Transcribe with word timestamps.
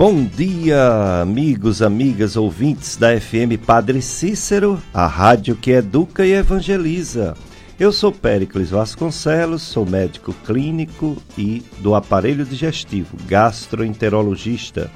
Bom 0.00 0.24
dia, 0.24 1.20
amigos, 1.20 1.82
amigas, 1.82 2.34
ouvintes 2.34 2.96
da 2.96 3.20
FM 3.20 3.62
Padre 3.66 4.00
Cícero, 4.00 4.80
a 4.94 5.06
rádio 5.06 5.54
que 5.54 5.72
educa 5.72 6.24
e 6.24 6.32
evangeliza. 6.32 7.36
Eu 7.78 7.92
sou 7.92 8.10
Péricles 8.10 8.70
Vasconcelos, 8.70 9.60
sou 9.60 9.84
médico 9.84 10.32
clínico 10.46 11.22
e 11.36 11.62
do 11.80 11.94
aparelho 11.94 12.46
digestivo, 12.46 13.14
gastroenterologista. 13.26 14.90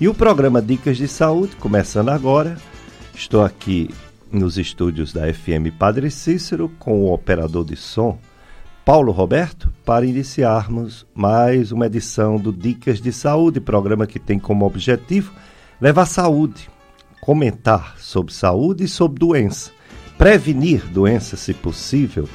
E 0.00 0.08
o 0.08 0.14
programa 0.14 0.60
Dicas 0.60 0.96
de 0.96 1.06
Saúde, 1.06 1.54
começando 1.54 2.08
agora, 2.08 2.56
estou 3.14 3.44
aqui 3.44 3.88
nos 4.32 4.58
estúdios 4.58 5.12
da 5.12 5.32
FM 5.32 5.70
Padre 5.78 6.10
Cícero 6.10 6.68
com 6.80 7.04
o 7.04 7.12
operador 7.12 7.64
de 7.64 7.76
som, 7.76 8.18
Paulo 8.84 9.12
Roberto, 9.12 9.72
para 9.82 10.04
iniciarmos 10.04 11.06
mais 11.14 11.72
uma 11.72 11.86
edição 11.86 12.36
do 12.36 12.52
Dicas 12.52 13.00
de 13.00 13.10
Saúde, 13.12 13.58
programa 13.58 14.06
que 14.06 14.18
tem 14.18 14.38
como 14.38 14.66
objetivo 14.66 15.32
levar 15.80 16.04
saúde, 16.04 16.68
comentar 17.18 17.96
sobre 17.98 18.34
saúde 18.34 18.84
e 18.84 18.88
sobre 18.88 19.20
doença, 19.20 19.70
prevenir 20.18 20.86
doenças 20.86 21.40
se 21.40 21.54
possível, 21.54 22.28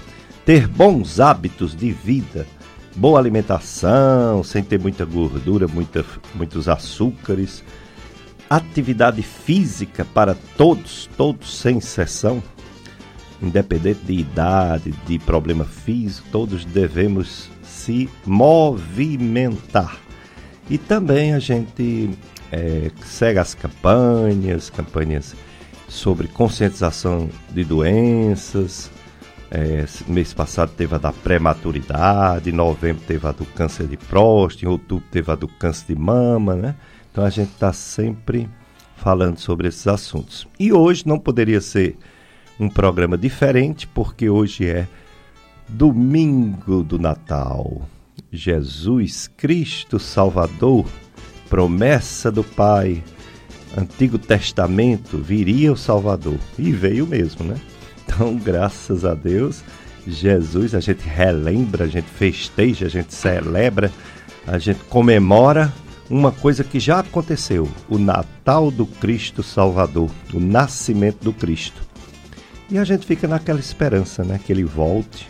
ter 0.44 0.68
bons 0.68 1.20
hábitos 1.20 1.76
de 1.76 1.92
vida, 1.92 2.48
boa 2.96 3.20
alimentação, 3.20 4.44
sem 4.44 4.64
ter 4.64 4.80
muita 4.80 5.06
gordura, 5.06 5.68
muita, 5.68 6.04
muitos 6.34 6.68
açúcares, 6.68 7.64
atividade 8.50 9.22
física 9.22 10.04
para 10.04 10.36
todos, 10.58 11.08
todos 11.16 11.60
sem 11.60 11.78
exceção 11.78 12.42
independente 13.42 14.02
de 14.06 14.14
idade, 14.14 14.94
de 15.08 15.20
problema 15.20 15.66
físico, 15.66 16.28
todos 16.32 16.66
devemos 16.66 17.50
se 17.64 18.10
movimentar. 18.26 19.98
E 20.70 20.78
também 20.78 21.34
a 21.34 21.40
gente 21.40 22.12
é, 22.52 22.92
segue 23.04 23.40
as 23.40 23.54
campanhas, 23.54 24.70
campanhas 24.70 25.36
sobre 25.88 26.28
conscientização 26.28 27.30
de 27.52 27.64
doenças. 27.64 28.92
É, 29.52 29.84
mês 30.08 30.32
passado 30.32 30.72
teve 30.78 30.94
a 30.94 31.00
da 31.00 31.12
prematuridade, 31.12 32.52
em 32.52 32.54
novembro 32.54 33.02
teve 33.08 33.26
a 33.26 33.32
do 33.32 33.46
câncer 33.46 33.88
de 33.88 33.98
próstata, 33.98 34.66
em 34.66 34.70
outubro 34.70 35.04
teve 35.10 35.32
a 35.32 35.36
do 35.36 35.48
câncer 35.48 35.88
de 35.88 36.00
mama, 36.00 36.56
né? 36.56 36.76
Então 37.12 37.26
a 37.26 37.32
gente 37.32 37.52
está 37.52 37.74
sempre 37.74 38.48
falando 38.96 39.40
sobre 39.40 39.68
esses 39.68 39.88
assuntos. 39.88 40.48
E 40.60 40.72
hoje 40.72 41.08
não 41.08 41.18
poderia 41.18 41.62
ser 41.62 41.98
um 42.60 42.70
programa 42.70 43.18
diferente, 43.18 43.88
porque 43.88 44.30
hoje 44.30 44.68
é 44.68 44.88
domingo 45.68 46.84
do 46.84 47.00
Natal. 47.00 47.88
Jesus 48.32 49.28
Cristo 49.28 49.98
Salvador, 49.98 50.86
promessa 51.50 52.32
do 52.32 52.44
Pai, 52.44 53.04
Antigo 53.78 54.18
Testamento, 54.18 55.18
viria 55.18 55.72
o 55.72 55.78
Salvador. 55.78 56.38
E 56.58 56.72
veio 56.72 57.08
mesmo, 57.08 57.46
né? 57.46 57.56
Então, 58.04 58.36
graças 58.36 59.06
a 59.06 59.14
Deus, 59.14 59.64
Jesus, 60.06 60.76
a 60.76 60.80
gente 60.80 61.08
relembra, 61.08 61.86
a 61.86 61.88
gente 61.88 62.10
festeja, 62.10 62.88
a 62.88 62.90
gente 62.90 63.14
celebra, 63.14 63.92
a 64.46 64.58
gente 64.58 64.80
comemora 64.86 65.72
uma 66.10 66.32
coisa 66.32 66.64
que 66.64 66.80
já 66.80 67.00
aconteceu: 67.00 67.70
o 67.88 67.98
Natal 67.98 68.72
do 68.72 68.86
Cristo 68.86 69.44
Salvador, 69.44 70.10
o 70.34 70.40
nascimento 70.40 71.24
do 71.24 71.32
Cristo. 71.32 71.89
E 72.72 72.78
a 72.78 72.84
gente 72.84 73.06
fica 73.06 73.28
naquela 73.28 73.60
esperança, 73.60 74.24
né, 74.24 74.40
que 74.44 74.52
ele 74.52 74.64
volte 74.64 75.28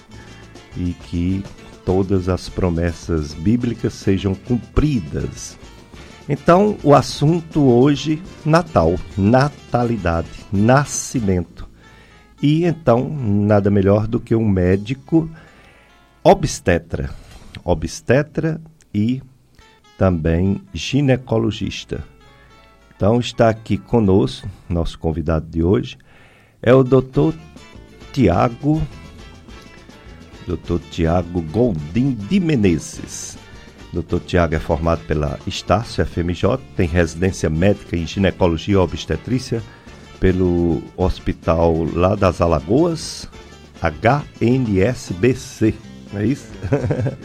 e 0.76 0.94
que 0.94 1.44
todas 1.86 2.28
as 2.28 2.50
promessas 2.50 3.34
bíblicas 3.34 3.94
sejam 3.94 4.36
cumpridas. 4.36 5.58
Então, 6.27 6.77
o 6.83 6.94
assunto 6.94 7.61
hoje, 7.61 8.22
Natal, 8.45 8.95
natalidade, 9.17 10.30
nascimento. 10.52 11.67
E 12.42 12.66
então, 12.66 13.10
nada 13.10 13.71
melhor 13.71 14.06
do 14.06 14.20
que 14.20 14.36
um 14.36 14.48
médico 14.48 15.30
obstetra, 16.23 17.10
obstetra 17.64 18.61
e 18.94 19.23
também 19.98 20.61
ginecologista. 20.73 22.04
Então, 22.95 23.20
está 23.20 23.50
aqui 23.50 23.77
conosco, 23.77 24.48
nosso 24.70 25.00
convidado 25.00 25.48
de 25.48 25.64
hoje, 25.64 25.98
é 26.61 26.73
o 26.73 26.83
doutor 26.83 27.33
Tiago, 28.11 28.81
doutor 30.45 30.81
Tiago 30.92 31.42
Goldim 31.42 32.11
de 32.11 32.39
Menezes. 32.39 33.37
Doutor 33.92 34.20
Tiago 34.20 34.53
é 34.55 34.59
formado 34.59 35.03
pela 35.05 35.39
Estácio 35.47 36.05
FMJ, 36.05 36.59
tem 36.75 36.87
residência 36.87 37.49
médica 37.49 37.97
em 37.97 38.05
ginecologia 38.05 38.75
e 38.75 38.77
obstetrícia 38.77 39.64
pelo 40.20 40.83
hospital 40.95 41.86
lá 41.93 42.14
das 42.14 42.39
Alagoas, 42.39 43.27
HNSBC, 43.81 45.73
não 46.14 46.21
é 46.21 46.26
isso? 46.26 46.49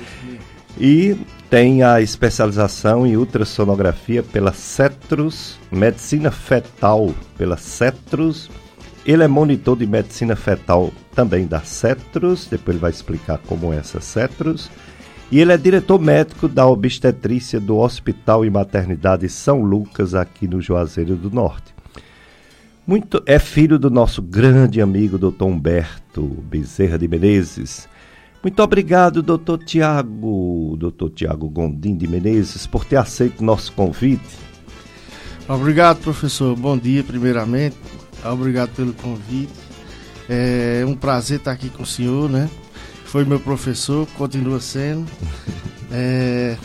e 0.79 1.17
tem 1.51 1.83
a 1.83 2.01
especialização 2.01 3.07
em 3.07 3.17
ultrassonografia 3.17 4.23
pela 4.23 4.53
Cetrus, 4.53 5.59
medicina 5.71 6.31
fetal 6.31 7.13
pela 7.37 7.59
Cetrus 7.59 8.49
ele 9.05 9.23
é 9.23 9.29
monitor 9.29 9.77
de 9.77 9.87
medicina 9.87 10.35
fetal 10.35 10.93
também 11.15 11.47
da 11.47 11.61
Cetros, 11.61 12.47
depois 12.51 12.75
ele 12.75 12.81
vai 12.81 12.91
explicar 12.91 13.39
como 13.39 13.73
é 13.73 13.77
essa 13.77 14.01
Cetros. 14.01 14.71
E 15.31 15.41
ele 15.41 15.53
é 15.53 15.57
diretor 15.57 16.01
médico 16.01 16.49
da 16.49 16.67
obstetrícia 16.67 17.59
do 17.59 17.79
Hospital 17.79 18.45
e 18.45 18.51
Maternidade 18.51 19.29
São 19.29 19.63
Lucas, 19.63 20.15
aqui 20.15 20.47
no 20.47 20.61
Juazeiro 20.61 21.17
do 21.17 21.31
Norte. 21.31 21.75
Muito 22.87 23.23
é 23.25 23.39
filho 23.39 23.79
do 23.79 23.91
nosso 23.91 24.21
grande 24.21 24.81
amigo 24.81 25.19
Dr. 25.19 25.45
Humberto 25.45 26.23
Bezerra 26.23 26.99
de 26.99 27.09
Menezes. 27.09 27.89
Muito 28.43 28.63
obrigado, 28.63 29.23
doutor 29.23 29.65
Tiago, 29.65 30.77
doutor 30.79 31.11
Tiago 31.11 31.49
Gondim 31.49 31.97
de 31.97 32.07
Menezes, 32.07 32.67
por 32.67 32.85
ter 32.85 32.97
aceito 32.97 33.43
nosso 33.43 33.73
convite. 33.73 34.37
Obrigado, 35.49 36.01
professor. 36.01 36.55
Bom 36.55 36.77
dia, 36.77 37.03
primeiramente. 37.03 37.77
Obrigado 38.25 38.71
pelo 38.75 38.93
convite. 38.95 39.53
É 40.29 40.85
um 40.87 40.95
prazer 40.95 41.39
estar 41.39 41.53
aqui 41.53 41.69
com 41.69 41.83
o 41.83 41.87
senhor, 41.87 42.31
né? 42.31 42.49
Foi 43.05 43.25
meu 43.25 43.39
professor, 43.39 44.07
continua 44.17 44.61
sendo. 44.61 45.07
É, 45.97 46.57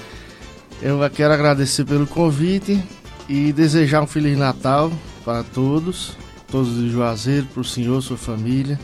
eu 0.82 0.98
quero 1.14 1.32
agradecer 1.32 1.86
pelo 1.86 2.08
convite 2.08 2.84
e 3.28 3.54
desejar 3.54 4.02
um 4.02 4.08
Feliz 4.08 4.36
Natal 4.36 4.92
para 5.24 5.44
todos, 5.44 6.18
todos 6.50 6.74
de 6.74 6.90
Juazeiro, 6.90 7.46
para 7.46 7.62
o 7.62 7.64
senhor, 7.64 8.02
sua 8.02 8.18
família. 8.18 8.80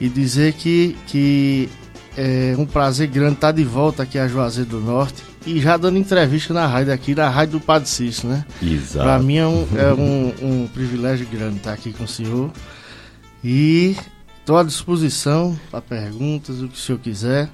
E 0.00 0.08
dizer 0.08 0.54
que, 0.54 0.96
que 1.06 1.68
é 2.16 2.56
um 2.58 2.66
prazer 2.66 3.06
grande 3.06 3.34
estar 3.34 3.52
de 3.52 3.62
volta 3.62 4.02
aqui 4.02 4.18
a 4.18 4.26
Juazeiro 4.26 4.70
do 4.70 4.80
Norte 4.80 5.29
e 5.46 5.60
já 5.60 5.76
dando 5.76 5.98
entrevista 5.98 6.52
na 6.52 6.66
rádio 6.66 6.92
aqui, 6.92 7.14
na 7.14 7.28
rádio 7.28 7.58
do 7.58 7.64
Padre 7.64 7.88
Cício, 7.88 8.28
né? 8.28 8.44
Exato. 8.62 9.04
Para 9.04 9.18
mim 9.18 9.36
é, 9.36 9.46
um, 9.46 9.68
é 9.76 9.92
um, 9.92 10.34
um, 10.42 10.68
privilégio 10.68 11.26
grande 11.26 11.56
estar 11.56 11.72
aqui 11.72 11.92
com 11.92 12.04
o 12.04 12.08
senhor. 12.08 12.50
E 13.42 13.96
estou 14.38 14.58
à 14.58 14.62
disposição 14.62 15.58
para 15.70 15.80
perguntas, 15.80 16.60
o 16.60 16.68
que 16.68 16.74
o 16.74 16.78
senhor 16.78 16.98
quiser. 16.98 17.48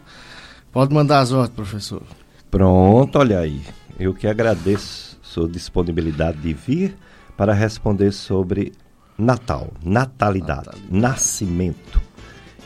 Pode 0.72 0.92
mandar 0.92 1.20
as 1.20 1.32
ordens, 1.32 1.54
professor. 1.54 2.02
Pronto, 2.50 3.18
olha 3.18 3.38
aí. 3.38 3.62
Eu 3.98 4.12
que 4.12 4.26
agradeço 4.26 5.18
sua 5.22 5.48
disponibilidade 5.48 6.38
de 6.38 6.52
vir 6.52 6.96
para 7.36 7.52
responder 7.54 8.12
sobre 8.12 8.72
Natal, 9.18 9.72
natalidade, 9.82 10.66
natalidade. 10.66 10.82
nascimento 10.90 12.00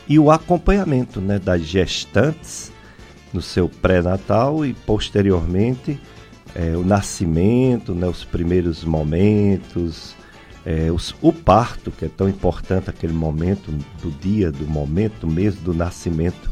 e 0.07 0.19
o 0.19 0.29
acompanhamento 0.29 1.21
né, 1.21 1.39
das 1.39 1.61
gestantes 1.61 2.70
no 3.33 3.41
seu 3.41 3.69
pré-natal 3.69 4.65
e 4.65 4.73
posteriormente 4.73 5.99
é, 6.53 6.75
o 6.75 6.83
nascimento, 6.83 7.93
né, 7.93 8.07
os 8.07 8.23
primeiros 8.23 8.83
momentos, 8.83 10.15
é, 10.65 10.91
os, 10.91 11.15
o 11.21 11.31
parto, 11.31 11.91
que 11.91 12.05
é 12.05 12.09
tão 12.09 12.27
importante 12.27 12.89
aquele 12.89 13.13
momento 13.13 13.71
do 14.01 14.11
dia, 14.11 14.51
do 14.51 14.67
momento 14.67 15.27
mesmo 15.27 15.61
do 15.61 15.73
nascimento. 15.73 16.51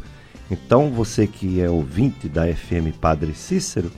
Então, 0.49 0.89
você 0.89 1.27
que 1.27 1.61
é 1.61 1.69
ouvinte 1.69 2.27
da 2.27 2.47
FM 2.47 2.95
Padre 2.99 3.33
Cícero, 3.33 3.91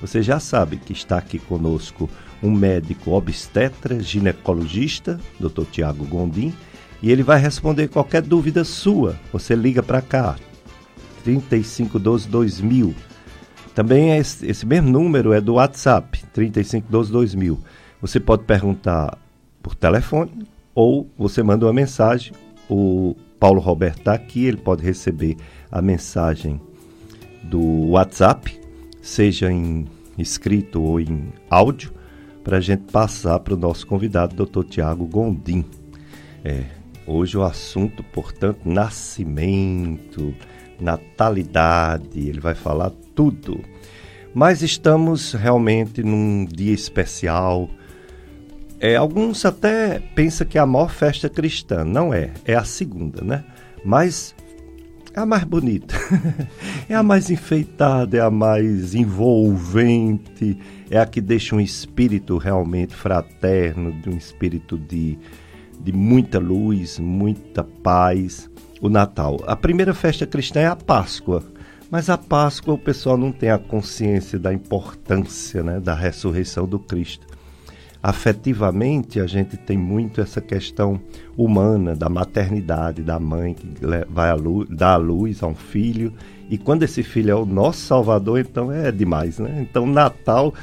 você 0.00 0.22
já 0.22 0.38
sabe 0.38 0.76
que 0.76 0.92
está 0.92 1.18
aqui 1.18 1.38
conosco 1.38 2.08
um 2.42 2.50
médico 2.50 3.10
obstetra, 3.12 4.00
ginecologista, 4.00 5.20
Dr. 5.40 5.64
Tiago 5.70 6.04
Gondim, 6.04 6.54
e 7.02 7.10
ele 7.10 7.22
vai 7.22 7.38
responder 7.38 7.88
qualquer 7.88 8.22
dúvida 8.22 8.64
sua. 8.64 9.18
Você 9.32 9.54
liga 9.54 9.82
para 9.82 10.00
cá, 10.00 10.36
3512 11.28 12.26
2000. 12.28 12.94
Também 13.74 14.12
é 14.12 14.18
esse, 14.18 14.46
esse, 14.46 14.64
mesmo 14.64 14.90
número 14.90 15.34
é 15.34 15.40
do 15.40 15.54
WhatsApp, 15.54 16.24
3512 16.32 17.12
2000. 17.12 17.58
Você 18.00 18.18
pode 18.18 18.44
perguntar 18.44 19.18
por 19.62 19.74
telefone 19.74 20.46
ou 20.74 21.06
você 21.18 21.42
manda 21.42 21.66
uma 21.66 21.72
mensagem. 21.72 22.32
O 22.68 23.14
Paulo 23.38 23.60
Roberto 23.60 23.98
está 23.98 24.14
aqui, 24.14 24.46
ele 24.46 24.56
pode 24.56 24.82
receber 24.82 25.36
a 25.70 25.82
mensagem 25.82 26.58
do 27.42 27.90
WhatsApp, 27.90 28.58
seja 29.02 29.52
em 29.52 29.86
escrito 30.16 30.82
ou 30.82 30.98
em 30.98 31.28
áudio, 31.50 31.92
para 32.42 32.56
a 32.56 32.60
gente 32.60 32.90
passar 32.90 33.38
para 33.40 33.52
o 33.52 33.56
nosso 33.56 33.86
convidado, 33.86 34.46
Dr. 34.46 34.64
Tiago 34.64 35.04
Gondim. 35.04 35.64
É, 36.42 36.64
hoje 37.06 37.36
o 37.36 37.42
assunto, 37.42 38.02
portanto, 38.02 38.60
nascimento, 38.64 40.34
natalidade, 40.80 42.28
ele 42.28 42.40
vai 42.40 42.54
falar 42.54 42.90
tudo. 43.14 43.64
Mas 44.34 44.62
estamos 44.62 45.32
realmente 45.32 46.02
num 46.02 46.44
dia 46.44 46.72
especial. 46.72 47.68
É, 48.80 48.96
alguns 48.96 49.44
até 49.44 49.98
pensam 50.14 50.46
que 50.46 50.58
é 50.58 50.60
a 50.60 50.66
maior 50.66 50.90
festa 50.90 51.28
cristã. 51.28 51.84
Não 51.84 52.14
é, 52.14 52.30
é 52.44 52.54
a 52.54 52.64
segunda, 52.64 53.24
né? 53.24 53.44
Mas 53.84 54.34
é 55.14 55.20
a 55.20 55.26
mais 55.26 55.42
bonita, 55.42 55.96
é 56.88 56.94
a 56.94 57.02
mais 57.02 57.28
enfeitada, 57.28 58.16
é 58.16 58.20
a 58.20 58.30
mais 58.30 58.94
envolvente, 58.94 60.56
é 60.88 60.98
a 60.98 61.06
que 61.06 61.20
deixa 61.20 61.56
um 61.56 61.60
espírito 61.60 62.38
realmente 62.38 62.94
fraterno, 62.94 63.92
de 64.00 64.08
um 64.08 64.16
espírito 64.16 64.78
de, 64.78 65.18
de 65.80 65.92
muita 65.92 66.38
luz, 66.38 67.00
muita 67.00 67.64
paz. 67.64 68.48
O 68.80 68.88
Natal. 68.88 69.40
A 69.46 69.56
primeira 69.56 69.92
festa 69.92 70.26
cristã 70.26 70.60
é 70.60 70.66
a 70.66 70.76
Páscoa, 70.76 71.42
mas 71.90 72.08
a 72.08 72.16
Páscoa 72.16 72.74
o 72.74 72.78
pessoal 72.78 73.16
não 73.16 73.32
tem 73.32 73.50
a 73.50 73.58
consciência 73.58 74.38
da 74.38 74.52
importância 74.52 75.62
né, 75.62 75.80
da 75.80 75.94
ressurreição 75.94 76.66
do 76.66 76.78
Cristo 76.78 77.26
afetivamente 78.02 79.20
a 79.20 79.26
gente 79.26 79.56
tem 79.56 79.76
muito 79.76 80.20
essa 80.20 80.40
questão 80.40 81.00
humana 81.36 81.96
da 81.96 82.08
maternidade, 82.08 83.02
da 83.02 83.18
mãe 83.18 83.54
que 83.54 83.68
vai 84.08 84.30
à 84.30 84.34
luz, 84.34 84.68
dá 84.70 84.92
a 84.92 84.96
luz 84.96 85.42
a 85.42 85.46
um 85.46 85.54
filho 85.54 86.12
e 86.48 86.56
quando 86.56 86.84
esse 86.84 87.02
filho 87.02 87.30
é 87.30 87.34
o 87.34 87.44
nosso 87.44 87.80
salvador, 87.80 88.40
então 88.40 88.72
é 88.72 88.90
demais, 88.90 89.38
né? 89.38 89.58
Então 89.60 89.86
Natal 89.86 90.54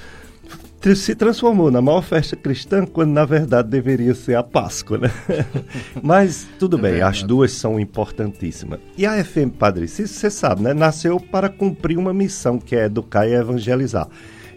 se 0.93 1.15
transformou 1.15 1.71
na 1.71 1.81
maior 1.81 2.03
festa 2.03 2.35
cristã 2.35 2.85
quando 2.85 3.11
na 3.11 3.25
verdade 3.25 3.69
deveria 3.69 4.13
ser 4.13 4.35
a 4.35 4.43
Páscoa, 4.43 4.97
né? 4.97 5.11
Mas 6.03 6.47
tudo 6.59 6.77
é 6.77 6.81
bem, 6.81 6.91
verdade. 6.91 7.17
as 7.17 7.23
duas 7.23 7.51
são 7.53 7.79
importantíssimas. 7.79 8.79
E 8.97 9.05
a 9.05 9.23
FM 9.23 9.51
Padre 9.57 9.87
Cícero, 9.87 10.19
você 10.19 10.29
sabe, 10.29 10.61
né? 10.61 10.73
Nasceu 10.73 11.19
para 11.19 11.49
cumprir 11.49 11.97
uma 11.97 12.13
missão 12.13 12.59
que 12.59 12.75
é 12.75 12.85
educar 12.85 13.25
e 13.25 13.33
evangelizar. 13.33 14.07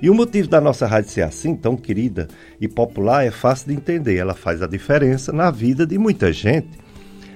E 0.03 0.11
o 0.11 0.15
motivo 0.15 0.49
da 0.49 0.61
nossa 0.61 0.87
rádio 0.87 1.11
ser 1.11 1.23
assim, 1.23 1.57
tão 1.57 1.77
querida 1.77 2.29
e 2.61 2.69
popular, 2.69 3.25
é 3.25 3.31
fácil 3.31 3.69
de 3.69 3.75
entender. 3.75 4.17
Ela 4.17 4.35
faz 4.35 4.61
a 4.61 4.67
diferença 4.67 5.33
na 5.33 5.51
vida 5.51 5.87
de 5.87 5.97
muita 5.97 6.33
gente. 6.33 6.79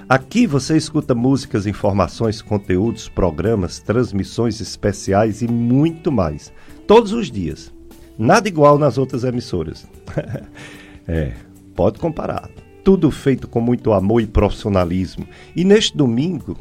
Aqui 0.09 0.47
você 0.47 0.77
escuta 0.77 1.15
músicas, 1.15 1.67
informações, 1.67 2.43
conteúdos, 2.43 3.09
programas, 3.09 3.79
transmissões 3.79 4.61
especiais 4.61 5.41
e 5.41 5.49
muito 5.49 6.13
mais. 6.13 6.53
Todos 6.87 7.13
os 7.13 7.31
dias. 7.31 7.72
Nada 8.19 8.49
igual 8.49 8.79
nas 8.79 8.99
outras 8.99 9.25
emissoras. 9.25 9.87
é, 11.07 11.33
pode 11.75 11.99
comparar. 11.99 12.49
Tudo 12.85 13.11
feito 13.11 13.47
com 13.47 13.61
muito 13.61 13.93
amor 13.93 14.21
e 14.21 14.27
profissionalismo. 14.27 15.27
E 15.55 15.65
neste 15.65 15.97
domingo, 15.97 16.57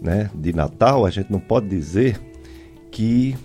né, 0.00 0.30
de 0.34 0.52
Natal, 0.52 1.06
a 1.06 1.10
gente 1.10 1.30
não 1.30 1.40
pode 1.40 1.68
dizer 1.68 2.20
que 2.90 3.36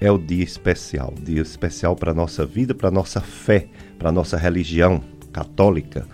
é 0.00 0.10
o 0.10 0.18
dia 0.18 0.44
especial, 0.44 1.12
dia 1.22 1.42
especial 1.42 1.94
para 1.94 2.12
a 2.12 2.14
nossa 2.14 2.46
vida, 2.46 2.74
para 2.74 2.88
a 2.88 2.92
nossa 2.92 3.20
fé, 3.20 3.66
para 3.98 4.08
a 4.08 4.12
nossa 4.12 4.36
religião 4.36 5.02
católica. 5.32 6.06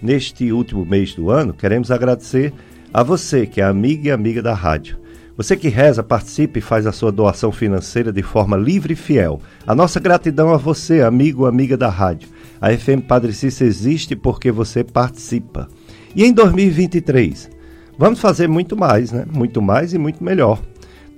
Neste 0.00 0.52
último 0.52 0.84
mês 0.84 1.14
do 1.14 1.30
ano, 1.30 1.52
queremos 1.52 1.90
agradecer 1.90 2.52
a 2.92 3.02
você 3.02 3.46
que 3.46 3.60
é 3.60 3.64
amiga 3.64 4.08
e 4.08 4.10
amiga 4.10 4.40
da 4.40 4.54
rádio. 4.54 5.03
Você 5.36 5.56
que 5.56 5.68
reza, 5.68 6.00
participe 6.00 6.60
e 6.60 6.62
faz 6.62 6.86
a 6.86 6.92
sua 6.92 7.10
doação 7.10 7.50
financeira 7.50 8.12
de 8.12 8.22
forma 8.22 8.56
livre 8.56 8.92
e 8.92 8.96
fiel. 8.96 9.40
A 9.66 9.74
nossa 9.74 9.98
gratidão 9.98 10.54
a 10.54 10.56
você, 10.56 11.00
amigo 11.02 11.42
ou 11.42 11.48
amiga 11.48 11.76
da 11.76 11.88
rádio. 11.88 12.28
A 12.60 12.70
FM 12.70 13.02
Padre 13.08 13.32
Cícero 13.32 13.68
existe 13.68 14.14
porque 14.14 14.52
você 14.52 14.84
participa. 14.84 15.68
E 16.14 16.24
em 16.24 16.32
2023, 16.32 17.50
vamos 17.98 18.20
fazer 18.20 18.48
muito 18.48 18.76
mais, 18.76 19.10
né? 19.10 19.26
Muito 19.28 19.60
mais 19.60 19.92
e 19.92 19.98
muito 19.98 20.22
melhor. 20.22 20.62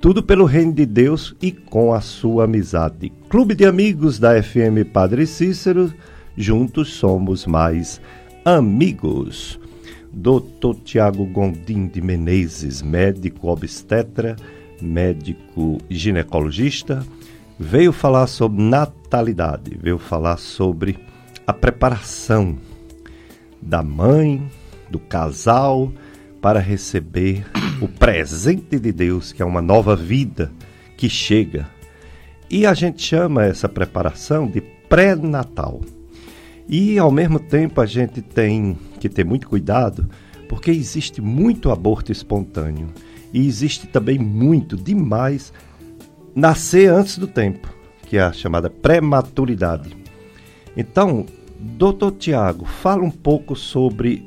Tudo 0.00 0.22
pelo 0.22 0.46
reino 0.46 0.72
de 0.72 0.86
Deus 0.86 1.36
e 1.42 1.52
com 1.52 1.92
a 1.92 2.00
sua 2.00 2.44
amizade. 2.44 3.12
Clube 3.28 3.54
de 3.54 3.66
Amigos 3.66 4.18
da 4.18 4.42
FM 4.42 4.90
Padre 4.94 5.26
Cícero, 5.26 5.92
juntos 6.34 6.94
somos 6.94 7.44
mais 7.44 8.00
amigos. 8.46 9.60
Dr. 10.16 10.74
Tiago 10.82 11.26
Gondim 11.26 11.88
de 11.88 12.00
Menezes, 12.00 12.80
médico 12.80 13.48
obstetra, 13.48 14.34
médico 14.80 15.76
ginecologista, 15.90 17.06
veio 17.58 17.92
falar 17.92 18.26
sobre 18.26 18.62
natalidade, 18.62 19.76
veio 19.78 19.98
falar 19.98 20.38
sobre 20.38 20.98
a 21.46 21.52
preparação 21.52 22.56
da 23.60 23.82
mãe, 23.82 24.50
do 24.88 24.98
casal, 24.98 25.92
para 26.40 26.60
receber 26.60 27.44
o 27.82 27.86
presente 27.86 28.78
de 28.78 28.92
Deus, 28.92 29.32
que 29.32 29.42
é 29.42 29.44
uma 29.44 29.60
nova 29.60 29.94
vida 29.94 30.50
que 30.96 31.10
chega. 31.10 31.68
E 32.48 32.64
a 32.64 32.72
gente 32.72 33.02
chama 33.02 33.44
essa 33.44 33.68
preparação 33.68 34.46
de 34.46 34.62
pré-natal. 34.88 35.82
E 36.68 36.98
ao 36.98 37.10
mesmo 37.10 37.38
tempo 37.38 37.80
a 37.80 37.86
gente 37.86 38.20
tem 38.20 38.76
que 38.98 39.08
ter 39.08 39.24
muito 39.24 39.48
cuidado, 39.48 40.08
porque 40.48 40.70
existe 40.70 41.20
muito 41.20 41.70
aborto 41.70 42.10
espontâneo 42.10 42.88
e 43.32 43.46
existe 43.46 43.86
também 43.86 44.18
muito 44.18 44.76
demais 44.76 45.52
nascer 46.34 46.90
antes 46.90 47.18
do 47.18 47.26
tempo, 47.26 47.68
que 48.06 48.16
é 48.16 48.22
a 48.22 48.32
chamada 48.32 48.68
prematuridade. 48.68 49.96
Então, 50.76 51.24
doutor 51.58 52.12
Tiago, 52.12 52.64
fala 52.64 53.02
um 53.02 53.10
pouco 53.10 53.54
sobre 53.56 54.26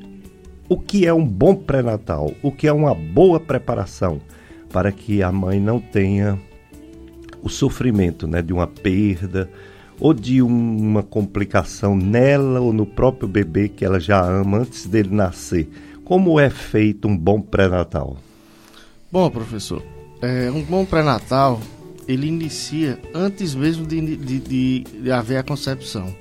o 0.67 0.77
que 0.77 1.05
é 1.05 1.13
um 1.13 1.25
bom 1.25 1.55
pré-natal, 1.55 2.33
o 2.41 2.51
que 2.51 2.67
é 2.67 2.73
uma 2.73 2.93
boa 2.93 3.39
preparação 3.39 4.21
para 4.71 4.91
que 4.91 5.21
a 5.23 5.31
mãe 5.31 5.59
não 5.59 5.79
tenha 5.79 6.39
o 7.41 7.49
sofrimento 7.49 8.27
né, 8.27 8.41
de 8.41 8.53
uma 8.53 8.67
perda 8.67 9.49
ou 9.99 10.13
de 10.13 10.41
uma 10.41 11.03
complicação 11.03 11.95
nela 11.95 12.59
ou 12.61 12.71
no 12.71 12.85
próprio 12.85 13.27
bebê 13.27 13.67
que 13.67 13.83
ela 13.83 13.99
já 13.99 14.23
ama 14.23 14.59
antes 14.59 14.85
dele 14.85 15.13
nascer. 15.13 15.67
Como 16.05 16.39
é 16.39 16.49
feito 16.49 17.07
um 17.07 17.17
bom 17.17 17.41
pré-natal? 17.41 18.17
Bom, 19.11 19.29
professor, 19.29 19.83
é, 20.21 20.49
um 20.51 20.63
bom 20.63 20.85
pré-natal 20.85 21.59
ele 22.07 22.25
inicia 22.27 22.99
antes 23.13 23.53
mesmo 23.53 23.85
de, 23.85 24.17
de, 24.17 24.83
de, 24.83 25.11
haver 25.11 25.37
a 25.37 25.43
concepção. 25.43 26.11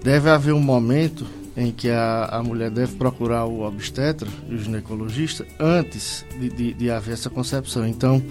Deve 0.00 0.30
haver 0.30 0.54
um 0.54 0.60
momento 0.60 1.26
em 1.56 1.72
que 1.72 1.90
a, 1.90 2.26
a 2.26 2.42
mulher 2.42 2.70
deve 2.70 2.94
procurar 2.94 3.44
o 3.44 3.62
obstetra 3.62 4.28
e 4.48 4.54
o 4.54 4.58
ginecologista 4.58 5.44
antes 5.58 6.24
de, 6.38 6.48
de, 6.48 6.72
de 6.72 6.90
haver 6.90 7.14
essa 7.14 7.28
concepção. 7.28 7.84
Então, 7.86 8.22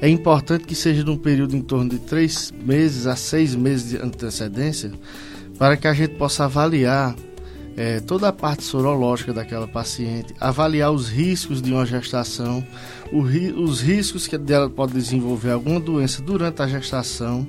é 0.00 0.08
importante 0.08 0.64
que 0.64 0.74
seja 0.74 1.02
num 1.04 1.16
período 1.16 1.56
em 1.56 1.62
torno 1.62 1.90
de 1.90 1.98
três 1.98 2.52
meses 2.64 3.06
a 3.06 3.16
seis 3.16 3.54
meses 3.54 3.90
de 3.90 3.96
antecedência 3.96 4.92
para 5.58 5.76
que 5.76 5.88
a 5.88 5.94
gente 5.94 6.14
possa 6.14 6.44
avaliar 6.44 7.14
é, 7.76 8.00
toda 8.00 8.28
a 8.28 8.32
parte 8.32 8.64
sorológica 8.64 9.32
daquela 9.32 9.68
paciente, 9.68 10.34
avaliar 10.40 10.90
os 10.90 11.08
riscos 11.08 11.60
de 11.60 11.72
uma 11.72 11.84
gestação, 11.84 12.66
ri, 13.12 13.52
os 13.52 13.80
riscos 13.80 14.26
que 14.26 14.36
ela 14.50 14.68
pode 14.68 14.94
desenvolver 14.94 15.50
alguma 15.50 15.78
doença 15.78 16.22
durante 16.22 16.62
a 16.62 16.66
gestação. 16.66 17.46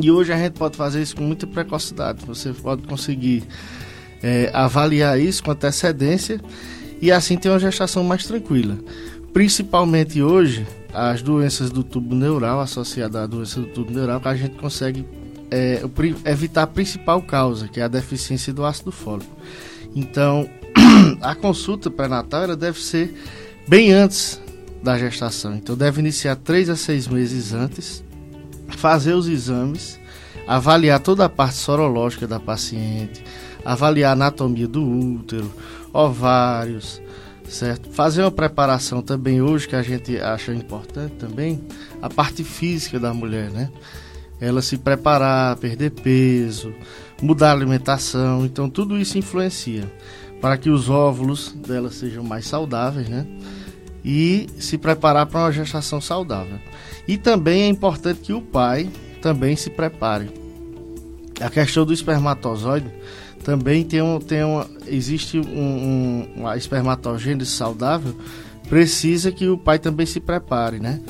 E 0.00 0.10
hoje 0.10 0.32
a 0.32 0.36
gente 0.36 0.54
pode 0.54 0.76
fazer 0.76 1.02
isso 1.02 1.16
com 1.16 1.22
muita 1.22 1.46
precocidade. 1.46 2.24
Você 2.26 2.52
pode 2.52 2.82
conseguir 2.82 3.44
é, 4.22 4.50
avaliar 4.52 5.18
isso 5.18 5.42
com 5.42 5.52
antecedência 5.52 6.40
e 7.00 7.10
assim 7.12 7.36
ter 7.36 7.48
uma 7.48 7.58
gestação 7.58 8.02
mais 8.02 8.26
tranquila. 8.26 8.76
Principalmente 9.32 10.22
hoje, 10.22 10.66
as 10.92 11.22
doenças 11.22 11.70
do 11.70 11.84
tubo 11.84 12.14
neural, 12.14 12.60
associadas 12.60 13.22
à 13.22 13.26
doença 13.26 13.60
do 13.60 13.66
tubo 13.66 13.92
neural, 13.92 14.20
que 14.20 14.28
a 14.28 14.34
gente 14.34 14.56
consegue 14.56 15.06
é, 15.50 15.82
evitar 16.24 16.62
a 16.62 16.66
principal 16.66 17.22
causa, 17.22 17.68
que 17.68 17.80
é 17.80 17.84
a 17.84 17.88
deficiência 17.88 18.52
do 18.52 18.64
ácido 18.64 18.90
fólico. 18.90 19.30
Então, 19.94 20.48
a 21.20 21.34
consulta 21.34 21.90
pré-natal 21.90 22.56
deve 22.56 22.80
ser 22.80 23.14
bem 23.66 23.92
antes 23.92 24.40
da 24.82 24.98
gestação. 24.98 25.54
Então, 25.56 25.76
deve 25.76 26.00
iniciar 26.00 26.36
3 26.36 26.70
a 26.70 26.76
6 26.76 27.08
meses 27.08 27.52
antes, 27.52 28.04
fazer 28.68 29.14
os 29.14 29.28
exames, 29.28 29.98
avaliar 30.46 31.00
toda 31.00 31.24
a 31.24 31.28
parte 31.28 31.56
sorológica 31.56 32.26
da 32.26 32.40
paciente, 32.40 33.22
avaliar 33.64 34.10
a 34.10 34.12
anatomia 34.12 34.66
do 34.66 34.82
útero, 34.82 35.52
ovários, 35.92 37.00
certo? 37.48 37.90
Fazer 37.90 38.22
uma 38.22 38.30
preparação 38.30 39.02
também 39.02 39.40
hoje 39.40 39.68
que 39.68 39.76
a 39.76 39.82
gente 39.82 40.18
acha 40.18 40.52
importante 40.52 41.14
também, 41.14 41.60
a 42.00 42.08
parte 42.08 42.44
física 42.44 42.98
da 42.98 43.12
mulher, 43.12 43.50
né? 43.50 43.70
Ela 44.40 44.62
se 44.62 44.78
preparar, 44.78 45.56
perder 45.56 45.90
peso, 45.90 46.72
mudar 47.20 47.50
a 47.50 47.52
alimentação, 47.52 48.44
então 48.44 48.70
tudo 48.70 48.98
isso 48.98 49.18
influencia 49.18 49.90
para 50.40 50.56
que 50.56 50.70
os 50.70 50.88
óvulos 50.88 51.52
dela 51.52 51.90
sejam 51.90 52.22
mais 52.22 52.46
saudáveis, 52.46 53.08
né? 53.08 53.26
E 54.04 54.46
se 54.58 54.78
preparar 54.78 55.26
para 55.26 55.40
uma 55.40 55.52
gestação 55.52 56.00
saudável. 56.00 56.58
E 57.06 57.16
também 57.16 57.62
é 57.62 57.68
importante 57.68 58.20
que 58.20 58.32
o 58.32 58.40
pai 58.40 58.88
também 59.20 59.56
se 59.56 59.70
prepare 59.70 60.30
A 61.40 61.50
questão 61.50 61.84
do 61.84 61.92
espermatozoide 61.92 62.88
também 63.44 63.84
tem 63.84 64.02
um, 64.02 64.18
tem 64.20 64.44
uma, 64.44 64.66
existe 64.86 65.38
um, 65.38 65.42
um, 65.42 66.28
uma 66.36 66.56
espermatogênese 66.56 67.50
saudável, 67.50 68.14
precisa 68.68 69.32
que 69.32 69.48
o 69.48 69.56
pai 69.56 69.78
também 69.78 70.06
se 70.06 70.20
prepare, 70.20 70.78
né? 70.78 71.00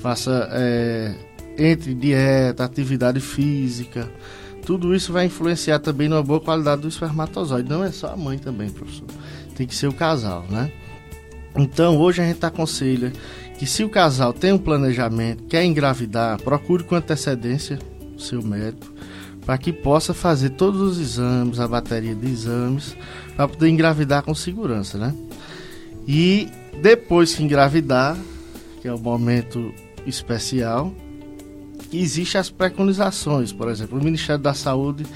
Faça 0.00 0.48
é, 0.52 1.14
entre 1.58 1.94
dieta, 1.94 2.64
atividade 2.64 3.20
física, 3.20 4.10
tudo 4.66 4.94
isso 4.94 5.12
vai 5.12 5.26
influenciar 5.26 5.78
também 5.78 6.08
numa 6.08 6.22
boa 6.24 6.40
qualidade 6.40 6.82
do 6.82 6.88
espermatozoide. 6.88 7.68
Não 7.68 7.84
é 7.84 7.92
só 7.92 8.08
a 8.08 8.16
mãe 8.16 8.36
também, 8.36 8.68
professor. 8.68 9.06
Tem 9.54 9.64
que 9.64 9.74
ser 9.74 9.86
o 9.86 9.92
casal, 9.92 10.44
né? 10.50 10.72
Então 11.56 11.96
hoje 11.96 12.20
a 12.20 12.24
gente 12.24 12.44
aconselha 12.44 13.12
que 13.58 13.64
se 13.64 13.84
o 13.84 13.88
casal 13.88 14.32
tem 14.32 14.52
um 14.52 14.58
planejamento, 14.58 15.44
quer 15.44 15.64
engravidar, 15.64 16.42
procure 16.42 16.82
com 16.82 16.96
antecedência 16.96 17.78
o 18.16 18.20
seu 18.20 18.42
médico 18.42 18.95
para 19.46 19.56
que 19.56 19.72
possa 19.72 20.12
fazer 20.12 20.50
todos 20.50 20.80
os 20.80 20.98
exames, 20.98 21.60
a 21.60 21.68
bateria 21.68 22.16
de 22.16 22.26
exames, 22.28 22.96
para 23.36 23.46
poder 23.46 23.68
engravidar 23.68 24.24
com 24.24 24.34
segurança, 24.34 24.98
né? 24.98 25.14
E 26.06 26.48
depois 26.82 27.32
que 27.32 27.44
engravidar, 27.44 28.18
que 28.82 28.88
é 28.88 28.92
o 28.92 28.98
momento 28.98 29.72
especial, 30.04 30.92
existem 31.92 32.40
as 32.40 32.50
preconizações, 32.50 33.52
por 33.52 33.68
exemplo, 33.68 33.98
o 34.00 34.04
Ministério 34.04 34.42
da 34.42 34.52
Saúde 34.52 35.06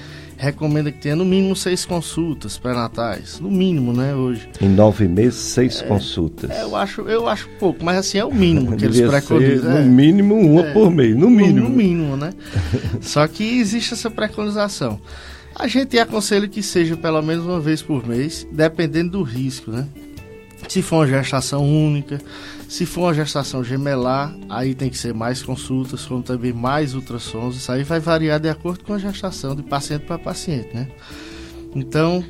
recomenda 0.41 0.91
que 0.91 0.97
tenha 0.97 1.15
no 1.15 1.23
mínimo 1.23 1.55
seis 1.55 1.85
consultas 1.85 2.57
pré-natais. 2.57 3.39
No 3.39 3.51
mínimo, 3.51 3.93
né, 3.93 4.15
hoje. 4.15 4.49
Em 4.59 4.67
nove 4.67 5.07
meses, 5.07 5.35
seis 5.35 5.83
é, 5.83 5.85
consultas. 5.85 6.49
É, 6.49 6.63
eu, 6.63 6.75
acho, 6.75 7.01
eu 7.01 7.29
acho 7.29 7.47
pouco, 7.59 7.85
mas 7.85 7.97
assim, 7.97 8.17
é 8.17 8.25
o 8.25 8.33
mínimo 8.33 8.75
que 8.75 8.85
eles 8.85 9.01
preconizam. 9.01 9.71
no 9.71 9.77
é. 9.77 9.83
mínimo, 9.83 10.35
uma 10.35 10.61
é, 10.61 10.73
por 10.73 10.89
mês, 10.89 11.15
no 11.15 11.29
mínimo. 11.29 11.69
No 11.69 11.75
mínimo, 11.75 12.17
né? 12.17 12.33
Só 13.01 13.27
que 13.27 13.59
existe 13.59 13.93
essa 13.93 14.09
preconização. 14.09 14.99
A 15.53 15.67
gente 15.67 15.99
aconselha 15.99 16.47
que 16.47 16.63
seja 16.63 16.97
pelo 16.97 17.21
menos 17.21 17.45
uma 17.45 17.59
vez 17.59 17.83
por 17.83 18.07
mês, 18.07 18.47
dependendo 18.51 19.11
do 19.11 19.21
risco, 19.21 19.69
né? 19.69 19.87
Se 20.67 20.81
for 20.81 20.97
uma 20.97 21.07
gestação 21.07 21.63
única, 21.63 22.19
se 22.67 22.85
for 22.85 23.01
uma 23.01 23.13
gestação 23.13 23.63
gemelar, 23.63 24.33
aí 24.49 24.73
tem 24.73 24.89
que 24.89 24.97
ser 24.97 25.13
mais 25.13 25.43
consultas, 25.43 26.05
como 26.05 26.23
também 26.23 26.53
mais 26.53 26.93
ultrassons. 26.93 27.57
Isso 27.57 27.71
aí 27.71 27.83
vai 27.83 27.99
variar 27.99 28.39
de 28.39 28.47
acordo 28.49 28.83
com 28.83 28.93
a 28.93 28.97
gestação 28.97 29.55
de 29.55 29.63
paciente 29.63 30.05
para 30.05 30.17
paciente, 30.17 30.73
né? 30.73 30.87
Então, 31.75 32.23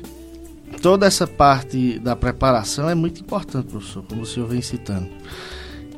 toda 0.80 1.06
essa 1.06 1.26
parte 1.26 1.98
da 1.98 2.16
preparação 2.16 2.88
é 2.88 2.94
muito 2.94 3.20
importante, 3.20 3.68
professor, 3.68 4.02
como 4.04 4.22
o 4.22 4.26
senhor 4.26 4.48
vem 4.48 4.62
citando. 4.62 5.08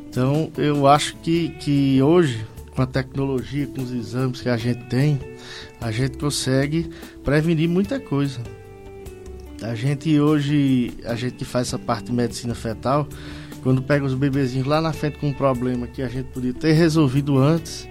Então, 0.09 0.51
eu 0.57 0.87
acho 0.87 1.17
que, 1.17 1.49
que 1.61 2.03
hoje, 2.03 2.47
com 2.75 2.83
a 2.83 2.87
tecnologia, 2.87 3.67
com 3.67 3.83
os 3.83 3.93
exames 3.93 4.41
que 4.41 4.49
a 4.49 4.57
gente 4.57 4.85
tem, 4.85 5.19
a 5.81 5.91
gente 5.91 6.19
consegue 6.19 6.91
prevenir 7.23 7.69
muita 7.69 7.99
coisa. 7.99 8.41
A 9.63 9.75
gente 9.75 10.19
hoje, 10.21 10.93
a 11.05 11.15
gente 11.15 11.37
que 11.37 11.45
faz 11.45 11.69
essa 11.69 11.79
parte 11.79 12.07
de 12.07 12.13
medicina 12.13 12.55
fetal, 12.55 13.09
quando 13.63 13.83
pega 13.83 14.05
os 14.05 14.15
bebezinhos 14.15 14.67
lá 14.67 14.81
na 14.81 14.93
frente 14.93 15.19
com 15.19 15.29
um 15.29 15.33
problema 15.33 15.87
que 15.87 16.03
a 16.03 16.09
gente 16.09 16.27
podia 16.27 16.53
ter 16.53 16.73
resolvido 16.73 17.39
antes, 17.39 17.89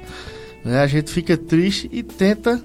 né, 0.64 0.80
a 0.82 0.88
gente 0.88 1.12
fica 1.12 1.36
triste 1.36 1.90
e 1.92 2.04
tenta, 2.04 2.64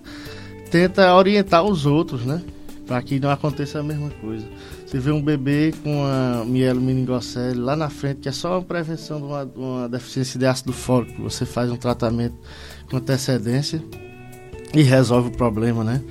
tenta 0.70 1.14
orientar 1.14 1.64
os 1.64 1.86
outros, 1.86 2.24
né? 2.24 2.42
Para 2.86 3.02
que 3.02 3.18
não 3.18 3.30
aconteça 3.30 3.80
a 3.80 3.82
mesma 3.82 4.10
coisa. 4.20 4.46
Você 4.86 4.98
vê 4.98 5.10
um 5.10 5.22
bebê 5.22 5.74
com 5.82 6.04
a 6.04 6.44
mielomeningocele 6.46 7.58
lá 7.58 7.76
na 7.76 7.90
frente, 7.90 8.20
que 8.20 8.28
é 8.28 8.32
só 8.32 8.58
uma 8.58 8.62
prevenção 8.62 9.18
de 9.18 9.24
uma, 9.24 9.44
de 9.44 9.58
uma 9.58 9.88
deficiência 9.88 10.38
de 10.38 10.46
ácido 10.46 10.72
fólico, 10.72 11.22
você 11.22 11.44
faz 11.44 11.70
um 11.70 11.76
tratamento 11.76 12.36
com 12.90 12.96
antecedência 12.96 13.82
e 14.74 14.82
resolve 14.82 15.28
o 15.28 15.32
problema, 15.32 15.84
né? 15.84 16.02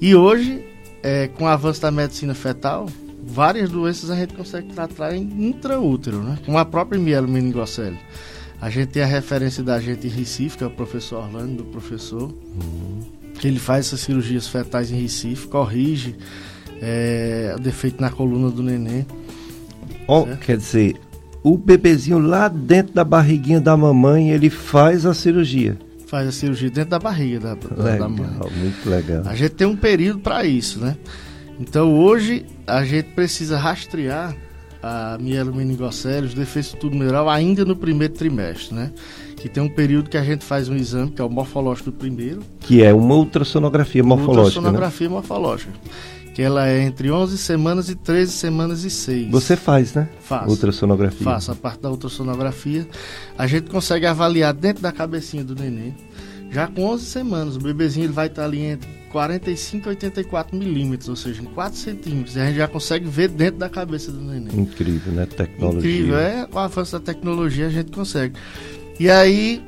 E 0.00 0.14
hoje, 0.14 0.64
é, 1.02 1.28
com 1.28 1.44
o 1.44 1.46
avanço 1.46 1.80
da 1.80 1.90
medicina 1.90 2.34
fetal, 2.34 2.88
várias 3.22 3.70
doenças 3.70 4.10
a 4.10 4.16
gente 4.16 4.34
consegue 4.34 4.72
tratar 4.72 5.14
em 5.14 5.48
intraútero, 5.48 6.22
né? 6.22 6.38
Com 6.44 6.56
a 6.56 6.64
própria 6.64 7.00
mielomeningocele. 7.00 7.98
A 8.60 8.70
gente 8.70 8.88
tem 8.88 9.02
a 9.02 9.06
referência 9.06 9.62
da 9.62 9.78
gente 9.80 10.06
em 10.06 10.10
Recife, 10.10 10.56
que 10.56 10.64
é 10.64 10.66
o 10.66 10.70
professor 10.70 11.24
Orlando, 11.24 11.56
do 11.56 11.64
professor, 11.64 12.22
uhum. 12.22 13.00
que 13.38 13.46
ele 13.46 13.58
faz 13.58 13.86
essas 13.86 14.00
cirurgias 14.00 14.48
fetais 14.48 14.90
em 14.90 15.00
Recife, 15.00 15.46
corrige 15.48 16.16
é, 16.80 17.54
o 17.56 17.60
defeito 17.60 18.00
na 18.00 18.10
coluna 18.10 18.50
do 18.50 18.62
neném. 18.62 19.06
Oh, 20.08 20.24
quer 20.40 20.56
dizer, 20.56 20.96
o 21.42 21.58
bebezinho 21.58 22.18
lá 22.18 22.48
dentro 22.48 22.94
da 22.94 23.04
barriguinha 23.04 23.60
da 23.60 23.76
mamãe, 23.76 24.30
ele 24.30 24.48
faz 24.48 25.04
a 25.04 25.12
cirurgia. 25.12 25.78
Faz 26.06 26.28
a 26.28 26.32
cirurgia 26.32 26.70
dentro 26.70 26.90
da 26.90 26.98
barriga 26.98 27.40
da, 27.40 27.54
da, 27.54 27.82
legal, 27.82 27.98
da 27.98 28.08
mãe. 28.08 28.30
Muito 28.56 28.88
legal. 28.88 29.22
A 29.26 29.34
gente 29.34 29.50
tem 29.50 29.66
um 29.66 29.76
período 29.76 30.20
para 30.20 30.44
isso, 30.44 30.78
né? 30.78 30.96
Então 31.58 31.98
hoje 31.98 32.46
a 32.66 32.84
gente 32.84 33.10
precisa 33.10 33.58
rastrear 33.58 34.36
a 34.82 35.18
mielomeningocele, 35.20 36.26
os 36.26 36.34
defeitos 36.34 36.72
do 36.72 36.78
tubo 36.78 36.96
neural 36.96 37.28
ainda 37.28 37.64
no 37.64 37.74
primeiro 37.74 38.14
trimestre, 38.14 38.74
né? 38.74 38.92
Que 39.36 39.48
tem 39.48 39.62
um 39.62 39.68
período 39.68 40.08
que 40.08 40.16
a 40.16 40.22
gente 40.22 40.44
faz 40.44 40.68
um 40.68 40.76
exame, 40.76 41.10
que 41.10 41.20
é 41.20 41.24
o 41.24 41.30
morfológico 41.30 41.90
do 41.90 41.96
primeiro. 41.96 42.40
Que 42.60 42.82
é 42.82 42.94
uma 42.94 43.16
ultrassonografia 43.16 44.02
morfológica, 44.02 44.58
Ultrassonografia 44.58 45.08
né? 45.08 45.14
morfológica. 45.14 45.72
Que 46.36 46.42
ela 46.42 46.68
é 46.68 46.82
entre 46.82 47.10
11 47.10 47.38
semanas 47.38 47.88
e 47.88 47.94
13 47.94 48.30
semanas 48.30 48.84
e 48.84 48.90
6. 48.90 49.30
Você 49.30 49.56
faz, 49.56 49.94
né? 49.94 50.06
Faço. 50.20 50.50
Ultrassonografia. 50.50 51.24
Faço 51.24 51.50
a 51.50 51.54
parte 51.54 51.80
da 51.80 51.90
ultrassonografia. 51.90 52.86
A 53.38 53.46
gente 53.46 53.70
consegue 53.70 54.04
avaliar 54.04 54.52
dentro 54.52 54.82
da 54.82 54.92
cabecinha 54.92 55.42
do 55.42 55.54
neném. 55.54 55.96
Já 56.50 56.66
com 56.66 56.84
11 56.84 57.06
semanas, 57.06 57.56
o 57.56 57.58
bebezinho 57.58 58.04
ele 58.04 58.12
vai 58.12 58.26
estar 58.26 58.44
ali 58.44 58.60
entre 58.60 58.86
45 59.12 59.86
e 59.86 59.88
84 59.88 60.54
milímetros, 60.58 61.08
ou 61.08 61.16
seja, 61.16 61.40
em 61.40 61.46
4 61.46 61.78
centímetros. 61.78 62.36
E 62.36 62.40
a 62.40 62.46
gente 62.48 62.56
já 62.58 62.68
consegue 62.68 63.08
ver 63.08 63.30
dentro 63.30 63.56
da 63.56 63.70
cabeça 63.70 64.12
do 64.12 64.20
neném. 64.20 64.60
Incrível, 64.60 65.14
né? 65.14 65.24
Tecnologia. 65.24 65.90
Incrível, 65.90 66.18
é. 66.18 66.44
Com 66.44 66.58
o 66.58 66.60
avanço 66.60 66.92
da 66.92 67.00
tecnologia 67.00 67.66
a 67.68 67.70
gente 67.70 67.90
consegue. 67.90 68.34
E 69.00 69.08
aí 69.08 69.64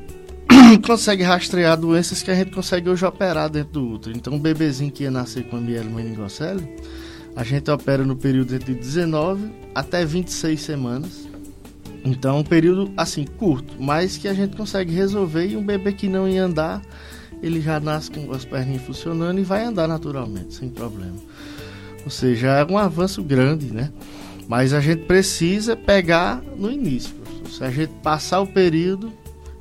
consegue 0.87 1.23
rastrear 1.23 1.77
doenças 1.77 2.23
que 2.23 2.31
a 2.31 2.35
gente 2.35 2.51
consegue 2.51 2.89
hoje 2.89 3.05
operar 3.05 3.49
dentro 3.51 3.73
do 3.75 3.89
útero. 3.89 4.17
Então, 4.17 4.35
um 4.35 4.39
bebezinho 4.39 4.91
que 4.91 5.05
ia 5.05 5.11
nascer 5.11 5.45
com 5.45 5.57
a 5.57 5.61
mielomeningocele, 5.61 6.69
a 7.37 7.45
gente 7.45 7.71
opera 7.71 8.05
no 8.05 8.17
período 8.17 8.55
entre 8.55 8.75
19 8.75 9.51
até 9.75 10.05
26 10.05 10.61
semanas. 10.61 11.29
Então, 12.05 12.39
um 12.39 12.45
período 12.45 12.93
assim 12.97 13.25
curto, 13.25 13.75
mas 13.79 14.17
que 14.17 14.29
a 14.29 14.35
gente 14.35 14.57
consegue 14.57 14.93
resolver 14.93 15.47
e 15.47 15.57
um 15.57 15.65
bebê 15.65 15.93
que 15.93 16.09
não 16.09 16.29
ia 16.29 16.45
andar 16.45 16.83
ele 17.43 17.61
já 17.61 17.79
nasce 17.79 18.11
com 18.11 18.33
as 18.33 18.45
perninhas 18.45 18.83
funcionando 18.83 19.39
e 19.39 19.45
vai 19.45 19.65
andar 19.65 19.87
naturalmente, 19.87 20.55
sem 20.55 20.69
problema. 20.69 21.17
Ou 22.05 22.11
seja, 22.11 22.49
é 22.49 22.65
um 22.65 22.79
avanço 22.79 23.23
grande, 23.23 23.73
né? 23.73 23.93
Mas 24.47 24.73
a 24.73 24.81
gente 24.81 25.05
precisa 25.05 25.77
pegar 25.77 26.43
no 26.57 26.71
início. 26.71 27.15
Se 27.51 27.63
a 27.63 27.71
gente 27.71 27.93
passar 28.03 28.41
o 28.41 28.47
período, 28.47 29.13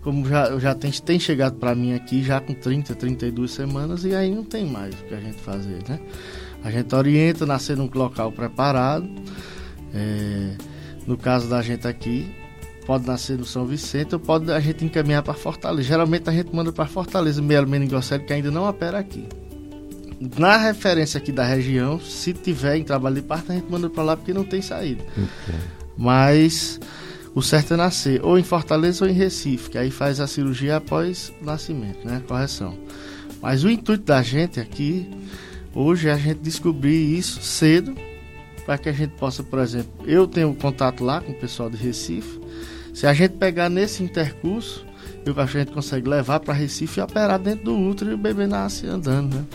como 0.01 0.27
já, 0.27 0.57
já 0.59 0.75
tem, 0.75 0.91
tem 0.91 1.19
chegado 1.19 1.55
para 1.55 1.75
mim 1.75 1.93
aqui, 1.93 2.23
já 2.23 2.39
com 2.39 2.53
30, 2.53 2.95
32 2.95 3.51
semanas, 3.51 4.03
e 4.05 4.13
aí 4.15 4.33
não 4.33 4.43
tem 4.43 4.65
mais 4.65 4.93
o 4.93 5.03
que 5.03 5.13
a 5.13 5.19
gente 5.19 5.39
fazer, 5.41 5.79
né? 5.87 5.99
A 6.63 6.71
gente 6.71 6.93
orienta 6.93 7.45
nascer 7.45 7.77
num 7.77 7.89
local 7.93 8.31
preparado. 8.31 9.07
É, 9.93 10.55
no 11.05 11.17
caso 11.17 11.47
da 11.49 11.61
gente 11.61 11.87
aqui, 11.87 12.29
pode 12.85 13.05
nascer 13.05 13.37
no 13.37 13.45
São 13.45 13.65
Vicente 13.65 14.15
ou 14.15 14.19
pode 14.19 14.51
a 14.51 14.59
gente 14.59 14.83
encaminhar 14.83 15.23
para 15.23 15.33
Fortaleza. 15.33 15.87
Geralmente 15.87 16.29
a 16.29 16.33
gente 16.33 16.53
manda 16.53 16.71
para 16.71 16.85
Fortaleza 16.85 17.41
meio 17.41 17.67
meningocele 17.67 18.23
que 18.23 18.33
ainda 18.33 18.51
não 18.51 18.67
opera 18.67 18.99
aqui. 18.99 19.27
Na 20.37 20.57
referência 20.57 21.17
aqui 21.19 21.31
da 21.31 21.45
região, 21.45 21.99
se 21.99 22.33
tiver 22.33 22.77
em 22.77 22.83
trabalho 22.83 23.15
de 23.15 23.21
parto, 23.21 23.51
a 23.51 23.55
gente 23.55 23.69
manda 23.69 23.89
para 23.89 24.03
lá 24.03 24.17
porque 24.17 24.33
não 24.33 24.43
tem 24.43 24.61
saída. 24.61 25.03
Okay. 25.11 25.59
Mas 25.95 26.79
o 27.37 27.41
certo 27.43 27.75
é 27.75 27.77
nascer 27.77 28.19
ou 28.25 28.39
em 28.39 28.41
Fortaleza 28.41 29.05
ou 29.05 29.11
em 29.11 29.13
Recife, 29.13 29.69
que 29.69 29.77
aí 29.77 29.91
faz 29.91 30.19
a 30.19 30.25
cirurgia 30.25 30.77
após 30.77 31.31
o 31.39 31.45
nascimento, 31.45 32.03
né? 32.03 32.19
Correção. 32.27 32.75
Mas 33.39 33.63
o 33.63 33.69
intuito 33.69 34.05
da 34.05 34.23
gente 34.23 34.59
aqui 34.59 35.07
hoje 35.71 36.09
é 36.09 36.13
a 36.13 36.17
gente 36.17 36.39
descobrir 36.39 37.15
isso 37.15 37.39
cedo 37.43 37.93
para 38.65 38.79
que 38.79 38.89
a 38.89 38.91
gente 38.91 39.11
possa, 39.17 39.43
por 39.43 39.59
exemplo, 39.59 39.91
eu 40.07 40.25
tenho 40.25 40.51
contato 40.55 41.03
lá 41.03 41.21
com 41.21 41.31
o 41.31 41.35
pessoal 41.35 41.69
de 41.69 41.77
Recife, 41.77 42.41
se 42.91 43.05
a 43.05 43.13
gente 43.13 43.33
pegar 43.33 43.69
nesse 43.69 44.01
intercurso, 44.01 44.83
eu 45.23 45.39
acho 45.39 45.51
que 45.51 45.57
a 45.59 45.61
gente 45.61 45.73
consegue 45.73 46.09
levar 46.09 46.39
para 46.39 46.55
Recife 46.55 46.99
e 46.99 47.03
operar 47.03 47.37
dentro 47.37 47.65
do 47.65 47.77
útero 47.77 48.09
e 48.09 48.13
o 48.15 48.17
bebê 48.17 48.47
nasce 48.47 48.87
andando, 48.87 49.35
né? 49.35 49.45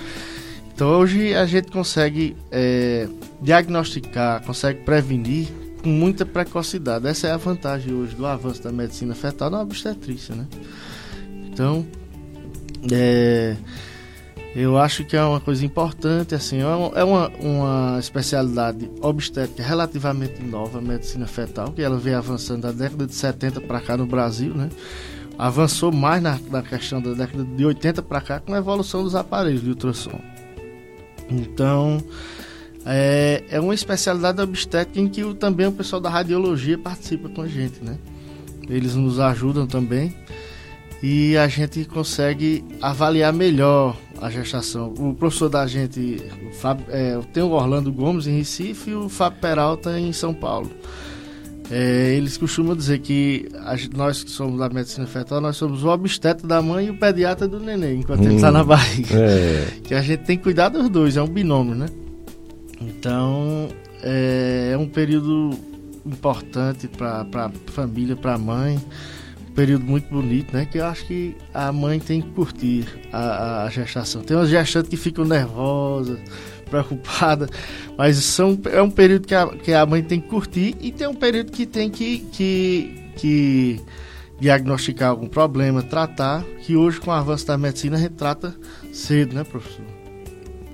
Então 0.73 0.89
hoje 0.89 1.35
a 1.35 1.47
gente 1.47 1.73
consegue 1.73 2.37
é, 2.49 3.09
diagnosticar, 3.41 4.41
consegue 4.45 4.85
prevenir 4.85 5.62
com 5.83 5.89
muita 5.89 6.25
precocidade. 6.25 7.07
Essa 7.07 7.29
é 7.29 7.33
a 7.33 7.37
vantagem 7.37 7.93
hoje 7.93 8.15
do 8.15 8.27
avanço 8.27 8.63
da 8.63 8.73
medicina 8.73 9.15
fetal 9.15 9.51
na 9.51 9.61
obstetrícia, 9.61 10.35
né? 10.35 10.47
Então, 11.47 11.87
é, 12.91 13.57
eu 14.55 14.79
acho 14.79 15.05
que 15.05 15.17
é 15.17 15.23
uma 15.23 15.41
coisa 15.41 15.65
importante, 15.65 16.35
assim, 16.35 16.61
é 16.61 16.67
uma, 16.67 16.99
é 16.99 17.05
uma 17.05 17.99
especialidade 17.99 18.91
obstétrica 19.01 19.63
relativamente 19.63 20.43
nova, 20.43 20.79
a 20.79 20.83
medicina 20.83 21.27
fetal, 21.27 21.73
que 21.73 21.83
ela 21.83 21.99
vem 21.99 22.15
avançando 22.15 22.63
da 22.63 22.73
década 22.73 23.07
de 23.07 23.15
70 23.15 23.61
para 23.63 23.81
cá 23.81 23.97
no 23.97 24.07
Brasil, 24.07 24.55
né? 24.55 24.69
avançou 25.39 25.91
mais 25.91 26.23
na, 26.23 26.39
na 26.51 26.63
questão 26.63 27.01
da 27.01 27.13
década 27.13 27.45
de 27.45 27.65
80 27.65 28.03
para 28.03 28.21
cá 28.21 28.41
com 28.41 28.55
a 28.55 28.59
evolução 28.59 29.03
dos 29.03 29.15
aparelhos 29.15 29.63
de 29.63 29.71
ultrassom. 29.71 30.21
Então, 31.31 32.03
é, 32.85 33.45
é 33.49 33.61
uma 33.61 33.75
especialidade 33.75 34.41
obstétrica 34.41 35.01
em 35.01 35.09
que 35.09 35.23
o, 35.23 35.35
também 35.35 35.67
o 35.67 35.73
pessoal 35.73 36.01
da 36.01 36.11
radiologia 36.11 36.77
participa 36.77 37.29
com 37.29 37.43
a 37.43 37.49
gente, 37.49 37.83
né? 37.83 37.97
Eles 38.69 38.95
nos 38.95 39.21
ajudam 39.21 39.67
também 39.67 40.15
e 41.03 41.37
a 41.37 41.49
gente 41.49 41.85
consegue 41.85 42.65
avaliar 42.81 43.33
melhor 43.33 43.97
a 44.21 44.31
gestação. 44.31 44.95
O 44.99 45.15
professor 45.15 45.49
da 45.49 45.67
gente 45.67 46.23
o 46.49 46.55
Fábio, 46.55 46.87
é, 46.89 47.19
tem 47.33 47.43
o 47.43 47.51
Orlando 47.51 47.93
Gomes 47.93 48.27
em 48.27 48.39
Recife 48.39 48.91
e 48.91 48.95
o 48.95 49.09
Fábio 49.09 49.41
Peralta 49.41 49.99
em 49.99 50.13
São 50.13 50.33
Paulo. 50.33 50.71
É, 51.71 52.15
eles 52.17 52.37
costumam 52.37 52.77
dizer 52.77 52.99
que 52.99 53.49
a, 53.61 53.75
nós 53.97 54.23
que 54.23 54.31
somos 54.31 54.59
da 54.59 54.69
medicina 54.69 55.07
fetal, 55.07 55.41
nós 55.41 55.57
somos 55.57 55.83
o 55.83 55.89
obstetra 55.89 56.47
da 56.47 56.61
mãe 56.61 56.87
e 56.87 56.91
o 56.91 56.99
pediatra 56.99 57.49
do 57.49 57.59
neném, 57.59 58.01
enquanto 58.01 58.21
hum, 58.21 58.27
ele 58.27 58.35
está 58.37 58.53
na 58.53 58.63
barriga. 58.63 59.17
É. 59.17 59.67
Que 59.83 59.95
a 59.95 60.03
gente 60.03 60.21
tem 60.25 60.37
que 60.37 60.43
cuidar 60.43 60.69
dos 60.69 60.89
dois, 60.89 61.17
é 61.17 61.23
um 61.23 61.29
binômio, 61.29 61.75
né? 61.75 61.87
Então, 62.89 63.69
é, 64.03 64.71
é 64.73 64.79
um 64.79 64.89
período 64.89 65.51
importante 66.05 66.89
para 66.89 67.27
a 67.35 67.51
família, 67.71 68.17
para 68.17 68.35
a 68.35 68.39
mãe. 68.39 68.79
Um 69.49 69.55
período 69.55 69.85
muito 69.85 70.09
bonito, 70.09 70.53
né? 70.53 70.67
Que 70.67 70.79
eu 70.79 70.87
acho 70.87 71.07
que 71.07 71.37
a 71.53 71.71
mãe 71.73 71.99
tem 72.01 72.23
que 72.23 72.31
curtir 72.31 72.87
a, 73.13 73.65
a 73.65 73.71
gestação. 73.71 74.23
Tem 74.23 74.37
umas 74.37 74.49
gestantes 74.49 74.89
que 74.89 74.97
ficam 74.97 75.25
nervosas, 75.25 76.19
preocupadas, 76.69 77.51
mas 77.99 78.17
são, 78.17 78.59
é 78.71 78.81
um 78.81 78.91
período 78.91 79.27
que 79.27 79.35
a, 79.35 79.47
que 79.49 79.75
a 79.75 79.85
mãe 79.85 80.03
tem 80.03 80.21
que 80.21 80.29
curtir 80.29 80.75
e 80.81 80.91
tem 80.91 81.07
um 81.07 81.15
período 81.15 81.53
que 81.53 81.67
tem 81.67 81.91
que, 81.91 82.21
que, 82.33 83.11
que 83.15 83.81
diagnosticar 84.41 85.11
algum 85.11 85.29
problema, 85.29 85.83
tratar, 85.83 86.43
que 86.63 86.75
hoje 86.75 86.99
com 86.99 87.11
o 87.11 87.13
avanço 87.13 87.47
da 87.47 87.59
medicina 87.59 87.99
a 87.99 88.01
gente 88.01 88.15
trata 88.15 88.57
cedo, 88.91 89.35
né, 89.35 89.45
professor? 89.45 89.85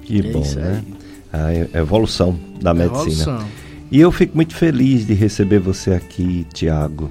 Que 0.03 0.21
é 0.21 0.33
bom, 0.33 0.41
né? 0.55 0.85
A 1.33 1.79
evolução 1.79 2.39
da 2.61 2.73
medicina. 2.73 3.23
Evolução. 3.23 3.47
E 3.91 4.01
eu 4.01 4.13
fico 4.13 4.37
muito 4.37 4.55
feliz 4.55 5.07
de 5.07 5.15
receber 5.15 5.59
você 5.59 5.93
aqui, 5.93 6.47
Tiago. 6.53 7.11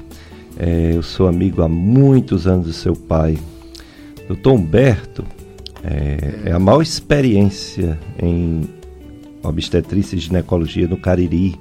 É, 0.58 0.92
eu 0.94 1.02
sou 1.02 1.28
amigo 1.28 1.62
há 1.62 1.68
muitos 1.68 2.48
anos 2.48 2.68
do 2.68 2.74
seu 2.74 2.96
pai. 2.96 3.38
Doutor 4.28 4.54
Humberto 4.54 5.26
é, 5.84 6.50
é 6.50 6.52
a 6.52 6.60
maior 6.60 6.82
experiência 6.82 7.98
em 8.22 8.70
obstetrícia 9.42 10.16
e 10.16 10.20
ginecologia 10.20 10.88
no 10.88 10.98
Cariri. 10.98 11.60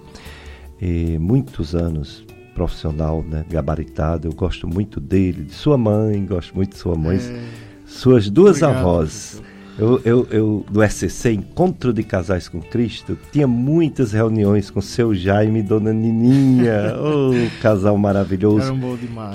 É, 0.81 1.19
muitos 1.19 1.75
anos 1.75 2.25
profissional, 2.55 3.23
né, 3.23 3.45
gabaritado. 3.49 4.29
Eu 4.29 4.33
gosto 4.33 4.67
muito 4.67 4.99
dele, 4.99 5.45
de 5.45 5.53
sua 5.53 5.79
mãe, 5.79 6.25
gosto 6.25 6.55
muito 6.55 6.73
de 6.73 6.79
sua 6.79 6.97
mãe. 6.97 7.19
É. 7.19 7.41
Suas 7.87 8.29
duas 8.29 8.63
Obrigado, 8.63 8.79
avós. 8.81 9.43
Professor 9.43 9.56
eu, 9.79 10.01
eu, 10.05 10.27
eu, 10.31 10.67
do 10.71 10.83
SCC, 10.83 11.33
Encontro 11.33 11.93
de 11.93 12.03
Casais 12.03 12.49
com 12.49 12.61
Cristo, 12.61 13.19
tinha 13.31 13.47
muitas 13.47 14.13
reuniões 14.13 14.71
com 14.71 14.81
seu 14.81 15.15
Jaime 15.15 15.61
e 15.61 15.63
Dona 15.63 15.93
Nininha, 15.93 16.97
o 16.99 17.31
oh, 17.31 17.61
casal 17.61 17.97
maravilhoso, 17.99 18.75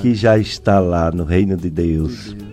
que 0.01 0.15
já 0.15 0.38
está 0.38 0.79
lá 0.79 1.12
no 1.12 1.24
Reino 1.24 1.55
de 1.55 1.69
Deus. 1.69 2.33
Deus. 2.33 2.51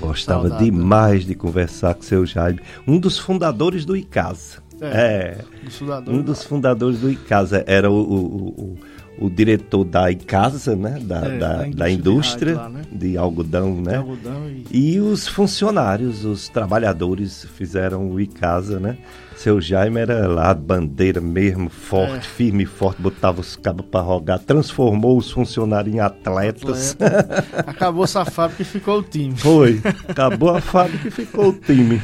Gostava 0.00 0.48
Saudade, 0.48 0.64
demais 0.64 1.24
de 1.24 1.34
conversar 1.34 1.94
com 1.94 2.02
seu 2.02 2.24
Jaime, 2.24 2.60
um 2.86 2.98
dos 2.98 3.18
fundadores 3.18 3.84
do 3.84 3.96
ICASA. 3.96 4.64
É, 4.80 5.38
é 5.40 6.10
um 6.10 6.20
dos 6.20 6.44
fundadores 6.44 7.00
do 7.00 7.10
ICASA 7.10 7.64
era 7.66 7.90
o, 7.90 7.94
o, 7.94 8.48
o 8.48 8.78
o 9.18 9.30
diretor 9.30 9.84
da 9.84 10.10
ICASA, 10.10 10.76
né, 10.76 10.98
da, 11.02 11.26
é, 11.26 11.38
da, 11.38 11.64
da, 11.64 11.90
indústria, 11.90 12.52
de, 12.52 12.58
lá, 12.58 12.68
né? 12.68 12.82
de 12.90 13.16
algodão, 13.16 13.80
né? 13.80 13.92
De 13.92 13.96
algodão 13.96 14.48
e... 14.70 14.94
e... 14.94 15.00
os 15.00 15.26
funcionários, 15.26 16.24
os 16.24 16.48
trabalhadores 16.48 17.46
fizeram 17.54 18.10
o 18.10 18.20
ICASA, 18.20 18.78
né? 18.78 18.98
Seu 19.36 19.60
Jaime 19.60 20.00
era 20.00 20.26
lá, 20.26 20.54
bandeira 20.54 21.20
mesmo, 21.20 21.68
forte, 21.68 22.16
é. 22.16 22.20
firme 22.20 22.62
e 22.62 22.66
forte, 22.66 23.02
botava 23.02 23.40
os 23.40 23.54
cabos 23.54 23.84
para 23.86 24.00
rogar, 24.00 24.38
transformou 24.38 25.18
os 25.18 25.30
funcionários 25.30 25.94
em 25.94 26.00
atletas. 26.00 26.96
Atleta. 26.98 27.44
Acabou 27.66 28.04
essa 28.04 28.24
fábrica 28.24 28.62
e 28.62 28.64
ficou 28.64 29.00
o 29.00 29.02
time. 29.02 29.36
Foi, 29.36 29.80
acabou 30.08 30.56
a 30.56 30.60
fábrica 30.60 31.08
e 31.08 31.10
ficou 31.10 31.50
o 31.50 31.52
time. 31.52 32.00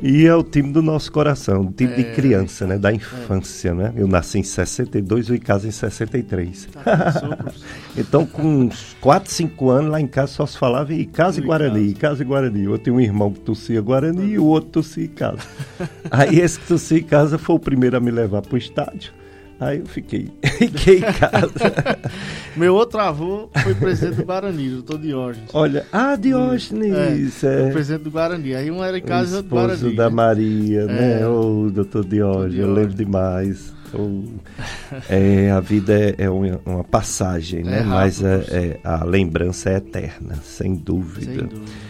E 0.00 0.26
é 0.26 0.34
o 0.34 0.44
time 0.44 0.72
do 0.72 0.80
nosso 0.80 1.10
coração, 1.10 1.62
o 1.62 1.72
time 1.72 1.92
é, 1.92 1.96
de 1.96 2.04
criança, 2.14 2.66
né? 2.66 2.78
Da 2.78 2.92
infância, 2.92 3.70
é. 3.70 3.74
né? 3.74 3.92
Eu 3.96 4.06
nasci 4.06 4.38
em 4.38 4.44
62 4.44 5.28
e 5.28 5.34
em 5.34 5.38
casa 5.38 5.66
em 5.66 5.72
63. 5.72 6.66
Tá, 6.66 7.52
então, 7.98 8.24
com 8.24 8.42
uns 8.42 8.96
4, 9.00 9.30
5 9.30 9.70
anos, 9.70 9.90
lá 9.90 10.00
em 10.00 10.06
casa 10.06 10.32
só 10.32 10.46
se 10.46 10.56
falava 10.56 10.94
em 10.94 11.04
casa 11.04 11.40
e 11.40 11.42
Guarani, 11.42 11.94
casa 11.94 12.22
e 12.22 12.24
Guarani. 12.24 12.64
Eu 12.64 12.78
tinha 12.78 12.94
um 12.94 13.00
irmão 13.00 13.32
que 13.32 13.40
tossia 13.40 13.80
Guarani 13.80 14.34
e 14.34 14.38
o 14.38 14.44
outro 14.44 14.70
tossia 14.70 15.08
casa. 15.08 15.42
Aí 16.10 16.38
esse 16.38 16.60
que 16.60 16.68
tossia 16.68 17.02
casa 17.02 17.36
foi 17.36 17.56
o 17.56 17.58
primeiro 17.58 17.96
a 17.96 18.00
me 18.00 18.12
levar 18.12 18.42
para 18.42 18.54
o 18.54 18.58
estádio. 18.58 19.12
Aí 19.60 19.78
eu 19.78 19.86
fiquei, 19.86 20.30
fiquei 20.58 20.98
em 20.98 21.00
casa. 21.00 21.98
Meu 22.56 22.74
outro 22.74 23.00
avô 23.00 23.50
foi 23.62 23.74
presidente 23.74 24.16
do 24.16 24.24
Guarani, 24.24 24.70
doutor 24.70 24.98
Diógenes. 24.98 25.50
Olha, 25.52 25.84
ah, 25.92 26.14
Diógenes! 26.14 27.42
É, 27.42 27.68
é. 27.68 27.70
presidente 27.70 28.02
do 28.02 28.10
Guarani. 28.10 28.54
Aí 28.54 28.70
um 28.70 28.84
era 28.84 28.98
em 28.98 29.02
casa 29.02 29.32
e 29.32 29.36
outro 29.36 29.48
do 29.48 29.54
Guarani. 29.56 29.96
da 29.96 30.10
Maria, 30.10 30.86
né? 30.86 31.26
O 31.26 31.68
é. 31.68 31.70
doutor 31.72 32.04
Diógenes, 32.04 32.58
eu 32.58 32.72
lembro 32.72 32.94
demais. 32.94 33.74
O, 33.92 34.34
é, 35.08 35.50
a 35.50 35.60
vida 35.60 35.92
é, 35.92 36.14
é 36.18 36.30
uma, 36.30 36.60
uma, 36.64 36.84
passagem, 36.84 37.64
né? 37.64 37.78
É 37.78 37.80
rápido, 37.80 37.90
Mas 37.90 38.22
é, 38.22 38.36
é, 38.50 38.80
a 38.84 39.04
lembrança 39.04 39.70
é 39.70 39.76
eterna, 39.76 40.36
sem 40.44 40.74
dúvida. 40.74 41.24
Sem 41.24 41.46
dúvida. 41.46 41.87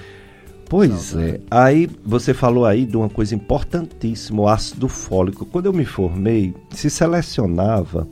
Pois 0.68 1.16
é. 1.16 1.40
Aí 1.50 1.88
você 2.04 2.34
falou 2.34 2.66
aí 2.66 2.84
de 2.84 2.96
uma 2.96 3.08
coisa 3.08 3.34
importantíssima, 3.34 4.42
o 4.42 4.48
ácido 4.48 4.88
fólico. 4.88 5.46
Quando 5.46 5.66
eu 5.66 5.72
me 5.72 5.84
formei, 5.84 6.54
se 6.70 6.90
selecionava 6.90 8.06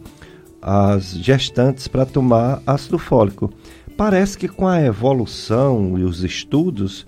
as 0.63 1.11
gestantes 1.11 1.87
para 1.87 2.07
tomar 2.07 2.63
ácido 2.67 2.99
fólico. 2.99 3.53
Parece 3.97 4.37
que 4.37 4.49
com 4.49 4.67
a 4.67 4.83
evolução 4.83 5.99
e 5.99 6.03
os 6.03 6.25
estudos, 6.25 7.07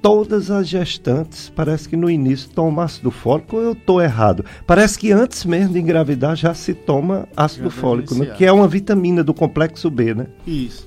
todas 0.00 0.50
as 0.50 0.68
gestantes, 0.68 1.50
parece 1.54 1.88
que 1.88 1.96
no 1.96 2.08
início 2.08 2.50
tomam 2.50 2.84
ácido 2.84 3.10
fólico, 3.10 3.56
ou 3.56 3.62
eu 3.62 3.72
estou 3.72 4.00
errado? 4.00 4.44
Parece 4.66 4.98
que 4.98 5.12
antes 5.12 5.44
mesmo 5.44 5.72
de 5.72 5.80
engravidar 5.80 6.36
já 6.36 6.54
se 6.54 6.72
toma 6.72 7.26
ácido 7.36 7.70
fólico, 7.70 8.14
né? 8.14 8.26
que 8.26 8.44
é 8.44 8.52
uma 8.52 8.68
vitamina 8.68 9.24
do 9.24 9.34
complexo 9.34 9.90
B, 9.90 10.14
né? 10.14 10.26
Isso. 10.46 10.86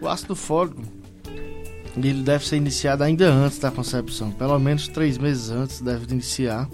O 0.00 0.06
ácido 0.06 0.36
fólico 0.36 0.80
ele 2.06 2.22
deve 2.22 2.46
ser 2.46 2.56
iniciado 2.56 3.02
ainda 3.02 3.28
antes 3.30 3.58
da 3.58 3.70
concepção, 3.70 4.30
pelo 4.30 4.58
menos 4.58 4.88
três 4.88 5.18
meses 5.18 5.50
antes 5.50 5.80
deve 5.80 6.12
iniciar. 6.12 6.68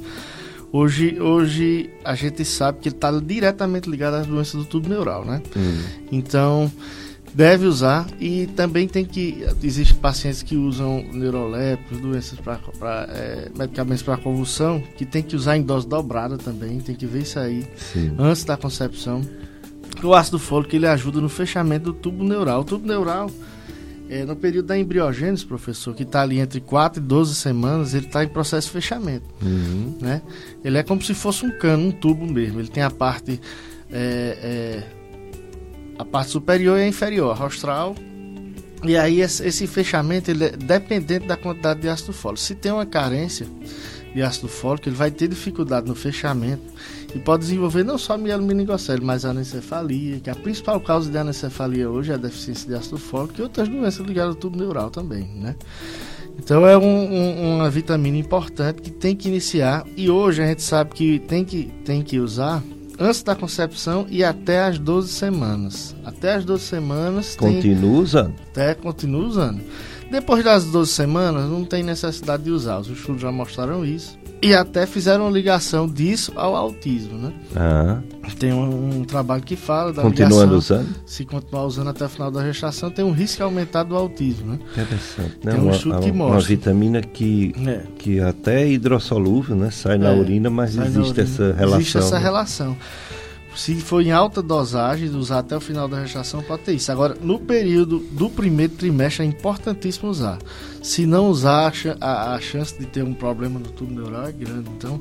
Hoje, 0.72 1.20
hoje 1.20 1.90
a 2.04 2.16
gente 2.16 2.44
sabe 2.44 2.80
que 2.80 2.88
ele 2.88 2.96
está 2.96 3.10
diretamente 3.12 3.88
ligado 3.88 4.14
às 4.14 4.26
doenças 4.26 4.54
do 4.54 4.64
tubo 4.64 4.88
neural, 4.88 5.24
né? 5.24 5.40
Hum. 5.56 5.82
Então 6.10 6.70
deve 7.32 7.66
usar 7.66 8.06
e 8.20 8.46
também 8.56 8.86
tem 8.86 9.04
que 9.04 9.44
existem 9.62 9.96
pacientes 9.98 10.42
que 10.42 10.56
usam 10.56 11.04
neurolépicos, 11.12 12.00
doenças 12.00 12.38
para 12.40 13.08
é, 13.10 13.50
medicamentos 13.56 14.02
para 14.02 14.16
convulsão 14.16 14.82
que 14.96 15.04
tem 15.04 15.22
que 15.22 15.34
usar 15.34 15.56
em 15.56 15.62
dose 15.62 15.86
dobrada 15.86 16.38
também, 16.38 16.78
tem 16.78 16.94
que 16.94 17.06
ver 17.06 17.22
isso 17.22 17.38
aí 17.38 17.64
Sim. 17.76 18.14
antes 18.18 18.44
da 18.44 18.56
concepção. 18.56 19.22
O 20.02 20.14
ácido 20.14 20.38
fólico 20.38 20.74
ele 20.74 20.86
ajuda 20.86 21.20
no 21.20 21.28
fechamento 21.28 21.86
do 21.86 21.92
tubo 21.92 22.24
neural. 22.24 22.60
O 22.60 22.64
tubo 22.64 22.86
neural 22.86 23.30
é, 24.08 24.24
no 24.24 24.36
período 24.36 24.66
da 24.66 24.78
embriogênese, 24.78 25.46
professor, 25.46 25.94
que 25.94 26.02
está 26.02 26.22
ali 26.22 26.38
entre 26.38 26.60
4 26.60 27.02
e 27.02 27.06
12 27.06 27.34
semanas, 27.34 27.94
ele 27.94 28.06
está 28.06 28.22
em 28.22 28.28
processo 28.28 28.66
de 28.66 28.72
fechamento. 28.72 29.24
Uhum. 29.42 29.96
Né? 30.00 30.20
Ele 30.62 30.76
é 30.76 30.82
como 30.82 31.02
se 31.02 31.14
fosse 31.14 31.46
um 31.46 31.50
cano, 31.58 31.88
um 31.88 31.90
tubo 31.90 32.30
mesmo. 32.30 32.60
Ele 32.60 32.68
tem 32.68 32.82
a 32.82 32.90
parte. 32.90 33.40
É, 33.90 34.38
é, 34.42 35.04
a 35.96 36.04
parte 36.04 36.32
superior 36.32 36.78
e 36.78 36.82
a 36.82 36.88
inferior, 36.88 37.30
a 37.30 37.34
rostral. 37.34 37.94
E 38.82 38.96
aí 38.96 39.20
esse, 39.20 39.46
esse 39.46 39.66
fechamento 39.66 40.30
ele 40.30 40.44
é 40.44 40.50
dependente 40.50 41.26
da 41.26 41.36
quantidade 41.36 41.80
de 41.80 41.88
ácido 41.88 42.12
fólico. 42.12 42.40
Se 42.40 42.54
tem 42.54 42.72
uma 42.72 42.84
carência 42.84 43.46
de 44.12 44.20
ácido 44.20 44.48
fólico, 44.48 44.88
ele 44.88 44.96
vai 44.96 45.10
ter 45.10 45.28
dificuldade 45.28 45.86
no 45.86 45.94
fechamento 45.94 46.62
e 47.14 47.18
pode 47.18 47.44
desenvolver 47.44 47.84
não 47.84 47.96
só 47.96 48.18
mielomeningocele, 48.18 49.04
mas 49.04 49.24
a 49.24 49.30
anencefalia, 49.30 50.18
que 50.20 50.28
a 50.28 50.34
principal 50.34 50.80
causa 50.80 51.10
de 51.10 51.16
anencefalia 51.16 51.88
hoje 51.88 52.10
é 52.10 52.14
a 52.14 52.18
deficiência 52.18 52.68
de 52.68 52.74
ácido 52.74 52.98
fólico 52.98 53.34
e 53.38 53.42
outras 53.42 53.68
doenças 53.68 54.04
ligadas 54.04 54.34
ao 54.34 54.40
tubo 54.40 54.58
neural 54.58 54.90
também, 54.90 55.24
né? 55.36 55.54
Então 56.36 56.66
é 56.66 56.76
um, 56.76 56.82
um, 56.82 57.54
uma 57.56 57.70
vitamina 57.70 58.18
importante 58.18 58.82
que 58.82 58.90
tem 58.90 59.14
que 59.14 59.28
iniciar 59.28 59.86
e 59.96 60.10
hoje 60.10 60.42
a 60.42 60.46
gente 60.46 60.62
sabe 60.62 60.90
que 60.90 61.20
tem 61.20 61.44
que, 61.44 61.72
tem 61.84 62.02
que 62.02 62.18
usar 62.18 62.60
antes 62.98 63.22
da 63.22 63.36
concepção 63.36 64.06
e 64.08 64.24
até 64.24 64.64
as 64.64 64.78
12 64.78 65.08
semanas. 65.08 65.94
Até 66.04 66.34
as 66.34 66.44
12 66.44 66.62
semanas. 66.62 67.36
Continua 67.36 67.92
tem, 67.92 68.00
usando? 68.00 68.34
Até 68.50 68.74
continua 68.74 69.26
usando. 69.26 69.60
Depois 70.10 70.44
das 70.44 70.64
12 70.64 70.90
semanas, 70.90 71.48
não 71.48 71.64
tem 71.64 71.82
necessidade 71.82 72.44
de 72.44 72.50
usar. 72.50 72.78
Os 72.78 72.88
estudos 72.88 73.22
já 73.22 73.32
mostraram 73.32 73.84
isso. 73.84 74.18
E 74.44 74.54
até 74.54 74.84
fizeram 74.84 75.30
ligação 75.30 75.88
disso 75.88 76.30
ao 76.36 76.54
autismo, 76.54 77.16
né? 77.16 77.32
Ah. 77.56 77.98
Tem 78.38 78.52
um, 78.52 78.98
um, 79.00 79.04
trabalho 79.04 79.42
que 79.42 79.56
fala 79.56 79.90
da 79.90 80.02
Continuando 80.02 80.34
ligação, 80.34 80.58
usando? 80.80 80.94
Se 81.06 81.24
continuar 81.24 81.64
usando 81.64 81.88
até 81.88 82.04
o 82.04 82.08
final 82.10 82.30
da 82.30 82.44
gestação, 82.44 82.90
tem 82.90 83.02
um 83.02 83.12
risco 83.12 83.42
aumentado 83.42 83.88
do 83.88 83.96
autismo, 83.96 84.52
né? 84.52 84.58
Interessante. 84.72 85.38
Né? 85.42 85.52
Tem 85.52 85.60
um 85.60 85.64
uma, 85.64 85.72
estudo 85.72 85.98
que 85.98 86.12
mostra. 86.12 86.36
uma 86.36 86.40
vitamina 86.42 87.00
que, 87.00 87.54
É. 87.66 87.80
que 87.98 88.20
até 88.20 88.64
é 88.64 88.68
hidrossolúvel, 88.72 89.56
né? 89.56 89.70
Sai 89.70 89.96
na 89.96 90.10
É, 90.10 90.18
urina, 90.18 90.50
mas 90.50 90.76
existe 90.76 90.98
urina. 90.98 91.22
essa 91.22 91.52
relação. 91.54 91.78
Existe 91.80 91.98
essa 91.98 92.14
né? 92.16 92.20
relação. 92.22 92.76
Se 93.56 93.74
for 93.76 94.02
em 94.02 94.10
alta 94.10 94.42
dosagem, 94.42 95.08
usar 95.10 95.38
até 95.38 95.56
o 95.56 95.60
final 95.60 95.86
da 95.86 96.02
gestação, 96.02 96.42
pode 96.42 96.62
ter 96.62 96.72
isso. 96.72 96.90
Agora, 96.90 97.16
no 97.20 97.38
período 97.38 97.98
do 97.98 98.28
primeiro 98.28 98.72
trimestre, 98.72 99.24
é 99.24 99.28
importantíssimo 99.28 100.10
usar. 100.10 100.38
Se 100.82 101.06
não 101.06 101.28
usar, 101.28 101.72
a 102.00 102.34
a, 102.34 102.40
chance 102.40 102.78
de 102.78 102.86
ter 102.86 103.04
um 103.04 103.14
problema 103.14 103.58
no 103.58 103.66
tubo 103.66 103.94
neural 103.94 104.26
é 104.26 104.32
grande. 104.32 104.68
Então, 104.76 105.00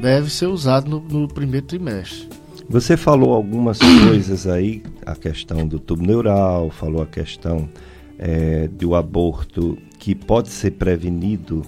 deve 0.00 0.30
ser 0.30 0.46
usado 0.46 0.90
no, 0.90 1.00
no 1.00 1.28
primeiro 1.28 1.66
trimestre. 1.66 2.28
Você 2.68 2.96
falou 2.96 3.32
algumas 3.32 3.78
coisas 4.08 4.46
aí, 4.46 4.82
a 5.06 5.14
questão 5.14 5.66
do 5.66 5.78
tubo 5.78 6.02
neural, 6.02 6.70
falou 6.70 7.02
a 7.02 7.06
questão 7.06 7.68
eh, 8.18 8.68
do 8.72 8.94
aborto 8.94 9.78
que 9.98 10.14
pode 10.14 10.48
ser 10.48 10.72
prevenido 10.72 11.62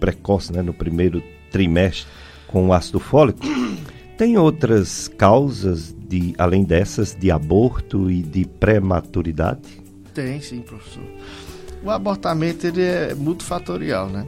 precoce, 0.00 0.52
né, 0.52 0.62
no 0.62 0.74
primeiro 0.74 1.22
trimestre 1.50 2.06
com 2.48 2.68
o 2.68 2.72
ácido 2.72 2.98
fólico. 2.98 3.40
Tem 4.16 4.36
outras 4.36 5.08
causas, 5.08 5.94
de, 6.08 6.34
além 6.38 6.64
dessas, 6.64 7.16
de 7.18 7.30
aborto 7.30 8.10
e 8.10 8.22
de 8.22 8.44
prematuridade? 8.44 9.82
Tem 10.14 10.40
sim, 10.40 10.60
professor. 10.60 11.02
O 11.82 11.90
abortamento 11.90 12.66
ele 12.66 12.82
é 12.82 13.14
multifatorial, 13.14 14.08
né? 14.08 14.26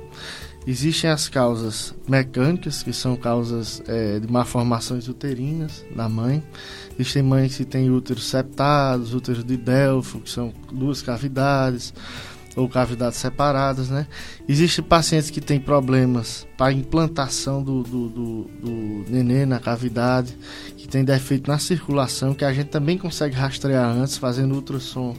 Existem 0.67 1.11
as 1.11 1.29
causas 1.29 1.95
mecânicas, 2.09 2.83
que 2.83 2.93
são 2.93 3.17
causas 3.17 3.83
eh, 3.87 4.19
de 4.19 4.33
malformações 4.33 5.09
uterinas 5.09 5.85
na 5.95 6.09
mãe. 6.09 6.43
Existem 6.99 7.23
mães 7.23 7.57
que 7.59 7.67
têm 7.67 7.91
úteros 7.91 8.25
septados, 8.25 9.13
úteros 9.13 9.45
de 9.45 9.59
Delfo, 9.59 10.21
que 10.21 10.31
são 10.31 10.55
duas 10.73 11.03
cavidades, 11.03 11.93
ou 12.57 12.69
cavidades 12.69 13.19
separadas, 13.19 13.89
né? 13.89 14.07
Existem 14.49 14.85
pacientes 14.85 15.31
que 15.31 15.41
têm 15.41 15.59
problemas 15.59 16.47
para 16.57 16.73
implantação 16.73 17.63
do, 17.63 17.83
do, 17.83 18.09
do, 18.09 18.43
do 18.63 19.05
nenê 19.11 19.45
na 19.45 19.59
cavidade, 19.59 20.37
que 20.77 20.87
tem 20.87 21.05
defeito 21.05 21.51
na 21.51 21.59
circulação, 21.59 22.35
que 22.35 22.45
a 22.45 22.53
gente 22.53 22.69
também 22.69 22.97
consegue 22.97 23.35
rastrear 23.35 23.89
antes, 23.89 24.17
fazendo 24.17 24.55
ultrassom 24.55 25.17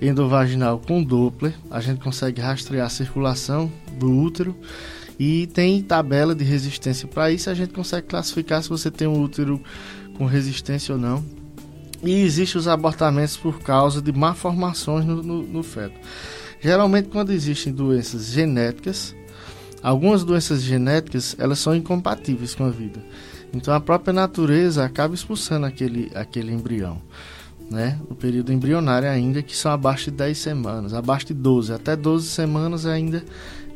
endovaginal 0.00 0.78
com 0.78 1.02
Doppler. 1.02 1.54
A 1.70 1.80
gente 1.80 2.00
consegue 2.00 2.40
rastrear 2.40 2.86
a 2.86 2.90
circulação 2.90 3.70
do 3.98 4.10
útero 4.10 4.56
e 5.18 5.46
tem 5.48 5.82
tabela 5.82 6.34
de 6.34 6.44
resistência 6.44 7.06
para 7.06 7.30
isso. 7.30 7.50
A 7.50 7.54
gente 7.54 7.74
consegue 7.74 8.06
classificar 8.06 8.62
se 8.62 8.70
você 8.70 8.90
tem 8.90 9.06
um 9.06 9.20
útero 9.20 9.62
com 10.16 10.24
resistência 10.24 10.94
ou 10.94 11.00
não. 11.00 11.22
E 12.02 12.22
existem 12.22 12.58
os 12.58 12.66
abortamentos 12.66 13.36
por 13.36 13.60
causa 13.60 14.00
de 14.00 14.10
malformações 14.10 15.04
no, 15.04 15.22
no, 15.22 15.42
no 15.42 15.62
feto. 15.62 16.00
Geralmente, 16.60 17.08
quando 17.08 17.32
existem 17.32 17.72
doenças 17.72 18.26
genéticas, 18.26 19.14
algumas 19.82 20.24
doenças 20.24 20.62
genéticas 20.62 21.34
elas 21.38 21.58
são 21.58 21.74
incompatíveis 21.74 22.54
com 22.54 22.64
a 22.64 22.70
vida. 22.70 23.02
Então, 23.52 23.74
a 23.74 23.80
própria 23.80 24.12
natureza 24.12 24.84
acaba 24.84 25.14
expulsando 25.14 25.66
aquele, 25.66 26.10
aquele 26.14 26.52
embrião 26.52 27.00
né? 27.70 27.96
O 28.10 28.14
período 28.16 28.52
embrionário 28.52 29.08
ainda, 29.08 29.42
que 29.42 29.56
são 29.56 29.70
abaixo 29.70 30.10
de 30.10 30.16
10 30.16 30.36
semanas, 30.36 30.92
abaixo 30.92 31.26
de 31.26 31.34
12, 31.34 31.72
até 31.72 31.94
12 31.94 32.26
semanas 32.26 32.84
ainda 32.84 33.22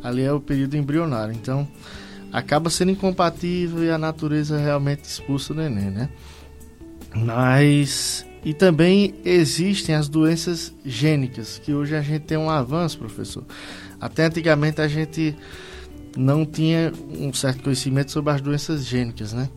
ali 0.03 0.23
é 0.23 0.33
o 0.33 0.41
período 0.41 0.77
embrionário. 0.77 1.33
Então, 1.33 1.67
acaba 2.33 2.69
sendo 2.69 2.91
incompatível 2.91 3.85
e 3.85 3.91
a 3.91 3.97
natureza 3.97 4.59
realmente 4.59 5.05
expulsa 5.05 5.53
o 5.53 5.57
neném, 5.57 5.91
né? 5.91 6.09
Mas 7.15 8.27
e 8.45 8.53
também 8.53 9.15
existem 9.25 9.95
as 9.95 10.09
doenças 10.09 10.75
gênicas, 10.85 11.59
que 11.59 11.73
hoje 11.73 11.97
a 11.97 12.03
gente 12.03 12.23
tem 12.23 12.37
um 12.37 12.51
avanço, 12.51 12.99
professor. 12.99 13.45
Até 14.01 14.27
antigamente 14.27 14.81
a 14.81 14.89
gente 14.89 15.35
não 16.17 16.45
tinha 16.45 16.93
um 17.19 17.33
certo 17.33 17.63
conhecimento 17.63 18.13
sobre 18.13 18.33
as 18.33 18.41
doenças 18.41 18.85
gênicas, 18.85 19.33
né? 19.33 19.49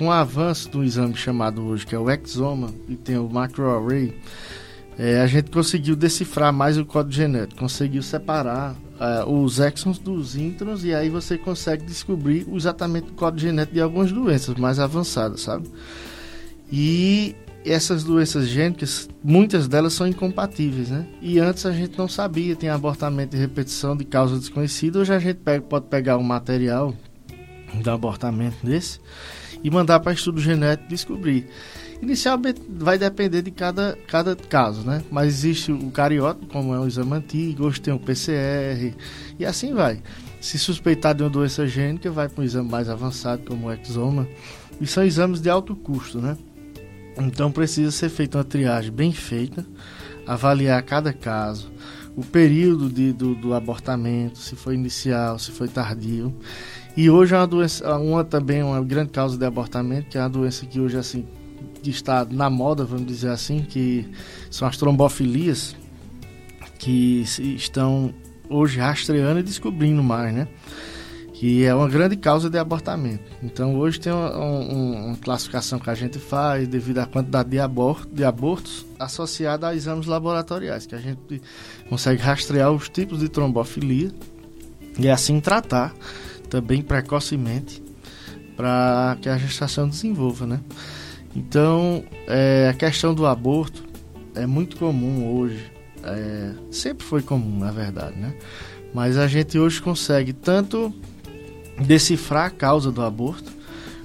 com 0.00 0.06
o 0.06 0.10
avanço 0.10 0.70
do 0.70 0.82
exame 0.82 1.14
chamado 1.14 1.62
hoje, 1.62 1.86
que 1.86 1.94
é 1.94 1.98
o 1.98 2.10
exoma, 2.10 2.72
e 2.88 2.96
tem 2.96 3.18
o 3.18 3.28
macroarray, 3.28 4.14
é, 4.98 5.20
a 5.20 5.26
gente 5.26 5.50
conseguiu 5.50 5.94
decifrar 5.94 6.50
mais 6.54 6.78
o 6.78 6.86
código 6.86 7.12
genético, 7.12 7.60
conseguiu 7.60 8.02
separar 8.02 8.74
é, 8.98 9.24
os 9.24 9.58
exons 9.58 9.98
dos 9.98 10.36
introns 10.36 10.84
e 10.84 10.94
aí 10.94 11.10
você 11.10 11.36
consegue 11.36 11.84
descobrir 11.84 12.46
exatamente 12.50 13.10
o 13.10 13.12
código 13.12 13.40
genético 13.40 13.74
de 13.74 13.82
algumas 13.82 14.10
doenças 14.10 14.54
mais 14.54 14.78
avançadas, 14.78 15.42
sabe? 15.42 15.68
E 16.72 17.36
essas 17.64 18.04
doenças 18.04 18.48
gênicas, 18.48 19.08
muitas 19.22 19.68
delas 19.68 19.92
são 19.92 20.06
incompatíveis, 20.06 20.88
né? 20.88 21.06
E 21.20 21.38
antes 21.38 21.66
a 21.66 21.72
gente 21.72 21.98
não 21.98 22.08
sabia, 22.08 22.56
tem 22.56 22.68
abortamento 22.70 23.36
de 23.36 23.40
repetição 23.40 23.96
de 23.96 24.04
causa 24.04 24.38
desconhecida, 24.38 24.98
hoje 24.98 25.12
a 25.12 25.18
gente 25.18 25.38
pega, 25.38 25.62
pode 25.62 25.86
pegar 25.86 26.16
um 26.16 26.22
material 26.22 26.94
de 27.74 27.90
abortamento 27.90 28.64
desse 28.64 28.98
e 29.62 29.70
mandar 29.70 30.00
para 30.00 30.12
estudo 30.12 30.40
genético 30.40 30.88
descobrir. 30.88 31.46
Inicialmente 32.02 32.62
vai 32.66 32.96
depender 32.96 33.42
de 33.42 33.50
cada, 33.50 33.96
cada 34.06 34.34
caso, 34.34 34.86
né? 34.86 35.02
Mas 35.10 35.28
existe 35.28 35.70
o 35.70 35.90
cariótipo, 35.90 36.46
como 36.46 36.74
é 36.74 36.80
um 36.80 36.86
exame 36.86 37.12
antigo, 37.12 37.66
hoje 37.66 37.80
tem 37.80 37.92
o 37.92 37.98
PCR 37.98 38.94
e 39.38 39.44
assim 39.44 39.74
vai. 39.74 40.02
Se 40.40 40.58
suspeitar 40.58 41.14
de 41.14 41.22
uma 41.22 41.28
doença 41.28 41.66
gênica, 41.66 42.10
vai 42.10 42.26
para 42.26 42.40
um 42.40 42.44
exame 42.44 42.70
mais 42.70 42.88
avançado, 42.88 43.42
como 43.46 43.68
o 43.68 43.72
exoma. 43.72 44.26
E 44.80 44.86
são 44.86 45.04
exames 45.04 45.42
de 45.42 45.50
alto 45.50 45.76
custo, 45.76 46.18
né? 46.18 46.38
Então 47.18 47.50
precisa 47.50 47.90
ser 47.90 48.08
feita 48.08 48.38
uma 48.38 48.44
triagem 48.44 48.92
bem 48.92 49.12
feita, 49.12 49.66
avaliar 50.26 50.82
cada 50.82 51.12
caso, 51.12 51.70
o 52.16 52.24
período 52.24 52.88
de, 52.88 53.12
do, 53.12 53.34
do 53.34 53.54
abortamento, 53.54 54.38
se 54.38 54.56
foi 54.56 54.74
inicial, 54.74 55.38
se 55.38 55.50
foi 55.50 55.68
tardio. 55.68 56.34
E 56.96 57.08
hoje 57.08 57.34
é 57.34 57.38
uma 57.38 57.46
doença, 57.46 57.96
uma 57.96 58.24
também 58.24 58.62
uma 58.62 58.82
grande 58.82 59.10
causa 59.10 59.38
de 59.38 59.44
abortamento, 59.44 60.08
que 60.08 60.18
é 60.18 60.20
uma 60.20 60.28
doença 60.28 60.66
que 60.66 60.80
hoje 60.80 60.96
assim 60.96 61.26
está 61.82 62.26
na 62.26 62.50
moda, 62.50 62.84
vamos 62.84 63.06
dizer 63.06 63.30
assim, 63.30 63.62
que 63.62 64.06
são 64.50 64.68
as 64.68 64.76
trombofilias, 64.76 65.74
que 66.78 67.24
estão 67.56 68.12
hoje 68.48 68.78
rastreando 68.78 69.40
e 69.40 69.42
descobrindo 69.42 70.02
mais, 70.02 70.34
né? 70.34 70.48
Que 71.40 71.64
é 71.64 71.74
uma 71.74 71.88
grande 71.88 72.18
causa 72.18 72.50
de 72.50 72.58
abortamento. 72.58 73.24
Então 73.42 73.74
hoje 73.76 73.98
tem 73.98 74.12
uma, 74.12 74.36
uma, 74.36 75.06
uma 75.06 75.16
classificação 75.16 75.78
que 75.78 75.88
a 75.88 75.94
gente 75.94 76.18
faz 76.18 76.68
devido 76.68 76.98
à 76.98 77.06
quantidade 77.06 77.48
de, 77.48 77.58
aborto, 77.58 78.14
de 78.14 78.22
abortos 78.24 78.84
associada 78.98 79.66
a 79.66 79.74
exames 79.74 80.04
laboratoriais, 80.04 80.84
que 80.84 80.94
a 80.94 80.98
gente 80.98 81.40
consegue 81.88 82.20
rastrear 82.20 82.70
os 82.70 82.90
tipos 82.90 83.20
de 83.20 83.30
trombofilia 83.30 84.12
e 84.98 85.08
assim 85.08 85.40
tratar 85.40 85.94
também 86.50 86.82
precocemente 86.82 87.82
para 88.54 89.16
que 89.22 89.30
a 89.30 89.38
gestação 89.38 89.88
desenvolva, 89.88 90.46
né? 90.46 90.60
Então, 91.34 92.04
é, 92.26 92.68
a 92.68 92.74
questão 92.74 93.14
do 93.14 93.24
aborto 93.24 93.82
é 94.34 94.44
muito 94.44 94.76
comum 94.76 95.34
hoje, 95.34 95.72
é, 96.04 96.52
sempre 96.70 97.06
foi 97.06 97.22
comum, 97.22 97.60
na 97.60 97.70
verdade, 97.70 98.18
né? 98.18 98.34
Mas 98.92 99.16
a 99.16 99.26
gente 99.26 99.58
hoje 99.58 99.80
consegue 99.80 100.34
tanto 100.34 100.92
decifrar 101.80 102.46
a 102.46 102.50
causa 102.50 102.90
do 102.90 103.02
aborto, 103.02 103.52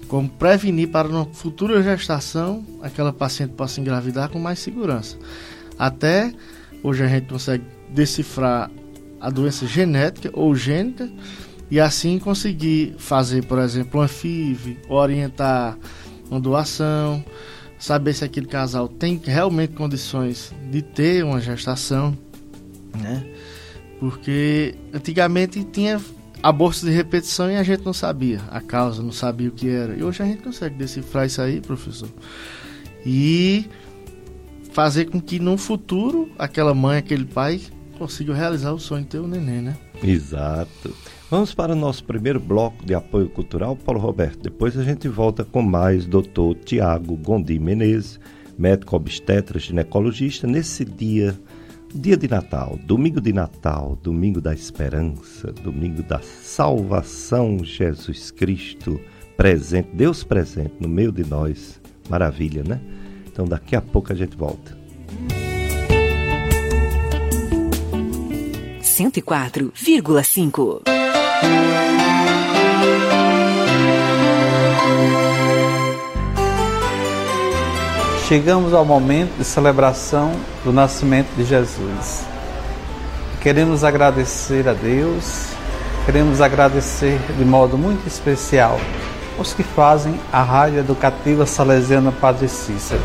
como 0.07 0.29
prevenir 0.29 0.89
para 0.89 1.07
uma 1.07 1.25
futura 1.25 1.81
gestação 1.81 2.63
aquela 2.81 3.11
paciente 3.11 3.51
possa 3.51 3.81
engravidar 3.81 4.29
com 4.29 4.39
mais 4.39 4.59
segurança. 4.59 5.17
Até 5.77 6.33
hoje 6.83 7.03
a 7.03 7.07
gente 7.07 7.27
consegue 7.27 7.63
decifrar 7.89 8.69
a 9.19 9.29
doença 9.29 9.65
genética 9.65 10.29
ou 10.33 10.55
gênica 10.55 11.09
e 11.69 11.79
assim 11.79 12.19
conseguir 12.19 12.95
fazer, 12.97 13.43
por 13.45 13.59
exemplo, 13.59 13.99
uma 13.99 14.07
FIV, 14.07 14.77
orientar 14.87 15.77
uma 16.29 16.39
doação, 16.39 17.23
saber 17.79 18.13
se 18.13 18.23
aquele 18.23 18.47
casal 18.47 18.87
tem 18.87 19.19
realmente 19.23 19.73
condições 19.73 20.53
de 20.71 20.81
ter 20.81 21.23
uma 21.23 21.41
gestação, 21.41 22.15
né? 22.99 23.25
Porque 23.99 24.75
antigamente 24.93 25.63
tinha 25.63 25.99
abortos 26.45 26.83
de 26.83 26.91
repetição 26.91 27.49
e 27.49 27.55
a 27.55 27.63
gente 27.63 27.83
não 27.83 27.91
sabia 27.91 28.39
a 28.51 28.61
causa, 28.61 29.01
não 29.01 29.11
sabia 29.11 29.49
o 29.49 29.51
que 29.51 29.67
era. 29.67 29.95
E 29.95 30.03
hoje 30.03 30.21
a 30.21 30.25
gente 30.27 30.43
consegue 30.43 30.75
decifrar 30.75 31.25
isso 31.25 31.41
aí, 31.41 31.59
professor. 31.59 32.07
E 33.03 33.65
fazer 34.71 35.05
com 35.05 35.19
que 35.19 35.39
no 35.39 35.57
futuro 35.57 36.29
aquela 36.37 36.75
mãe, 36.75 36.99
aquele 36.99 37.25
pai 37.25 37.59
consiga 37.97 38.35
realizar 38.35 38.73
o 38.73 38.79
sonho 38.79 39.01
de 39.01 39.09
ter 39.09 39.19
um 39.19 39.27
neném, 39.27 39.59
né? 39.59 39.75
Exato. 40.03 40.95
Vamos 41.31 41.51
para 41.51 41.73
o 41.73 41.75
nosso 41.75 42.03
primeiro 42.03 42.39
bloco 42.39 42.85
de 42.85 42.93
apoio 42.93 43.27
cultural, 43.27 43.75
Paulo 43.75 43.99
Roberto. 43.99 44.43
Depois 44.43 44.77
a 44.77 44.83
gente 44.83 45.07
volta 45.07 45.43
com 45.43 45.63
mais 45.63 46.05
doutor 46.05 46.53
Tiago 46.63 47.15
Gondim 47.15 47.57
Menezes, 47.57 48.19
médico 48.55 48.95
obstetra 48.95 49.57
ginecologista, 49.57 50.45
nesse 50.45 50.85
dia 50.85 51.35
Dia 51.97 52.17
de 52.17 52.27
Natal, 52.27 52.77
domingo 52.83 53.21
de 53.21 53.31
Natal, 53.31 53.97
domingo 54.03 54.41
da 54.41 54.53
esperança, 54.53 55.53
domingo 55.53 56.03
da 56.03 56.19
salvação, 56.19 57.63
Jesus 57.63 58.31
Cristo 58.31 58.99
presente, 59.37 59.87
Deus 59.93 60.21
presente 60.21 60.73
no 60.77 60.89
meio 60.89 61.09
de 61.09 61.25
nós. 61.25 61.79
Maravilha, 62.09 62.65
né? 62.67 62.81
Então 63.25 63.45
daqui 63.45 63.77
a 63.77 63.81
pouco 63.81 64.11
a 64.11 64.15
gente 64.15 64.35
volta. 64.35 64.77
104,5 68.81 70.81
Chegamos 78.27 78.73
ao 78.73 78.83
momento 78.83 79.37
de 79.37 79.43
celebração 79.43 80.31
do 80.63 80.73
nascimento 80.73 81.27
de 81.37 81.45
Jesus. 81.45 82.25
Queremos 83.39 83.83
agradecer 83.83 84.67
a 84.67 84.73
Deus, 84.73 85.49
queremos 86.07 86.41
agradecer 86.41 87.19
de 87.37 87.45
modo 87.45 87.77
muito 87.77 88.07
especial 88.07 88.79
os 89.37 89.53
que 89.53 89.61
fazem 89.61 90.19
a 90.33 90.41
Rádio 90.41 90.79
Educativa 90.79 91.45
Salesiana 91.45 92.11
Padre 92.11 92.47
Cícero, 92.47 93.03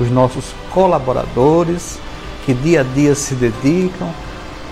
os 0.00 0.10
nossos 0.10 0.46
colaboradores 0.72 2.00
que 2.44 2.52
dia 2.52 2.80
a 2.80 2.82
dia 2.82 3.14
se 3.14 3.36
dedicam 3.36 4.10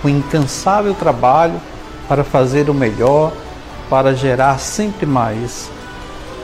com 0.03 0.09
incansável 0.09 0.95
trabalho 0.95 1.61
para 2.09 2.25
fazer 2.25 2.69
o 2.69 2.75
melhor, 2.75 3.33
para 3.89 4.17
gerar 4.17 4.59
sempre 4.59 5.07
mais 5.07 5.71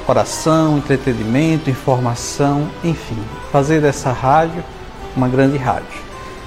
oração, 0.07 0.79
entretenimento, 0.79 1.71
informação, 1.71 2.69
enfim, 2.83 3.19
fazer 3.51 3.81
dessa 3.81 4.13
rádio 4.13 4.63
uma 5.17 5.29
grande 5.29 5.57
rádio. 5.57 6.01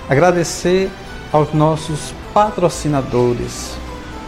Agradecer 0.09 0.91
aos 1.31 1.53
nossos 1.53 2.13
patrocinadores, 2.33 3.75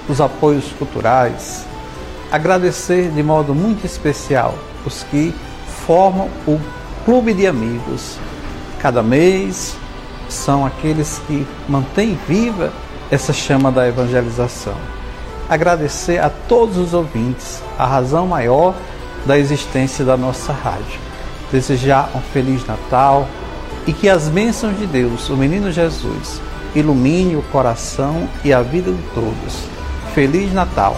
os 0.07 0.21
apoios 0.21 0.71
culturais, 0.77 1.65
agradecer 2.31 3.11
de 3.11 3.23
modo 3.23 3.53
muito 3.53 3.85
especial 3.85 4.55
os 4.85 5.03
que 5.03 5.33
formam 5.85 6.29
o 6.47 6.59
Clube 7.05 7.33
de 7.33 7.47
Amigos. 7.47 8.17
Cada 8.79 9.01
mês 9.03 9.75
são 10.29 10.65
aqueles 10.65 11.21
que 11.27 11.45
mantêm 11.67 12.17
viva 12.27 12.71
essa 13.09 13.31
chama 13.31 13.71
da 13.71 13.87
evangelização. 13.87 14.75
Agradecer 15.49 16.19
a 16.19 16.29
todos 16.29 16.77
os 16.77 16.93
ouvintes, 16.93 17.61
a 17.77 17.85
razão 17.85 18.27
maior 18.27 18.75
da 19.27 19.37
existência 19.37 20.03
da 20.03 20.17
nossa 20.17 20.53
rádio. 20.53 20.99
Desejar 21.51 22.09
um 22.15 22.21
Feliz 22.21 22.65
Natal 22.65 23.27
e 23.85 23.93
que 23.93 24.09
as 24.09 24.29
bênçãos 24.29 24.77
de 24.79 24.87
Deus, 24.87 25.29
o 25.29 25.37
Menino 25.37 25.71
Jesus, 25.71 26.41
ilumine 26.73 27.35
o 27.35 27.41
coração 27.43 28.27
e 28.43 28.53
a 28.53 28.61
vida 28.61 28.91
de 28.91 29.01
todos. 29.13 29.67
Feliz 30.15 30.51
Natal! 30.53 30.97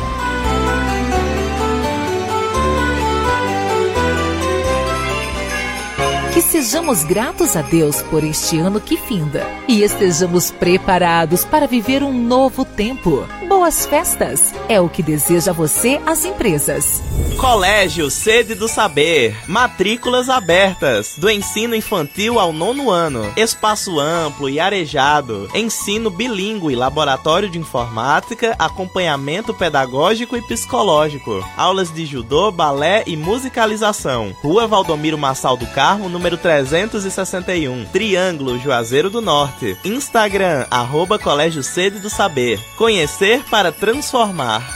Sejamos 6.59 7.05
gratos 7.05 7.55
a 7.55 7.61
Deus 7.61 8.01
por 8.01 8.21
este 8.21 8.59
ano 8.59 8.81
que 8.81 8.97
finda 8.97 9.47
e 9.65 9.81
estejamos 9.81 10.51
preparados 10.51 11.45
para 11.45 11.65
viver 11.65 12.03
um 12.03 12.11
novo 12.11 12.65
tempo. 12.65 13.25
Boas 13.47 13.85
festas! 13.85 14.53
É 14.67 14.79
o 14.79 14.89
que 14.89 15.01
deseja 15.01 15.53
você 15.53 16.01
as 16.05 16.25
empresas. 16.25 17.01
Colégio 17.39 18.11
Sede 18.11 18.53
do 18.53 18.67
Saber. 18.67 19.35
Matrículas 19.47 20.27
abertas. 20.27 21.15
Do 21.17 21.29
ensino 21.29 21.73
infantil 21.73 22.37
ao 22.37 22.51
nono 22.51 22.91
ano. 22.91 23.31
Espaço 23.37 23.97
amplo 23.97 24.49
e 24.49 24.59
arejado. 24.59 25.49
Ensino 25.55 26.09
bilíngue, 26.09 26.75
laboratório 26.75 27.49
de 27.49 27.57
informática, 27.57 28.55
acompanhamento 28.59 29.53
pedagógico 29.53 30.35
e 30.35 30.41
psicológico. 30.41 31.41
Aulas 31.55 31.93
de 31.93 32.05
judô, 32.05 32.51
balé 32.51 33.03
e 33.07 33.15
musicalização. 33.15 34.35
Rua 34.41 34.67
Valdomiro 34.67 35.17
Massal 35.17 35.55
do 35.55 35.65
Carmo, 35.67 36.09
número 36.09 36.37
361. 36.49 37.85
Triângulo 37.93 38.57
Juazeiro 38.57 39.07
do 39.07 39.21
Norte. 39.21 39.77
Instagram, 39.85 40.65
arroba 40.71 41.19
Colégio 41.19 41.61
Sede 41.61 41.99
do 41.99 42.09
Saber. 42.09 42.59
Conhecer 42.75 43.43
para 43.51 43.71
transformar. 43.71 44.67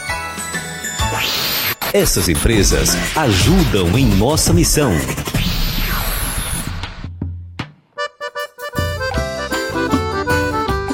Essas 1.91 2.29
empresas 2.29 2.95
ajudam 3.15 3.97
em 3.97 4.05
nossa 4.05 4.53
missão. 4.53 4.91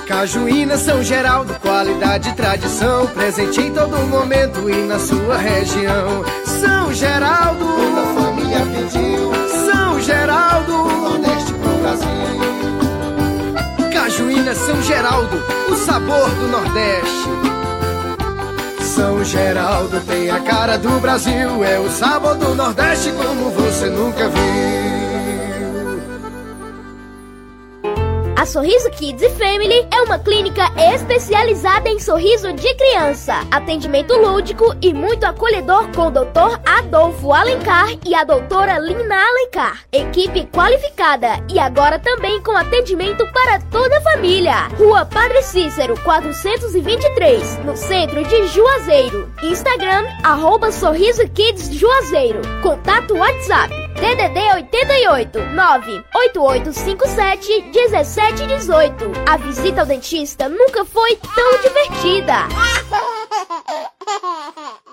Cajuína 0.08 0.78
São 0.78 1.04
Geraldo, 1.04 1.56
qualidade 1.56 2.30
e 2.30 2.34
tradição, 2.34 3.06
presente 3.08 3.60
em 3.60 3.74
todo 3.74 3.98
momento 4.08 4.70
e 4.70 4.76
na 4.88 5.00
sua 5.00 5.38
região. 5.38 6.24
São 6.46 6.94
Geraldo, 6.94 7.65
toda 7.65 8.22
família 8.22 8.60
pediu. 8.60 9.49
São 10.00 10.06
Geraldo, 10.06 10.72
Nordeste 10.72 11.54
pro 11.56 11.78
Brasil. 11.82 12.08
Cajuína 13.92 14.56
São 14.56 14.82
Geraldo, 14.82 15.44
o 15.70 15.76
sabor 15.76 16.30
do 16.30 16.48
Nordeste. 16.48 17.30
São 18.80 19.26
Geraldo 19.26 20.00
tem 20.08 20.30
a 20.30 20.40
cara 20.40 20.78
do 20.78 21.02
Brasil, 21.02 21.66
é 21.66 21.78
o 21.80 21.90
sabor 21.90 22.36
do 22.36 22.56
Nordeste 22.56 23.12
como 23.12 23.50
você 23.52 23.90
nunca 23.90 24.30
viu. 24.30 24.88
A 28.39 28.45
Sorriso 28.45 28.89
Kids 28.91 29.34
Family 29.34 29.86
é 29.91 30.02
uma 30.02 30.17
clínica 30.17 30.71
especializada 30.93 31.89
em 31.89 31.99
sorriso 31.99 32.54
de 32.54 32.73
criança, 32.75 33.45
atendimento 33.52 34.15
lúdico 34.15 34.73
e 34.82 34.93
muito 34.93 35.25
acolhedor 35.25 35.89
com 35.93 36.08
o 36.08 36.10
Dr. 36.10 36.58
Adolfo 36.65 37.34
Alencar 37.34 37.89
e 38.06 38.15
a 38.15 38.23
doutora 38.23 38.80
Lina 38.80 39.13
Alencar. 39.13 39.84
Equipe 39.91 40.45
qualificada 40.54 41.43
e 41.52 41.60
agora 41.60 41.99
também 41.99 42.41
com 42.41 42.56
atendimento 42.56 43.30
para 43.34 43.60
toda 43.69 43.97
a 43.97 44.02
família. 44.04 44.69
Rua 44.78 45.04
Padre 45.04 45.41
Cícero, 45.41 45.99
423, 46.02 47.58
no 47.65 47.75
centro 47.75 48.23
de 48.23 48.47
Juazeiro. 48.47 49.30
Instagram, 49.43 50.06
arroba 50.23 50.71
Sorriso 50.71 51.28
Kids 51.32 51.73
Juazeiro. 51.73 52.39
Contato 52.62 53.17
WhatsApp, 53.17 53.73
DDD 53.95 54.54
88 54.54 55.39
98857 55.39 57.71
17 57.73 58.29
18. 58.34 59.12
A 59.28 59.38
visita 59.38 59.82
ao 59.82 59.88
dentista 59.88 60.48
nunca 60.48 60.86
foi 60.86 61.15
tão 61.15 61.62
divertida. 61.62 62.48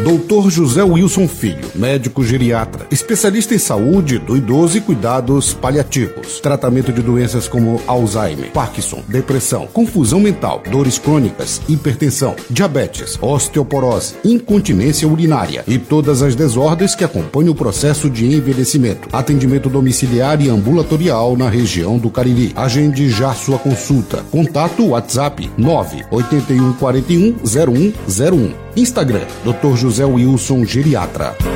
Doutor 0.02 0.50
José 0.50 0.82
Wilson 0.82 1.28
Filho, 1.28 1.70
médico 1.74 2.24
geriatra, 2.24 2.86
especialista 2.90 3.54
em 3.54 3.58
saúde 3.58 4.18
do 4.18 4.36
idoso 4.36 4.76
e 4.76 4.80
cuidados 4.80 5.54
paliativos, 5.54 6.40
tratamento 6.40 6.92
de 6.92 7.00
doenças 7.00 7.46
como 7.46 7.80
Alzheimer, 7.86 8.50
Parkinson, 8.50 9.02
depressão, 9.06 9.68
confusão 9.68 10.18
mental, 10.18 10.62
dores 10.68 10.98
crônicas, 10.98 11.62
hipertensão, 11.68 12.34
diabetes, 12.50 13.16
osteoporose, 13.22 14.16
incontinência 14.24 15.06
urinária 15.08 15.62
e 15.66 15.78
todas 15.78 16.22
as 16.22 16.34
desordens 16.34 16.94
que 16.94 17.04
acompanham 17.04 17.52
o 17.52 17.56
processo 17.56 18.10
de 18.10 18.26
envelhecimento. 18.26 19.08
Atendimento 19.12 19.70
domiciliar 19.70 20.42
e 20.42 20.50
ambulatorial 20.50 21.36
na 21.36 21.48
região 21.48 21.98
do 21.98 22.10
Cariri. 22.10 22.52
Agende 22.56 23.08
já 23.08 23.32
sua 23.32 23.58
consulta. 23.58 24.24
Contato 24.30 24.88
WhatsApp 24.88 25.50
981 25.56 26.72
41 26.74 27.36
0101. 27.44 28.63
Instagram, 28.76 29.26
Dr. 29.44 29.76
José 29.76 30.04
Wilson 30.04 30.64
Geriatra. 30.64 31.53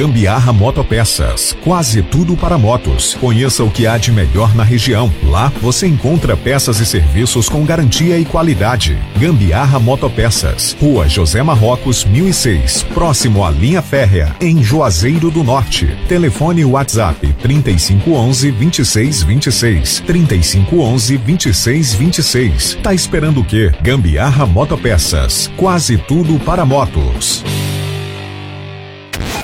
Gambiarra 0.00 0.50
Motopeças, 0.50 1.54
quase 1.62 2.00
tudo 2.00 2.34
para 2.34 2.56
motos. 2.56 3.12
Conheça 3.20 3.62
o 3.62 3.70
que 3.70 3.86
há 3.86 3.98
de 3.98 4.10
melhor 4.10 4.54
na 4.54 4.64
região. 4.64 5.12
Lá 5.22 5.52
você 5.60 5.86
encontra 5.86 6.34
peças 6.34 6.80
e 6.80 6.86
serviços 6.86 7.50
com 7.50 7.66
garantia 7.66 8.18
e 8.18 8.24
qualidade. 8.24 8.96
Gambiarra 9.18 9.78
Motopeças, 9.78 10.74
Rua 10.80 11.06
José 11.06 11.42
Marrocos, 11.42 12.02
1006, 12.06 12.82
próximo 12.94 13.44
à 13.44 13.50
linha 13.50 13.82
férrea, 13.82 14.34
em 14.40 14.62
Juazeiro 14.62 15.30
do 15.30 15.44
Norte. 15.44 15.94
Telefone 16.08 16.64
WhatsApp 16.64 17.34
3511 17.42 18.52
2626. 18.52 20.00
3511 20.06 21.18
2626. 21.18 22.78
Tá 22.82 22.94
esperando 22.94 23.40
o 23.42 23.44
quê? 23.44 23.70
Gambiarra 23.82 24.46
Motopeças, 24.46 25.50
quase 25.58 25.98
tudo 25.98 26.42
para 26.42 26.64
motos. 26.64 27.44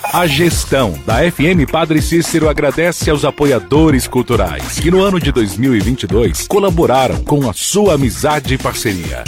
A 0.02 0.26
gestão 0.26 0.98
da 1.06 1.18
FM 1.30 1.70
Padre 1.70 2.00
Cícero 2.00 2.48
agradece 2.48 3.10
aos 3.10 3.24
apoiadores 3.24 4.06
culturais 4.06 4.78
que 4.78 4.90
no 4.90 5.02
ano 5.02 5.20
de 5.20 5.30
2022 5.30 6.46
colaboraram 6.46 7.22
com 7.22 7.48
a 7.48 7.52
sua 7.52 7.94
amizade 7.94 8.54
e 8.54 8.58
parceria. 8.58 9.24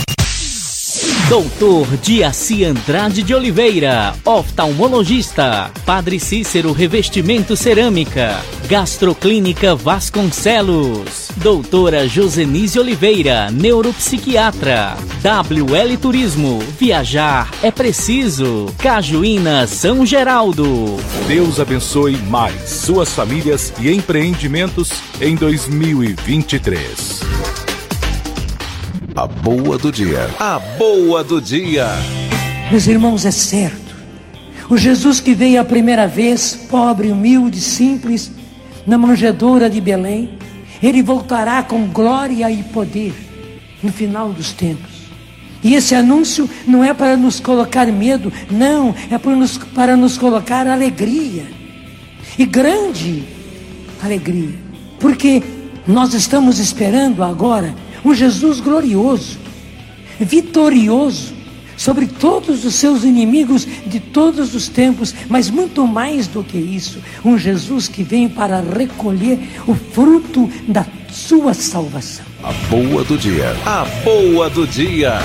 Doutor 1.28 1.86
Diaci 1.98 2.64
Andrade 2.64 3.22
de 3.22 3.34
Oliveira, 3.34 4.14
oftalmologista. 4.24 5.70
Padre 5.84 6.18
Cícero 6.18 6.72
Revestimento 6.72 7.54
Cerâmica. 7.54 8.40
Gastroclínica 8.66 9.74
Vasconcelos. 9.74 11.28
Doutora 11.36 12.08
Josenise 12.08 12.80
Oliveira, 12.80 13.50
neuropsiquiatra. 13.50 14.96
WL 15.22 15.98
Turismo. 16.00 16.60
Viajar 16.78 17.50
é 17.62 17.70
preciso. 17.70 18.74
Cajuína 18.78 19.66
São 19.66 20.06
Geraldo. 20.06 20.96
Deus 21.26 21.60
abençoe 21.60 22.16
mais 22.16 22.70
suas 22.70 23.12
famílias 23.12 23.70
e 23.78 23.92
empreendimentos 23.92 24.90
em 25.20 25.36
2023. 25.36 27.67
A 29.18 29.26
boa 29.26 29.76
do 29.76 29.90
dia. 29.90 30.30
A 30.38 30.60
boa 30.60 31.24
do 31.24 31.40
dia. 31.42 31.88
Meus 32.70 32.86
irmãos, 32.86 33.26
é 33.26 33.32
certo. 33.32 33.96
O 34.70 34.76
Jesus 34.76 35.18
que 35.18 35.34
veio 35.34 35.60
a 35.60 35.64
primeira 35.64 36.06
vez, 36.06 36.54
pobre, 36.70 37.10
humilde, 37.10 37.60
simples, 37.60 38.30
na 38.86 38.96
manjedoura 38.96 39.68
de 39.68 39.80
Belém, 39.80 40.38
ele 40.80 41.02
voltará 41.02 41.64
com 41.64 41.88
glória 41.88 42.48
e 42.48 42.62
poder 42.62 43.12
no 43.82 43.90
final 43.90 44.28
dos 44.28 44.52
tempos. 44.52 45.10
E 45.64 45.74
esse 45.74 45.96
anúncio 45.96 46.48
não 46.64 46.84
é 46.84 46.94
para 46.94 47.16
nos 47.16 47.40
colocar 47.40 47.86
medo, 47.86 48.32
não, 48.48 48.94
é 49.10 49.18
para 49.18 49.34
nos, 49.34 49.58
para 49.58 49.96
nos 49.96 50.16
colocar 50.16 50.64
alegria. 50.64 51.44
E 52.38 52.46
grande 52.46 53.24
alegria. 54.00 54.54
Porque 55.00 55.42
nós 55.88 56.14
estamos 56.14 56.60
esperando 56.60 57.24
agora 57.24 57.74
um 58.04 58.14
Jesus 58.14 58.60
glorioso, 58.60 59.38
vitorioso 60.18 61.38
sobre 61.78 62.06
todos 62.06 62.64
os 62.64 62.74
seus 62.74 63.04
inimigos 63.04 63.66
de 63.86 64.00
todos 64.00 64.54
os 64.54 64.68
tempos, 64.68 65.14
mas 65.28 65.48
muito 65.48 65.86
mais 65.86 66.26
do 66.26 66.42
que 66.42 66.58
isso, 66.58 66.98
um 67.24 67.38
Jesus 67.38 67.86
que 67.86 68.02
vem 68.02 68.28
para 68.28 68.60
recolher 68.60 69.38
o 69.66 69.74
fruto 69.74 70.50
da 70.66 70.84
sua 71.08 71.54
salvação. 71.54 72.26
A 72.42 72.52
boa 72.68 73.04
do 73.04 73.16
dia. 73.16 73.56
A 73.64 73.84
boa 74.04 74.50
do 74.50 74.66
dia. 74.66 75.18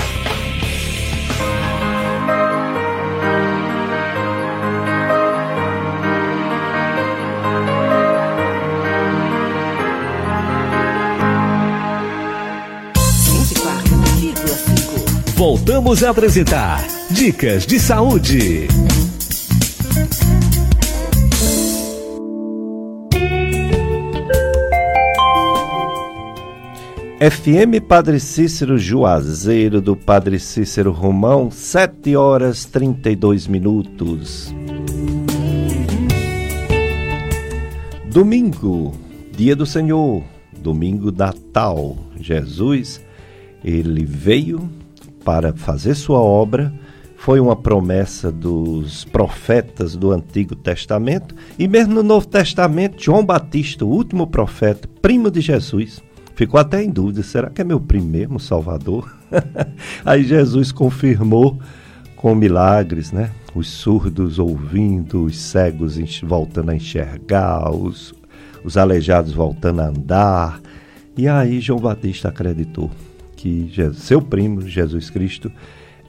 Voltamos 15.35 16.03
a 16.03 16.11
apresentar 16.11 16.81
Dicas 17.09 17.65
de 17.65 17.79
Saúde. 17.79 18.67
FM 27.19 27.79
Padre 27.87 28.19
Cícero 28.19 28.77
Juazeiro 28.77 29.81
do 29.81 29.95
Padre 29.95 30.39
Cícero 30.39 30.91
Romão, 30.91 31.49
7 31.51 32.15
horas 32.15 32.65
32 32.65 33.47
minutos. 33.47 34.53
Domingo, 38.05 38.93
dia 39.35 39.55
do 39.55 39.65
Senhor, 39.65 40.23
domingo 40.57 41.11
Natal. 41.11 41.97
Jesus, 42.19 43.01
ele 43.63 44.05
veio 44.05 44.69
para 45.23 45.53
fazer 45.53 45.95
sua 45.95 46.19
obra, 46.19 46.73
foi 47.17 47.39
uma 47.39 47.55
promessa 47.55 48.29
dos 48.29 49.05
profetas 49.05 49.95
do 49.95 50.11
Antigo 50.11 50.55
Testamento 50.55 51.33
e 51.57 51.69
mesmo 51.69 51.93
no 51.93 52.03
Novo 52.03 52.27
Testamento, 52.27 53.01
João 53.01 53.25
Batista, 53.25 53.85
o 53.85 53.89
último 53.89 54.27
profeta, 54.27 54.89
primo 55.01 55.31
de 55.31 55.39
Jesus, 55.39 56.03
ficou 56.35 56.59
até 56.59 56.83
em 56.83 56.89
dúvida: 56.89 57.23
será 57.23 57.49
que 57.49 57.61
é 57.61 57.63
meu 57.63 57.79
primo 57.79 58.09
mesmo, 58.09 58.39
Salvador? 58.39 59.15
Aí 60.03 60.23
Jesus 60.25 60.73
confirmou 60.73 61.57
com 62.17 62.35
milagres, 62.35 63.13
né? 63.13 63.31
Os 63.55 63.69
surdos 63.69 64.37
ouvindo, 64.39 65.23
os 65.23 65.37
cegos 65.37 65.97
voltando 66.21 66.71
a 66.71 66.75
enxergar, 66.75 67.71
os, 67.73 68.13
os 68.65 68.75
aleijados 68.75 69.31
voltando 69.31 69.79
a 69.79 69.87
andar. 69.87 70.61
E 71.15 71.27
aí 71.27 71.59
João 71.59 71.79
Batista 71.79 72.29
acreditou 72.29 72.89
que 73.43 73.69
seu 73.95 74.21
primo, 74.21 74.61
Jesus 74.61 75.09
Cristo, 75.09 75.51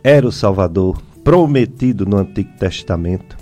era 0.05 0.25
o 0.25 0.31
Salvador 0.31 1.03
prometido 1.25 2.07
no 2.07 2.19
Antigo 2.19 2.51
Testamento 2.57 3.37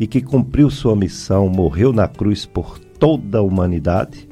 e 0.00 0.06
que 0.06 0.20
cumpriu 0.20 0.68
sua 0.68 0.96
missão, 0.96 1.48
morreu 1.48 1.92
na 1.92 2.08
cruz 2.08 2.44
por 2.44 2.76
toda 2.98 3.38
a 3.38 3.42
humanidade 3.42 4.28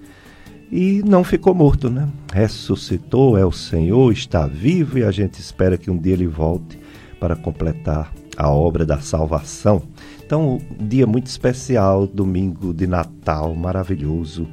e 0.73 1.01
não 1.07 1.23
ficou 1.23 1.55
morto, 1.55 1.89
né? 1.89 2.09
Ressuscitou, 2.33 3.39
é 3.39 3.47
o 3.47 3.53
Senhor, 3.53 4.11
está 4.13 4.49
vivo 4.49 4.99
e 4.99 5.05
a 5.05 5.13
gente 5.13 5.39
espera 5.39 5.79
que 5.79 5.93
um 5.93 5.97
dia 5.97 6.15
ele 6.15 6.27
volte 6.27 6.77
para 7.21 7.37
completar 7.37 8.13
a 8.37 8.51
obra 8.51 8.85
da 8.85 9.01
salvação. 9.01 9.83
Então, 10.27 10.59
um 10.81 10.89
dia 10.89 11.07
muito 11.07 11.29
especial, 11.29 12.05
domingo 12.09 12.75
de 12.75 12.89
Natal, 12.89 13.55
maravilhoso. 13.55 14.49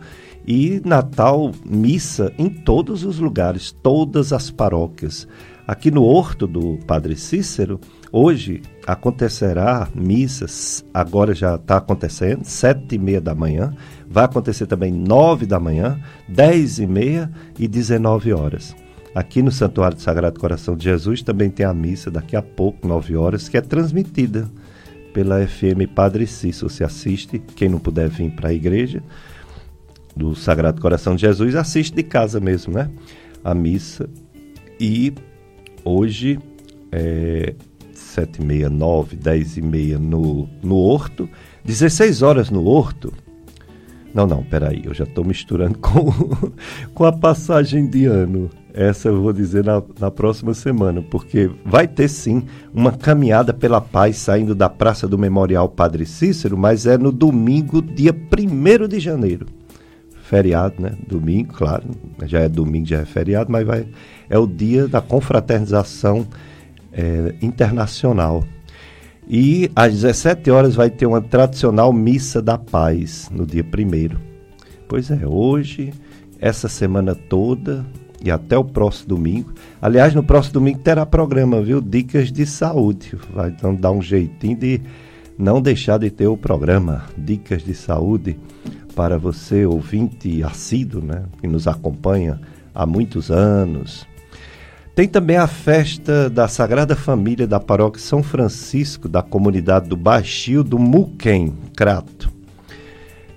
E 0.47 0.82
Natal, 0.84 1.51
missa 1.65 2.34
em 2.38 2.49
todos 2.49 3.04
os 3.04 3.19
lugares, 3.19 3.71
todas 3.71 4.34
as 4.34 4.49
paróquias. 4.49 5.27
Aqui 5.67 5.91
no 5.91 6.04
Horto 6.04 6.47
do 6.47 6.77
Padre 6.86 7.15
Cícero, 7.15 7.80
hoje 8.12 8.62
acontecerá 8.86 9.88
missas, 9.93 10.84
agora 10.93 11.34
já 11.34 11.56
está 11.56 11.77
acontecendo, 11.77 12.43
sete 12.43 12.95
e 12.95 12.97
meia 12.97 13.21
da 13.21 13.36
manhã, 13.36 13.73
vai 14.10 14.25
acontecer 14.25 14.65
também 14.65 14.91
nove 14.91 15.45
da 15.45 15.60
manhã, 15.60 15.99
dez 16.27 16.80
e 16.80 16.88
meia 16.88 17.32
e 17.58 17.67
dezenove 17.67 18.34
horas. 18.34 18.75
Aqui 19.13 19.41
no 19.41 19.51
Santuário 19.51 19.95
do 19.95 20.01
Sagrado 20.01 20.39
Coração 20.39 20.75
de 20.75 20.86
Jesus 20.86 21.21
também 21.21 21.49
tem 21.49 21.65
a 21.65 21.73
missa 21.73 22.10
daqui 22.10 22.36
a 22.36 22.41
pouco, 22.41 22.88
nove 22.88 23.15
horas, 23.15 23.47
que 23.47 23.58
é 23.58 23.62
transmitida 23.62 24.49
pela 25.13 25.45
FM 25.45 25.88
Padre 25.93 26.25
Cícero. 26.25 26.69
Você 26.69 26.84
assiste, 26.84 27.39
quem 27.56 27.69
não 27.69 27.80
puder 27.80 28.10
vir 28.10 28.32
para 28.32 28.49
a 28.49 28.54
igreja, 28.54 29.04
do 30.15 30.36
Sagrado 30.36 30.82
Coração 30.82 31.15
de 31.15 31.21
Jesus, 31.21 31.56
assiste 31.56 31.95
de 31.95 32.04
casa 32.04 32.39
mesmo, 32.39 32.74
né? 32.74 32.89
A 33.43 33.54
missa. 33.54 34.10
E 34.80 35.13
hoje, 35.84 36.39
é, 36.91 37.54
sete 37.93 38.41
e 38.41 38.45
meia, 38.45 38.69
nove, 38.69 39.15
dez 39.15 39.58
e 39.58 39.62
meia 39.62 39.97
no, 39.97 40.47
no 40.62 40.76
Horto, 40.76 41.30
16 41.63 42.21
horas 42.21 42.50
no 42.50 42.65
Horto. 42.65 43.13
Não, 44.13 44.28
não, 44.28 44.43
peraí, 44.43 44.82
eu 44.84 44.93
já 44.93 45.06
estou 45.06 45.24
misturando 45.24 45.78
com, 45.80 46.12
com 46.93 47.06
a 47.06 47.13
passagem 47.13 47.88
de 47.88 48.06
ano. 48.06 48.50
Essa 48.74 49.10
eu 49.10 49.21
vou 49.21 49.34
dizer 49.34 49.65
na, 49.65 49.84
na 50.00 50.10
próxima 50.10 50.54
semana, 50.54 51.02
porque 51.02 51.50
vai 51.65 51.88
ter 51.88 52.08
sim 52.08 52.43
uma 52.74 52.91
caminhada 52.91 53.54
pela 53.54 53.82
paz 53.82 54.17
saindo 54.17 54.56
da 54.56 54.69
Praça 54.69 55.08
do 55.08 55.17
Memorial 55.17 55.67
Padre 55.67 56.06
Cícero, 56.06 56.58
mas 56.58 56.86
é 56.86 56.97
no 56.97 57.12
domingo, 57.12 57.82
dia 57.82 58.13
1 58.13 58.88
de 58.88 59.00
janeiro 59.00 59.45
feriado, 60.32 60.82
né? 60.82 60.94
Domingo, 61.06 61.54
claro, 61.54 61.84
já 62.25 62.40
é 62.40 62.48
domingo, 62.48 62.88
já 62.88 63.00
é 63.00 63.06
feriado, 63.06 63.52
mas 63.52 63.67
vai, 63.67 63.86
é 64.29 64.40
o 64.40 64.48
dia 64.48 64.88
da 64.88 65.02
confraternização 65.02 66.25
é, 66.94 67.36
internacional. 67.42 68.42
E 69.27 69.69
às 69.75 69.92
17 69.92 70.50
horas 70.50 70.73
vai 70.73 70.90
ter 70.90 71.06
uma 71.06 71.19
tradicional 71.19 71.92
missa 71.92 72.42
da 72.42 72.58
paz, 72.58 73.29
no 73.29 73.46
dia 73.46 73.63
primeiro. 73.63 74.21
Pois 74.88 75.12
é, 75.12 75.27
hoje, 75.27 75.94
essa 76.40 76.69
semana 76.69 77.13
toda 77.13 77.86
e 78.23 78.32
até 78.32 78.58
o 78.58 78.63
próximo 78.63 79.10
domingo. 79.10 79.52
Aliás, 79.82 80.15
no 80.15 80.23
próximo 80.23 80.54
domingo 80.54 80.79
terá 80.79 81.06
programa, 81.06 81.62
viu? 81.62 81.82
Dicas 81.82 82.32
de 82.32 82.46
saúde. 82.46 83.17
Vai 83.34 83.50
então 83.50 83.75
dar 83.75 83.92
um 83.92 84.02
jeitinho 84.02 84.58
de 84.58 84.82
não 85.38 85.62
deixar 85.62 85.98
de 85.98 86.10
ter 86.10 86.27
o 86.27 86.38
programa 86.38 87.04
Dicas 87.17 87.63
de 87.63 87.73
Saúde 87.73 88.38
para 89.02 89.17
você, 89.17 89.65
ouvinte 89.65 90.43
assíduo, 90.43 91.02
né, 91.02 91.23
que 91.39 91.47
nos 91.47 91.67
acompanha 91.67 92.39
há 92.71 92.85
muitos 92.85 93.31
anos. 93.31 94.06
Tem 94.93 95.08
também 95.08 95.37
a 95.37 95.47
festa 95.47 96.29
da 96.29 96.47
Sagrada 96.47 96.95
Família 96.95 97.47
da 97.47 97.60
Paróquia 97.60 97.99
São 97.99 98.21
Francisco, 98.21 99.10
da 99.10 99.23
comunidade 99.23 99.89
do 99.89 99.97
Baixio 99.97 100.63
do 100.63 100.77
Muquem, 100.77 101.52
Crato. 101.75 102.31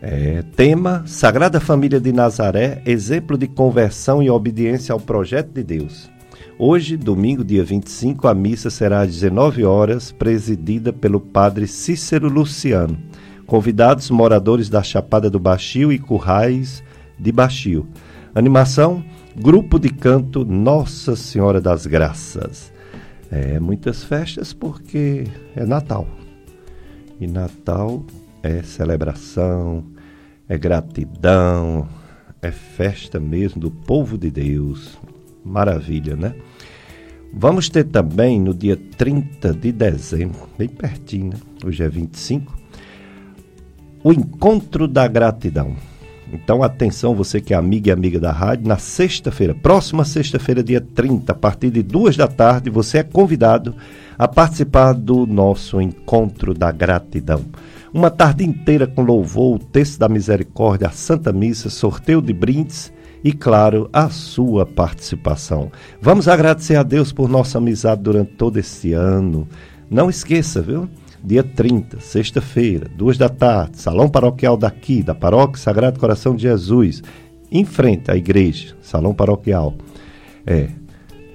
É, 0.02 0.44
tema: 0.54 1.02
Sagrada 1.06 1.58
Família 1.58 1.98
de 1.98 2.12
Nazaré, 2.12 2.82
exemplo 2.84 3.38
de 3.38 3.46
conversão 3.46 4.22
e 4.22 4.28
obediência 4.28 4.92
ao 4.92 5.00
projeto 5.00 5.48
de 5.50 5.62
Deus. 5.62 6.10
Hoje, 6.58 6.94
domingo, 6.94 7.42
dia 7.42 7.64
25, 7.64 8.28
a 8.28 8.34
missa 8.34 8.68
será 8.68 9.00
às 9.00 9.10
19 9.10 9.64
horas, 9.64 10.12
presidida 10.12 10.92
pelo 10.92 11.20
padre 11.20 11.66
Cícero 11.66 12.28
Luciano. 12.28 12.98
Convidados 13.46 14.10
moradores 14.10 14.68
da 14.68 14.82
Chapada 14.82 15.28
do 15.28 15.38
Baixio 15.38 15.92
e 15.92 15.98
Currais 15.98 16.82
de 17.18 17.30
Baixio. 17.30 17.86
Animação: 18.34 19.04
Grupo 19.36 19.78
de 19.78 19.90
Canto 19.90 20.44
Nossa 20.44 21.14
Senhora 21.14 21.60
das 21.60 21.86
Graças. 21.86 22.72
É, 23.30 23.60
muitas 23.60 24.02
festas 24.02 24.52
porque 24.52 25.24
é 25.54 25.64
Natal. 25.66 26.06
E 27.20 27.26
Natal 27.26 28.04
é 28.42 28.62
celebração, 28.62 29.84
é 30.48 30.56
gratidão, 30.56 31.88
é 32.40 32.50
festa 32.50 33.20
mesmo 33.20 33.60
do 33.60 33.70
povo 33.70 34.16
de 34.16 34.30
Deus. 34.30 34.98
Maravilha, 35.44 36.16
né? 36.16 36.34
Vamos 37.32 37.68
ter 37.68 37.84
também 37.84 38.40
no 38.40 38.54
dia 38.54 38.76
30 38.96 39.52
de 39.52 39.72
dezembro, 39.72 40.48
bem 40.56 40.68
pertinho, 40.68 41.30
né? 41.30 41.36
Hoje 41.64 41.82
é 41.82 41.88
25, 41.88 42.63
o 44.04 44.12
Encontro 44.12 44.86
da 44.86 45.08
Gratidão. 45.08 45.74
Então, 46.30 46.62
atenção, 46.62 47.14
você 47.14 47.40
que 47.40 47.54
é 47.54 47.56
amiga 47.56 47.88
e 47.88 47.92
amiga 47.92 48.20
da 48.20 48.30
rádio, 48.30 48.68
na 48.68 48.76
sexta-feira, 48.76 49.54
próxima 49.54 50.04
sexta-feira, 50.04 50.62
dia 50.62 50.80
30, 50.80 51.32
a 51.32 51.34
partir 51.34 51.70
de 51.70 51.82
duas 51.82 52.14
da 52.14 52.28
tarde, 52.28 52.68
você 52.68 52.98
é 52.98 53.02
convidado 53.02 53.74
a 54.18 54.28
participar 54.28 54.92
do 54.92 55.26
nosso 55.26 55.80
Encontro 55.80 56.52
da 56.52 56.70
Gratidão. 56.70 57.46
Uma 57.94 58.10
tarde 58.10 58.44
inteira 58.44 58.86
com 58.86 59.00
louvor, 59.00 59.56
o 59.56 59.58
texto 59.58 59.98
da 59.98 60.08
misericórdia, 60.08 60.88
a 60.88 60.90
Santa 60.90 61.32
Missa, 61.32 61.70
sorteio 61.70 62.20
de 62.20 62.34
brindes 62.34 62.92
e, 63.22 63.32
claro, 63.32 63.88
a 63.90 64.10
sua 64.10 64.66
participação. 64.66 65.72
Vamos 65.98 66.28
agradecer 66.28 66.76
a 66.76 66.82
Deus 66.82 67.10
por 67.10 67.26
nossa 67.26 67.56
amizade 67.56 68.02
durante 68.02 68.32
todo 68.32 68.58
esse 68.58 68.92
ano. 68.92 69.48
Não 69.88 70.10
esqueça, 70.10 70.60
viu? 70.60 70.90
Dia 71.24 71.42
30, 71.42 72.00
sexta-feira, 72.00 72.86
duas 72.94 73.16
da 73.16 73.30
tarde, 73.30 73.80
salão 73.80 74.10
paroquial 74.10 74.58
daqui, 74.58 75.02
da 75.02 75.14
Paróquia 75.14 75.56
Sagrado 75.56 75.98
Coração 75.98 76.36
de 76.36 76.42
Jesus, 76.42 77.02
em 77.50 77.64
frente 77.64 78.10
à 78.10 78.16
igreja, 78.16 78.76
salão 78.82 79.14
paroquial. 79.14 79.74
É, 80.46 80.68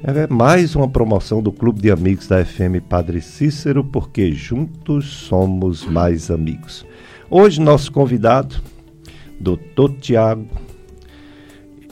é 0.04 0.28
mais 0.28 0.76
uma 0.76 0.88
promoção 0.88 1.42
do 1.42 1.52
Clube 1.52 1.82
de 1.82 1.90
Amigos 1.90 2.28
da 2.28 2.46
FM 2.46 2.84
Padre 2.88 3.20
Cícero, 3.20 3.84
porque 3.84 4.32
juntos 4.32 5.08
somos 5.08 5.84
mais 5.86 6.30
amigos. 6.30 6.86
Hoje, 7.28 7.60
nosso 7.60 7.92
convidado, 7.92 8.62
Dr. 9.40 9.92
Tiago 10.00 10.46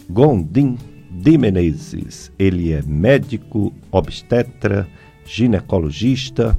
Gondim 0.07 0.77
de 1.09 1.35
Menezes. 1.35 2.31
Ele 2.37 2.73
é 2.73 2.83
médico, 2.83 3.73
obstetra, 3.91 4.87
ginecologista 5.25 6.55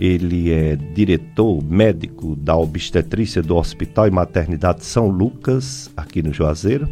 ele 0.00 0.52
é 0.52 0.76
diretor 0.76 1.62
médico 1.64 2.36
da 2.36 2.56
obstetrícia 2.56 3.42
do 3.42 3.56
Hospital 3.56 4.06
e 4.06 4.10
Maternidade 4.10 4.84
São 4.84 5.08
Lucas, 5.08 5.90
aqui 5.96 6.22
no 6.22 6.32
Juazeiro. 6.32 6.88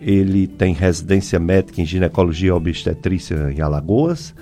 Ele 0.00 0.46
tem 0.46 0.74
residência 0.74 1.38
médica 1.38 1.80
em 1.80 1.86
ginecologia 1.86 2.48
e 2.48 2.52
obstetrícia 2.52 3.50
em 3.50 3.60
Alagoas. 3.60 4.34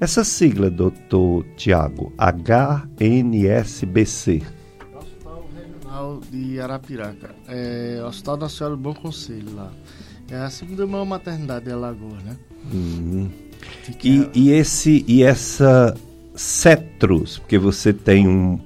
Essa 0.00 0.24
sigla, 0.24 0.70
doutor 0.70 1.44
Tiago, 1.56 2.12
HNSBC. 2.98 4.42
Hospital 4.94 5.48
Regional 5.54 6.20
de 6.30 6.60
Arapiraca. 6.60 7.34
É 7.48 8.02
Hospital 8.06 8.36
Nacional 8.38 8.76
do 8.76 8.82
Bom 8.82 8.94
Conselho 8.94 9.54
lá. 9.54 9.72
É 10.30 10.36
a 10.36 10.50
segunda 10.50 10.86
maior 10.86 11.04
maternidade 11.04 11.66
de 11.66 11.72
Alagoas, 11.72 12.22
né? 12.24 12.36
Uhum. 12.72 13.30
E, 14.02 14.28
e, 14.34 14.50
esse, 14.50 15.04
e 15.06 15.22
essa 15.22 15.94
Cetros, 16.36 17.38
porque 17.38 17.58
você 17.58 17.92
tem 17.92 18.28
um, 18.28 18.60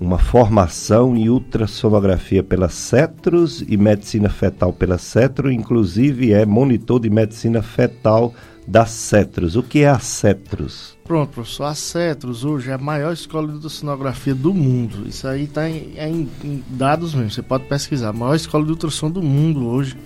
uma 0.00 0.18
formação 0.18 1.16
em 1.16 1.28
ultrassonografia 1.28 2.42
pela 2.42 2.68
Cetros 2.68 3.62
e 3.68 3.76
medicina 3.76 4.30
fetal 4.30 4.72
pela 4.72 4.96
Cetro, 4.96 5.52
inclusive 5.52 6.32
é 6.32 6.46
monitor 6.46 7.00
de 7.00 7.10
medicina 7.10 7.60
fetal 7.60 8.32
da 8.66 8.86
Cetros. 8.86 9.56
O 9.56 9.62
que 9.62 9.80
é 9.80 9.88
a 9.88 9.98
Cetros? 9.98 10.96
Pronto, 11.04 11.32
professor. 11.32 11.64
A 11.64 11.74
Cetros 11.74 12.44
hoje 12.44 12.70
é 12.70 12.74
a 12.74 12.78
maior 12.78 13.12
escola 13.12 13.48
de 13.48 13.54
ultrassonografia 13.54 14.34
do 14.34 14.54
mundo. 14.54 15.08
Isso 15.08 15.26
aí 15.26 15.44
está 15.44 15.68
em, 15.68 15.92
é 15.96 16.08
em, 16.08 16.28
em, 16.44 16.64
dados 16.68 17.14
mesmo, 17.14 17.30
você 17.30 17.42
pode 17.42 17.64
pesquisar. 17.64 18.10
A 18.10 18.12
maior 18.12 18.36
escola 18.36 18.64
de 18.64 18.70
ultrassom 18.70 19.10
do 19.10 19.20
mundo 19.20 19.66
hoje. 19.66 19.96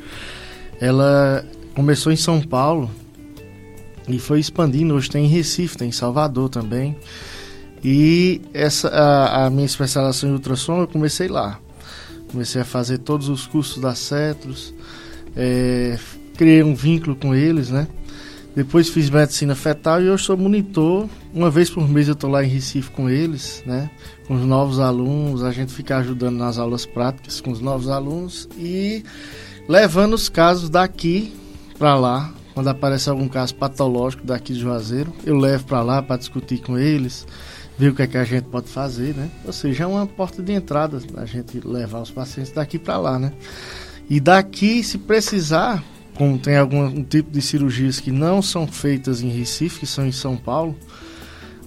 Ela 0.80 1.44
começou 1.74 2.10
em 2.10 2.16
São 2.16 2.40
Paulo, 2.40 2.90
e 4.08 4.18
foi 4.18 4.40
expandindo. 4.40 4.94
Hoje 4.94 5.10
tem 5.10 5.24
em 5.24 5.28
Recife, 5.28 5.76
tem 5.76 5.88
em 5.88 5.92
Salvador 5.92 6.48
também. 6.48 6.96
E 7.82 8.40
essa 8.52 8.88
a, 8.88 9.46
a 9.46 9.50
minha 9.50 9.66
especialização 9.66 10.30
em 10.30 10.32
ultrassom 10.32 10.80
eu 10.80 10.88
comecei 10.88 11.28
lá. 11.28 11.60
Comecei 12.30 12.62
a 12.62 12.64
fazer 12.64 12.98
todos 12.98 13.28
os 13.28 13.46
cursos 13.46 13.80
da 13.80 13.94
Cetros, 13.94 14.74
é, 15.36 15.96
criei 16.36 16.62
um 16.62 16.74
vínculo 16.74 17.14
com 17.14 17.34
eles, 17.34 17.70
né? 17.70 17.86
Depois 18.56 18.88
fiz 18.88 19.10
medicina 19.10 19.54
fetal 19.54 20.00
e 20.00 20.08
hoje 20.08 20.24
sou 20.24 20.36
monitor. 20.36 21.08
Uma 21.32 21.50
vez 21.50 21.68
por 21.68 21.88
mês 21.88 22.08
eu 22.08 22.14
estou 22.14 22.30
lá 22.30 22.44
em 22.44 22.48
Recife 22.48 22.90
com 22.90 23.10
eles, 23.10 23.62
né? 23.66 23.90
Com 24.26 24.34
os 24.34 24.42
novos 24.42 24.78
alunos, 24.80 25.42
a 25.42 25.50
gente 25.50 25.72
fica 25.72 25.98
ajudando 25.98 26.36
nas 26.36 26.56
aulas 26.58 26.86
práticas 26.86 27.40
com 27.40 27.50
os 27.50 27.60
novos 27.60 27.88
alunos 27.88 28.48
e 28.56 29.04
levando 29.68 30.14
os 30.14 30.28
casos 30.28 30.70
daqui 30.70 31.32
para 31.78 31.96
lá 31.96 32.32
quando 32.54 32.68
aparece 32.68 33.10
algum 33.10 33.28
caso 33.28 33.54
patológico 33.56 34.24
daqui 34.24 34.54
de 34.54 34.60
Juazeiro, 34.60 35.12
eu 35.26 35.36
levo 35.36 35.64
para 35.64 35.82
lá 35.82 36.00
para 36.00 36.16
discutir 36.16 36.58
com 36.58 36.78
eles, 36.78 37.26
ver 37.76 37.88
o 37.88 37.94
que 37.94 38.02
é 38.02 38.06
que 38.06 38.16
a 38.16 38.24
gente 38.24 38.44
pode 38.44 38.68
fazer, 38.68 39.12
né? 39.14 39.28
Ou 39.44 39.52
seja, 39.52 39.82
é 39.82 39.86
uma 39.86 40.06
porta 40.06 40.40
de 40.40 40.52
entrada 40.52 41.00
a 41.16 41.24
gente 41.24 41.60
levar 41.66 42.00
os 42.00 42.12
pacientes 42.12 42.52
daqui 42.52 42.78
para 42.78 42.96
lá, 42.96 43.18
né? 43.18 43.32
E 44.08 44.20
daqui, 44.20 44.84
se 44.84 44.98
precisar, 44.98 45.82
como 46.14 46.38
tem 46.38 46.56
algum 46.56 47.02
tipo 47.02 47.30
de 47.30 47.42
cirurgias 47.42 47.98
que 47.98 48.12
não 48.12 48.40
são 48.40 48.68
feitas 48.68 49.20
em 49.20 49.30
Recife, 49.30 49.80
que 49.80 49.86
são 49.86 50.06
em 50.06 50.12
São 50.12 50.36
Paulo, 50.36 50.76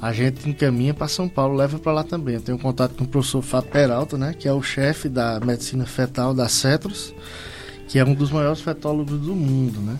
a 0.01 0.13
gente 0.13 0.47
encaminha 0.47 0.93
para 0.93 1.09
São 1.09 1.27
Paulo, 1.27 1.55
leva 1.55 1.77
para 1.79 1.91
lá 1.91 2.03
também. 2.03 2.35
Eu 2.35 2.41
tenho 2.41 2.57
contato 2.57 2.95
com 2.95 3.03
o 3.03 3.07
professor 3.07 3.41
Fábio 3.41 3.71
Peralta, 3.71 4.17
né, 4.17 4.33
que 4.37 4.47
é 4.47 4.53
o 4.53 4.61
chefe 4.61 5.09
da 5.09 5.39
medicina 5.41 5.85
fetal 5.85 6.33
da 6.33 6.47
Cetros, 6.47 7.13
que 7.89 7.99
é 7.99 8.05
um 8.05 8.13
dos 8.13 8.31
maiores 8.31 8.61
fetólogos 8.61 9.19
do 9.19 9.35
mundo, 9.35 9.81
né? 9.81 9.97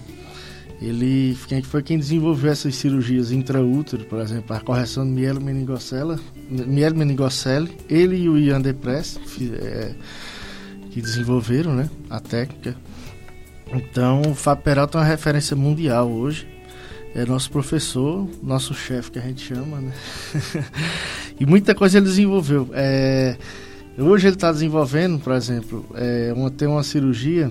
Ele 0.81 1.35
foi 1.63 1.81
quem 1.81 1.97
desenvolveu 1.97 2.51
essas 2.51 2.75
cirurgias 2.75 3.31
intraútero, 3.31 4.05
por 4.05 4.19
exemplo, 4.19 4.55
a 4.55 4.59
correção 4.59 5.03
de 5.03 5.09
mielomeningocele, 5.09 6.19
mielomeningocele 6.49 7.71
ele 7.89 8.15
e 8.15 8.29
o 8.29 8.37
Ian 8.37 8.61
Depress, 8.61 9.19
é, 9.59 9.95
que 10.91 11.01
desenvolveram 11.01 11.73
né, 11.73 11.89
a 12.09 12.19
técnica. 12.19 12.75
Então, 13.73 14.21
o 14.21 14.35
Fábio 14.35 14.63
Peralta 14.63 14.99
é 14.99 15.01
uma 15.01 15.07
referência 15.07 15.55
mundial 15.55 16.09
hoje. 16.09 16.47
É 17.15 17.25
nosso 17.25 17.49
professor, 17.49 18.29
nosso 18.43 18.75
chefe 18.75 19.11
que 19.11 19.17
a 19.17 19.21
gente 19.23 19.41
chama, 19.41 19.81
né? 19.81 19.91
e 21.39 21.45
muita 21.45 21.73
coisa 21.73 21.97
ele 21.97 22.05
desenvolveu. 22.05 22.69
É, 22.73 23.35
hoje 23.97 24.27
ele 24.27 24.35
está 24.35 24.51
desenvolvendo, 24.51 25.19
por 25.19 25.33
exemplo, 25.33 25.83
é, 25.95 26.31
uma, 26.35 26.51
tem 26.51 26.67
uma 26.67 26.83
cirurgia 26.83 27.49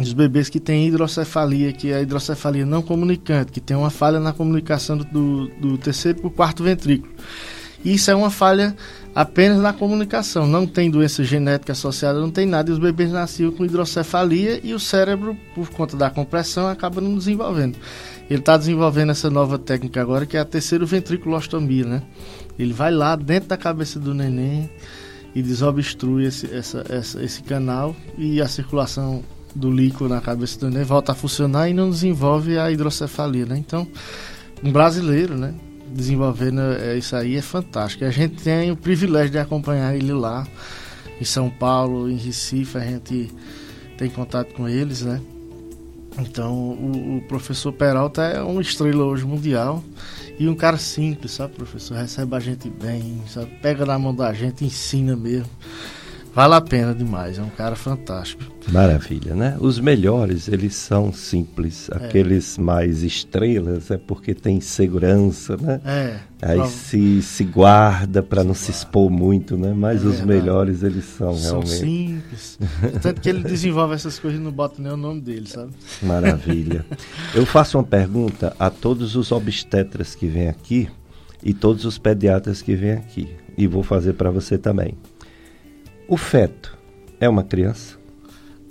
os 0.00 0.12
bebês 0.12 0.48
que 0.48 0.58
têm 0.58 0.88
hidrocefalia, 0.88 1.72
que 1.72 1.90
é 1.90 1.96
a 1.96 2.02
hidrocefalia 2.02 2.64
não 2.64 2.82
comunicante, 2.82 3.52
que 3.52 3.60
tem 3.60 3.76
uma 3.76 3.90
falha 3.90 4.18
na 4.18 4.32
comunicação 4.32 4.96
do, 4.96 5.48
do 5.48 5.78
terceiro 5.78 6.20
para 6.20 6.28
o 6.28 6.30
quarto 6.30 6.62
ventrículo. 6.62 7.12
Isso 7.84 8.10
é 8.10 8.14
uma 8.14 8.30
falha 8.30 8.76
apenas 9.14 9.58
na 9.58 9.72
comunicação, 9.72 10.46
não 10.46 10.66
tem 10.66 10.88
doença 10.88 11.24
genética 11.24 11.72
associada, 11.72 12.20
não 12.20 12.30
tem 12.30 12.46
nada. 12.46 12.70
E 12.70 12.72
os 12.72 12.78
bebês 12.78 13.10
nasciam 13.10 13.50
com 13.50 13.64
hidrocefalia 13.64 14.60
e 14.62 14.72
o 14.72 14.78
cérebro, 14.78 15.36
por 15.54 15.68
conta 15.70 15.96
da 15.96 16.08
compressão, 16.08 16.68
acaba 16.68 17.00
não 17.00 17.16
desenvolvendo. 17.16 17.76
Ele 18.30 18.38
está 18.38 18.56
desenvolvendo 18.56 19.10
essa 19.10 19.28
nova 19.28 19.58
técnica 19.58 20.00
agora, 20.00 20.24
que 20.24 20.36
é 20.36 20.40
a 20.40 20.44
terceiro 20.44 20.86
ventriculostomia, 20.86 21.84
né? 21.84 22.02
Ele 22.58 22.72
vai 22.72 22.92
lá 22.92 23.16
dentro 23.16 23.48
da 23.48 23.56
cabeça 23.56 23.98
do 23.98 24.14
neném 24.14 24.70
e 25.34 25.42
desobstrui 25.42 26.26
esse, 26.26 26.54
essa, 26.54 26.84
essa, 26.88 27.22
esse 27.22 27.42
canal 27.42 27.96
e 28.16 28.40
a 28.40 28.46
circulação 28.46 29.24
do 29.54 29.70
líquido 29.70 30.08
na 30.08 30.20
cabeça 30.20 30.58
do 30.58 30.70
neném 30.70 30.84
volta 30.84 31.12
a 31.12 31.14
funcionar 31.14 31.68
e 31.68 31.74
não 31.74 31.90
desenvolve 31.90 32.58
a 32.58 32.70
hidrocefalia, 32.70 33.46
né? 33.46 33.58
Então, 33.58 33.86
um 34.62 34.70
brasileiro, 34.72 35.36
né? 35.36 35.54
desenvolvendo 35.92 36.60
é, 36.60 36.96
isso 36.96 37.14
aí 37.14 37.36
é 37.36 37.42
fantástico. 37.42 38.04
A 38.04 38.10
gente 38.10 38.42
tem 38.42 38.70
o 38.70 38.76
privilégio 38.76 39.30
de 39.30 39.38
acompanhar 39.38 39.94
ele 39.94 40.12
lá 40.12 40.46
em 41.20 41.24
São 41.24 41.50
Paulo, 41.50 42.10
em 42.10 42.16
Recife, 42.16 42.78
a 42.78 42.80
gente 42.80 43.30
tem 43.96 44.08
contato 44.08 44.54
com 44.54 44.68
eles, 44.68 45.02
né? 45.02 45.20
Então, 46.18 46.52
o, 46.52 47.18
o 47.18 47.22
professor 47.22 47.72
Peralta 47.72 48.22
é 48.22 48.42
uma 48.42 48.60
estrela 48.60 49.04
hoje 49.04 49.24
mundial 49.24 49.82
e 50.38 50.48
um 50.48 50.54
cara 50.54 50.76
simples, 50.76 51.32
sabe, 51.32 51.54
professor? 51.54 51.96
Recebe 51.96 52.34
a 52.34 52.40
gente 52.40 52.68
bem, 52.68 53.22
sabe? 53.28 53.50
Pega 53.62 53.86
na 53.86 53.98
mão 53.98 54.14
da 54.14 54.32
gente, 54.32 54.64
ensina 54.64 55.16
mesmo. 55.16 55.50
Vale 56.34 56.54
a 56.54 56.60
pena 56.62 56.94
demais, 56.94 57.38
é 57.38 57.42
um 57.42 57.50
cara 57.50 57.76
fantástico. 57.76 58.42
Maravilha, 58.70 59.34
né? 59.34 59.56
Os 59.60 59.78
melhores, 59.78 60.48
eles 60.48 60.74
são 60.74 61.12
simples. 61.12 61.90
É. 61.90 61.96
Aqueles 61.96 62.56
mais 62.56 63.02
estrelas 63.02 63.90
é 63.90 63.98
porque 63.98 64.34
tem 64.34 64.60
segurança, 64.60 65.56
né? 65.58 65.80
É. 65.84 66.16
Aí 66.40 66.56
prova... 66.56 66.70
se, 66.70 67.20
se 67.20 67.44
guarda 67.44 68.22
para 68.22 68.42
não 68.42 68.54
se 68.54 68.70
expor 68.70 69.10
muito, 69.10 69.58
né? 69.58 69.74
Mas 69.76 70.04
é 70.04 70.08
os 70.08 70.20
melhores, 70.22 70.82
eles 70.82 71.04
são, 71.04 71.34
são 71.34 71.60
realmente. 71.60 71.70
São 71.70 71.86
simples. 71.86 72.58
Tanto 73.02 73.20
que 73.20 73.28
ele 73.28 73.42
desenvolve 73.42 73.94
essas 73.94 74.18
coisas 74.18 74.40
e 74.40 74.42
não 74.42 74.52
bota 74.52 74.80
nem 74.80 74.92
o 74.92 74.96
nome 74.96 75.20
dele, 75.20 75.46
sabe? 75.46 75.72
Maravilha. 76.02 76.86
Eu 77.34 77.44
faço 77.44 77.76
uma 77.76 77.84
pergunta 77.84 78.56
a 78.58 78.70
todos 78.70 79.16
os 79.16 79.30
obstetras 79.32 80.14
que 80.14 80.26
vêm 80.26 80.48
aqui 80.48 80.88
e 81.44 81.52
todos 81.52 81.84
os 81.84 81.98
pediatras 81.98 82.62
que 82.62 82.74
vêm 82.74 82.92
aqui. 82.92 83.28
E 83.56 83.66
vou 83.66 83.82
fazer 83.82 84.14
para 84.14 84.30
você 84.30 84.56
também. 84.56 84.94
O 86.12 86.16
feto 86.18 86.76
é 87.18 87.26
uma 87.26 87.42
criança? 87.42 87.96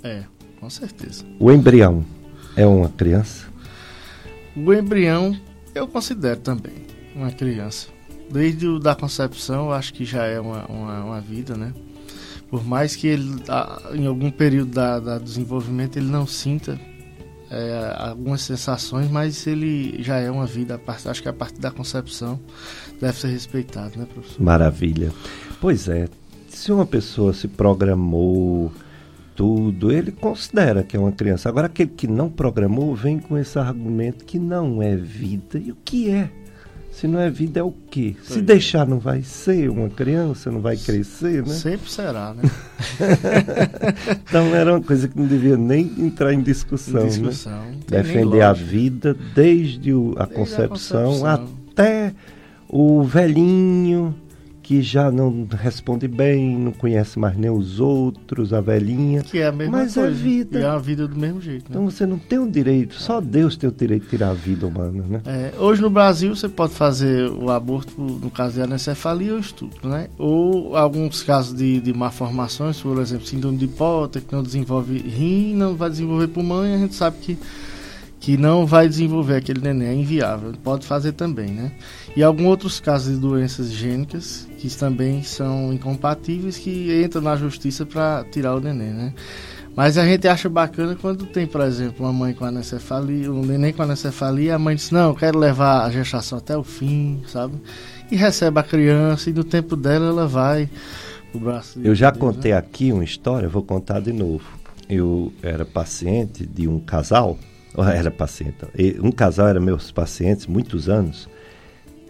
É, 0.00 0.22
com 0.60 0.70
certeza. 0.70 1.24
O 1.40 1.50
embrião 1.50 2.04
é 2.54 2.64
uma 2.64 2.88
criança? 2.88 3.48
O 4.54 4.72
embrião 4.72 5.36
eu 5.74 5.88
considero 5.88 6.38
também 6.38 6.86
uma 7.16 7.32
criança. 7.32 7.88
Desde 8.30 8.68
o 8.68 8.78
da 8.78 8.94
concepção, 8.94 9.64
eu 9.64 9.72
acho 9.72 9.92
que 9.92 10.04
já 10.04 10.24
é 10.24 10.38
uma, 10.38 10.66
uma, 10.66 11.04
uma 11.04 11.20
vida, 11.20 11.56
né? 11.56 11.74
Por 12.48 12.64
mais 12.64 12.94
que 12.94 13.08
ele, 13.08 13.42
em 13.92 14.06
algum 14.06 14.30
período 14.30 14.70
da, 14.70 15.00
da 15.00 15.18
desenvolvimento, 15.18 15.96
ele 15.96 16.12
não 16.12 16.28
sinta 16.28 16.78
é, 17.50 17.96
algumas 17.98 18.42
sensações, 18.42 19.10
mas 19.10 19.48
ele 19.48 20.00
já 20.00 20.20
é 20.20 20.30
uma 20.30 20.46
vida. 20.46 20.80
Acho 21.06 21.20
que 21.20 21.28
a 21.28 21.32
partir 21.32 21.60
da 21.60 21.72
concepção 21.72 22.38
deve 23.00 23.18
ser 23.18 23.30
respeitado, 23.30 23.98
né, 23.98 24.06
professor? 24.06 24.40
Maravilha. 24.40 25.12
Pois 25.60 25.88
é, 25.88 26.08
se 26.62 26.70
uma 26.70 26.86
pessoa 26.86 27.32
se 27.32 27.48
programou 27.48 28.70
tudo, 29.34 29.90
ele 29.90 30.12
considera 30.12 30.84
que 30.84 30.96
é 30.96 31.00
uma 31.00 31.10
criança. 31.10 31.48
Agora, 31.48 31.66
aquele 31.66 31.90
que 31.90 32.06
não 32.06 32.30
programou 32.30 32.94
vem 32.94 33.18
com 33.18 33.36
esse 33.36 33.58
argumento 33.58 34.24
que 34.24 34.38
não 34.38 34.80
é 34.80 34.94
vida. 34.94 35.58
E 35.58 35.72
o 35.72 35.76
que 35.84 36.08
é? 36.08 36.30
Se 36.92 37.08
não 37.08 37.18
é 37.18 37.28
vida, 37.28 37.58
é 37.58 37.62
o 37.64 37.74
quê? 37.90 38.14
Se 38.22 38.40
deixar, 38.40 38.86
não 38.86 39.00
vai 39.00 39.22
ser 39.22 39.70
uma 39.70 39.88
criança, 39.88 40.52
não 40.52 40.60
vai 40.60 40.76
crescer, 40.76 41.42
né? 41.44 41.52
Sempre 41.52 41.90
será, 41.90 42.32
né? 42.32 42.42
então 44.22 44.54
era 44.54 44.72
uma 44.74 44.82
coisa 44.82 45.08
que 45.08 45.18
não 45.18 45.26
devia 45.26 45.56
nem 45.56 45.90
entrar 45.98 46.32
em 46.32 46.42
discussão. 46.42 47.06
Em 47.06 47.08
discussão. 47.08 47.64
Né? 47.64 47.78
Defender 47.88 48.42
a 48.42 48.52
vida 48.52 49.16
desde, 49.34 49.92
o, 49.92 50.14
a, 50.16 50.26
desde 50.26 50.34
concepção 50.36 51.26
a 51.26 51.38
concepção 51.38 51.72
até 51.72 52.12
o 52.68 53.02
velhinho 53.02 54.14
que 54.62 54.80
já 54.80 55.10
não 55.10 55.46
responde 55.50 56.06
bem, 56.06 56.56
não 56.56 56.72
conhece 56.72 57.18
mais 57.18 57.36
nem 57.36 57.50
os 57.50 57.80
outros, 57.80 58.52
a 58.52 58.60
velhinha. 58.60 59.22
Que 59.22 59.38
é 59.38 59.48
a 59.48 59.52
mesma 59.52 59.78
mas 59.78 59.96
é 59.96 60.02
coisa. 60.02 60.16
é 60.16 60.22
vida. 60.22 60.58
É 60.60 60.66
a 60.66 60.78
vida 60.78 61.08
do 61.08 61.16
mesmo 61.16 61.40
jeito. 61.40 61.64
Né? 61.64 61.68
Então 61.70 61.84
você 61.84 62.06
não 62.06 62.18
tem 62.18 62.38
o 62.38 62.48
direito, 62.50 62.94
só 62.94 63.20
Deus 63.20 63.56
tem 63.56 63.68
o 63.68 63.72
direito 63.72 64.04
de 64.04 64.10
tirar 64.10 64.30
a 64.30 64.34
vida 64.34 64.66
humana, 64.66 65.04
né? 65.08 65.20
É, 65.26 65.52
hoje 65.58 65.82
no 65.82 65.90
Brasil 65.90 66.34
você 66.34 66.48
pode 66.48 66.74
fazer 66.74 67.28
o 67.30 67.50
aborto, 67.50 68.00
no 68.00 68.30
caso 68.30 68.54
de 68.54 68.62
anencefalia 68.62 69.32
ou 69.32 69.38
estupro, 69.40 69.88
né? 69.88 70.08
Ou 70.16 70.76
alguns 70.76 71.22
casos 71.22 71.56
de, 71.56 71.80
de 71.80 71.92
malformações, 71.92 72.80
por 72.80 72.98
exemplo, 73.00 73.26
síndrome 73.26 73.58
de 73.58 73.66
Potter, 73.66 74.22
que 74.22 74.32
não 74.32 74.42
desenvolve 74.42 74.96
rim, 74.98 75.54
não 75.54 75.74
vai 75.74 75.90
desenvolver 75.90 76.28
pulmão, 76.28 76.64
e 76.64 76.74
a 76.74 76.78
gente 76.78 76.94
sabe 76.94 77.16
que 77.20 77.38
que 78.22 78.36
não 78.36 78.64
vai 78.64 78.88
desenvolver 78.88 79.34
aquele 79.34 79.60
neném, 79.60 79.88
é 79.88 79.94
inviável. 79.94 80.52
Pode 80.62 80.86
fazer 80.86 81.10
também, 81.10 81.48
né? 81.48 81.72
E 82.14 82.22
alguns 82.22 82.46
outros 82.46 82.78
casos 82.78 83.14
de 83.14 83.20
doenças 83.20 83.72
gênicas 83.72 84.48
que 84.58 84.70
também 84.70 85.24
são 85.24 85.72
incompatíveis 85.72 86.56
que 86.56 87.02
entram 87.04 87.20
na 87.20 87.34
justiça 87.34 87.84
para 87.84 88.24
tirar 88.30 88.54
o 88.54 88.60
neném, 88.60 88.92
né? 88.92 89.12
Mas 89.74 89.98
a 89.98 90.06
gente 90.06 90.28
acha 90.28 90.48
bacana 90.48 90.94
quando 90.94 91.26
tem, 91.26 91.48
por 91.48 91.62
exemplo, 91.62 92.06
uma 92.06 92.12
mãe 92.12 92.32
com 92.32 92.44
anencefalia, 92.44 93.32
um 93.32 93.44
neném 93.44 93.72
com 93.72 93.82
anencefalia, 93.82 94.54
a 94.54 94.58
mãe 94.58 94.76
diz, 94.76 94.92
não, 94.92 95.08
eu 95.08 95.16
quero 95.16 95.36
levar 95.36 95.84
a 95.84 95.90
gestação 95.90 96.38
até 96.38 96.56
o 96.56 96.62
fim, 96.62 97.24
sabe? 97.26 97.54
E 98.08 98.14
recebe 98.14 98.60
a 98.60 98.62
criança 98.62 99.30
e 99.30 99.32
no 99.32 99.42
tempo 99.42 99.74
dela 99.74 100.06
ela 100.06 100.28
vai 100.28 100.70
o 101.34 101.40
braço. 101.40 101.80
Eu 101.82 101.92
já 101.92 102.10
Deus, 102.10 102.20
contei 102.20 102.52
né? 102.52 102.58
aqui 102.58 102.92
uma 102.92 103.02
história, 103.02 103.48
vou 103.48 103.64
contar 103.64 103.98
de 103.98 104.12
novo. 104.12 104.44
Eu 104.88 105.32
era 105.42 105.64
paciente 105.64 106.46
de 106.46 106.68
um 106.68 106.78
casal 106.78 107.36
era 107.78 108.10
paciente. 108.10 108.56
Um 109.02 109.10
casal 109.10 109.48
era 109.48 109.60
meus 109.60 109.90
pacientes 109.90 110.46
muitos 110.46 110.88
anos. 110.88 111.28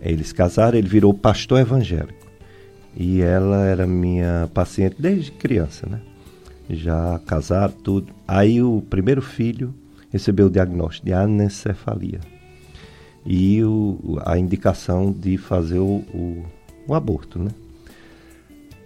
Eles 0.01 0.33
casaram, 0.33 0.77
ele 0.77 0.89
virou 0.89 1.15
pastor 1.15 1.61
evangélico. 1.61 2.27
E 2.97 3.21
ela 3.21 3.65
era 3.65 3.87
minha 3.87 4.51
paciente 4.53 4.97
desde 4.99 5.31
criança, 5.31 5.87
né? 5.87 6.01
Já 6.69 7.21
casaram, 7.27 7.73
tudo. 7.73 8.13
Aí 8.27 8.63
o 8.63 8.83
primeiro 8.89 9.23
filho 9.23 9.75
recebeu 10.11 10.47
o 10.47 10.51
diagnóstico 10.51 11.07
de 11.07 11.13
anencefalia. 11.13 12.21
E 13.25 13.63
o, 13.63 14.19
a 14.27 14.37
indicação 14.37 15.13
de 15.13 15.39
fazer 15.39 15.79
o, 15.79 16.05
o, 16.13 16.45
o 16.89 16.95
aborto, 16.95 17.39
né? 17.39 17.51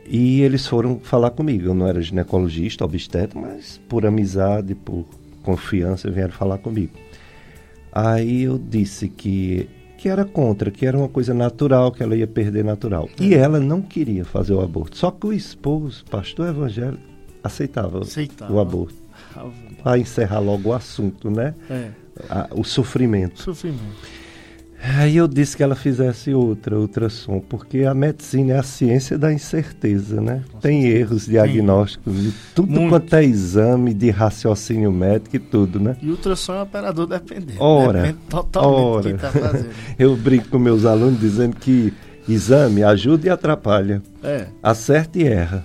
E 0.08 0.42
eles 0.42 0.66
foram 0.66 1.00
falar 1.00 1.30
comigo. 1.30 1.66
Eu 1.66 1.74
não 1.74 1.86
era 1.86 2.00
ginecologista, 2.00 2.84
obstetra, 2.84 3.40
mas 3.40 3.80
por 3.88 4.06
amizade, 4.06 4.74
por 4.74 5.04
confiança 5.46 6.10
vieram 6.10 6.32
falar 6.32 6.58
comigo. 6.58 6.92
Aí 7.92 8.42
eu 8.42 8.58
disse 8.58 9.08
que 9.08 9.68
que 9.96 10.10
era 10.10 10.26
contra, 10.26 10.70
que 10.70 10.84
era 10.84 10.96
uma 10.96 11.08
coisa 11.08 11.32
natural, 11.32 11.90
que 11.90 12.02
ela 12.02 12.14
ia 12.14 12.26
perder 12.26 12.62
natural. 12.62 13.08
É. 13.18 13.24
E 13.24 13.34
ela 13.34 13.58
não 13.58 13.80
queria 13.80 14.26
fazer 14.26 14.52
o 14.52 14.60
aborto. 14.60 14.96
Só 14.98 15.10
que 15.10 15.26
o 15.26 15.32
esposo, 15.32 16.04
pastor 16.04 16.48
evangélico, 16.48 17.02
aceitava, 17.42 18.02
aceitava. 18.02 18.52
o 18.52 18.60
aborto. 18.60 18.94
Para 19.82 19.98
encerrar 19.98 20.40
logo 20.40 20.68
o 20.68 20.72
assunto, 20.74 21.30
né? 21.30 21.54
É. 21.70 21.90
A, 22.28 22.48
o 22.54 22.62
sofrimento. 22.62 23.40
Sofrimento. 23.40 23.80
Aí 24.94 25.16
eu 25.16 25.26
disse 25.26 25.56
que 25.56 25.62
ela 25.62 25.74
fizesse 25.74 26.32
outra, 26.32 26.78
ultrassom, 26.78 27.40
porque 27.40 27.82
a 27.84 27.92
medicina 27.92 28.52
é 28.52 28.58
a 28.58 28.62
ciência 28.62 29.18
da 29.18 29.32
incerteza, 29.32 30.20
né? 30.20 30.44
Tem 30.60 30.86
erros 30.86 31.26
diagnósticos 31.26 32.22
de 32.22 32.32
tudo 32.54 32.70
Muito. 32.70 32.90
quanto 32.90 33.16
é 33.16 33.24
exame, 33.24 33.92
de 33.92 34.10
raciocínio 34.10 34.92
médico 34.92 35.34
e 35.34 35.38
tudo, 35.40 35.80
né? 35.80 35.96
E 36.00 36.08
ultrassom 36.08 36.54
é 36.54 36.62
operador 36.62 37.06
dependente. 37.06 37.58
Ora, 37.58 38.02
Depende 38.02 38.18
totalmente 38.28 39.08
ora. 39.08 39.18
Tá 39.18 39.30
fazendo. 39.32 39.70
eu 39.98 40.16
brinco 40.16 40.48
com 40.50 40.58
meus 40.58 40.84
alunos 40.84 41.18
dizendo 41.18 41.56
que 41.56 41.92
Exame 42.28 42.82
ajuda 42.82 43.28
e 43.28 43.30
atrapalha. 43.30 44.02
É. 44.22 44.46
Acerta 44.60 45.18
e 45.18 45.24
erra. 45.24 45.64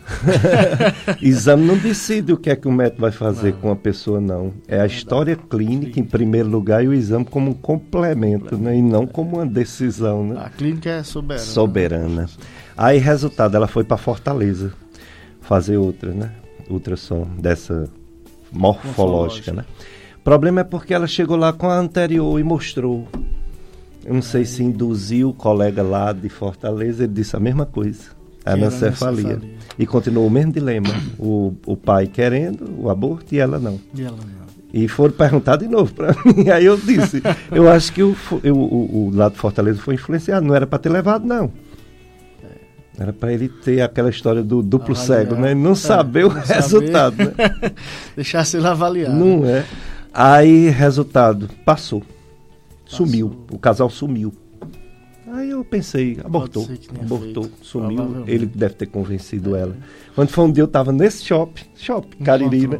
Exame 1.19 1.65
não 1.65 1.75
decide 1.75 2.31
o 2.31 2.37
que 2.37 2.51
é 2.51 2.55
que 2.55 2.67
o 2.67 2.71
médico 2.71 3.01
vai 3.01 3.11
fazer 3.11 3.53
não. 3.53 3.59
com 3.59 3.71
a 3.71 3.75
pessoa, 3.75 4.21
não. 4.21 4.53
É 4.67 4.79
a 4.79 4.85
história 4.85 5.35
clínica 5.35 5.99
em 5.99 6.03
primeiro 6.03 6.47
lugar 6.47 6.83
e 6.83 6.87
o 6.87 6.93
exame 6.93 7.25
como 7.25 7.49
um 7.51 7.53
complemento, 7.53 8.57
né? 8.57 8.77
E 8.77 8.81
não 8.81 9.07
como 9.07 9.37
uma 9.37 9.45
decisão, 9.45 10.23
né? 10.27 10.35
A 10.39 10.49
clínica 10.49 10.89
é 10.89 11.03
soberana. 11.03 11.45
Soberana. 11.45 12.29
Aí, 12.77 12.99
resultado, 12.99 13.55
ela 13.55 13.67
foi 13.67 13.83
para 13.83 13.97
Fortaleza 13.97 14.71
fazer 15.41 15.77
outra, 15.77 16.11
né? 16.11 16.31
Ultrassom 16.69 17.27
dessa 17.39 17.89
morfológica, 18.51 19.51
né? 19.51 19.65
O 20.17 20.23
problema 20.23 20.61
é 20.61 20.63
porque 20.63 20.93
ela 20.93 21.07
chegou 21.07 21.35
lá 21.35 21.51
com 21.51 21.67
a 21.67 21.75
anterior 21.75 22.39
e 22.39 22.43
mostrou 22.43 23.07
eu 24.05 24.13
não 24.13 24.21
sei 24.21 24.45
se 24.45 24.63
induziu 24.63 25.29
o 25.29 25.33
colega 25.33 25.83
lá 25.83 26.11
de 26.11 26.29
Fortaleza, 26.29 27.03
ele 27.03 27.13
disse 27.13 27.35
a 27.35 27.39
mesma 27.39 27.65
coisa. 27.65 28.19
A 28.43 28.53
anencefalia. 28.53 29.39
E 29.77 29.85
continuou 29.85 30.25
o 30.25 30.29
mesmo 30.31 30.51
dilema. 30.51 30.89
O, 31.19 31.53
o 31.65 31.77
pai 31.77 32.07
querendo 32.07 32.67
o 32.79 32.89
aborto 32.89 33.35
e 33.35 33.39
ela 33.39 33.59
não. 33.59 33.79
E 33.93 34.01
ela 34.01 34.17
não. 34.17 34.41
E 34.73 34.87
foram 34.87 35.13
perguntar 35.13 35.57
de 35.57 35.67
novo 35.67 35.93
para 35.93 36.15
mim. 36.25 36.49
Aí 36.49 36.65
eu 36.65 36.77
disse, 36.77 37.21
eu 37.51 37.69
acho 37.69 37.91
que 37.93 38.01
o, 38.01 38.15
o, 38.31 38.49
o, 38.49 39.07
o 39.07 39.15
lado 39.15 39.33
de 39.33 39.37
Fortaleza 39.37 39.79
foi 39.79 39.95
influenciado, 39.95 40.45
não 40.45 40.55
era 40.55 40.65
para 40.65 40.79
ter 40.79 40.89
levado, 40.89 41.25
não. 41.25 41.51
Era 42.97 43.13
para 43.13 43.33
ele 43.33 43.49
ter 43.49 43.81
aquela 43.81 44.09
história 44.09 44.43
do 44.43 44.61
duplo 44.61 44.95
cego, 44.95 45.35
né? 45.35 45.55
Não 45.55 45.71
é, 45.71 45.75
saber 45.75 46.25
o 46.25 46.33
não 46.33 46.41
resultado, 46.41 47.15
saber. 47.17 47.35
né? 47.37 47.71
Deixar 48.15 48.45
se 48.45 48.57
avaliar. 48.57 49.11
Não 49.11 49.45
é. 49.45 49.65
Aí, 50.13 50.69
resultado, 50.69 51.49
passou. 51.65 52.03
Sumiu. 52.95 53.45
O 53.51 53.57
casal 53.57 53.89
sumiu. 53.89 54.33
Aí 55.33 55.49
eu 55.49 55.63
pensei, 55.63 56.19
abortou, 56.23 56.67
abortou, 56.99 57.43
feito. 57.43 57.57
sumiu. 57.61 58.23
Ele 58.27 58.45
deve 58.45 58.73
ter 58.73 58.87
convencido 58.87 59.55
é. 59.55 59.61
ela. 59.61 59.77
Quando 60.13 60.29
foi 60.29 60.43
um 60.43 60.51
dia 60.51 60.61
eu 60.63 60.65
estava 60.65 60.91
nesse 60.91 61.23
shopping, 61.23 61.63
shopping, 61.75 62.23
Cariri, 62.23 62.67
né? 62.67 62.79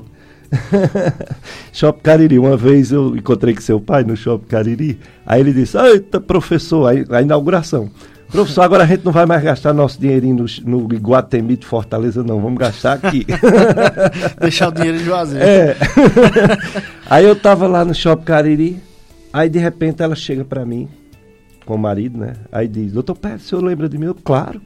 Shopping 1.71 2.01
Cariri. 2.01 2.37
Uma 2.37 2.57
vez 2.57 2.91
eu 2.91 3.15
encontrei 3.15 3.55
com 3.55 3.61
seu 3.61 3.79
pai 3.79 4.03
no 4.03 4.17
Shopping 4.17 4.47
Cariri. 4.47 4.99
Aí 5.25 5.39
ele 5.39 5.53
disse: 5.53 5.77
Eita, 5.77 6.19
professor, 6.19 6.87
aí, 6.87 7.05
a 7.09 7.21
inauguração. 7.21 7.89
Professor, 8.29 8.61
agora 8.61 8.83
a 8.83 8.87
gente 8.87 9.03
não 9.03 9.11
vai 9.11 9.25
mais 9.25 9.43
gastar 9.43 9.73
nosso 9.73 9.99
dinheirinho 9.99 10.45
no, 10.65 10.79
no 10.83 10.93
Iguatemi 10.93 11.57
de 11.57 11.65
Fortaleza, 11.65 12.23
não. 12.23 12.41
Vamos 12.41 12.59
gastar 12.59 12.93
aqui. 12.93 13.25
Deixar 14.39 14.69
o 14.69 14.71
dinheiro 14.71 14.97
de 14.97 15.03
Juazeiro. 15.03 15.45
É. 15.45 15.75
aí 17.09 17.25
eu 17.25 17.35
tava 17.35 17.67
lá 17.67 17.83
no 17.83 17.93
Shopping 17.93 18.23
Cariri. 18.23 18.90
Aí 19.33 19.49
de 19.49 19.59
repente 19.59 20.01
ela 20.03 20.15
chega 20.15 20.43
para 20.43 20.65
mim, 20.65 20.89
com 21.65 21.75
o 21.75 21.77
marido, 21.77 22.17
né? 22.17 22.33
Aí 22.51 22.67
diz: 22.67 22.91
Doutor 22.91 23.15
Pérez, 23.17 23.43
o 23.43 23.47
senhor 23.47 23.63
lembra 23.63 23.87
de 23.87 23.97
mim? 23.97 24.05
Eu, 24.07 24.15
claro. 24.15 24.61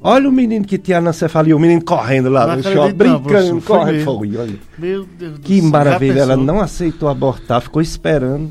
Olha 0.00 0.28
o 0.28 0.32
menino 0.32 0.64
que 0.64 0.78
tinha 0.78 0.98
anencefalia, 0.98 1.56
o 1.56 1.58
menino 1.58 1.82
correndo 1.82 2.28
lá 2.28 2.46
Não 2.46 2.56
no 2.56 2.62
shopping, 2.62 2.76
não, 2.76 2.92
brincando, 2.92 3.22
professor, 3.24 3.60
foi 3.60 3.76
corre, 3.76 3.92
mesmo. 3.92 4.04
foi, 4.18 4.36
olha. 4.36 4.58
Meu 4.78 5.04
Deus 5.04 5.32
do 5.32 5.40
Que 5.40 5.60
céu, 5.60 5.70
maravilha, 5.70 6.20
ela 6.20 6.36
não 6.36 6.60
aceitou 6.60 7.08
abortar, 7.08 7.60
ficou 7.60 7.82
esperando. 7.82 8.50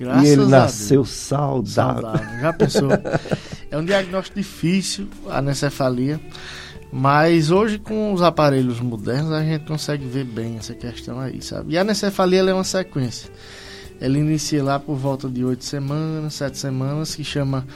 Graças 0.00 0.24
e 0.24 0.28
ele 0.32 0.42
a 0.42 0.46
nasceu 0.46 1.02
Deus. 1.02 1.10
saudável. 1.10 2.02
Saudável, 2.02 2.40
já 2.40 2.52
pensou? 2.52 2.88
é 3.70 3.76
um 3.76 3.84
diagnóstico 3.84 4.38
difícil, 4.38 5.06
a 5.28 5.38
anencefalia, 5.38 6.18
mas 6.90 7.50
hoje 7.50 7.78
com 7.78 8.12
os 8.14 8.22
aparelhos 8.22 8.80
modernos 8.80 9.32
a 9.32 9.42
gente 9.42 9.66
consegue 9.66 10.06
ver 10.06 10.24
bem 10.24 10.56
essa 10.56 10.74
questão 10.74 11.20
aí, 11.20 11.42
sabe? 11.42 11.74
E 11.74 11.78
a 11.78 11.82
anencefalia 11.82 12.40
é 12.40 12.54
uma 12.54 12.64
sequência. 12.64 13.30
Ela 14.00 14.18
inicia 14.18 14.62
lá 14.62 14.78
por 14.78 14.96
volta 14.96 15.28
de 15.28 15.44
oito 15.44 15.64
semanas, 15.64 16.34
sete 16.34 16.58
semanas, 16.58 17.14
que 17.14 17.24
chama 17.24 17.66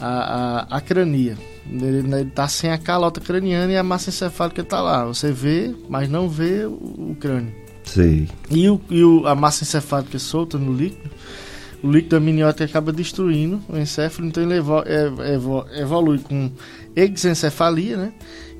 a, 0.00 0.66
a, 0.70 0.76
a 0.76 0.80
crania. 0.80 1.36
Ele, 1.70 1.98
ele 1.98 2.30
tá 2.30 2.48
sem 2.48 2.70
a 2.70 2.78
calota 2.78 3.20
craniana 3.20 3.72
e 3.72 3.76
a 3.76 3.82
massa 3.82 4.10
encefálica 4.10 4.64
tá 4.64 4.80
lá. 4.80 5.04
Você 5.04 5.30
vê, 5.30 5.74
mas 5.88 6.08
não 6.08 6.28
vê 6.28 6.64
o, 6.64 6.72
o 6.72 7.16
crânio. 7.18 7.54
Sei. 7.84 8.28
E, 8.50 8.68
o, 8.68 8.80
e 8.90 9.02
o, 9.04 9.26
a 9.26 9.34
massa 9.34 9.64
encefálica 9.64 10.18
solta 10.18 10.58
no 10.58 10.72
líquido, 10.72 11.10
o 11.82 11.90
líquido 11.90 12.16
amniótico 12.16 12.64
acaba 12.64 12.92
destruindo 12.92 13.60
o 13.68 13.76
encéfalo, 13.76 14.28
então 14.28 14.42
ele 14.42 14.54
evo, 14.54 14.82
evo, 14.86 15.66
evolui 15.72 16.18
com 16.18 16.50
exencefalia, 16.94 17.96
né? 17.96 18.12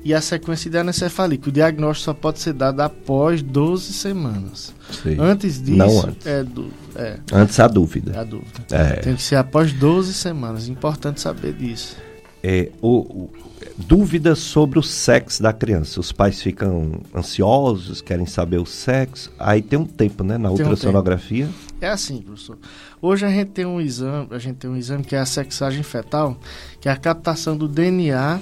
E 0.05 0.13
a 0.13 0.19
sequência 0.19 0.69
de 0.69 0.77
anencefalia, 0.77 1.37
que 1.37 1.47
o 1.47 1.51
diagnóstico 1.51 2.05
só 2.05 2.13
pode 2.13 2.39
ser 2.39 2.53
dado 2.53 2.81
após 2.81 3.41
12 3.41 3.93
semanas. 3.93 4.73
Sei. 5.01 5.17
Antes 5.19 5.61
disso, 5.63 5.77
Não 5.77 5.99
antes. 6.01 6.27
É, 6.27 6.43
do, 6.43 6.69
é, 6.95 7.19
Antes 7.31 7.59
a 7.59 7.67
dúvida. 7.67 8.11
é 8.13 8.19
a 8.19 8.23
dúvida. 8.23 8.51
É. 8.69 8.93
Tem 8.97 9.15
que 9.15 9.21
ser 9.23 9.37
após 9.37 9.71
12 9.71 10.13
semanas. 10.13 10.67
Importante 10.67 11.21
saber 11.21 11.53
disso. 11.53 11.95
É, 12.43 12.69
o, 12.81 12.97
o- 12.97 13.29
dúvidas 13.77 14.39
sobre 14.39 14.77
o 14.77 14.83
sexo 14.83 15.41
da 15.41 15.53
criança. 15.53 16.01
Os 16.01 16.11
pais 16.11 16.41
ficam 16.41 17.01
ansiosos, 17.15 18.01
querem 18.01 18.25
saber 18.25 18.57
o 18.57 18.65
sexo. 18.65 19.31
Aí 19.39 19.61
tem 19.61 19.79
um 19.79 19.85
tempo, 19.85 20.23
né? 20.23 20.37
Na 20.37 20.49
Tem 20.49 20.57
um 20.57 20.61
ultrassonografia. 20.69 21.47
É 21.79 21.87
assim, 21.87 22.21
professor. 22.21 22.57
Hoje 23.01 23.25
a 23.25 23.29
gente 23.29 23.51
tem 23.51 23.65
um 23.65 23.79
exame, 23.79 24.27
a 24.31 24.37
gente 24.37 24.57
tem 24.57 24.69
um 24.69 24.75
exame 24.75 25.03
que 25.03 25.15
é 25.15 25.19
a 25.19 25.25
sexagem 25.25 25.83
fetal, 25.83 26.37
que 26.81 26.87
é 26.89 26.91
a 26.91 26.97
captação 26.97 27.55
do 27.57 27.67
DNA 27.67 28.39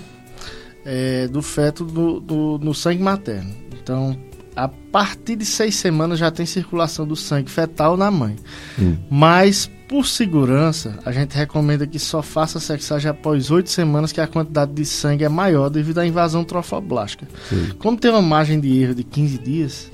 é, 0.86 1.28
do 1.28 1.42
feto 1.42 1.84
do, 1.86 2.20
do- 2.20 2.60
no 2.62 2.74
sangue 2.74 3.02
materno. 3.04 3.52
Então, 3.82 4.18
a 4.56 4.68
partir 4.68 5.36
de 5.36 5.46
seis 5.46 5.76
semanas 5.76 6.20
já 6.20 6.30
tem 6.30 6.46
circulação 6.46 7.08
do 7.08 7.16
sangue 7.16 7.50
fetal 7.50 7.96
na 7.98 8.12
mãe. 8.12 8.36
Hum. 8.80 8.98
Mas, 9.10 9.70
por 9.88 10.06
segurança, 10.06 11.00
a 11.06 11.12
gente 11.12 11.36
recomenda 11.36 11.86
que 11.88 11.98
só 12.00 12.22
faça 12.22 12.60
sexagem 12.60 13.10
após 13.10 13.50
oito 13.52 13.70
semanas, 13.70 14.12
que 14.12 14.22
a 14.22 14.28
quantidade 14.28 14.74
de 14.74 14.86
sangue 14.86 15.24
é 15.24 15.30
maior 15.30 15.70
devido 15.70 16.00
à 16.00 16.06
invasão 16.06 16.44
trofoblástica. 16.44 17.28
Sim. 17.50 17.70
Como 17.80 17.98
tem 17.98 18.12
uma 18.12 18.22
margem 18.22 18.60
de 18.60 18.78
erro 18.82 18.96
de 18.96 19.04
15 19.04 19.38
dias, 19.38 19.92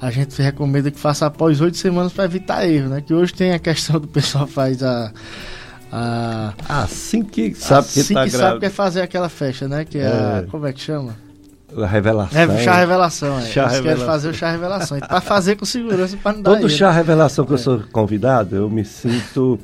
a 0.00 0.10
gente 0.10 0.40
recomenda 0.40 0.90
que 0.90 0.98
faça 0.98 1.26
após 1.26 1.60
oito 1.60 1.76
semanas 1.76 2.12
para 2.12 2.24
evitar 2.24 2.66
erro, 2.68 2.88
né? 2.88 3.00
Que 3.00 3.12
hoje 3.14 3.32
tem 3.34 3.52
a 3.52 3.58
questão 3.58 4.00
do 4.00 4.08
pessoal 4.08 4.46
faz 4.46 4.82
a. 4.82 5.12
a 5.92 6.52
assim 6.68 7.22
que 7.22 7.54
sabe 7.54 7.88
que 7.88 8.00
assim 8.00 8.14
tá 8.14 8.24
que 8.24 8.30
sabe 8.30 8.60
que 8.60 8.66
é 8.66 8.70
fazer 8.70 9.00
aquela 9.02 9.28
festa, 9.28 9.66
né? 9.68 9.84
Que 9.84 9.98
é, 9.98 10.02
É. 10.02 10.46
como 10.50 10.66
é 10.66 10.72
que 10.72 10.80
chama? 10.80 11.14
A 11.76 11.86
revelação. 11.86 12.40
É, 12.40 12.58
chá 12.64 12.74
revelação, 12.76 13.38
é. 13.38 13.42
Chá 13.42 13.60
Eles 13.62 13.72
querem 13.74 13.74
revelação. 13.90 14.06
fazer 14.06 14.28
o 14.28 14.34
chá 14.34 14.50
revelação. 14.50 14.98
Para 14.98 15.20
fazer 15.20 15.56
com 15.56 15.64
segurança, 15.64 16.16
para 16.20 16.32
não 16.32 16.42
dar 16.42 16.56
Todo 16.56 16.68
chá 16.68 16.90
revelação 16.90 17.44
que 17.44 17.52
eu 17.52 17.58
sou 17.58 17.80
convidado, 17.92 18.56
eu 18.56 18.68
me 18.68 18.84
sinto, 18.84 19.56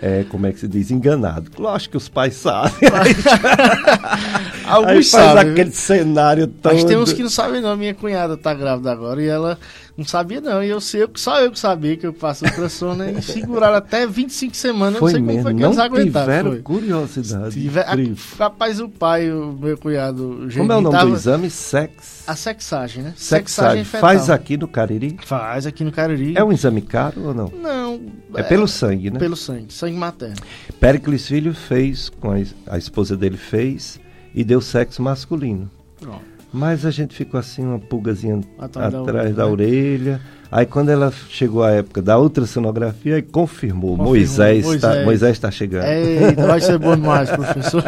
é, 0.00 0.24
como 0.30 0.46
é 0.46 0.52
que 0.52 0.60
se 0.60 0.66
diz, 0.66 0.90
enganado. 0.90 1.50
Lógico 1.58 1.90
que 1.92 1.96
os 1.98 2.08
pais 2.08 2.32
sabem. 2.34 2.72
Alguns 4.66 4.88
Aí 4.88 5.04
faz 5.04 5.06
sabem, 5.32 5.52
aquele 5.52 5.72
cenário 5.72 6.46
todo. 6.46 6.72
Mas 6.72 6.84
tem 6.84 6.96
uns 6.96 7.12
que 7.12 7.22
não 7.22 7.30
sabem 7.30 7.60
não. 7.60 7.76
Minha 7.76 7.94
cunhada 7.94 8.36
tá 8.36 8.54
grávida 8.54 8.90
agora 8.92 9.22
e 9.22 9.26
ela 9.26 9.58
não 10.00 10.06
sabia 10.06 10.40
não. 10.40 10.62
E 10.62 10.68
eu 10.68 10.80
sei, 10.80 11.06
só 11.14 11.40
eu 11.40 11.50
que 11.52 11.58
sabia 11.58 11.96
que 11.96 12.06
eu 12.06 12.12
faço 12.12 12.44
ultrassom, 12.44 12.94
né? 12.94 13.12
E 13.12 13.22
seguraram 13.22 13.76
até 13.76 14.06
25 14.06 14.56
semanas. 14.56 14.98
Foi 14.98 15.12
não 15.12 15.18
sei 15.18 15.20
como 15.20 15.26
mesmo, 15.26 15.42
foi 15.42 15.54
que 15.54 15.60
não 15.60 15.68
eles 15.68 15.78
aguentaram. 15.78 16.24
tiveram 16.26 16.50
foi. 16.52 16.62
curiosidade. 16.62 17.60
Tiver, 17.60 17.86
a, 17.86 17.96
rapaz, 18.38 18.80
o 18.80 18.88
pai, 18.88 19.30
o 19.30 19.52
meu 19.52 19.76
cunhado, 19.78 20.48
Como 20.56 20.72
é 20.72 20.76
o 20.76 20.80
nome 20.80 20.96
tava- 20.96 21.10
do 21.10 21.14
exame? 21.16 21.50
Sex. 21.50 22.24
A 22.26 22.34
sexagem, 22.34 23.02
né? 23.02 23.12
Sexagem. 23.16 23.84
fetal. 23.84 24.00
Faz 24.00 24.30
aqui 24.30 24.56
no 24.56 24.66
Cariri? 24.66 25.16
Faz 25.24 25.66
aqui 25.66 25.84
no 25.84 25.92
Cariri. 25.92 26.34
É 26.36 26.42
um 26.42 26.52
exame 26.52 26.80
caro 26.82 27.26
ou 27.26 27.34
não? 27.34 27.48
Não. 27.48 28.00
É 28.34 28.42
pelo 28.42 28.66
sangue, 28.66 29.10
né? 29.10 29.18
Pelo 29.18 29.36
sangue, 29.36 29.72
sangue 29.72 29.96
materno. 29.96 30.36
Péricles 30.78 31.26
Filho 31.26 31.52
fez, 31.54 32.08
com 32.08 32.30
a, 32.32 32.36
a 32.68 32.78
esposa 32.78 33.16
dele 33.16 33.36
fez, 33.36 34.00
e 34.34 34.42
deu 34.44 34.60
sexo 34.60 35.02
masculino. 35.02 35.70
Pronto. 36.00 36.39
Mas 36.52 36.84
a 36.84 36.90
gente 36.90 37.14
ficou 37.14 37.38
assim, 37.38 37.64
uma 37.64 37.78
pulgazinha 37.78 38.40
Atrás 38.58 38.94
atrás, 38.94 39.34
da 39.34 39.44
da, 39.44 39.50
orelha, 39.50 39.74
orelha. 39.74 40.20
Aí 40.50 40.66
quando 40.66 40.88
ela 40.88 41.12
chegou 41.28 41.62
a 41.62 41.70
época 41.70 42.02
da 42.02 42.18
ultrassonografia, 42.18 43.16
aí 43.16 43.22
confirmou. 43.22 43.90
Confirmou, 43.90 44.14
Moisés 44.14 44.66
está 44.66 44.88
Moisés. 44.88 45.04
Moisés 45.04 45.38
tá 45.38 45.50
chegando. 45.50 45.84
Eita, 45.84 46.46
vai 46.46 46.60
ser 46.60 46.78
bom 46.78 46.96
demais, 46.96 47.30
professor. 47.32 47.84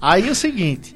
Aí 0.00 0.28
é 0.28 0.30
o 0.30 0.34
seguinte: 0.34 0.94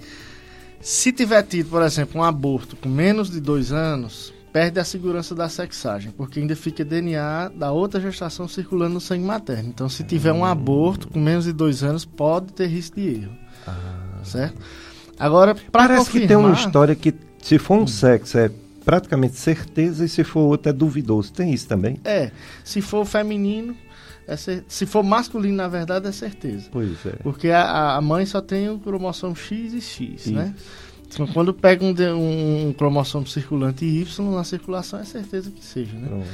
se 0.81 1.11
tiver 1.11 1.43
tido, 1.45 1.71
por 1.71 1.83
exemplo, 1.83 2.21
um 2.21 2.25
aborto 2.25 2.77
com 2.77 2.89
menos 2.89 3.31
de 3.31 3.41
dois 3.41 3.73
anos, 3.73 4.35
perde 4.53 4.79
a 4.79 4.85
segurança 4.85 5.35
da 5.35 5.49
sexagem, 5.49 6.11
porque 6.11 6.39
ainda 6.39 6.55
fica 6.55 6.85
DNA 6.85 7.51
da 7.55 7.73
outra 7.73 7.99
gestação 7.99 8.47
circulando 8.47 8.95
no 8.95 9.01
sangue 9.01 9.25
materno. 9.25 9.71
Então, 9.71 9.89
se 9.89 10.05
tiver 10.05 10.33
um 10.33 10.45
aborto 10.45 11.09
com 11.09 11.19
menos 11.19 11.47
de 11.47 11.53
dois 11.53 11.83
anos, 11.83 12.05
pode 12.05 12.53
ter 12.53 12.67
risco 12.67 12.97
de 12.97 13.09
erro. 13.09 13.33
Certo? 14.23 14.61
Agora, 15.25 15.57
Parece 15.71 16.11
que 16.11 16.27
tem 16.27 16.37
uma 16.37 16.49
confirmar- 16.51 16.67
história 16.67 16.95
que 16.95 17.15
se 17.41 17.59
for 17.59 17.79
um 17.79 17.87
sexo 17.87 18.39
é 18.39 18.51
praticamente 18.85 19.37
certeza 19.37 20.05
e 20.05 20.09
se 20.09 20.25
for 20.25 20.41
outro 20.41 20.71
é 20.71 20.73
duvidoso. 20.73 21.33
Tem 21.33 21.53
isso 21.53 21.67
também? 21.69 21.99
É, 22.05 22.31
se 22.65 22.81
for 22.81 23.05
feminino, 23.05 23.77
é 24.27 24.37
cer- 24.37 24.65
se 24.67 24.85
for 24.87 25.03
masculino, 25.05 25.55
na 25.57 25.69
verdade, 25.69 26.09
é 26.09 26.13
certeza. 26.13 26.69
Pois 26.73 27.07
é. 27.07 27.13
Porque 27.23 27.49
a, 27.51 27.95
a 27.97 28.01
mãe 28.01 28.27
só 28.27 28.41
tem 28.41 28.69
o 28.69 28.79
cromossomo 28.79 29.37
X 29.37 29.73
e 29.75 29.81
X, 29.81 30.27
né? 30.27 30.55
Então, 31.07 31.27
quando 31.27 31.53
pega 31.53 31.85
um, 31.85 31.91
um, 31.93 32.69
um 32.69 32.73
cromossomo 32.73 33.27
circulante 33.27 33.85
Y 33.85 34.31
na 34.35 34.45
circulação, 34.45 34.99
é 34.99 35.05
certeza 35.05 35.51
que 35.51 35.63
seja, 35.65 35.93
né? 35.97 36.09
Pronto. 36.09 36.27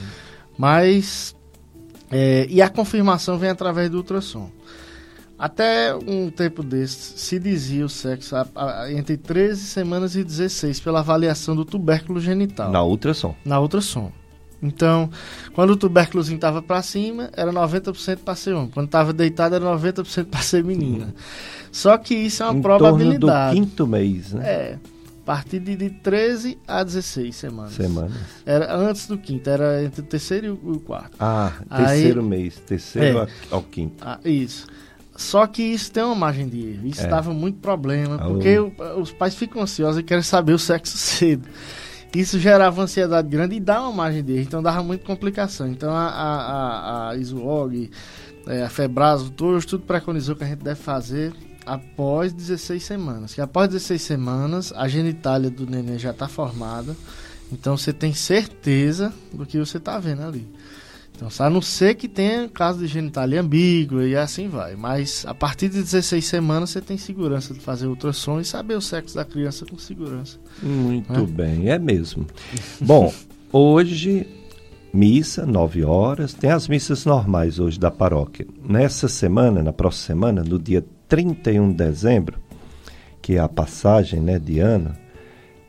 Mas. 0.56 1.34
é, 2.10 2.46
e 2.48 2.62
a 2.62 2.68
confirmação 2.68 3.36
vem 3.38 3.50
através 3.50 3.90
do 3.90 3.98
ultrassom. 3.98 4.50
Até 5.38 5.94
um 5.94 6.30
tempo 6.30 6.62
desse, 6.64 7.16
se 7.18 7.38
dizia 7.38 7.84
o 7.84 7.88
sexo 7.88 8.34
a- 8.34 8.46
a- 8.56 8.92
entre 8.92 9.16
13 9.16 9.62
semanas 9.62 10.16
e 10.16 10.24
16 10.24 10.80
pela 10.80 10.98
avaliação 10.98 11.54
do 11.54 11.64
tubérculo 11.64 12.18
genital. 12.20 12.72
Na 12.72 12.82
ultrassom. 12.82 13.34
Na 13.44 13.60
ultrassom. 13.60 14.10
Então, 14.60 15.08
quando 15.54 15.70
o 15.70 15.76
tubérculozinho 15.76 16.34
estava 16.34 16.60
para 16.60 16.82
cima, 16.82 17.30
era 17.34 17.52
90% 17.52 18.18
para 18.24 18.34
ser 18.34 18.54
homem. 18.54 18.70
Quando 18.74 18.86
estava 18.86 19.12
deitado, 19.12 19.54
era 19.54 19.64
90% 19.64 20.26
para 20.26 20.40
ser 20.40 20.64
menina. 20.64 21.14
Só 21.70 21.96
que 21.96 22.14
isso 22.16 22.42
é 22.42 22.46
uma 22.46 22.58
em 22.58 22.62
probabilidade. 22.62 23.20
torno 23.20 23.50
do 23.50 23.54
quinto 23.70 23.86
mês, 23.86 24.32
né? 24.32 24.44
É. 24.50 24.78
A 25.22 25.24
partir 25.28 25.60
de, 25.60 25.76
de 25.76 25.90
13 25.90 26.58
a 26.66 26.82
16 26.82 27.36
semanas. 27.36 27.74
Semanas. 27.74 28.12
Era 28.44 28.74
antes 28.74 29.06
do 29.06 29.16
quinto, 29.18 29.48
era 29.48 29.84
entre 29.84 30.00
o 30.00 30.04
terceiro 30.04 30.46
e 30.46 30.68
o, 30.70 30.80
quarto. 30.80 31.14
Ah, 31.20 31.52
Aí- 31.70 31.84
terceiro 31.84 32.22
mês. 32.24 32.56
Terceiro 32.66 33.18
É. 33.20 33.28
ao 33.50 33.62
quinto. 33.62 34.02
Ah, 34.04 34.18
isso. 34.24 34.66
Só 35.18 35.48
que 35.48 35.62
isso 35.64 35.90
tem 35.90 36.02
uma 36.04 36.14
margem 36.14 36.48
de 36.48 36.60
erro. 36.64 36.86
Isso 36.86 37.02
É. 37.02 37.08
dava 37.08 37.34
muito 37.34 37.58
problema, 37.58 38.14
Ah, 38.20 38.26
porque 38.28 38.56
o- 38.58 38.72
o- 38.78 39.00
os 39.00 39.10
pais 39.10 39.34
ficam 39.34 39.60
ansiosos 39.60 39.98
e 39.98 40.02
querem 40.04 40.22
saber 40.22 40.52
o 40.52 40.58
sexo 40.60 40.96
cedo. 40.96 41.46
Isso 42.14 42.38
gerava 42.38 42.80
ansiedade 42.80 43.28
grande 43.28 43.56
e 43.56 43.60
dá 43.60 43.82
uma 43.82 43.92
margem 43.92 44.22
de 44.22 44.32
erro, 44.32 44.42
então 44.42 44.62
dava 44.62 44.80
muita 44.82 45.04
complicação. 45.04 45.66
Então 45.68 45.90
a, 45.92 46.06
a, 46.08 46.36
a, 47.08 47.10
a 47.10 47.16
ISUOG, 47.16 47.90
é, 48.46 48.62
a 48.62 48.68
Febraso, 48.70 49.30
todos, 49.30 49.66
tudo 49.66 49.84
preconizou 49.84 50.36
que 50.36 50.44
a 50.44 50.46
gente 50.46 50.62
deve 50.62 50.80
fazer 50.80 51.32
após 51.66 52.32
16 52.32 52.82
semanas. 52.84 53.34
Que 53.34 53.40
após 53.40 53.68
16 53.68 54.00
semanas 54.00 54.72
a 54.74 54.86
genitália 54.86 55.50
do 55.50 55.66
neném 55.68 55.98
já 55.98 56.10
está 56.12 56.28
formada, 56.28 56.96
então 57.52 57.76
você 57.76 57.92
tem 57.92 58.14
certeza 58.14 59.12
do 59.34 59.44
que 59.44 59.58
você 59.58 59.78
está 59.78 59.98
vendo 59.98 60.22
ali. 60.22 60.46
Então, 61.18 61.28
a 61.44 61.50
não 61.50 61.60
ser 61.60 61.96
que 61.96 62.06
tenha 62.06 62.48
caso 62.48 62.78
de 62.78 62.86
genitália 62.86 63.40
ambígua 63.40 64.06
e 64.06 64.14
assim 64.14 64.48
vai. 64.48 64.76
Mas 64.76 65.24
a 65.26 65.34
partir 65.34 65.68
de 65.68 65.82
16 65.82 66.24
semanas 66.24 66.70
você 66.70 66.80
tem 66.80 66.96
segurança 66.96 67.52
de 67.52 67.58
fazer 67.58 67.88
ultrassom 67.88 68.38
e 68.38 68.44
saber 68.44 68.74
o 68.76 68.80
sexo 68.80 69.16
da 69.16 69.24
criança 69.24 69.66
com 69.66 69.76
segurança. 69.76 70.38
Muito 70.62 71.12
É. 71.12 71.20
bem, 71.22 71.68
é 71.70 71.76
mesmo. 71.76 72.24
Bom, 72.80 73.12
hoje, 73.52 74.28
missa, 74.94 75.44
9 75.44 75.82
horas, 75.82 76.32
tem 76.34 76.52
as 76.52 76.68
missas 76.68 77.04
normais 77.04 77.58
hoje 77.58 77.80
da 77.80 77.90
paróquia. 77.90 78.46
Nessa 78.64 79.08
semana, 79.08 79.60
na 79.60 79.72
próxima 79.72 80.06
semana, 80.06 80.44
no 80.44 80.56
dia 80.56 80.84
31 81.08 81.70
de 81.70 81.78
dezembro, 81.78 82.38
que 83.20 83.34
é 83.34 83.40
a 83.40 83.48
passagem 83.48 84.20
né, 84.20 84.38
de 84.38 84.60
ano, 84.60 84.94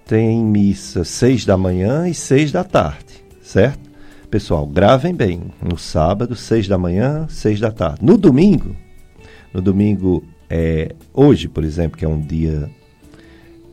tem 0.05 0.43
missa 0.45 1.03
6 1.03 1.43
da 1.43 1.57
manhã 1.57 2.07
e 2.07 2.13
6 2.13 2.51
da 2.51 2.63
tarde, 2.63 3.25
certo? 3.41 3.88
Pessoal, 4.29 4.67
gravem 4.67 5.13
bem. 5.13 5.41
No 5.61 5.77
sábado, 5.77 6.35
6 6.35 6.67
da 6.67 6.77
manhã, 6.77 7.25
6 7.27 7.59
da 7.59 7.71
tarde. 7.71 7.99
No 8.03 8.15
domingo, 8.15 8.75
no 9.51 9.59
domingo, 9.59 10.23
é, 10.47 10.93
hoje, 11.11 11.47
por 11.47 11.63
exemplo, 11.63 11.97
que 11.97 12.05
é 12.05 12.07
um 12.07 12.21
dia 12.21 12.69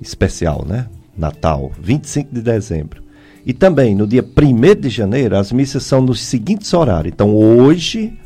especial, 0.00 0.64
né? 0.66 0.86
Natal, 1.16 1.72
25 1.78 2.34
de 2.34 2.40
dezembro. 2.40 3.02
E 3.44 3.52
também 3.52 3.94
no 3.94 4.06
dia 4.06 4.24
1 4.24 4.80
de 4.80 4.88
janeiro, 4.88 5.36
as 5.36 5.52
missas 5.52 5.82
são 5.82 6.00
nos 6.00 6.20
seguintes 6.22 6.72
horários. 6.72 7.12
Então, 7.12 7.34
hoje 7.34 8.18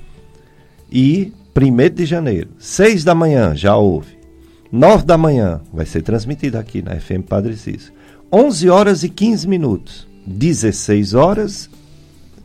e 0.91 1.33
1 1.55 1.95
de 1.95 2.07
janeiro, 2.07 2.51
6 2.59 3.03
da 3.03 3.15
manhã, 3.15 3.57
já 3.57 3.77
houve. 3.77 4.19
9 4.71 5.05
da 5.05 5.19
manhã, 5.19 5.61
vai 5.73 5.85
ser 5.85 6.03
transmitido 6.03 6.59
aqui 6.59 6.81
na 6.81 6.95
FM 6.95 7.27
Padre 7.29 7.57
Cícero. 7.57 7.93
11 8.33 8.71
horas 8.71 9.03
e 9.03 9.09
15 9.09 9.49
minutos. 9.49 10.09
16 10.25 11.15
horas, 11.15 11.69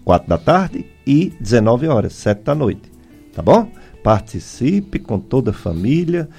4 0.05 0.29
da 0.29 0.37
tarde 0.37 0.85
e 1.05 1.33
19 1.41 1.87
horas, 1.87 2.13
7 2.13 2.43
da 2.43 2.53
noite. 2.55 2.91
Tá 3.33 3.41
bom? 3.41 3.69
Participe 4.03 4.99
com 4.99 5.19
toda 5.19 5.49
a 5.49 5.53
família 5.53 6.29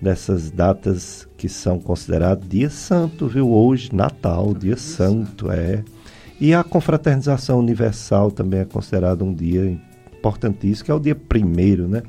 dessas 0.00 0.50
datas 0.50 1.28
que 1.36 1.48
são 1.48 1.80
consideradas 1.80 2.48
dia 2.48 2.70
santo, 2.70 3.26
viu? 3.26 3.50
Hoje, 3.50 3.90
Natal, 3.92 4.54
dia 4.54 4.76
santo, 4.76 5.50
é. 5.50 5.82
E 6.40 6.54
a 6.54 6.62
confraternização 6.62 7.58
universal 7.58 8.30
também 8.30 8.60
é 8.60 8.64
considerado 8.64 9.24
um 9.24 9.34
dia 9.34 9.76
importantíssimo, 10.16 10.84
que 10.84 10.90
é 10.90 10.94
o 10.94 11.00
dia 11.00 11.14
primeiro, 11.14 11.88
né? 11.88 12.02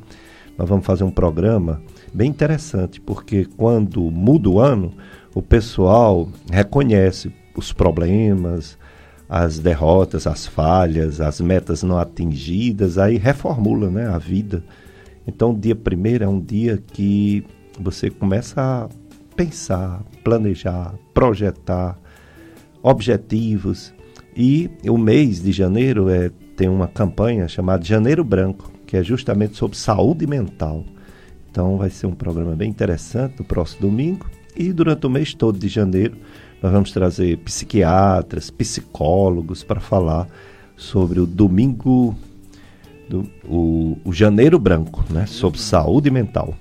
Nós 0.57 0.69
vamos 0.69 0.85
fazer 0.85 1.03
um 1.03 1.11
programa 1.11 1.81
bem 2.13 2.29
interessante, 2.29 3.01
porque 3.01 3.45
quando 3.57 4.01
muda 4.11 4.49
o 4.49 4.59
ano, 4.59 4.93
o 5.33 5.41
pessoal 5.41 6.27
reconhece 6.51 7.31
os 7.55 7.73
problemas, 7.73 8.77
as 9.29 9.59
derrotas, 9.59 10.25
as 10.25 10.47
falhas, 10.47 11.19
as 11.19 11.41
metas 11.41 11.83
não 11.83 11.97
atingidas, 11.97 12.97
aí 12.97 13.17
reformula 13.17 13.89
né, 13.89 14.07
a 14.07 14.17
vida. 14.17 14.63
Então, 15.27 15.51
o 15.51 15.57
dia 15.57 15.75
primeiro 15.75 16.23
é 16.23 16.27
um 16.27 16.39
dia 16.39 16.81
que 16.93 17.45
você 17.79 18.09
começa 18.09 18.61
a 18.61 18.89
pensar, 19.35 20.01
planejar, 20.23 20.95
projetar 21.13 21.97
objetivos. 22.81 23.93
E 24.35 24.69
o 24.87 24.97
mês 24.97 25.41
de 25.41 25.51
janeiro 25.51 26.09
é, 26.09 26.31
tem 26.55 26.69
uma 26.69 26.87
campanha 26.87 27.47
chamada 27.47 27.83
Janeiro 27.83 28.23
Branco, 28.23 28.71
que 28.85 28.95
é 28.95 29.03
justamente 29.03 29.57
sobre 29.57 29.77
saúde 29.77 30.25
mental. 30.25 30.85
Então 31.51 31.77
vai 31.77 31.89
ser 31.89 32.07
um 32.07 32.15
programa 32.15 32.55
bem 32.55 32.69
interessante 32.69 33.39
no 33.39 33.45
próximo 33.45 33.81
domingo. 33.81 34.25
E 34.55 34.71
durante 34.71 35.05
o 35.05 35.09
mês 35.09 35.33
todo 35.33 35.59
de 35.59 35.67
janeiro 35.67 36.17
nós 36.61 36.71
vamos 36.71 36.91
trazer 36.91 37.37
psiquiatras, 37.39 38.49
psicólogos 38.49 39.63
para 39.63 39.79
falar 39.79 40.27
sobre 40.75 41.19
o 41.19 41.25
domingo, 41.25 42.15
do, 43.09 43.29
o, 43.45 43.97
o 44.03 44.13
janeiro 44.13 44.57
branco, 44.57 45.03
né? 45.09 45.25
sobre 45.25 45.59
saúde 45.59 46.09
mental. 46.09 46.53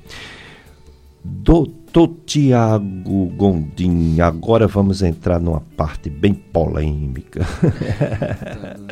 Doutor 1.25 2.11
Tiago 2.25 3.27
Gondim, 3.37 4.21
agora 4.21 4.69
vamos 4.69 5.03
entrar 5.03 5.41
numa 5.41 5.61
parte 5.77 6.09
bem 6.09 6.35
polêmica. 6.35 7.45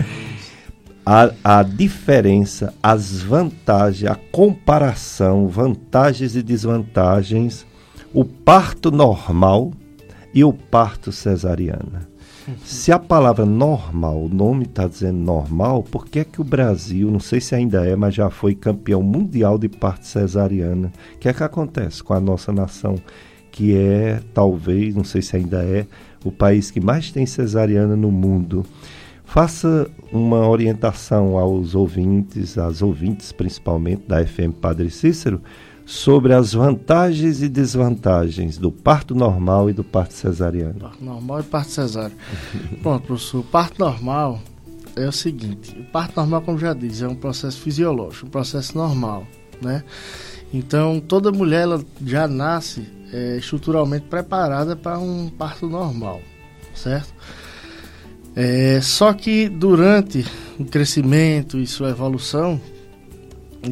a, 1.05 1.30
a 1.44 1.62
diferença, 1.62 2.74
as 2.82 3.22
vantagens, 3.22 4.11
a 4.11 4.16
comparação, 4.32 5.48
vantagens 5.48 6.34
e 6.34 6.42
desvantagens, 6.42 7.64
o 8.12 8.24
parto 8.24 8.90
normal 8.90 9.72
e 10.35 10.43
o 10.43 10.53
parto 10.53 11.12
cesariana. 11.12 12.12
Se 12.62 12.93
a 12.93 12.99
palavra 12.99 13.47
normal, 13.47 14.24
o 14.24 14.28
nome 14.28 14.64
está 14.64 14.87
dizendo 14.87 15.18
normal, 15.18 15.82
por 15.82 16.07
que 16.07 16.18
é 16.18 16.24
que 16.24 16.43
o 16.43 16.45
Brasil, 16.45 17.11
não 17.11 17.20
sei 17.20 17.41
se 17.41 17.55
ainda 17.55 17.87
é, 17.87 17.97
mas 17.97 18.14
já 18.14 18.28
foi 18.28 18.55
campeão 18.55 19.03
mundial 19.03 19.57
de 19.57 19.68
parto 19.68 20.07
cesariana? 20.07 20.93
O 21.14 21.18
que 21.18 21.28
é 21.28 21.32
que 21.32 21.43
acontece 21.43 22.03
com 22.03 22.12
a 22.12 22.20
nossa 22.20 22.53
nação, 22.53 22.97
que 23.51 23.74
é, 23.74 24.20
talvez, 24.35 24.95
não 24.95 25.05
sei 25.05 25.22
se 25.22 25.37
ainda 25.37 25.64
é, 25.64 25.87
o 26.22 26.30
país 26.30 26.70
que 26.70 26.80
mais 26.80 27.11
tem 27.11 27.24
cesariana 27.24 27.97
no 27.97 28.11
mundo? 28.11 28.66
Faça 29.24 29.91
uma 30.12 30.47
orientação 30.47 31.39
aos 31.39 31.74
ouvintes, 31.74 32.59
às 32.59 32.82
ouvintes 32.82 33.32
principalmente 33.32 34.03
da 34.07 34.24
FM 34.24 34.53
Padre 34.61 34.91
Cícero, 34.91 35.41
sobre 35.87 36.32
as 36.32 36.53
vantagens 36.53 37.43
e 37.43 37.49
desvantagens 37.49 38.57
do 38.57 38.72
parto 38.72 39.14
normal 39.14 39.68
e 39.68 39.72
do 39.72 39.85
parto 39.85 40.14
cesariano. 40.14 40.80
Parto 40.80 41.05
normal 41.05 41.41
e 41.41 41.43
parto 41.43 41.70
cesáreo. 41.70 42.16
Pronto, 42.82 43.07
professor. 43.07 43.41
O 43.41 43.45
parto 43.45 43.78
normal 43.78 44.41
é 44.97 45.07
o 45.07 45.12
seguinte: 45.12 45.76
o 45.78 45.85
parto 45.85 46.16
normal, 46.16 46.43
como 46.43 46.59
já 46.59 46.72
diz, 46.72 47.03
é 47.03 47.09
um 47.09 47.14
processo 47.14 47.61
fisiológico, 47.61 48.26
um 48.26 48.30
processo 48.30 48.76
normal, 48.76 49.26
né? 49.61 49.85
Então, 50.53 51.01
toda 51.01 51.32
mulher 51.32 51.62
ela 51.62 51.85
já 52.05 52.28
nasce 52.28 52.87
é, 53.12 53.37
estruturalmente 53.37 54.07
preparada 54.07 54.76
para 54.76 54.99
um 54.99 55.28
parto 55.28 55.68
normal, 55.68 56.20
certo? 56.74 57.12
É, 58.37 58.80
só 58.80 59.12
que 59.12 59.49
durante 59.49 60.24
o 60.59 60.64
crescimento 60.64 61.59
e 61.59 61.66
sua 61.66 61.91
evolução, 61.91 62.61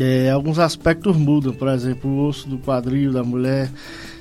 é, 0.00 0.30
alguns 0.30 0.58
aspectos 0.58 1.16
mudam, 1.16 1.52
por 1.52 1.68
exemplo, 1.68 2.10
o 2.10 2.28
osso 2.28 2.48
do 2.48 2.58
quadril 2.58 3.12
da 3.12 3.22
mulher 3.22 3.70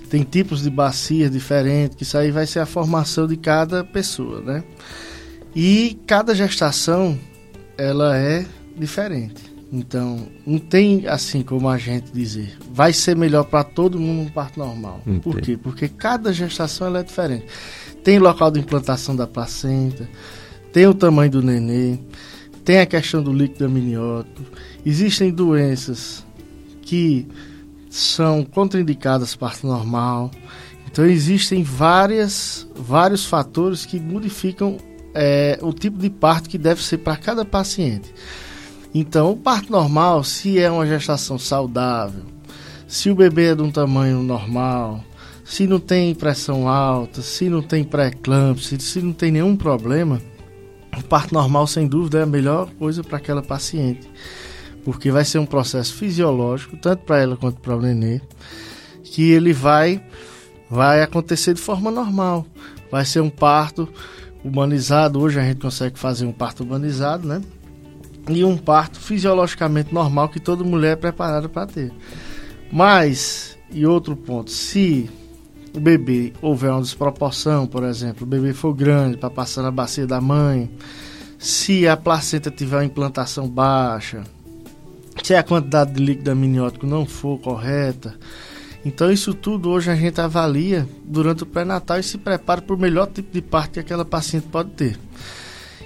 tem 0.09 0.23
tipos 0.23 0.61
de 0.61 0.69
bacias 0.69 1.31
diferentes, 1.31 1.95
que 1.95 2.03
isso 2.03 2.17
aí 2.17 2.31
vai 2.31 2.45
ser 2.45 2.59
a 2.59 2.65
formação 2.65 3.25
de 3.25 3.37
cada 3.37 3.81
pessoa, 3.81 4.41
né? 4.41 4.61
E 5.55 5.97
cada 6.05 6.35
gestação 6.35 7.17
ela 7.77 8.17
é 8.17 8.45
diferente. 8.77 9.51
Então, 9.71 10.27
não 10.45 10.59
tem 10.59 11.07
assim 11.07 11.41
como 11.41 11.69
a 11.69 11.77
gente 11.77 12.11
dizer, 12.11 12.57
vai 12.73 12.91
ser 12.91 13.15
melhor 13.15 13.45
para 13.45 13.63
todo 13.63 13.97
mundo 13.97 14.27
um 14.27 14.29
parto 14.29 14.59
normal. 14.59 15.01
Entendi. 15.07 15.21
Por 15.21 15.39
quê? 15.39 15.57
Porque 15.57 15.87
cada 15.87 16.33
gestação 16.33 16.87
ela 16.87 16.99
é 16.99 17.03
diferente. 17.03 17.45
Tem 18.03 18.19
local 18.19 18.51
de 18.51 18.59
implantação 18.59 19.15
da 19.15 19.25
placenta, 19.25 20.09
tem 20.73 20.87
o 20.87 20.93
tamanho 20.93 21.31
do 21.31 21.41
nenê, 21.41 21.97
tem 22.65 22.79
a 22.79 22.85
questão 22.85 23.23
do 23.23 23.31
líquido 23.31 23.65
amniótico 23.65 24.41
Existem 24.85 25.31
doenças 25.31 26.25
que 26.81 27.27
são 27.89 28.43
contraindicadas 28.43 29.35
parto 29.35 29.67
normal. 29.67 30.31
Então 30.89 31.05
existem 31.05 31.63
várias, 31.63 32.67
vários 32.75 33.25
fatores 33.25 33.85
que 33.85 33.99
modificam 33.99 34.77
é, 35.13 35.59
o 35.61 35.73
tipo 35.73 35.97
de 35.97 36.09
parto 36.09 36.49
que 36.49 36.57
deve 36.57 36.81
ser 36.81 36.99
para 36.99 37.15
cada 37.17 37.45
paciente. 37.45 38.13
Então, 38.93 39.31
o 39.31 39.37
parto 39.37 39.71
normal, 39.71 40.21
se 40.23 40.59
é 40.59 40.69
uma 40.69 40.85
gestação 40.85 41.39
saudável, 41.39 42.23
se 42.87 43.09
o 43.09 43.15
bebê 43.15 43.51
é 43.51 43.55
de 43.55 43.61
um 43.61 43.71
tamanho 43.71 44.21
normal, 44.21 45.01
se 45.45 45.65
não 45.65 45.79
tem 45.79 46.13
pressão 46.13 46.67
alta, 46.67 47.21
se 47.21 47.49
não 47.49 47.61
tem 47.61 47.85
pré-eclâmpsia, 47.85 48.77
se 48.79 49.01
não 49.01 49.13
tem 49.13 49.31
nenhum 49.31 49.55
problema, 49.55 50.21
o 50.97 51.03
parto 51.03 51.33
normal, 51.33 51.67
sem 51.67 51.87
dúvida, 51.87 52.19
é 52.19 52.23
a 52.23 52.25
melhor 52.25 52.69
coisa 52.77 53.01
para 53.01 53.17
aquela 53.17 53.41
paciente 53.41 54.09
porque 54.83 55.11
vai 55.11 55.25
ser 55.25 55.39
um 55.39 55.45
processo 55.45 55.93
fisiológico, 55.93 56.77
tanto 56.77 57.03
para 57.03 57.19
ela 57.19 57.37
quanto 57.37 57.59
para 57.59 57.75
o 57.75 57.81
nenê, 57.81 58.21
que 59.03 59.31
ele 59.31 59.53
vai 59.53 60.01
vai 60.69 61.01
acontecer 61.01 61.53
de 61.53 61.59
forma 61.59 61.91
normal. 61.91 62.45
Vai 62.89 63.03
ser 63.03 63.19
um 63.19 63.29
parto 63.29 63.89
humanizado. 64.43 65.19
Hoje 65.19 65.37
a 65.37 65.43
gente 65.43 65.59
consegue 65.59 65.99
fazer 65.99 66.25
um 66.25 66.31
parto 66.31 66.63
humanizado, 66.63 67.27
né? 67.27 67.41
E 68.29 68.43
um 68.45 68.57
parto 68.57 68.99
fisiologicamente 68.99 69.93
normal 69.93 70.29
que 70.29 70.39
toda 70.39 70.63
mulher 70.63 70.93
é 70.93 70.95
preparada 70.95 71.49
para 71.49 71.67
ter. 71.67 71.91
Mas, 72.71 73.57
e 73.69 73.85
outro 73.85 74.15
ponto, 74.15 74.49
se 74.49 75.09
o 75.75 75.79
bebê 75.79 76.31
houver 76.41 76.71
uma 76.71 76.81
desproporção, 76.81 77.67
por 77.67 77.83
exemplo, 77.83 78.23
o 78.23 78.29
bebê 78.29 78.53
for 78.53 78.73
grande 78.73 79.17
para 79.17 79.29
passar 79.29 79.63
na 79.63 79.71
bacia 79.71 80.07
da 80.07 80.21
mãe, 80.21 80.69
se 81.37 81.87
a 81.87 81.97
placenta 81.97 82.49
tiver 82.49 82.77
uma 82.77 82.85
implantação 82.85 83.47
baixa, 83.49 84.23
se 85.23 85.35
a 85.35 85.43
quantidade 85.43 85.93
de 85.93 86.03
líquido 86.03 86.31
amniótico 86.31 86.85
não 86.85 87.05
for 87.05 87.39
correta. 87.39 88.15
Então 88.83 89.11
isso 89.11 89.33
tudo 89.33 89.69
hoje 89.69 89.91
a 89.91 89.95
gente 89.95 90.19
avalia 90.19 90.87
durante 91.05 91.43
o 91.43 91.45
pré-natal 91.45 91.99
e 91.99 92.03
se 92.03 92.17
prepara 92.17 92.61
para 92.61 92.75
o 92.75 92.79
melhor 92.79 93.07
tipo 93.07 93.31
de 93.31 93.41
parto 93.41 93.73
que 93.73 93.79
aquela 93.79 94.03
paciente 94.03 94.47
pode 94.47 94.71
ter. 94.71 94.99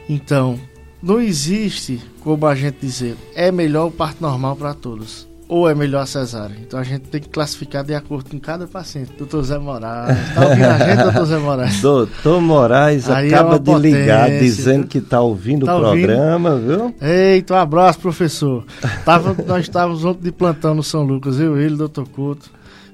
Então, 0.08 0.60
não 1.02 1.20
existe 1.20 2.02
como 2.22 2.46
a 2.46 2.56
gente 2.56 2.78
dizer, 2.80 3.18
é 3.36 3.52
melhor 3.52 3.88
o 3.88 3.92
parto 3.92 4.22
normal 4.22 4.56
para 4.56 4.74
todos. 4.74 5.28
Ou 5.48 5.70
é 5.70 5.76
melhor 5.76 6.02
a 6.02 6.06
cesárea? 6.06 6.56
Então 6.60 6.80
a 6.80 6.84
gente 6.84 7.04
tem 7.10 7.22
que 7.22 7.30
classificar 7.30 7.84
de 7.84 7.94
acordo 7.94 8.30
com 8.30 8.40
cada 8.40 8.68
paciente. 8.68 9.12
Doutor 9.18 9.44
Zé 9.44 9.58
Moraes, 9.58 10.18
tá 10.34 10.48
ouvindo 10.48 10.66
a 10.66 10.78
gente, 10.78 11.04
doutor 11.04 11.26
Zé 11.26 11.38
Moraes? 11.38 11.82
Doutor 11.82 12.42
Moraes 12.42 13.10
Aí 13.10 13.32
é 13.32 13.34
acaba 13.34 13.56
é 13.56 13.60
de 13.60 13.66
potência, 13.66 14.00
ligar 14.00 14.30
dizendo 14.30 14.88
que 14.88 14.98
está 14.98 15.22
ouvindo 15.22 15.66
tá 15.66 15.76
o 15.76 15.80
programa, 15.80 16.52
ouvindo? 16.52 16.68
viu? 16.68 16.96
Eita, 17.02 17.54
um 17.54 17.58
abraço, 17.58 18.00
professor. 18.00 18.66
Tava, 19.04 19.36
nós 19.46 19.62
estávamos 19.64 20.04
ontem 20.04 20.24
de 20.24 20.32
plantão 20.32 20.74
no 20.74 20.84
São 20.84 21.04
Lucas, 21.04 21.40
eu, 21.40 21.58
ele, 21.58 21.76
doutor 21.76 22.08
Couto. 22.08 22.50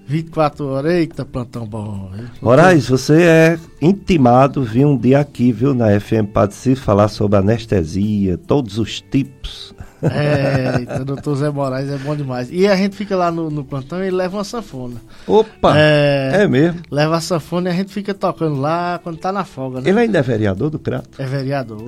24 0.08 0.68
horas, 0.68 0.92
eita, 0.92 1.24
plantão 1.24 1.66
bom. 1.66 2.10
Viu? 2.14 2.26
Moraes, 2.42 2.90
você 2.90 3.22
é 3.22 3.60
intimado 3.82 4.62
vir 4.62 4.86
um 4.86 4.98
dia 4.98 5.20
aqui, 5.20 5.54
viu, 5.54 5.74
na 5.74 5.98
FM 5.98 6.28
Padre 6.34 6.76
falar 6.76 7.08
sobre 7.08 7.38
anestesia, 7.38 8.38
todos 8.38 8.78
os 8.78 9.00
tipos 9.00 9.74
é, 10.04 10.80
então, 10.82 11.06
doutor 11.06 11.36
Zé 11.36 11.50
Moraes 11.50 11.90
é 11.90 11.98
bom 11.98 12.16
demais. 12.16 12.50
E 12.52 12.68
a 12.68 12.76
gente 12.76 12.96
fica 12.96 13.16
lá 13.16 13.32
no, 13.32 13.50
no 13.50 13.64
plantão 13.64 14.04
e 14.04 14.10
leva 14.10 14.38
uma 14.38 14.44
sanfona. 14.44 14.96
Opa! 15.28 15.78
É, 15.78 16.44
é, 16.44 16.48
mesmo? 16.48 16.82
Leva 16.90 17.18
a 17.18 17.22
sanfona 17.22 17.70
e 17.70 17.72
a 17.72 17.76
gente 17.76 17.92
fica 17.94 18.14
tocando 18.14 18.60
lá 18.60 19.00
quando 19.04 19.18
tá 19.18 19.32
na 19.32 19.44
folga, 19.44 19.82
né? 19.82 19.90
Ele 19.90 20.00
ainda 20.00 20.20
é 20.20 20.22
vereador 20.22 20.70
do 20.70 20.80
Crato? 20.80 21.10
É 21.22 21.26
vereador. 21.26 21.82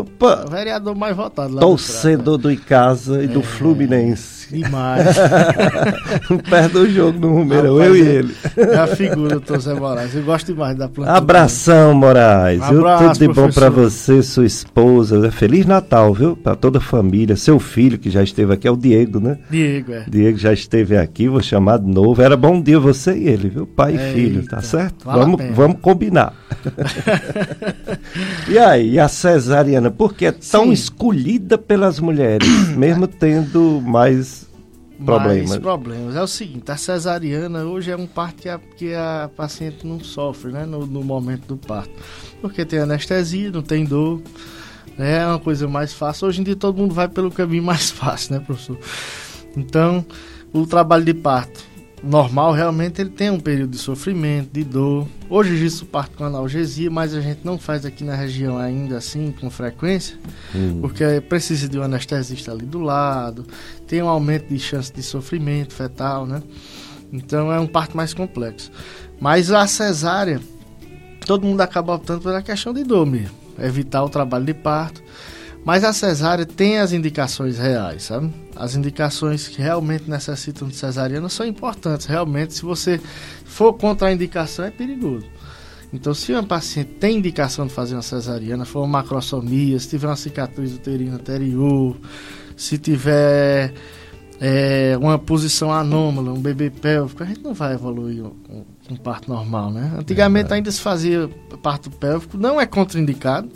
Opa! 0.00 0.44
É 0.46 0.50
vereador 0.50 0.94
mais 0.94 1.16
votado 1.16 1.54
lá 1.54 1.60
Torcedor 1.60 2.38
do, 2.38 2.44
do 2.44 2.52
Icasa 2.52 3.22
e 3.22 3.24
é, 3.24 3.28
do 3.28 3.42
Fluminense. 3.42 4.37
Demais. 4.50 5.06
Perto 6.48 6.72
do 6.72 6.90
jogo 6.90 7.18
no 7.18 7.34
Romero, 7.34 7.82
eu 7.82 7.96
e 7.96 8.00
ele. 8.00 8.34
É 8.56 8.76
a 8.76 8.86
figura, 8.86 9.30
doutor 9.30 9.60
Zé 9.60 9.74
Moraes. 9.74 10.14
Eu 10.14 10.22
gosto 10.22 10.52
demais 10.52 10.76
da 10.76 10.88
plantão. 10.88 11.14
Abração, 11.14 11.94
Moraes. 11.94 12.62
Abraço, 12.62 13.04
Tudo 13.04 13.18
de 13.18 13.34
professor. 13.34 13.46
bom 13.46 13.52
pra 13.52 13.68
você, 13.68 14.22
sua 14.22 14.46
esposa. 14.46 15.30
Feliz 15.30 15.66
Natal, 15.66 16.14
viu? 16.14 16.34
Pra 16.34 16.54
toda 16.54 16.78
a 16.78 16.80
família, 16.80 17.36
seu 17.36 17.58
seu 17.58 17.60
filho, 17.60 17.98
que 17.98 18.08
já 18.08 18.22
esteve 18.22 18.54
aqui, 18.54 18.68
é 18.68 18.70
o 18.70 18.76
Diego, 18.76 19.20
né? 19.20 19.38
Diego, 19.50 19.92
é. 19.92 20.04
Diego 20.08 20.38
já 20.38 20.52
esteve 20.52 20.96
aqui, 20.96 21.28
vou 21.28 21.42
chamar 21.42 21.78
de 21.78 21.90
novo. 21.90 22.22
Era 22.22 22.36
bom 22.36 22.60
dia 22.60 22.78
você 22.78 23.16
e 23.16 23.28
ele, 23.28 23.48
viu? 23.48 23.66
Pai 23.66 23.92
Eita, 23.92 24.04
e 24.04 24.12
filho, 24.12 24.46
tá 24.46 24.62
certo? 24.62 25.04
Vale 25.04 25.20
vamos, 25.20 25.56
vamos 25.56 25.80
combinar. 25.80 26.32
e 28.48 28.58
aí, 28.58 28.98
a 28.98 29.08
cesariana, 29.08 29.90
por 29.90 30.14
que 30.14 30.26
é 30.26 30.32
tão 30.32 30.66
Sim. 30.66 30.72
escolhida 30.72 31.58
pelas 31.58 31.98
mulheres, 31.98 32.48
mesmo 32.76 33.06
tendo 33.06 33.82
mais 33.84 34.37
problemas. 35.04 35.48
Mais 35.48 35.60
problemas. 35.60 36.16
É 36.16 36.22
o 36.22 36.26
seguinte, 36.26 36.70
a 36.70 36.76
cesariana 36.76 37.64
hoje 37.64 37.90
é 37.90 37.96
um 37.96 38.06
parto 38.06 38.42
que 38.42 38.48
a, 38.48 38.58
que 38.58 38.94
a 38.94 39.30
paciente 39.36 39.86
não 39.86 40.00
sofre, 40.00 40.52
né, 40.52 40.66
no, 40.66 40.86
no 40.86 41.02
momento 41.02 41.46
do 41.46 41.56
parto. 41.56 41.92
Porque 42.40 42.64
tem 42.64 42.78
anestesia, 42.78 43.50
não 43.50 43.62
tem 43.62 43.84
dor, 43.84 44.20
é 44.98 45.24
uma 45.26 45.38
coisa 45.38 45.68
mais 45.68 45.92
fácil. 45.92 46.28
Hoje 46.28 46.40
em 46.40 46.44
dia 46.44 46.56
todo 46.56 46.78
mundo 46.78 46.94
vai 46.94 47.08
pelo 47.08 47.30
caminho 47.30 47.62
mais 47.64 47.90
fácil, 47.90 48.34
né, 48.34 48.40
professor? 48.40 48.78
Então, 49.56 50.04
o 50.52 50.66
trabalho 50.66 51.04
de 51.04 51.14
parto 51.14 51.67
normal 52.02 52.52
realmente 52.52 53.00
ele 53.00 53.10
tem 53.10 53.30
um 53.30 53.40
período 53.40 53.70
de 53.70 53.78
sofrimento, 53.78 54.50
de 54.52 54.64
dor. 54.64 55.06
Hoje 55.28 55.54
existe 55.54 55.82
o 55.82 55.86
parto 55.86 56.16
com 56.16 56.24
analgesia, 56.24 56.90
mas 56.90 57.14
a 57.14 57.20
gente 57.20 57.40
não 57.44 57.58
faz 57.58 57.84
aqui 57.84 58.04
na 58.04 58.14
região 58.14 58.56
ainda 58.56 58.98
assim 58.98 59.32
com 59.32 59.50
frequência, 59.50 60.16
hum. 60.54 60.78
porque 60.80 61.20
precisa 61.28 61.68
de 61.68 61.78
um 61.78 61.82
anestesista 61.82 62.52
ali 62.52 62.64
do 62.64 62.80
lado, 62.80 63.46
tem 63.86 64.02
um 64.02 64.08
aumento 64.08 64.48
de 64.48 64.58
chance 64.58 64.92
de 64.92 65.02
sofrimento 65.02 65.74
fetal, 65.74 66.26
né? 66.26 66.42
Então 67.12 67.52
é 67.52 67.58
um 67.58 67.66
parto 67.66 67.96
mais 67.96 68.14
complexo. 68.14 68.70
Mas 69.20 69.50
a 69.50 69.66
cesárea, 69.66 70.40
todo 71.26 71.46
mundo 71.46 71.60
acaba 71.60 71.94
optando 71.94 72.20
pela 72.20 72.42
questão 72.42 72.72
de 72.72 72.84
dor 72.84 73.06
mesmo 73.06 73.48
evitar 73.60 74.04
o 74.04 74.08
trabalho 74.08 74.44
de 74.44 74.54
parto. 74.54 75.02
Mas 75.64 75.84
a 75.84 75.92
cesárea 75.92 76.46
tem 76.46 76.78
as 76.78 76.92
indicações 76.92 77.58
reais, 77.58 78.04
sabe? 78.04 78.32
As 78.58 78.74
indicações 78.74 79.46
que 79.46 79.62
realmente 79.62 80.10
necessitam 80.10 80.66
de 80.66 80.74
cesariana 80.74 81.28
são 81.28 81.46
importantes. 81.46 82.06
Realmente, 82.06 82.54
se 82.54 82.62
você 82.62 83.00
for 83.44 83.72
contra 83.72 84.08
a 84.08 84.12
indicação, 84.12 84.64
é 84.64 84.70
perigoso. 84.70 85.26
Então, 85.92 86.12
se 86.12 86.32
uma 86.32 86.42
paciente 86.42 86.90
tem 86.94 87.18
indicação 87.18 87.66
de 87.68 87.72
fazer 87.72 87.94
uma 87.94 88.02
cesariana, 88.02 88.64
for 88.64 88.80
uma 88.80 88.98
macrosomia, 88.98 89.78
se 89.78 89.88
tiver 89.88 90.08
uma 90.08 90.16
cicatriz 90.16 90.74
uterina 90.74 91.14
anterior, 91.14 91.96
se 92.56 92.76
tiver 92.76 93.72
é, 94.40 94.98
uma 95.00 95.18
posição 95.18 95.72
anômala, 95.72 96.32
um 96.32 96.40
bebê 96.40 96.68
pélvico, 96.68 97.22
a 97.22 97.26
gente 97.26 97.42
não 97.42 97.54
vai 97.54 97.74
evoluir 97.74 98.24
um, 98.24 98.64
um 98.90 98.96
parto 98.96 99.30
normal, 99.30 99.70
né? 99.70 99.94
Antigamente 99.96 100.52
é 100.52 100.56
ainda 100.56 100.70
se 100.70 100.80
fazia 100.80 101.30
parto 101.62 101.90
pélvico, 101.90 102.36
não 102.36 102.60
é 102.60 102.66
contraindicado, 102.66 103.48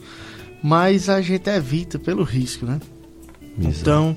mas 0.62 1.08
a 1.08 1.20
gente 1.20 1.50
evita 1.50 1.98
pelo 1.98 2.22
risco, 2.22 2.64
né? 2.64 2.80
Exato. 3.58 3.80
Então, 3.80 4.16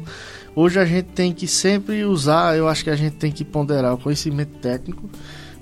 hoje 0.55 0.79
a 0.79 0.85
gente 0.85 1.07
tem 1.07 1.33
que 1.33 1.47
sempre 1.47 2.03
usar, 2.05 2.57
eu 2.57 2.67
acho 2.67 2.83
que 2.83 2.89
a 2.89 2.95
gente 2.95 3.15
tem 3.17 3.31
que 3.31 3.43
ponderar 3.43 3.93
o 3.93 3.97
conhecimento 3.97 4.57
técnico 4.59 5.09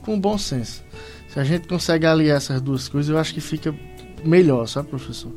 com 0.01 0.19
bom 0.19 0.37
senso. 0.37 0.83
Se 1.27 1.39
a 1.39 1.43
gente 1.43 1.67
consegue 1.67 2.05
aliar 2.05 2.37
essas 2.37 2.61
duas 2.61 2.87
coisas, 2.87 3.09
eu 3.09 3.17
acho 3.17 3.33
que 3.33 3.41
fica 3.41 3.73
melhor, 4.23 4.67
sabe, 4.67 4.89
professor? 4.89 5.31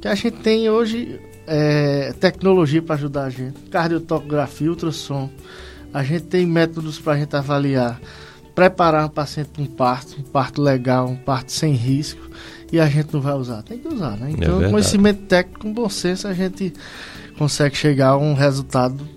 Que 0.00 0.08
a 0.08 0.14
gente 0.14 0.38
tem 0.38 0.70
hoje 0.70 1.20
é, 1.46 2.14
tecnologia 2.18 2.80
para 2.80 2.94
ajudar 2.94 3.24
a 3.24 3.30
gente, 3.30 3.58
cardiotocografia, 3.70 4.70
ultrassom. 4.70 5.30
A 5.92 6.02
gente 6.02 6.24
tem 6.24 6.46
métodos 6.46 6.98
para 6.98 7.12
a 7.12 7.18
gente 7.18 7.36
avaliar 7.36 8.00
preparar 8.54 9.06
um 9.06 9.08
paciente 9.08 9.50
para 9.50 9.62
um 9.62 9.66
parto, 9.66 10.20
um 10.20 10.22
parto 10.22 10.62
legal, 10.62 11.08
um 11.08 11.16
parto 11.16 11.50
sem 11.50 11.72
risco, 11.72 12.30
e 12.74 12.80
a 12.80 12.86
gente 12.86 13.14
não 13.14 13.20
vai 13.20 13.34
usar. 13.34 13.62
Tem 13.62 13.78
que 13.78 13.86
usar, 13.86 14.16
né? 14.16 14.32
Então, 14.36 14.60
é 14.60 14.68
conhecimento 14.68 15.22
técnico, 15.26 15.60
com 15.60 15.72
bom 15.72 15.88
senso, 15.88 16.26
a 16.26 16.34
gente 16.34 16.72
consegue 17.38 17.76
chegar 17.76 18.08
a 18.08 18.16
um 18.16 18.34
resultado 18.34 19.08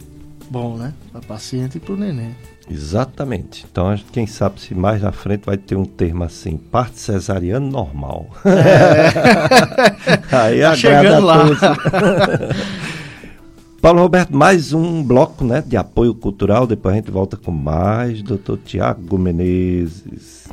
bom, 0.47 0.77
né? 0.77 0.93
Para 1.11 1.21
o 1.21 1.25
paciente 1.25 1.77
e 1.77 1.79
para 1.79 1.93
o 1.93 1.97
neném. 1.97 2.35
Exatamente. 2.69 3.65
Então, 3.71 3.97
quem 4.11 4.27
sabe 4.27 4.61
se 4.61 4.75
mais 4.75 5.01
na 5.01 5.11
frente 5.11 5.43
vai 5.43 5.57
ter 5.57 5.75
um 5.75 5.85
termo 5.85 6.23
assim, 6.23 6.55
parte 6.55 6.99
cesariano 6.99 7.67
normal. 7.67 8.29
É. 8.45 9.07
Aí 10.37 10.61
tá 10.61 10.73
a 10.73 10.77
todos. 11.19 11.59
Paulo 13.81 14.01
Roberto, 14.01 14.35
mais 14.35 14.71
um 14.71 15.01
bloco 15.01 15.43
né, 15.43 15.63
de 15.65 15.77
apoio 15.77 16.13
cultural. 16.13 16.67
Depois 16.67 16.93
a 16.93 16.97
gente 16.97 17.09
volta 17.09 17.35
com 17.35 17.51
mais. 17.51 18.21
Doutor 18.21 18.59
Tiago 18.63 19.17
Menezes. 19.17 20.47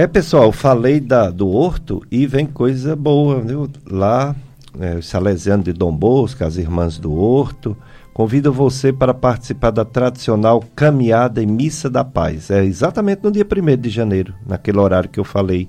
É, 0.00 0.06
pessoal, 0.06 0.50
falei 0.50 0.98
da, 0.98 1.28
do 1.28 1.50
horto 1.50 2.02
e 2.10 2.26
vem 2.26 2.46
coisa 2.46 2.96
boa, 2.96 3.38
viu? 3.42 3.68
Lá, 3.86 4.34
é, 4.80 4.94
os 4.94 5.44
de 5.62 5.74
Dom 5.74 5.94
Bosco, 5.94 6.42
as 6.42 6.56
irmãs 6.56 6.96
do 6.96 7.12
horto, 7.12 7.76
convido 8.14 8.50
você 8.50 8.94
para 8.94 9.12
participar 9.12 9.70
da 9.70 9.84
tradicional 9.84 10.64
caminhada 10.74 11.42
e 11.42 11.46
missa 11.46 11.90
da 11.90 12.02
paz. 12.02 12.50
É 12.50 12.64
exatamente 12.64 13.22
no 13.22 13.30
dia 13.30 13.44
1 13.44 13.76
de 13.78 13.90
janeiro, 13.90 14.32
naquele 14.46 14.78
horário 14.78 15.10
que 15.10 15.20
eu 15.20 15.24
falei, 15.24 15.68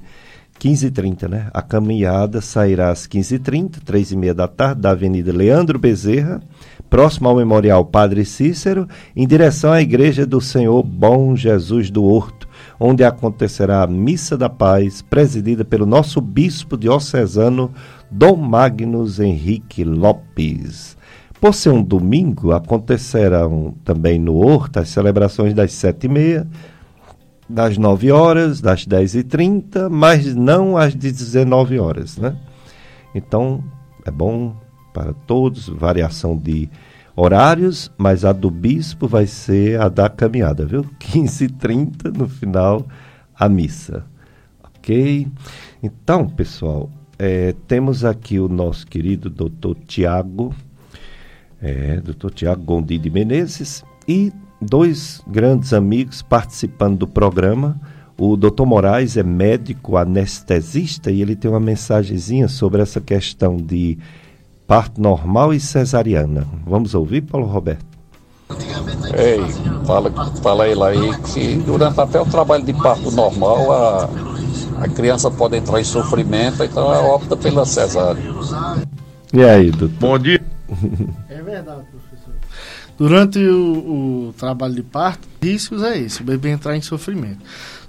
15h30, 0.62 1.28
né? 1.28 1.50
A 1.54 1.62
caminhada 1.62 2.40
sairá 2.40 2.90
às 2.90 3.06
15h30, 3.06 3.82
3h30 3.86 4.34
da 4.34 4.48
tarde, 4.48 4.80
da 4.80 4.92
Avenida 4.92 5.34
Leandro 5.34 5.78
Bezerra, 5.78 6.42
próximo 6.90 7.28
ao 7.28 7.36
Memorial 7.36 7.84
Padre 7.84 8.24
Cícero, 8.24 8.88
em 9.14 9.28
direção 9.28 9.74
à 9.74 9.82
Igreja 9.82 10.26
do 10.26 10.40
Senhor 10.40 10.82
Bom 10.84 11.36
Jesus 11.36 11.92
do 11.92 12.06
Horto, 12.06 12.48
onde 12.84 13.04
acontecerá 13.04 13.84
a 13.84 13.88
Missa 13.88 14.36
da 14.36 14.50
Paz, 14.50 15.04
presidida 15.04 15.64
pelo 15.64 15.86
nosso 15.86 16.20
bispo 16.20 16.76
diocesano, 16.76 17.72
Dom 18.10 18.38
Magnus 18.38 19.20
Henrique 19.20 19.84
Lopes. 19.84 20.98
Por 21.40 21.54
ser 21.54 21.70
um 21.70 21.84
domingo, 21.84 22.52
acontecerão 22.52 23.76
também 23.86 24.18
no 24.18 24.36
Horto 24.36 24.80
as 24.80 24.90
celebrações 24.90 25.54
das 25.54 25.74
sete 25.74 26.06
e 26.06 26.10
meia, 26.10 26.48
das 27.48 27.78
nove 27.78 28.12
horas, 28.12 28.60
das 28.60 28.84
dez 28.88 29.14
e 29.14 29.22
trinta, 29.24 29.88
mas 29.88 30.34
não 30.34 30.76
às 30.76 30.96
dezenove 30.96 31.78
horas, 31.78 32.18
né? 32.18 32.36
Então, 33.14 33.64
é 34.04 34.10
bom 34.10 34.56
para 34.92 35.14
todos, 35.14 35.70
variação 35.70 36.36
de 36.36 36.68
horários, 37.22 37.92
mas 37.98 38.26
a 38.26 38.32
do 38.32 38.50
bispo 38.50 39.08
vai 39.08 39.28
ser 39.28 39.80
a 39.80 39.90
da 39.90 40.10
caminhada, 40.10 40.66
viu? 40.66 40.86
15 41.00 41.46
e 41.46 41.50
30 41.50 42.12
no 42.12 42.28
final, 42.28 42.86
a 43.38 43.48
missa. 43.50 44.06
Ok? 44.64 45.28
Então, 45.84 46.28
pessoal, 46.28 46.90
é, 47.20 47.54
temos 47.68 48.04
aqui 48.04 48.40
o 48.40 48.48
nosso 48.48 48.88
querido 48.88 49.30
doutor 49.30 49.76
Tiago 49.88 50.54
é, 51.62 52.02
doutor 52.02 52.32
Tiago 52.32 52.64
Gondi 52.64 52.98
de 52.98 53.10
Menezes, 53.10 53.84
e 54.08 54.34
dois 54.60 55.22
grandes 55.28 55.74
amigos 55.74 56.22
participando 56.22 57.00
do 57.00 57.08
programa. 57.08 57.80
O 58.18 58.36
doutor 58.36 58.66
Moraes 58.66 59.16
é 59.16 59.24
médico 59.24 59.96
anestesista 59.96 61.12
e 61.12 61.22
ele 61.22 61.36
tem 61.36 61.50
uma 61.50 61.60
mensagenzinha 61.60 62.48
sobre 62.48 62.82
essa 62.82 63.00
questão 63.00 63.58
de 63.58 63.98
parto 64.72 65.02
normal 65.02 65.54
e 65.54 65.60
cesariana. 65.60 66.48
Vamos 66.66 66.96
ouvir, 66.96 67.20
Paulo 67.24 67.46
Roberto? 67.46 67.86
Ei, 69.18 69.42
fala, 69.86 70.10
fala 70.42 70.66
ele 70.66 70.82
aí 70.82 71.18
que 71.24 71.56
durante 71.58 72.00
até 72.00 72.22
o 72.22 72.26
trabalho 72.26 72.64
de 72.64 72.72
parto 72.72 73.12
normal, 73.12 73.70
a, 73.70 74.10
a 74.80 74.88
criança 74.88 75.30
pode 75.30 75.58
entrar 75.58 75.82
em 75.82 75.84
sofrimento, 75.84 76.64
então 76.64 76.84
ela 76.84 77.14
opta 77.14 77.36
pela 77.36 77.66
cesárea. 77.66 78.24
E 79.34 79.44
aí, 79.44 79.72
doutor? 79.72 79.98
Bom 80.00 80.18
dia. 80.18 80.42
É 81.28 81.42
verdade, 81.42 81.82
professor. 81.92 82.34
Durante 82.98 83.40
o, 83.40 84.30
o 84.30 84.34
trabalho 84.38 84.76
de 84.76 84.84
parto, 84.84 85.28
riscos 85.44 85.84
é 85.84 85.98
esse, 85.98 86.22
o 86.22 86.24
bebê 86.24 86.50
entrar 86.50 86.78
em 86.78 86.82
sofrimento. 86.82 87.40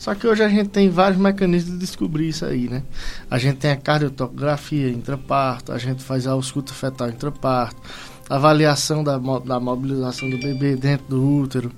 Só 0.03 0.16
que 0.16 0.26
hoje 0.26 0.42
a 0.42 0.48
gente 0.48 0.68
tem 0.68 0.90
vários 0.90 1.16
mecanismos 1.16 1.74
de 1.74 1.78
descobrir 1.78 2.30
isso 2.30 2.44
aí, 2.44 2.68
né? 2.68 2.82
A 3.30 3.38
gente 3.38 3.59
tem 3.59 3.70
a 3.70 3.76
cardiotocografia 3.76 4.88
intraparto, 4.88 5.70
a 5.70 5.78
gente 5.78 6.03
faz 6.03 6.26
a 6.26 6.32
ausculta 6.32 6.72
fetal 6.72 7.09
intraparto, 7.09 7.80
avaliação 8.28 9.05
da, 9.05 9.16
da 9.16 9.61
mobilização 9.61 10.28
do 10.28 10.38
bebê 10.38 10.74
dentro 10.74 11.07
do 11.07 11.24
útero, 11.24 11.70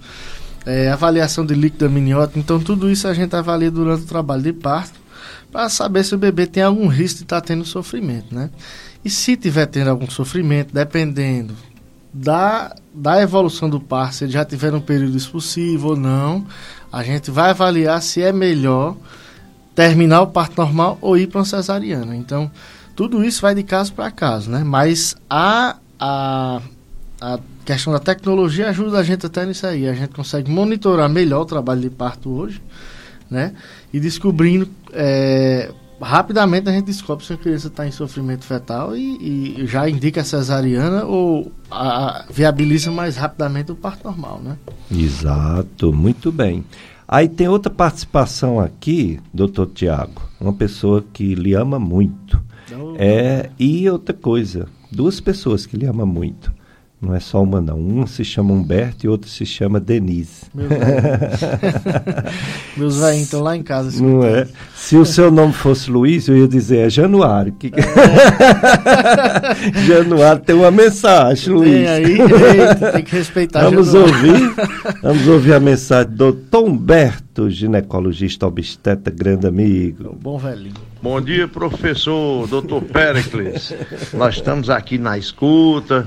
é, 0.65 0.89
avaliação 0.91 1.45
de 1.45 1.55
líquido 1.55 1.85
amniótico. 1.85 2.39
Então, 2.39 2.59
tudo 2.59 2.91
isso 2.91 3.07
a 3.07 3.13
gente 3.13 3.37
avalia 3.37 3.71
durante 3.71 4.05
o 4.05 4.07
trabalho 4.07 4.43
de 4.43 4.55
parto 4.55 4.99
para 5.53 5.69
saber 5.69 6.03
se 6.03 6.15
o 6.15 6.19
bebê 6.19 6.47
tem 6.47 6.63
algum 6.63 6.87
risco 6.87 7.19
de 7.19 7.25
estar 7.25 7.43
tá 7.43 7.47
tendo 7.47 7.63
sofrimento, 7.67 8.35
né? 8.35 8.49
E 9.05 9.11
se 9.11 9.37
tiver 9.37 9.67
tendo 9.67 9.91
algum 9.91 10.09
sofrimento, 10.09 10.73
dependendo 10.73 11.55
da, 12.11 12.75
da 12.95 13.21
evolução 13.21 13.69
do 13.69 13.81
parto, 13.81 14.15
se 14.15 14.25
ele 14.25 14.33
já 14.33 14.47
tiver 14.47 14.73
um 14.73 14.81
período 14.81 15.15
expulsivo 15.15 15.89
ou 15.89 15.97
não, 15.97 16.47
a 16.95 17.03
gente 17.03 17.29
vai 17.29 17.51
avaliar 17.51 18.01
se 18.01 18.23
é 18.23 18.33
melhor 18.33 18.97
terminar 19.75 20.23
o 20.23 20.29
parto 20.29 20.57
normal 20.57 20.97
ou 21.01 21.19
ir 21.19 21.27
para 21.27 21.41
uma 21.41 21.45
cesariana. 21.45 22.15
Então, 22.15 22.49
tudo 22.95 23.25
isso 23.25 23.43
vai 23.43 23.53
de 23.53 23.65
caso 23.65 23.93
para 23.93 24.13
caso, 24.13 24.49
né? 24.49 24.63
Mas 24.63 25.17
a, 25.29 25.77
a, 25.99 26.63
a 27.21 27.41
questão 27.65 27.93
da 27.93 27.99
tecnologia 27.99 28.69
ajuda 28.69 29.01
a 29.01 29.03
gente 29.03 29.27
até 29.27 29.45
nisso 29.45 29.67
aí. 29.67 29.89
A 29.89 29.93
gente 29.93 30.15
consegue 30.15 30.49
monitorar 30.49 31.09
melhor 31.09 31.41
o 31.41 31.45
trabalho 31.45 31.81
de 31.81 31.91
parto 31.91 32.31
hoje, 32.31 32.63
né? 33.29 33.53
E 33.93 33.99
descobrindo 33.99 34.69
é, 34.93 35.73
rapidamente 36.05 36.69
a 36.69 36.73
gente 36.73 36.85
descobre 36.85 37.25
se 37.25 37.33
a 37.33 37.37
criança 37.37 37.69
está 37.69 37.87
em 37.87 37.91
sofrimento 37.91 38.45
fetal 38.45 38.97
e, 38.97 39.61
e, 39.61 39.67
já 39.67 39.89
indica 39.89 40.21
a 40.21 40.25
cesariana 40.25 41.05
ou 41.05 41.51
a, 41.71 42.21
a, 42.21 42.25
viabiliza 42.31 42.91
mais 42.91 43.17
rapidamente 43.17 43.73
o 43.73 43.75
parto 43.75 44.05
normal, 44.05 44.41
né? 44.43 44.57
Exato, 44.91 45.93
muito 45.93 46.31
bem. 46.31 46.65
Aí 47.09 47.29
tem 47.29 47.49
outra 47.49 47.71
participação 47.71 48.61
aqui, 48.61 49.19
doutor 49.33 49.67
Tiago, 49.67 50.23
uma 50.41 50.53
pessoa 50.53 51.05
que 51.13 51.35
lhe 51.35 51.55
ama 51.55 51.79
muito. 51.79 52.41
Oh. 52.73 52.95
É, 52.99 53.51
e 53.59 53.89
outra 53.89 54.15
coisa, 54.15 54.69
duas 54.91 55.21
pessoas 55.21 55.67
que 55.67 55.77
lhe 55.77 55.87
ama 55.87 56.07
muito. 56.07 56.53
Não 57.01 57.15
é 57.15 57.21
só 57.21 57.43
uma, 57.43 57.61
não. 57.61 57.79
Um 57.79 58.07
se 58.07 58.25
chama 58.25 58.55
Humberto 58.55 59.05
e 59.05 59.09
outro 59.09 59.29
se 59.29 59.45
chama 59.45 59.79
Denise. 59.79 60.45
Meu 60.55 60.69
Meus 62.77 62.97
velhinhos 62.97 63.25
estão 63.25 63.43
lá 63.43 63.55
em 63.55 63.63
casa. 63.63 64.03
Não 64.03 64.25
é? 64.25 64.49
Se 64.75 64.97
o 64.97 65.05
seu 65.05 65.31
nome 65.31 65.53
fosse 65.53 65.91
Luiz, 65.91 66.27
eu 66.29 66.37
ia 66.37 66.49
dizer 66.49 66.87
é 66.87 66.91
Januário. 66.91 67.53
Que... 67.53 67.67
É. 67.67 67.71
Januário 69.87 70.41
tem 70.43 70.57
uma 70.57 70.71
mensagem, 70.71 71.53
Luiz. 71.53 71.73
Tem 71.73 71.87
aí, 71.87 72.17
tem 72.93 73.05
que 73.05 73.17
respeitar 73.17 73.65
Vamos 73.65 73.89
Januário. 73.89 74.15
ouvir, 74.15 74.55
vamos 75.03 75.29
ouvir 75.29 75.53
a 75.53 75.61
mensagem 75.61 76.13
do 76.13 76.33
Tom 76.33 76.69
Humberto, 76.69 77.51
ginecologista 77.51 78.47
obstetra, 78.47 79.13
grande 79.15 79.47
amigo. 79.47 80.17
Bom 80.21 80.39
velhinho. 80.39 80.73
Bom 81.03 81.21
dia, 81.21 81.47
professor, 81.47 82.49
doutor 82.49 82.81
Pericles. 82.83 83.75
Nós 84.15 84.37
estamos 84.37 84.71
aqui 84.71 84.97
na 84.97 85.19
escuta 85.19 86.07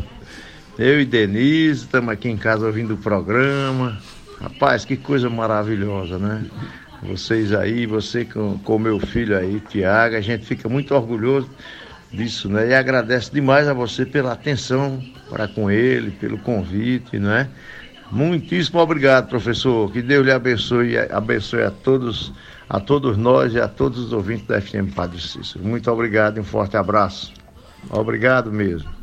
eu 0.78 1.01
e 1.01 1.05
Denise 1.05 1.86
estamos 1.86 2.09
aqui 2.09 2.30
em 2.30 2.38
casa 2.38 2.65
ouvindo 2.65 2.93
o 2.93 2.97
programa. 2.97 3.97
Rapaz, 4.39 4.86
que 4.86 4.95
coisa 4.95 5.30
maravilhosa, 5.30 6.19
né? 6.19 6.45
Vocês 7.01 7.51
aí, 7.53 7.86
você 7.86 8.25
com 8.25 8.59
o 8.63 8.80
meu 8.80 8.99
filho 8.99 9.38
aí, 9.38 9.59
Tiago, 9.59 10.15
a 10.15 10.21
gente 10.21 10.45
fica 10.45 10.69
muito 10.69 10.93
orgulhoso 10.93 11.49
disso, 12.11 12.49
né? 12.49 12.69
E 12.69 12.73
agradece 12.73 13.32
demais 13.32 13.67
a 13.67 13.73
você 13.73 14.05
pela 14.05 14.34
atenção 14.34 15.03
para 15.30 15.47
com 15.47 15.69
ele, 15.69 16.11
pelo 16.11 16.38
convite, 16.38 17.17
né? 17.17 17.49
Muitíssimo 18.11 18.80
obrigado, 18.80 19.30
professor. 19.30 19.91
Que 19.91 20.01
Deus 20.01 20.25
lhe 20.25 20.32
abençoe, 20.32 20.97
abençoe 20.97 21.63
a 21.63 21.71
todos, 21.71 22.32
a 22.69 22.80
todos 22.80 23.17
nós 23.17 23.53
e 23.53 23.59
a 23.59 23.67
todos 23.67 23.99
os 23.99 24.13
ouvintes 24.13 24.47
da 24.47 24.61
FM 24.61 24.93
Padre 24.95 25.19
Cícero. 25.19 25.63
Muito 25.63 25.91
obrigado 25.91 26.38
e 26.38 26.39
um 26.39 26.43
forte 26.43 26.78
abraço. 26.78 27.34
Obrigado 27.89 28.51
mesmo. 28.51 28.97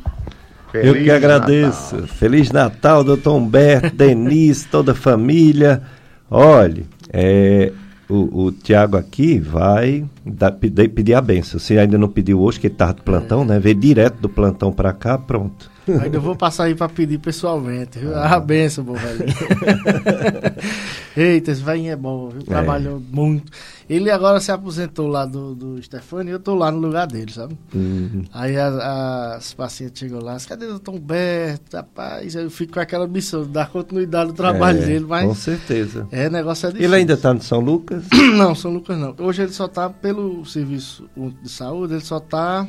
Feliz 0.74 0.88
Eu 0.88 0.94
que 1.04 1.10
agradeço. 1.10 1.94
Natal. 1.94 2.08
Feliz 2.08 2.50
Natal, 2.50 3.04
doutor 3.04 3.36
Humberto, 3.36 3.90
Denise, 3.94 4.66
toda 4.66 4.90
a 4.90 4.94
família. 4.94 5.80
Olhe, 6.28 6.84
é, 7.12 7.70
o, 8.08 8.46
o 8.46 8.52
Tiago 8.52 8.96
aqui 8.96 9.38
vai 9.38 10.04
dar, 10.24 10.52
pedir, 10.52 10.88
pedir 10.88 11.14
a 11.14 11.20
benção. 11.20 11.58
Se 11.60 11.78
ainda 11.78 11.98
não 11.98 12.08
pediu 12.08 12.40
hoje, 12.40 12.60
que 12.60 12.66
ele 12.66 12.74
estava 12.74 12.94
de 12.94 13.02
plantão, 13.02 13.42
é. 13.42 13.46
né? 13.46 13.58
Veio 13.58 13.74
direto 13.74 14.20
do 14.20 14.28
plantão 14.28 14.72
para 14.72 14.92
cá, 14.92 15.18
pronto. 15.18 15.70
Ainda 15.86 16.18
vou 16.18 16.34
passar 16.34 16.64
aí 16.64 16.74
para 16.74 16.88
pedir 16.88 17.18
pessoalmente. 17.18 17.98
Viu? 17.98 18.14
Ah, 18.16 18.40
benção, 18.40 18.82
bom 18.82 18.94
velho. 18.94 19.24
Eita, 21.14 21.50
esse 21.50 21.62
velhinho 21.62 21.92
é 21.92 21.96
bom, 21.96 22.30
viu? 22.30 22.40
É. 22.40 22.44
Trabalhou 22.44 22.96
é. 22.96 23.14
muito. 23.14 23.52
Ele 23.88 24.10
agora 24.10 24.40
se 24.40 24.50
aposentou 24.50 25.06
lá 25.06 25.26
do, 25.26 25.54
do 25.54 25.82
Stefano 25.82 26.30
e 26.30 26.32
eu 26.32 26.38
tô 26.38 26.54
lá 26.54 26.70
no 26.70 26.78
lugar 26.78 27.06
dele, 27.06 27.30
sabe? 27.30 27.54
Uhum. 27.74 28.24
Aí 28.32 28.56
a, 28.56 29.34
as 29.36 29.52
pacientes 29.52 30.00
chegam 30.00 30.20
lá, 30.20 30.38
cadê 30.48 30.64
o 30.64 30.70
doutor 30.70 30.94
Humberto? 30.94 31.76
Rapaz, 31.76 32.34
eu 32.34 32.50
fico 32.50 32.74
com 32.74 32.80
aquela 32.80 33.06
missão 33.06 33.42
de 33.42 33.50
dar 33.50 33.68
continuidade 33.68 34.30
ao 34.30 34.34
trabalho 34.34 34.82
é, 34.82 34.86
dele, 34.86 35.04
mas. 35.06 35.26
Com 35.26 35.34
certeza. 35.34 36.08
É, 36.10 36.30
negócio 36.30 36.66
é 36.66 36.70
difícil. 36.70 36.88
Ele 36.88 36.96
ainda 36.96 37.12
está 37.12 37.34
no 37.34 37.42
São 37.42 37.60
Lucas? 37.60 38.04
não, 38.36 38.54
São 38.54 38.72
Lucas 38.72 38.98
não. 38.98 39.14
Hoje 39.18 39.42
ele 39.42 39.52
só 39.52 39.66
está 39.66 39.90
pelo 39.90 40.13
serviço 40.44 41.08
de 41.42 41.48
saúde, 41.48 41.94
ele 41.94 42.04
só 42.04 42.18
está 42.18 42.66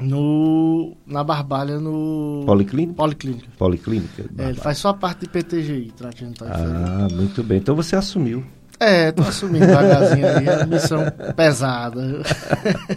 no 0.00 0.96
na 1.06 1.22
Barbalha 1.22 1.78
no 1.78 2.42
Policlínica. 2.46 2.94
Policlínica. 2.94 3.48
Policlínica. 3.56 4.24
É, 4.38 4.48
ele 4.48 4.58
faz 4.58 4.78
só 4.78 4.88
a 4.88 4.94
parte 4.94 5.20
de 5.20 5.28
PTGI, 5.28 5.92
tratamento 5.96 6.44
Ah, 6.44 7.08
muito 7.12 7.42
bem. 7.42 7.58
Então 7.58 7.74
você 7.74 7.96
assumiu. 7.96 8.44
É, 8.80 9.12
tô 9.12 9.22
assumindo 9.22 9.66
devagarzinho 9.66 10.26
aí, 10.26 10.48
é 10.48 10.66
missão 10.66 11.04
pesada. 11.36 12.22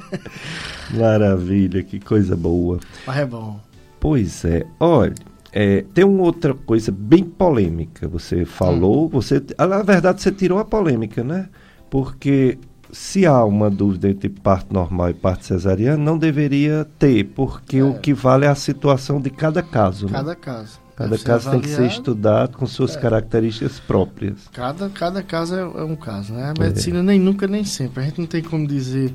Maravilha, 0.91 1.83
que 1.83 1.99
coisa 1.99 2.35
boa. 2.35 2.79
Mas 3.05 3.17
é 3.17 3.25
bom. 3.25 3.59
Pois 3.99 4.43
é, 4.43 4.65
olha, 4.79 5.13
é, 5.51 5.85
tem 5.93 6.03
uma 6.03 6.23
outra 6.23 6.53
coisa 6.53 6.91
bem 6.91 7.23
polêmica. 7.23 8.07
Você 8.07 8.43
falou, 8.43 9.05
hum. 9.05 9.09
você, 9.09 9.41
na 9.57 9.83
verdade 9.83 10.21
você 10.21 10.31
tirou 10.31 10.59
a 10.59 10.65
polêmica, 10.65 11.23
né? 11.23 11.47
Porque 11.89 12.57
se 12.91 13.25
há 13.25 13.43
uma 13.43 13.69
dúvida 13.69 14.09
entre 14.09 14.29
parto 14.29 14.73
normal 14.73 15.09
e 15.09 15.13
parto 15.13 15.45
cesariano, 15.45 16.03
não 16.03 16.17
deveria 16.17 16.87
ter, 16.97 17.25
porque 17.25 17.77
é. 17.77 17.83
o 17.83 17.99
que 17.99 18.13
vale 18.13 18.45
é 18.45 18.47
a 18.47 18.55
situação 18.55 19.19
de 19.21 19.29
cada 19.29 19.61
caso. 19.61 20.07
Cada 20.07 20.31
né? 20.31 20.37
caso. 20.39 20.79
Cada 20.95 21.15
caso 21.19 21.51
tem 21.51 21.59
que 21.59 21.69
ser 21.69 21.85
estudado 21.85 22.57
com 22.57 22.65
suas 22.65 22.95
é. 22.95 22.99
características 22.99 23.79
próprias. 23.79 24.47
Cada, 24.51 24.89
cada 24.89 25.21
caso 25.21 25.53
é, 25.53 25.59
é 25.59 25.83
um 25.83 25.95
caso, 25.95 26.33
né? 26.33 26.53
A 26.57 26.59
medicina 26.59 26.99
é. 26.99 27.03
nem 27.03 27.19
nunca, 27.19 27.45
nem 27.45 27.63
sempre. 27.63 28.01
A 28.01 28.05
gente 28.07 28.19
não 28.19 28.25
tem 28.25 28.41
como 28.41 28.65
dizer 28.65 29.13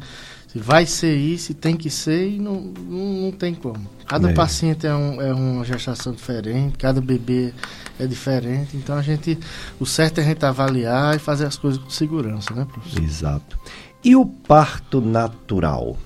se 0.52 0.58
vai 0.58 0.84
ser 0.84 1.16
isso, 1.16 1.46
se 1.46 1.54
tem 1.54 1.74
que 1.74 1.88
ser, 1.88 2.28
e 2.28 2.38
não, 2.38 2.60
não, 2.60 3.22
não 3.22 3.32
tem 3.32 3.54
como. 3.54 3.88
Cada 4.06 4.30
é. 4.30 4.34
paciente 4.34 4.86
é, 4.86 4.94
um, 4.94 5.22
é 5.22 5.32
uma 5.32 5.64
gestação 5.64 6.12
diferente, 6.12 6.76
cada 6.76 7.00
bebê 7.00 7.54
é 7.98 8.06
diferente. 8.06 8.76
Então 8.76 8.94
a 8.94 9.00
gente. 9.00 9.38
O 9.80 9.86
certo 9.86 10.18
é 10.18 10.20
a 10.20 10.26
gente 10.26 10.44
avaliar 10.44 11.16
e 11.16 11.18
fazer 11.18 11.46
as 11.46 11.56
coisas 11.56 11.82
com 11.82 11.88
segurança, 11.88 12.52
né, 12.54 12.66
professor? 12.70 13.02
Exato. 13.02 13.58
E 14.04 14.14
o 14.14 14.26
parto 14.26 15.00
natural? 15.00 15.96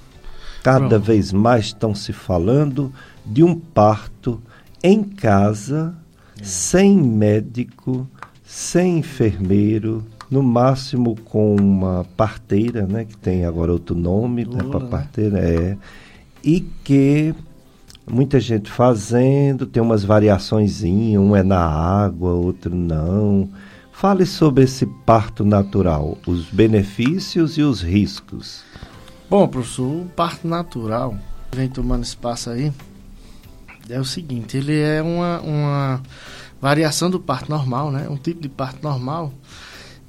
Cada 0.62 0.90
Pronto. 0.90 1.02
vez 1.02 1.32
mais 1.32 1.66
estão 1.66 1.92
se 1.92 2.12
falando 2.12 2.92
de 3.24 3.42
um 3.42 3.58
parto 3.58 4.40
em 4.80 5.02
casa, 5.02 5.92
é. 6.40 6.44
sem 6.44 6.96
médico, 6.96 8.08
sem 8.44 8.98
enfermeiro, 8.98 10.06
no 10.30 10.42
máximo 10.42 11.16
com 11.24 11.54
uma 11.56 12.04
parteira, 12.16 12.86
né, 12.86 13.04
que 13.04 13.16
tem 13.16 13.44
agora 13.44 13.72
outro 13.72 13.94
nome, 13.94 14.44
né, 14.44 14.62
para 14.62 14.80
né? 14.80 14.88
parteira 14.90 15.38
é, 15.38 15.76
e 16.42 16.60
que 16.82 17.34
muita 18.08 18.38
gente 18.38 18.70
fazendo, 18.70 19.66
tem 19.66 19.82
umas 19.82 20.04
variações, 20.04 20.82
um 20.82 21.34
é 21.34 21.42
na 21.42 21.60
água, 21.60 22.32
outro 22.32 22.74
não. 22.74 23.48
Fale 23.92 24.26
sobre 24.26 24.64
esse 24.64 24.86
parto 25.06 25.44
natural, 25.44 26.18
os 26.26 26.44
benefícios 26.50 27.56
e 27.56 27.62
os 27.62 27.80
riscos. 27.80 28.62
Bom, 29.28 29.48
professor, 29.48 30.02
o 30.02 30.04
parto 30.14 30.46
natural, 30.46 31.16
vem 31.50 31.68
tomando 31.68 32.04
espaço 32.04 32.50
aí, 32.50 32.72
é 33.88 33.98
o 33.98 34.04
seguinte, 34.04 34.56
ele 34.56 34.78
é 34.78 35.02
uma, 35.02 35.40
uma 35.40 36.02
variação 36.60 37.08
do 37.08 37.18
parto 37.18 37.50
normal, 37.50 37.90
né? 37.90 38.06
Um 38.08 38.16
tipo 38.16 38.40
de 38.40 38.48
parto 38.48 38.82
normal 38.82 39.32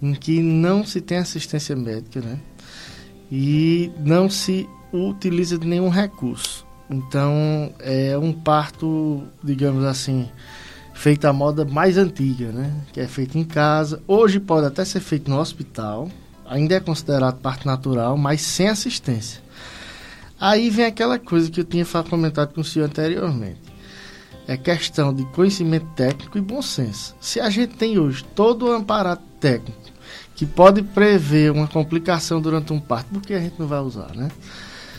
em 0.02 0.14
que 0.14 0.42
não 0.42 0.86
se 0.86 1.02
tem 1.02 1.18
assistência 1.18 1.76
médica, 1.76 2.22
né? 2.22 2.40
E 3.32 3.92
não 4.00 4.30
se 4.30 4.68
utiliza 4.92 5.58
de 5.58 5.68
nenhum 5.68 5.90
recurso. 5.90 6.66
Então, 6.90 7.74
é 7.80 8.18
um 8.18 8.32
parto, 8.32 9.24
digamos 9.44 9.84
assim, 9.84 10.30
feito 10.94 11.26
à 11.26 11.34
moda 11.34 11.66
mais 11.66 11.98
antiga, 11.98 12.52
né? 12.52 12.74
Que 12.94 13.02
é 13.02 13.08
feito 13.08 13.38
em 13.38 13.44
casa. 13.44 14.02
Hoje 14.08 14.40
pode 14.40 14.68
até 14.68 14.86
ser 14.86 15.02
feito 15.02 15.30
no 15.30 15.40
hospital, 15.40 16.10
ainda 16.46 16.76
é 16.76 16.80
considerado 16.80 17.40
parto 17.40 17.68
natural, 17.68 18.18
mas 18.18 18.42
sem 18.42 18.70
assistência. 18.70 19.42
Aí 20.40 20.70
vem 20.70 20.86
aquela 20.86 21.18
coisa 21.20 21.50
que 21.50 21.60
eu 21.60 21.66
tinha 21.66 21.86
comentado 22.10 22.54
com 22.54 22.62
o 22.62 22.64
senhor 22.64 22.86
anteriormente. 22.86 23.62
É 24.48 24.56
questão 24.56 25.14
de 25.14 25.26
conhecimento 25.26 25.88
técnico 25.96 26.38
e 26.38 26.42
bom 26.42 26.62
senso. 26.62 27.16
Se 27.20 27.40
a 27.40 27.50
gente 27.50 27.76
tem 27.76 28.00
hoje 28.00 28.24
todo 28.24 28.68
o 28.68 28.72
amparo 28.72 29.18
técnico 29.42 29.87
que 30.38 30.46
pode 30.46 30.84
prever 30.84 31.52
uma 31.52 31.68
complicação 31.68 32.40
durante 32.40 32.72
um 32.72 32.80
parto, 32.80 33.08
por 33.08 33.22
que 33.22 33.34
a 33.34 33.40
gente 33.40 33.56
não 33.58 33.68
vai 33.68 33.80
usar, 33.80 34.16
né? 34.16 34.30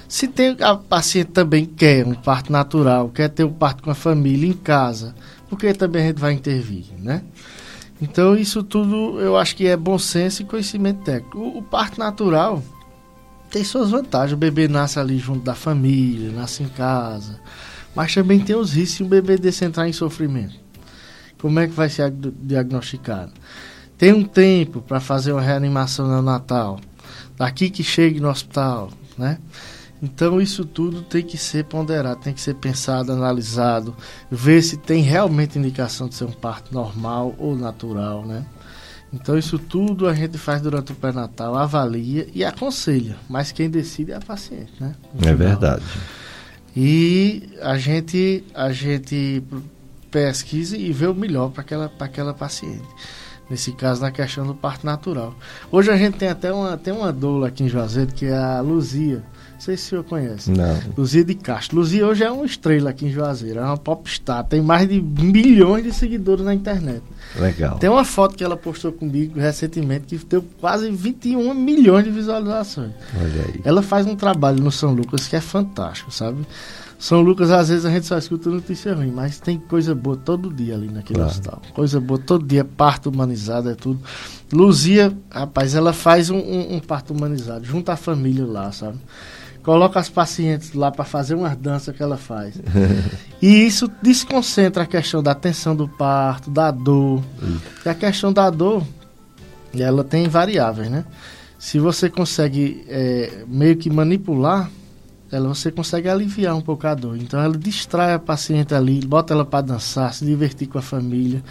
Se 0.09 0.27
tem 0.27 0.57
a 0.61 0.75
paciente 0.75 1.31
também 1.31 1.65
quer 1.65 2.05
um 2.05 2.15
parto 2.15 2.51
natural, 2.51 3.09
quer 3.09 3.29
ter 3.29 3.45
um 3.45 3.53
parto 3.53 3.83
com 3.83 3.91
a 3.91 3.95
família 3.95 4.49
em 4.49 4.53
casa, 4.53 5.15
por 5.49 5.57
que 5.57 5.73
também 5.73 6.03
a 6.03 6.07
gente 6.09 6.19
vai 6.19 6.33
intervir, 6.33 6.87
né? 6.99 7.23
Então 8.03 8.37
isso 8.37 8.65
tudo 8.65 9.21
eu 9.21 9.37
acho 9.37 9.55
que 9.55 9.67
é 9.67 9.77
bom 9.77 9.97
senso 9.97 10.43
e 10.43 10.45
conhecimento 10.45 11.05
técnico. 11.05 11.39
O, 11.39 11.59
o 11.59 11.63
parto 11.63 12.01
natural 12.01 12.63
tem 13.49 13.63
suas 13.63 13.91
vantagens. 13.91 14.33
O 14.33 14.37
bebê 14.37 14.67
nasce 14.67 14.99
ali 14.99 15.19
junto 15.19 15.45
da 15.45 15.55
família, 15.55 16.33
nasce 16.33 16.65
em 16.65 16.69
casa. 16.69 17.41
Mas 17.95 18.13
também 18.13 18.41
tem 18.41 18.57
os 18.57 18.73
riscos 18.73 18.97
se 18.97 19.03
o 19.03 19.07
bebê 19.07 19.37
desse 19.37 19.65
entrar 19.65 19.89
em 19.89 19.93
sofrimento. 19.93 20.55
Como 21.41 21.59
é 21.61 21.67
que 21.67 21.73
vai 21.73 21.89
ser 21.89 22.13
diagnosticado? 22.43 23.33
Tem 23.99 24.13
um 24.13 24.25
tempo 24.25 24.81
para 24.81 25.01
fazer 25.01 25.33
uma 25.33 25.43
reanimação 25.43 26.09
neonatal. 26.09 26.81
Daqui 27.37 27.69
que 27.69 27.83
chegue 27.83 28.21
no 28.21 28.29
hospital, 28.29 28.91
né? 29.17 29.39
Então 30.01 30.41
isso 30.41 30.65
tudo 30.65 31.03
tem 31.03 31.25
que 31.25 31.37
ser 31.37 31.65
ponderado, 31.65 32.21
tem 32.21 32.33
que 32.33 32.41
ser 32.41 32.55
pensado, 32.55 33.13
analisado, 33.13 33.97
ver 34.31 34.63
se 34.63 34.77
tem 34.77 35.03
realmente 35.03 35.59
indicação 35.59 36.09
de 36.09 36.15
ser 36.15 36.25
um 36.25 36.33
parto 36.33 36.73
normal 36.73 37.35
ou 37.37 37.57
natural, 37.57 38.25
né? 38.25 38.47
Então 39.13 39.37
isso 39.37 39.59
tudo 39.59 40.07
a 40.07 40.15
gente 40.15 40.39
faz 40.39 40.61
durante 40.61 40.93
o 40.93 40.95
pré-natal, 40.95 41.57
avalia 41.57 42.29
e 42.33 42.45
aconselha, 42.45 43.17
mas 43.29 43.51
quem 43.51 43.69
decide 43.69 44.13
é 44.13 44.17
a 44.17 44.21
paciente, 44.21 44.73
né? 44.79 44.95
É 45.27 45.35
verdade. 45.35 45.85
E 46.77 47.51
a 47.61 47.77
gente 47.77 48.45
a 48.55 48.71
gente 48.71 49.43
pesquisa 50.11 50.77
e 50.77 50.93
vê 50.93 51.07
o 51.07 51.15
melhor 51.15 51.51
para 51.51 51.63
aquela 51.63 51.89
para 51.89 52.07
aquela 52.07 52.35
paciente. 52.35 52.87
Nesse 53.51 53.73
caso, 53.73 54.03
na 54.03 54.11
questão 54.11 54.47
do 54.47 54.55
parto 54.55 54.85
natural. 54.85 55.35
Hoje 55.73 55.91
a 55.91 55.97
gente 55.97 56.19
tem 56.19 56.29
até 56.29 56.53
uma, 56.53 56.77
tem 56.77 56.93
uma 56.93 57.13
doula 57.13 57.49
aqui 57.49 57.65
em 57.65 57.69
Juazeiro, 57.69 58.13
que 58.13 58.27
é 58.27 58.37
a 58.37 58.61
Luzia. 58.61 59.25
Não 59.55 59.61
sei 59.61 59.77
se 59.77 59.87
o 59.87 59.89
senhor 59.89 60.05
conhece. 60.05 60.51
Não. 60.51 60.81
Luzia 60.97 61.25
de 61.25 61.35
Castro. 61.35 61.79
Luzia 61.79 62.07
hoje 62.07 62.23
é 62.23 62.31
uma 62.31 62.45
estrela 62.45 62.91
aqui 62.91 63.07
em 63.07 63.11
Juazeiro, 63.11 63.59
é 63.59 63.65
uma 63.65 63.77
popstar. 63.77 64.45
Tem 64.45 64.61
mais 64.61 64.89
de 64.89 65.01
milhões 65.01 65.83
de 65.83 65.93
seguidores 65.93 66.45
na 66.45 66.55
internet. 66.55 67.03
Legal. 67.37 67.77
Tem 67.79 67.91
uma 67.91 68.05
foto 68.05 68.37
que 68.37 68.45
ela 68.45 68.57
postou 68.57 68.93
comigo 68.93 69.41
recentemente 69.41 70.07
que 70.07 70.25
deu 70.27 70.45
quase 70.61 70.91
21 70.91 71.53
milhões 71.55 72.05
de 72.05 72.11
visualizações. 72.11 72.93
Olha 73.17 73.43
aí. 73.47 73.61
Ela 73.65 73.83
faz 73.83 74.07
um 74.07 74.15
trabalho 74.15 74.63
no 74.63 74.71
São 74.71 74.93
Lucas 74.93 75.27
que 75.27 75.35
é 75.35 75.41
fantástico, 75.41 76.13
sabe? 76.13 76.47
São 76.99 77.21
Lucas, 77.21 77.53
às 77.53 77.69
vezes 77.69 77.85
a 77.85 77.91
gente 77.91 78.07
só 78.07 78.19
escuta 78.19 78.51
notícia 78.51 78.93
ruim, 78.93 79.13
mas 79.13 79.39
tem 79.39 79.57
coisa 79.57 79.95
boa 79.95 80.17
todo 80.17 80.53
dia 80.53 80.75
ali 80.75 80.89
naquele 80.89 81.21
claro. 81.21 81.31
hospital. 81.31 81.63
Coisa 81.73 82.01
boa 82.01 82.19
todo 82.19 82.45
dia, 82.45 82.65
parto 82.65 83.09
humanizado, 83.09 83.71
é 83.71 83.75
tudo. 83.77 84.01
Luzia, 84.53 85.17
rapaz, 85.31 85.77
ela 85.77 85.93
faz 85.93 86.29
um, 86.29 86.39
um, 86.39 86.75
um 86.75 86.81
parto 86.81 87.15
humanizado, 87.15 87.65
junto 87.65 87.91
à 87.91 87.97
família 87.97 88.45
lá, 88.45 88.73
sabe? 88.73 88.99
Coloca 89.63 90.01
as 90.01 90.09
pacientes 90.09 90.73
lá 90.73 90.91
para 90.91 91.05
fazer 91.05 91.37
uma 91.37 91.55
dança 91.55 91.93
que 91.93 92.03
ela 92.03 92.17
faz. 92.17 92.61
e 93.41 93.47
isso 93.65 93.89
desconcentra 94.03 94.83
a 94.83 94.87
questão 94.87 95.23
da 95.23 95.37
tensão 95.37 95.77
do 95.77 95.87
parto, 95.87 96.51
da 96.51 96.73
dor. 96.73 97.23
E 97.87 97.89
a 97.89 97.95
questão 97.95 98.33
da 98.33 98.51
dor, 98.51 98.83
ela 99.73 100.03
tem 100.03 100.27
variáveis, 100.27 100.91
né? 100.91 101.05
Se 101.59 101.79
você 101.79 102.11
consegue 102.11 102.85
é, 102.89 103.45
meio 103.47 103.77
que 103.77 103.89
manipular 103.89 104.69
ela 105.31 105.49
você 105.49 105.71
consegue 105.71 106.09
aliviar 106.09 106.57
um 106.57 106.61
pouco 106.61 106.87
a 106.87 106.95
dor. 106.95 107.17
Então 107.17 107.41
ela 107.41 107.57
distrai 107.57 108.15
a 108.15 108.19
paciente 108.19 108.75
ali, 108.75 109.01
bota 109.05 109.35
ela 109.35 109.45
para 109.45 109.67
dançar, 109.67 110.13
se 110.15 110.25
divertir 110.25 110.69
com 110.69 110.79
a 110.79 110.83
família. 110.83 111.43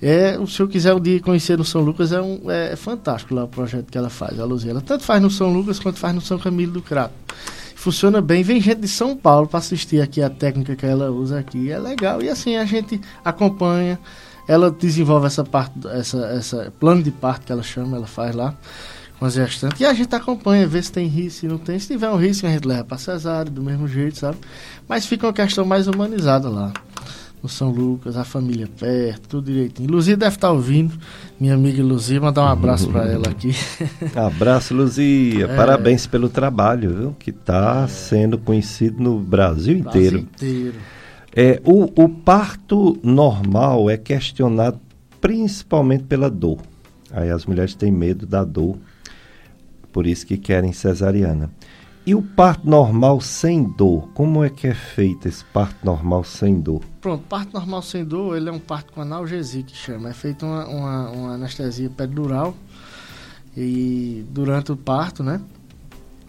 É, 0.00 0.38
se 0.46 0.60
eu 0.60 0.68
quiser 0.68 0.94
um 0.94 1.00
dia 1.00 1.20
conhecer 1.20 1.58
no 1.58 1.64
São 1.64 1.80
Lucas, 1.80 2.12
é, 2.12 2.20
um, 2.20 2.48
é, 2.48 2.76
fantástico 2.76 3.34
lá 3.34 3.44
o 3.44 3.48
projeto 3.48 3.86
que 3.90 3.98
ela 3.98 4.08
faz, 4.08 4.38
a 4.38 4.44
Luzia. 4.44 4.70
Ela 4.70 4.80
tanto 4.80 5.02
faz 5.02 5.20
no 5.20 5.30
São 5.30 5.52
Lucas 5.52 5.80
quanto 5.80 5.98
faz 5.98 6.14
no 6.14 6.20
São 6.20 6.38
Camilo 6.38 6.72
do 6.72 6.82
Crato. 6.82 7.14
Funciona 7.74 8.20
bem, 8.20 8.42
vem 8.42 8.60
gente 8.60 8.80
de 8.80 8.88
São 8.88 9.16
Paulo 9.16 9.48
para 9.48 9.58
assistir 9.58 10.00
aqui 10.00 10.22
a 10.22 10.30
técnica 10.30 10.76
que 10.76 10.86
ela 10.86 11.10
usa 11.10 11.38
aqui. 11.38 11.70
É 11.70 11.78
legal. 11.78 12.22
E 12.22 12.28
assim 12.28 12.56
a 12.56 12.64
gente 12.64 13.00
acompanha, 13.24 13.98
ela 14.46 14.70
desenvolve 14.70 15.26
essa 15.26 15.44
parte, 15.44 15.74
essa, 15.88 16.18
essa 16.26 16.72
plano 16.78 17.02
de 17.02 17.10
parto 17.10 17.46
que 17.46 17.52
ela 17.52 17.62
chama, 17.62 17.96
ela 17.96 18.06
faz 18.06 18.34
lá 18.34 18.54
com 19.18 19.24
as 19.24 19.34
gestantes. 19.34 19.80
E 19.80 19.84
a 19.84 19.92
gente 19.92 20.14
acompanha, 20.14 20.66
vê 20.66 20.80
se 20.82 20.92
tem 20.92 21.06
risco, 21.06 21.40
se 21.40 21.48
não 21.48 21.58
tem. 21.58 21.78
Se 21.78 21.88
tiver 21.88 22.10
um 22.10 22.16
risco, 22.16 22.46
a 22.46 22.50
gente 22.50 22.66
leva 22.66 22.84
para 22.84 22.98
cesárea, 22.98 23.50
do 23.50 23.62
mesmo 23.62 23.88
jeito, 23.88 24.18
sabe? 24.18 24.38
Mas 24.88 25.06
fica 25.06 25.26
uma 25.26 25.32
questão 25.32 25.64
mais 25.64 25.88
humanizada 25.88 26.48
lá. 26.48 26.72
No 27.42 27.48
São 27.48 27.70
Lucas, 27.70 28.16
a 28.16 28.24
família 28.24 28.68
perto, 28.80 29.28
tudo 29.28 29.44
direitinho. 29.44 29.88
Luzia 29.88 30.16
deve 30.16 30.34
estar 30.34 30.48
tá 30.48 30.52
ouvindo, 30.52 30.98
minha 31.38 31.54
amiga 31.54 31.80
Luzia, 31.82 32.20
mandar 32.20 32.42
um 32.42 32.48
abraço 32.48 32.90
para 32.90 33.06
ela 33.10 33.28
aqui. 33.28 33.52
abraço, 34.16 34.74
Luzia. 34.74 35.44
É... 35.44 35.56
Parabéns 35.56 36.06
pelo 36.06 36.28
trabalho, 36.28 36.94
viu? 36.94 37.16
Que 37.16 37.30
está 37.30 37.84
é... 37.84 37.88
sendo 37.88 38.38
conhecido 38.38 39.00
no 39.00 39.20
Brasil 39.20 39.76
inteiro. 39.76 40.22
Brasil 40.22 40.28
inteiro. 40.34 40.74
É, 41.34 41.60
o, 41.64 41.84
o 42.02 42.08
parto 42.08 42.98
normal 43.04 43.88
é 43.88 43.96
questionado 43.96 44.80
principalmente 45.20 46.04
pela 46.04 46.28
dor. 46.28 46.58
Aí 47.12 47.30
as 47.30 47.46
mulheres 47.46 47.74
têm 47.74 47.92
medo 47.92 48.26
da 48.26 48.42
dor 48.42 48.76
por 49.92 50.06
isso 50.06 50.26
que 50.26 50.36
querem 50.36 50.72
cesariana. 50.72 51.50
E 52.08 52.14
o 52.14 52.22
parto 52.22 52.66
normal 52.66 53.20
sem 53.20 53.62
dor, 53.62 54.08
como 54.14 54.42
é 54.42 54.48
que 54.48 54.66
é 54.66 54.72
feito 54.72 55.28
esse 55.28 55.44
parto 55.44 55.84
normal 55.84 56.24
sem 56.24 56.58
dor? 56.58 56.80
Pronto, 57.02 57.22
parto 57.28 57.52
normal 57.52 57.82
sem 57.82 58.02
dor, 58.02 58.34
ele 58.34 58.48
é 58.48 58.52
um 58.52 58.58
parto 58.58 58.94
com 58.94 59.02
analgesia 59.02 59.62
que 59.62 59.76
chama. 59.76 60.08
É 60.08 60.14
feita 60.14 60.46
uma, 60.46 60.66
uma, 60.66 61.10
uma, 61.10 61.34
anestesia 61.34 61.90
pedural 61.90 62.54
e 63.54 64.24
durante 64.30 64.72
o 64.72 64.76
parto, 64.76 65.22
né? 65.22 65.38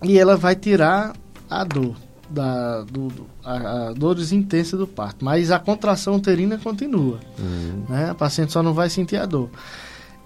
E 0.03 0.19
ela 0.19 0.35
vai 0.35 0.53
tirar 0.53 1.15
a 1.49 1.63
dor, 1.63 1.95
da, 2.29 2.81
do, 2.81 3.07
do 3.07 3.25
a, 3.41 3.87
a 3.87 3.93
dores 3.93 4.33
intensas 4.33 4.77
do 4.77 4.85
parto. 4.85 5.23
Mas 5.23 5.49
a 5.49 5.59
contração 5.59 6.15
uterina 6.15 6.57
continua, 6.57 7.21
uhum. 7.39 7.85
né? 7.87 8.09
A 8.09 8.15
paciente 8.15 8.51
só 8.51 8.61
não 8.61 8.73
vai 8.73 8.89
sentir 8.89 9.15
a 9.15 9.25
dor. 9.25 9.49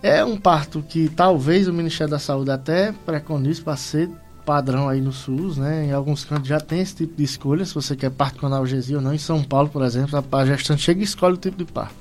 É 0.04 0.24
um 0.26 0.36
parto 0.36 0.84
que 0.84 1.08
talvez 1.08 1.66
o 1.66 1.72
Ministério 1.72 2.12
da 2.12 2.20
Saúde 2.20 2.51
até 2.51 2.91
preconize 2.91 3.62
para 3.62 3.78
ser 3.78 4.10
padrão 4.45 4.89
aí 4.89 4.99
no 4.99 5.14
SUS, 5.14 5.56
né? 5.56 5.86
Em 5.86 5.93
alguns 5.93 6.26
cantos 6.26 6.49
já 6.49 6.60
tem 6.60 6.82
esse 6.82 6.93
tipo 6.93 7.16
de 7.16 7.24
escolha, 7.24 7.66
se 7.66 7.74
você 7.74 7.95
quer 7.95 8.12
parto 8.12 8.41
com 8.41 8.47
analgesia 8.47 8.97
ou 8.97 9.01
não. 9.01 9.14
Em 9.14 9.18
São 9.18 9.41
Paulo, 9.41 9.70
por 9.70 9.82
exemplo, 9.82 10.22
a 10.30 10.45
gestante 10.45 10.82
chega 10.82 10.99
e 10.99 11.06
escolhe 11.06 11.36
o 11.36 11.38
tipo 11.38 11.56
de 11.56 11.64
parto. 11.64 11.95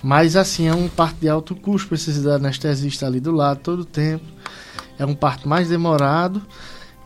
Mas 0.00 0.36
assim, 0.36 0.68
é 0.68 0.72
um 0.72 0.88
parto 0.88 1.16
de 1.20 1.28
alto 1.28 1.56
custo, 1.56 1.88
precisa 1.88 2.22
da 2.22 2.36
anestesista 2.36 3.08
ali 3.08 3.18
do 3.18 3.32
lado 3.32 3.58
todo 3.58 3.80
o 3.80 3.84
tempo. 3.84 4.24
É 4.96 5.04
um 5.04 5.14
parto 5.14 5.48
mais 5.48 5.68
demorado 5.68 6.40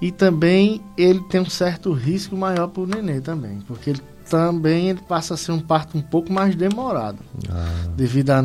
e 0.02 0.12
também 0.12 0.82
ele 0.98 1.20
tem 1.30 1.40
um 1.40 1.48
certo 1.48 1.94
risco 1.94 2.36
maior 2.36 2.66
para 2.66 2.82
o 2.82 2.86
nenê 2.86 3.22
também, 3.22 3.60
porque 3.66 3.88
ele 3.88 4.02
também 4.30 4.90
ele 4.90 5.00
passa 5.06 5.34
a 5.34 5.36
ser 5.36 5.50
um 5.50 5.60
parto 5.60 5.98
um 5.98 6.00
pouco 6.00 6.32
mais 6.32 6.54
demorado, 6.54 7.18
ah. 7.50 7.66
devido 7.96 8.30
à, 8.30 8.38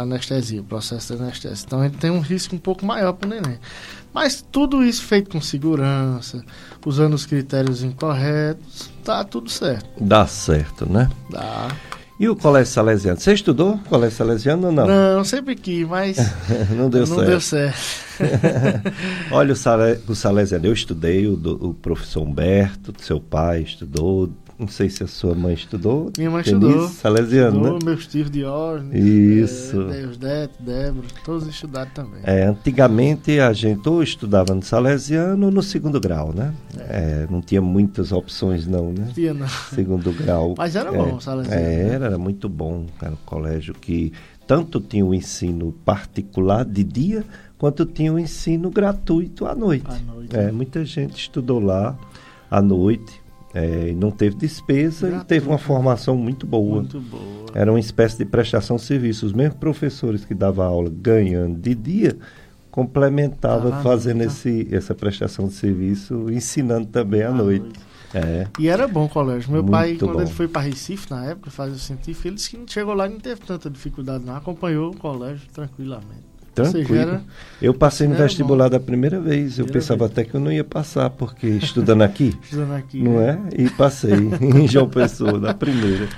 anestesia, 0.00 0.60
o 0.60 0.64
processo 0.64 1.16
de 1.16 1.22
anestesia. 1.22 1.64
Então 1.66 1.82
ele 1.82 1.96
tem 1.96 2.10
um 2.10 2.20
risco 2.20 2.54
um 2.54 2.58
pouco 2.58 2.84
maior 2.84 3.14
para 3.14 3.26
o 3.26 3.30
neném. 3.30 3.58
Mas 4.12 4.44
tudo 4.52 4.84
isso 4.84 5.02
feito 5.02 5.30
com 5.30 5.40
segurança, 5.40 6.44
usando 6.84 7.14
os 7.14 7.24
critérios 7.24 7.82
incorretos, 7.82 8.90
tá 9.02 9.24
tudo 9.24 9.48
certo. 9.48 9.88
Dá 9.98 10.26
certo, 10.26 10.86
né? 10.86 11.10
Dá. 11.30 11.68
E 12.20 12.28
o 12.28 12.36
colégio 12.36 12.72
salesiano? 12.72 13.18
Você 13.18 13.32
estudou 13.32 13.78
colégio 13.88 14.18
salesiano 14.18 14.66
ou 14.66 14.72
não? 14.72 14.86
Não, 14.86 15.24
sempre 15.24 15.56
quis, 15.56 15.88
mas 15.88 16.18
não 16.70 16.90
deu 16.90 17.06
não 17.06 17.16
certo. 17.16 17.26
Deu 17.26 17.40
certo. 17.40 18.12
Olha, 19.32 19.54
o, 19.54 19.56
sale, 19.56 19.98
o 20.06 20.14
salesiano, 20.14 20.66
eu 20.66 20.72
estudei, 20.72 21.26
o, 21.26 21.34
do, 21.34 21.70
o 21.70 21.74
professor 21.74 22.22
Humberto, 22.22 22.94
seu 23.02 23.18
pai 23.18 23.62
estudou, 23.62 24.30
não 24.62 24.68
sei 24.68 24.88
se 24.88 25.02
a 25.02 25.06
sua 25.06 25.34
mãe 25.34 25.54
estudou. 25.54 26.10
Minha 26.16 26.30
mãe 26.30 26.42
Denise, 26.42 26.66
estudou. 26.66 26.88
Salesiano, 26.88 27.56
estudou, 27.56 27.78
né? 27.78 27.84
meus 27.84 28.06
tios 28.06 28.30
de 28.30 28.44
Orne. 28.44 28.96
Isso. 28.96 29.90
É, 29.90 30.06
os 30.06 30.16
Dete, 30.16 30.54
Débora, 30.60 31.06
todos 31.24 31.46
estudaram 31.48 31.90
também. 31.90 32.20
É, 32.22 32.44
antigamente 32.44 33.40
a 33.40 33.52
gente 33.52 33.88
ou 33.88 34.02
estudava 34.02 34.54
no 34.54 34.62
Salesiano 34.62 35.46
ou 35.46 35.52
no 35.52 35.62
segundo 35.62 36.00
grau, 36.00 36.32
né? 36.32 36.54
É. 36.78 37.24
É, 37.24 37.26
não 37.28 37.40
tinha 37.40 37.60
muitas 37.60 38.12
opções 38.12 38.66
não, 38.66 38.92
né? 38.92 39.04
Não 39.06 39.12
tinha 39.12 39.34
não. 39.34 39.48
Segundo 39.48 40.12
grau. 40.12 40.54
Mas 40.56 40.76
era 40.76 40.92
bom 40.92 41.16
o 41.16 41.20
Salesiano. 41.20 41.60
É, 41.60 41.66
né? 41.66 41.94
era, 41.94 42.06
era 42.06 42.18
muito 42.18 42.48
bom. 42.48 42.86
Era 43.00 43.12
um 43.12 43.24
colégio 43.26 43.74
que 43.74 44.12
tanto 44.46 44.80
tinha 44.80 45.04
o 45.04 45.12
ensino 45.12 45.72
particular 45.84 46.64
de 46.64 46.84
dia, 46.84 47.24
quanto 47.58 47.84
tinha 47.84 48.12
o 48.12 48.18
ensino 48.18 48.70
gratuito 48.70 49.44
à 49.44 49.54
noite. 49.54 49.86
À 49.88 49.98
noite. 49.98 50.36
É, 50.36 50.52
muita 50.52 50.84
gente 50.84 51.16
estudou 51.16 51.58
lá 51.58 51.98
à 52.50 52.62
noite 52.62 53.21
é, 53.54 53.92
não 53.96 54.10
teve 54.10 54.36
despesa 54.36 55.06
Gratuito. 55.08 55.24
e 55.24 55.28
teve 55.28 55.48
uma 55.48 55.58
formação 55.58 56.16
muito 56.16 56.46
boa. 56.46 56.76
Muito 56.80 57.00
boa. 57.00 57.22
Era 57.54 57.70
uma 57.70 57.80
espécie 57.80 58.16
de 58.18 58.24
prestação 58.24 58.76
de 58.76 58.82
serviços. 58.82 59.24
Os 59.24 59.32
mesmos 59.32 59.58
professores 59.58 60.24
que 60.24 60.34
davam 60.34 60.64
aula 60.64 60.90
ganhando 60.90 61.58
de 61.60 61.74
dia 61.74 62.16
complementava 62.70 63.76
Ah, 63.76 63.82
fazendo 63.82 64.20
tá. 64.20 64.24
esse, 64.24 64.66
essa 64.72 64.94
prestação 64.94 65.46
de 65.46 65.52
serviço, 65.54 66.30
ensinando 66.30 66.86
também 66.86 67.22
à 67.22 67.30
noite. 67.30 67.68
É. 68.14 68.46
E 68.58 68.68
era 68.68 68.86
bom 68.88 69.04
o 69.04 69.08
colégio. 69.08 69.50
Meu 69.52 69.64
pai, 69.64 69.88
Muito 69.90 70.06
quando 70.06 70.16
bom. 70.16 70.22
ele 70.22 70.30
foi 70.30 70.48
para 70.48 70.62
Recife, 70.62 71.10
na 71.10 71.24
época, 71.26 71.50
fazer 71.50 71.72
o 71.72 71.78
científico, 71.78 72.28
ele 72.28 72.34
disse 72.36 72.50
que 72.50 72.58
não 72.58 72.68
chegou 72.68 72.94
lá 72.94 73.06
e 73.06 73.10
não 73.10 73.20
teve 73.20 73.40
tanta 73.40 73.70
dificuldade, 73.70 74.24
não. 74.24 74.36
Acompanhou 74.36 74.90
o 74.90 74.96
colégio 74.96 75.46
tranquilamente. 75.52 76.31
Tranquilo. 76.54 76.94
era- 76.96 77.22
eu 77.60 77.72
passei 77.72 78.06
no 78.06 78.14
era 78.14 78.24
vestibular 78.24 78.68
da 78.68 78.78
primeira 78.80 79.20
vez. 79.20 79.58
Eu 79.58 79.64
Primeira 79.64 79.72
pensava 79.72 80.06
até 80.06 80.24
que 80.24 80.34
eu 80.34 80.40
não 80.40 80.52
ia 80.52 80.64
passar, 80.64 81.08
porque 81.10 81.46
estudando 81.46 82.02
aqui, 82.02 82.36
Estudando 82.42 82.72
aqui, 82.74 83.02
não 83.02 83.18
né? 83.18 83.38
é? 83.52 83.62
E 83.62 83.70
passei 83.70 84.12
em 84.40 84.68
João 84.68 84.88
Pessoa, 84.88 85.38
na 85.38 85.54
primeira. 85.54 86.08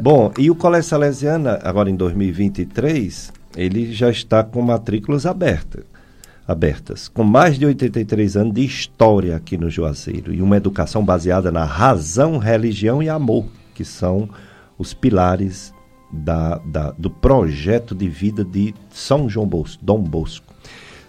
Bom, 0.00 0.32
e 0.38 0.50
o 0.50 0.54
Colégio 0.54 0.88
Salesiana, 0.90 1.58
agora 1.62 1.90
em 1.90 1.96
2023, 1.96 3.32
ele 3.56 3.92
já 3.92 4.10
está 4.10 4.42
com 4.44 4.60
matrículas 4.62 5.26
abertas. 5.26 5.84
Abertas, 6.46 7.06
com 7.08 7.22
mais 7.22 7.56
de 7.58 7.64
83 7.64 8.36
anos 8.36 8.54
de 8.54 8.64
história 8.64 9.36
aqui 9.36 9.56
no 9.56 9.70
Juazeiro 9.70 10.34
e 10.34 10.42
uma 10.42 10.56
educação 10.56 11.04
baseada 11.04 11.52
na 11.52 11.64
razão, 11.64 12.38
religião 12.38 13.00
e 13.00 13.08
amor, 13.08 13.46
que 13.74 13.84
são 13.84 14.28
os 14.76 14.92
pilares 14.92 15.72
da, 16.12 16.58
da- 16.58 16.90
do 16.92 17.10
projeto 17.10 17.94
de 17.94 18.08
vida 18.08 18.44
de 18.44 18.74
São 18.90 19.28
João 19.28 19.46
Bosco, 19.46 19.84
Dom 19.84 20.00
Bosco. 20.02 20.52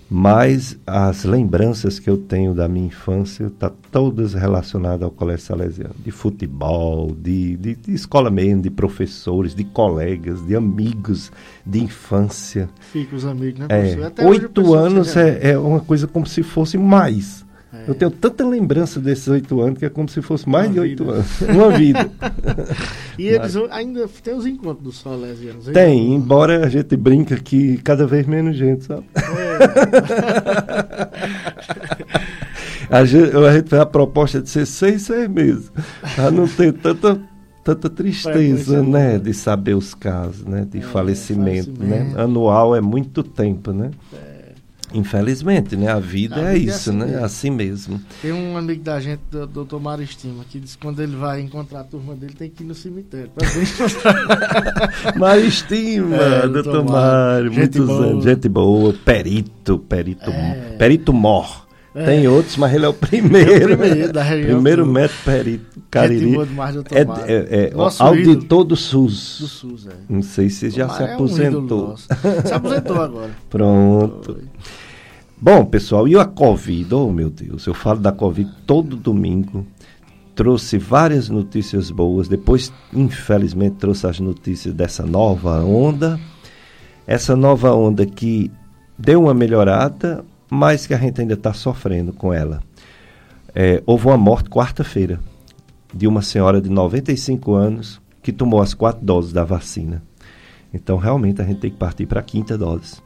Mas 0.09 0.79
as 0.87 1.25
lembranças 1.25 1.99
que 1.99 2.09
eu 2.09 2.17
tenho 2.17 2.55
da 2.55 2.69
minha 2.69 2.87
infância 2.87 3.51
tá 3.59 3.73
todas 3.91 4.35
relacionadas 4.35 5.03
ao 5.03 5.11
Colégio 5.11 5.47
Salesiano. 5.47 5.95
De 6.05 6.11
futebol, 6.11 7.17
de, 7.19 7.57
de, 7.57 7.75
de 7.75 7.93
escola 7.93 8.31
mesmo, 8.31 8.63
de 8.63 8.71
professores, 8.71 9.55
de 9.55 9.65
colegas, 9.65 10.47
de 10.47 10.55
amigos, 10.55 11.33
de 11.67 11.83
infância. 11.83 12.69
Fica 12.93 13.17
os 13.17 13.25
amigos, 13.25 13.61
né, 13.61 13.67
É, 13.71 14.25
oito 14.25 14.75
anos 14.75 15.17
é, 15.17 15.53
é 15.53 15.59
uma 15.59 15.81
coisa 15.81 16.07
como 16.07 16.27
se 16.27 16.43
fosse 16.43 16.79
mais. 16.79 17.44
É. 17.75 17.91
Eu 17.91 17.95
tenho 17.95 18.11
tanta 18.11 18.47
lembrança 18.47 19.01
desses 19.01 19.27
oito 19.29 19.61
anos 19.61 19.79
que 19.79 19.85
é 19.85 19.91
como 19.91 20.09
se 20.09 20.23
fosse 20.23 20.49
mais 20.49 20.67
Uma 20.67 20.73
de 20.75 20.81
oito 20.81 21.11
anos. 21.11 21.41
Uma 21.43 21.71
vida. 21.71 22.11
E 23.19 23.29
eles 23.29 23.55
ainda 23.71 24.09
tem 24.23 24.35
os 24.35 24.45
encontros 24.45 24.83
dos 24.83 25.01
salesianos. 25.01 25.69
hein? 25.69 25.75
Tem, 25.75 26.15
embora 26.15 26.67
a 26.67 26.69
gente 26.69 26.97
brinca 26.97 27.37
que 27.37 27.79
cada 27.79 28.07
vez 28.07 28.27
menos 28.27 28.57
gente, 28.57 28.85
sabe? 28.85 29.05
a, 32.91 33.05
gente, 33.05 33.37
a 33.37 33.53
gente 33.53 33.69
fez 33.69 33.81
a 33.81 33.87
proposta 33.87 34.41
de 34.41 34.49
ser 34.51 34.67
seis, 34.67 35.03
seis 35.03 35.29
meses. 35.29 35.71
Pra 36.17 36.31
não 36.31 36.49
ter 36.49 36.73
tanta, 36.73 37.21
tanta 37.63 37.89
tristeza, 37.89 38.83
né? 38.83 39.17
De 39.19 39.33
saber 39.33 39.75
os 39.75 39.95
casos, 39.95 40.45
né? 40.45 40.67
De 40.69 40.81
falecimento, 40.81 41.71
né? 41.71 41.99
falecimento. 41.99 42.21
Anual 42.21 42.75
é 42.75 42.81
muito 42.81 43.23
tempo, 43.23 43.73
né? 43.73 43.91
Infelizmente, 44.95 45.77
né? 45.77 45.89
A 45.91 45.99
vida 45.99 46.37
A 46.37 46.39
é 46.39 46.53
vida 46.55 46.57
é 46.57 46.59
isso, 46.59 46.91
assim 46.91 46.99
né? 46.99 47.07
mesmo. 47.07 47.25
Assim 47.25 47.51
mesmo. 47.51 48.01
Tem 48.23 48.33
um 48.33 48.57
amigo 48.57 48.83
da 48.83 49.01
gente, 49.01 49.21
do 49.31 49.47
Dr. 49.65 49.77
Mário 49.79 50.05
Estima, 50.05 50.45
que 50.49 50.61
diz 50.61 50.77
que 50.77 50.83
quando 50.83 51.01
ele 51.03 51.17
vai 51.17 51.41
encontrar 51.41 51.81
a 51.81 51.85
turma 51.85 52.15
dele, 52.15 52.33
tem 52.33 52.49
que 52.49 52.63
ir 52.63 52.67
no 52.67 52.75
cemitério. 52.75 53.31
Mário 55.19 55.47
Estima, 55.47 56.17
É, 56.17 56.49
doutor 56.49 56.85
Mário, 56.85 57.53
muitos 57.53 57.87
boa. 57.87 58.07
anos. 58.07 58.25
Gente 58.25 58.49
boa, 58.49 58.93
perito, 59.05 59.79
perito, 59.81 60.31
É. 60.31 60.77
perito 60.79 61.13
mor. 61.13 61.65
É. 61.97 62.07
Tem 62.07 62.27
outros, 62.27 62.57
mas 62.57 62.75
ele 62.75 62.85
é 62.85 62.89
o 62.89 62.93
primeiro. 62.95 63.51
É 63.71 63.75
o 63.75 63.79
primeiro 63.79 64.13
da 64.13 64.23
região 64.25 64.55
Primeiro 64.55 64.85
médico 64.85 65.21
perito, 65.25 65.81
Cariri. 65.89 66.33
demais, 66.45 66.75
doutor 66.75 66.97
é, 66.99 67.01
é, 67.03 67.67
é, 67.67 67.71
Nosso 67.73 68.03
auditor 68.03 68.65
do 68.65 68.75
SUS. 68.75 69.39
Do 69.41 69.47
SUS, 69.47 69.87
é. 69.87 69.93
Não 70.09 70.21
sei 70.21 70.51
se 70.51 70.71
já 70.71 70.89
se 70.89 71.03
é 71.03 71.07
um 71.07 71.15
aposentou. 71.15 71.89
nosso. 71.91 72.09
Se 72.45 72.53
aposentou 72.53 73.01
agora. 73.01 73.31
Pronto. 73.49 74.39
Bom, 75.45 75.63
pessoal, 75.63 76.09
e 76.09 76.17
a 76.17 76.25
Covid? 76.25 76.95
Oh, 76.95 77.13
meu 77.13 77.29
Deus, 77.29 77.67
eu 77.67 77.75
falo 77.75 78.01
da 78.01 78.11
Covid 78.11 78.51
todo 78.67 78.97
domingo. 78.97 79.67
Trouxe 80.35 80.79
várias 80.79 81.29
notícias 81.29 81.91
boas. 81.91 82.29
Depois, 82.29 82.73
infelizmente, 82.95 83.77
trouxe 83.77 84.07
as 84.07 84.19
notícias 84.19 84.73
dessa 84.73 85.05
nova 85.05 85.63
onda. 85.63 86.19
Essa 87.07 87.37
nova 87.37 87.75
onda 87.75 88.07
que 88.07 88.51
deu 88.99 89.25
uma 89.25 89.35
melhorada, 89.35 90.25
mas 90.49 90.87
que 90.87 90.95
a 90.95 90.97
gente 90.97 91.21
ainda 91.21 91.35
está 91.35 91.53
sofrendo 91.53 92.11
com 92.11 92.33
ela. 92.33 92.63
É, 93.55 93.83
houve 93.85 94.07
uma 94.07 94.17
morte 94.17 94.49
quarta-feira 94.49 95.21
de 95.93 96.07
uma 96.07 96.23
senhora 96.23 96.59
de 96.59 96.71
95 96.71 97.53
anos 97.53 98.01
que 98.23 98.33
tomou 98.33 98.63
as 98.63 98.73
quatro 98.73 99.05
doses 99.05 99.31
da 99.31 99.45
vacina. 99.45 100.03
Então, 100.73 100.97
realmente, 100.97 101.43
a 101.43 101.45
gente 101.45 101.61
tem 101.61 101.71
que 101.71 101.77
partir 101.77 102.07
para 102.07 102.21
a 102.21 102.23
quinta 102.23 102.57
dose. 102.57 103.05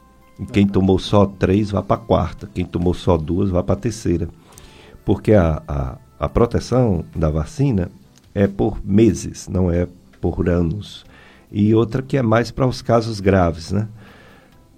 Quem 0.51 0.67
tomou 0.67 0.97
só 0.97 1.25
três, 1.25 1.71
vai 1.71 1.83
para 1.83 2.01
a 2.01 2.05
quarta. 2.05 2.49
Quem 2.53 2.65
tomou 2.65 2.93
só 2.93 3.17
duas, 3.17 3.49
vai 3.49 3.61
para 3.61 3.73
a 3.73 3.79
terceira. 3.79 4.29
Porque 5.03 5.33
a, 5.33 5.61
a, 5.67 5.97
a 6.19 6.29
proteção 6.29 7.03
da 7.15 7.29
vacina 7.29 7.91
é 8.33 8.47
por 8.47 8.79
meses, 8.83 9.47
não 9.47 9.69
é 9.69 9.87
por 10.21 10.49
anos. 10.49 11.05
E 11.51 11.73
outra 11.73 12.01
que 12.01 12.17
é 12.17 12.21
mais 12.21 12.51
para 12.51 12.67
os 12.67 12.81
casos 12.81 13.19
graves, 13.19 13.71
né? 13.71 13.87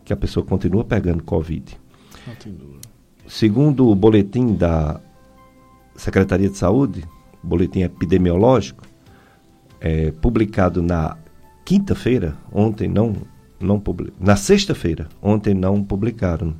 Que 0.03 0.13
a 0.13 0.17
pessoa 0.17 0.45
continua 0.45 0.83
pegando 0.83 1.23
Covid. 1.23 1.77
Continua. 2.25 2.79
Segundo 3.27 3.87
o 3.87 3.95
boletim 3.95 4.55
da 4.55 4.99
Secretaria 5.95 6.49
de 6.49 6.57
Saúde, 6.57 7.03
boletim 7.43 7.81
epidemiológico, 7.81 8.83
é, 9.79 10.11
publicado 10.11 10.81
na 10.81 11.17
quinta-feira, 11.65 12.35
ontem 12.51 12.87
não, 12.87 13.15
não 13.65 13.79
publi- 13.79 14.13
na 14.19 14.35
sexta-feira, 14.35 15.07
ontem 15.21 15.53
não 15.53 15.83
publicaram. 15.83 16.53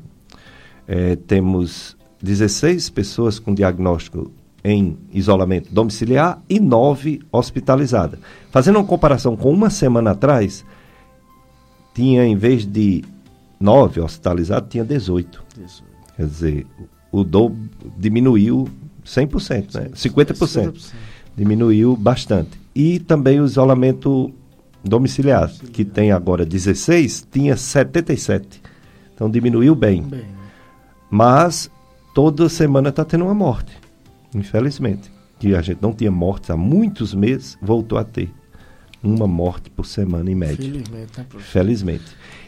É, 0.88 1.16
temos 1.16 1.96
16 2.22 2.90
pessoas 2.90 3.40
com 3.40 3.54
diagnóstico 3.54 4.32
em 4.64 4.98
isolamento 5.12 5.74
domiciliar 5.74 6.42
e 6.50 6.60
9 6.60 7.22
hospitalizadas. 7.32 8.20
Fazendo 8.52 8.78
uma 8.78 8.86
comparação 8.86 9.36
com 9.36 9.52
uma 9.52 9.70
semana 9.70 10.12
atrás, 10.12 10.64
tinha 11.94 12.26
em 12.26 12.36
vez 12.36 12.66
de 12.66 13.04
9 13.60 14.02
hospitalizados, 14.02 14.70
tinha 14.70 14.84
18. 14.84 15.44
Quer 16.16 16.26
dizer, 16.26 16.68
o 17.12 17.24
dobro 17.24 17.58
diminuiu 17.98 18.68
100%, 19.06 19.76
né? 19.76 19.90
50%. 19.96 20.92
Diminuiu 21.36 21.96
bastante. 21.96 22.60
E 22.76 23.00
também 23.00 23.40
o 23.40 23.46
isolamento 23.46 24.32
domiciliar, 24.84 25.52
que 25.72 25.86
tem 25.86 26.12
agora 26.12 26.46
16, 26.46 27.28
tinha 27.32 27.56
77. 27.56 28.62
Então 29.14 29.30
diminuiu 29.30 29.76
bem. 29.76 30.06
Mas 31.10 31.70
toda 32.16 32.50
semana 32.50 32.90
está 32.90 33.06
tendo 33.06 33.26
uma 33.26 33.34
morte, 33.34 33.72
infelizmente. 34.34 35.12
Que 35.40 35.56
a 35.56 35.62
gente 35.62 35.82
não 35.82 35.94
tinha 35.94 36.12
mortes 36.12 36.50
há 36.50 36.58
muitos 36.58 37.14
meses, 37.14 37.58
voltou 37.62 37.98
a 37.98 38.04
ter 38.04 38.32
uma 39.04 39.28
morte 39.28 39.70
por 39.70 39.86
semana 39.86 40.30
em 40.30 40.36
média. 40.36 40.58
Felizmente, 40.58 40.92
né, 40.92 41.26
professor? 41.28 41.52
Felizmente. 41.52 42.06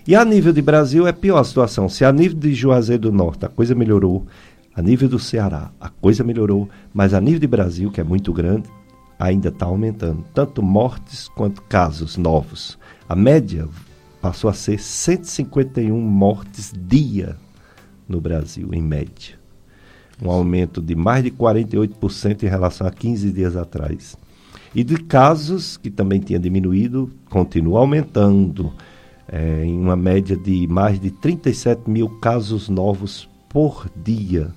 E 0.07 0.15
a 0.15 0.23
nível 0.23 0.53
de 0.53 0.61
Brasil 0.61 1.07
é 1.07 1.11
pior 1.11 1.39
a 1.39 1.43
situação. 1.43 1.89
Se 1.89 2.05
a 2.05 2.11
nível 2.11 2.37
de 2.37 2.53
Juazeiro 2.53 3.03
do 3.03 3.11
Norte 3.11 3.45
a 3.45 3.49
coisa 3.49 3.73
melhorou, 3.73 4.25
a 4.75 4.81
nível 4.81 5.09
do 5.09 5.17
Ceará 5.17 5.71
a 5.79 5.89
coisa 5.89 6.23
melhorou, 6.23 6.69
mas 6.93 7.13
a 7.13 7.21
nível 7.21 7.39
de 7.39 7.47
Brasil, 7.47 7.91
que 7.91 8.01
é 8.01 8.03
muito 8.03 8.31
grande, 8.31 8.69
ainda 9.19 9.49
está 9.49 9.65
aumentando. 9.65 10.23
Tanto 10.33 10.61
mortes 10.61 11.27
quanto 11.29 11.61
casos 11.63 12.17
novos. 12.17 12.77
A 13.07 13.15
média 13.15 13.67
passou 14.21 14.49
a 14.49 14.53
ser 14.53 14.79
151 14.79 15.99
mortes 15.99 16.73
dia 16.75 17.35
no 18.07 18.21
Brasil, 18.21 18.69
em 18.73 18.81
média. 18.81 19.35
Um 20.21 20.29
aumento 20.29 20.81
de 20.81 20.95
mais 20.95 21.23
de 21.23 21.31
48% 21.31 22.43
em 22.43 22.47
relação 22.47 22.87
a 22.87 22.91
15 22.91 23.31
dias 23.31 23.55
atrás. 23.55 24.15
E 24.73 24.83
de 24.83 24.97
casos, 24.97 25.77
que 25.77 25.89
também 25.89 26.19
tinha 26.19 26.39
diminuído, 26.39 27.11
continua 27.29 27.79
aumentando, 27.79 28.73
é, 29.27 29.63
em 29.63 29.77
uma 29.77 29.95
média 29.95 30.35
de 30.35 30.67
mais 30.67 30.99
de 30.99 31.11
37 31.11 31.89
mil 31.89 32.09
casos 32.19 32.69
novos 32.69 33.29
por 33.49 33.89
dia, 34.03 34.51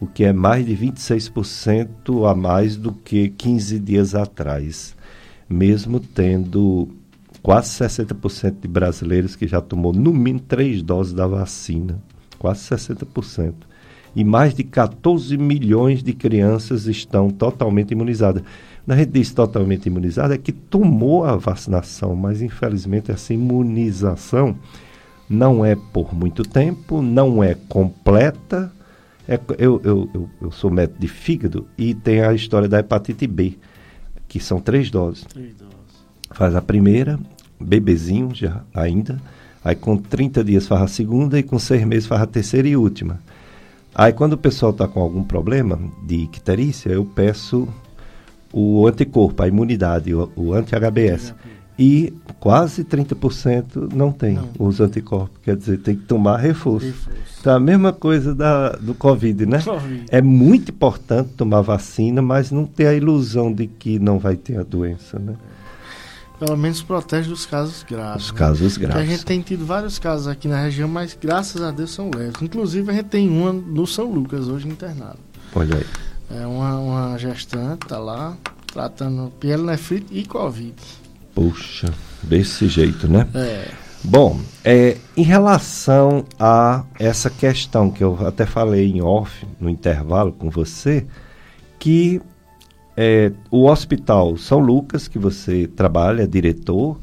o 0.00 0.06
que 0.06 0.24
é 0.24 0.32
mais 0.32 0.64
de 0.64 0.74
26% 0.74 2.28
a 2.28 2.34
mais 2.34 2.76
do 2.76 2.92
que 2.92 3.28
15 3.28 3.78
dias 3.78 4.14
atrás, 4.14 4.96
mesmo 5.48 6.00
tendo 6.00 6.88
quase 7.42 7.70
60% 7.84 8.60
de 8.60 8.68
brasileiros 8.68 9.36
que 9.36 9.46
já 9.46 9.60
tomou 9.60 9.92
no 9.92 10.12
mínimo 10.12 10.40
três 10.40 10.82
doses 10.82 11.12
da 11.12 11.26
vacina, 11.26 12.02
quase 12.38 12.60
60%. 12.68 13.54
E 14.16 14.24
mais 14.24 14.54
de 14.54 14.64
14 14.64 15.36
milhões 15.36 16.02
de 16.02 16.12
crianças 16.12 16.86
estão 16.86 17.30
totalmente 17.30 17.92
imunizadas. 17.92 18.42
Quando 18.84 18.98
a 18.98 19.02
gente 19.02 19.12
diz 19.12 19.32
totalmente 19.32 19.86
imunizado, 19.86 20.34
é 20.34 20.38
que 20.38 20.50
tomou 20.50 21.24
a 21.24 21.36
vacinação, 21.36 22.16
mas 22.16 22.42
infelizmente 22.42 23.12
essa 23.12 23.32
imunização 23.32 24.56
não 25.28 25.64
é 25.64 25.76
por 25.76 26.12
muito 26.12 26.42
tempo, 26.42 27.00
não 27.00 27.44
é 27.44 27.54
completa. 27.68 28.72
É, 29.30 29.38
eu, 29.58 29.80
eu, 29.84 30.10
eu, 30.12 30.30
eu, 30.42 30.50
sou 30.50 30.72
médico 30.72 30.98
de 30.98 31.06
fígado 31.06 31.64
e 31.78 31.94
tem 31.94 32.20
a 32.20 32.34
história 32.34 32.68
da 32.68 32.80
hepatite 32.80 33.28
B, 33.28 33.56
que 34.26 34.40
são 34.40 34.60
três 34.60 34.90
doses. 34.90 35.22
Três 35.22 35.54
doses. 35.54 35.70
Faz 36.32 36.56
a 36.56 36.60
primeira, 36.60 37.16
bebezinho 37.60 38.34
já 38.34 38.64
ainda, 38.74 39.22
aí 39.62 39.76
com 39.76 39.96
30 39.96 40.42
dias 40.42 40.66
faz 40.66 40.82
a 40.82 40.88
segunda 40.88 41.38
e 41.38 41.44
com 41.44 41.60
seis 41.60 41.84
meses 41.84 42.06
faz 42.08 42.22
a 42.22 42.26
terceira 42.26 42.66
e 42.66 42.76
última. 42.76 43.20
Aí 43.94 44.12
quando 44.12 44.32
o 44.32 44.38
pessoal 44.38 44.72
está 44.72 44.88
com 44.88 45.00
algum 45.00 45.22
problema 45.22 45.78
de 46.04 46.16
icterícia, 46.16 46.90
eu 46.90 47.04
peço 47.04 47.68
o 48.52 48.84
anticorpo, 48.88 49.44
a 49.44 49.46
imunidade, 49.46 50.12
o, 50.12 50.28
o 50.34 50.52
anti-HBS. 50.52 51.36
E 51.82 52.12
quase 52.38 52.84
30% 52.84 53.90
não 53.94 54.12
tem 54.12 54.34
não. 54.34 54.50
os 54.58 54.82
anticorpos, 54.82 55.38
quer 55.42 55.56
dizer, 55.56 55.78
tem 55.78 55.96
que 55.96 56.04
tomar 56.04 56.36
reforço. 56.36 56.84
reforço. 56.84 57.20
Então, 57.40 57.56
a 57.56 57.58
mesma 57.58 57.90
coisa 57.90 58.34
da, 58.34 58.72
do 58.72 58.92
Covid, 58.92 59.46
né? 59.46 59.62
COVID. 59.62 60.04
É 60.10 60.20
muito 60.20 60.72
importante 60.72 61.30
tomar 61.38 61.62
vacina, 61.62 62.20
mas 62.20 62.50
não 62.50 62.66
ter 62.66 62.86
a 62.86 62.92
ilusão 62.92 63.50
de 63.50 63.66
que 63.66 63.98
não 63.98 64.18
vai 64.18 64.36
ter 64.36 64.58
a 64.58 64.62
doença, 64.62 65.18
né? 65.18 65.36
Pelo 66.38 66.54
menos 66.54 66.82
protege 66.82 67.30
dos 67.30 67.46
casos 67.46 67.82
graves. 67.82 68.26
Os 68.26 68.32
né? 68.32 68.38
casos 68.38 68.76
graves. 68.76 68.96
Porque 68.96 69.12
a 69.12 69.16
gente 69.16 69.24
tem 69.24 69.40
tido 69.40 69.64
vários 69.64 69.98
casos 69.98 70.28
aqui 70.28 70.48
na 70.48 70.62
região, 70.62 70.86
mas 70.86 71.16
graças 71.18 71.62
a 71.62 71.70
Deus 71.70 71.92
são 71.92 72.10
leves. 72.14 72.42
Inclusive, 72.42 72.90
a 72.90 72.94
gente 72.94 73.06
tem 73.06 73.26
uma 73.26 73.54
no 73.54 73.86
São 73.86 74.12
Lucas 74.12 74.48
hoje 74.48 74.68
internado. 74.68 75.18
Olha 75.54 75.76
aí. 75.76 76.38
É 76.38 76.46
uma, 76.46 76.78
uma 76.78 77.18
gestante, 77.18 77.86
tá 77.86 77.98
lá, 77.98 78.36
tratando 78.70 79.32
pielonefrite 79.40 80.08
e 80.10 80.26
Covid. 80.26 80.74
Puxa, 81.34 81.92
desse 82.22 82.68
jeito, 82.68 83.08
né? 83.08 83.26
É. 83.34 83.68
Bom, 84.02 84.40
é, 84.64 84.96
em 85.16 85.22
relação 85.22 86.24
a 86.38 86.84
essa 86.98 87.28
questão 87.28 87.90
que 87.90 88.02
eu 88.02 88.26
até 88.26 88.46
falei 88.46 88.90
em 88.90 89.02
off, 89.02 89.46
no 89.60 89.68
intervalo 89.68 90.32
com 90.32 90.48
você, 90.48 91.06
que 91.78 92.20
é, 92.96 93.30
o 93.50 93.66
Hospital 93.66 94.36
São 94.36 94.58
Lucas, 94.58 95.06
que 95.06 95.18
você 95.18 95.66
trabalha, 95.66 96.26
diretor, 96.26 96.98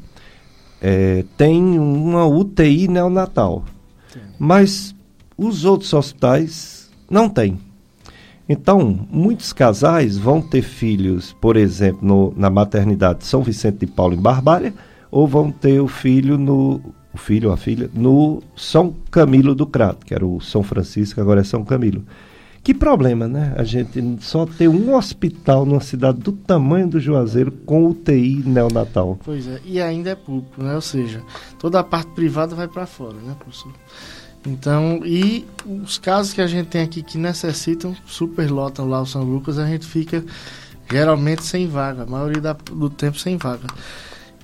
é, 0.80 1.24
tem 1.36 1.78
uma 1.78 2.26
UTI 2.26 2.88
neonatal. 2.88 3.64
Sim. 4.12 4.20
Mas 4.38 4.94
os 5.36 5.64
outros 5.64 5.92
hospitais 5.92 6.90
não 7.08 7.28
têm. 7.28 7.58
Então, 8.48 9.06
muitos 9.10 9.52
casais 9.52 10.16
vão 10.16 10.40
ter 10.40 10.62
filhos, 10.62 11.34
por 11.34 11.56
exemplo, 11.56 12.00
no, 12.02 12.34
na 12.36 12.48
maternidade 12.48 13.26
São 13.26 13.42
Vicente 13.42 13.80
de 13.80 13.86
Paulo 13.86 14.14
em 14.14 14.20
Barbalha, 14.20 14.72
ou 15.10 15.26
vão 15.26 15.50
ter 15.50 15.80
o 15.80 15.88
filho 15.88 16.38
no 16.38 16.80
o 17.12 17.16
filho 17.18 17.48
ou 17.48 17.54
a 17.54 17.56
filha 17.56 17.90
no 17.94 18.42
São 18.54 18.94
Camilo 19.10 19.54
do 19.54 19.66
Crato, 19.66 20.04
que 20.04 20.14
era 20.14 20.26
o 20.26 20.40
São 20.40 20.62
Francisco, 20.62 21.20
agora 21.20 21.40
é 21.40 21.44
São 21.44 21.64
Camilo. 21.64 22.04
Que 22.62 22.74
problema, 22.74 23.26
né? 23.26 23.54
A 23.56 23.64
gente 23.64 24.02
só 24.20 24.44
ter 24.44 24.68
um 24.68 24.94
hospital 24.94 25.64
numa 25.64 25.80
cidade 25.80 26.18
do 26.18 26.32
tamanho 26.32 26.88
do 26.88 27.00
Juazeiro 27.00 27.50
com 27.50 27.86
UTI 27.86 28.42
neonatal. 28.44 29.18
Pois 29.24 29.46
é, 29.46 29.60
e 29.64 29.80
ainda 29.80 30.10
é 30.10 30.14
público, 30.14 30.62
né? 30.62 30.74
Ou 30.74 30.80
seja, 30.80 31.22
toda 31.58 31.80
a 31.80 31.84
parte 31.84 32.10
privada 32.12 32.54
vai 32.54 32.68
para 32.68 32.84
fora, 32.84 33.16
né, 33.24 33.34
professor? 33.38 33.72
Então, 34.46 35.00
e 35.04 35.46
os 35.66 35.98
casos 35.98 36.32
que 36.32 36.40
a 36.40 36.46
gente 36.46 36.68
tem 36.68 36.82
aqui 36.82 37.02
que 37.02 37.18
necessitam, 37.18 37.94
superlotam 38.06 38.88
lá 38.88 39.00
o 39.00 39.06
São 39.06 39.22
Lucas, 39.22 39.58
a 39.58 39.66
gente 39.66 39.86
fica 39.86 40.24
geralmente 40.90 41.44
sem 41.44 41.68
vaga, 41.68 42.04
a 42.04 42.06
maioria 42.06 42.40
da, 42.40 42.52
do 42.52 42.88
tempo 42.88 43.18
sem 43.18 43.36
vaga. 43.36 43.66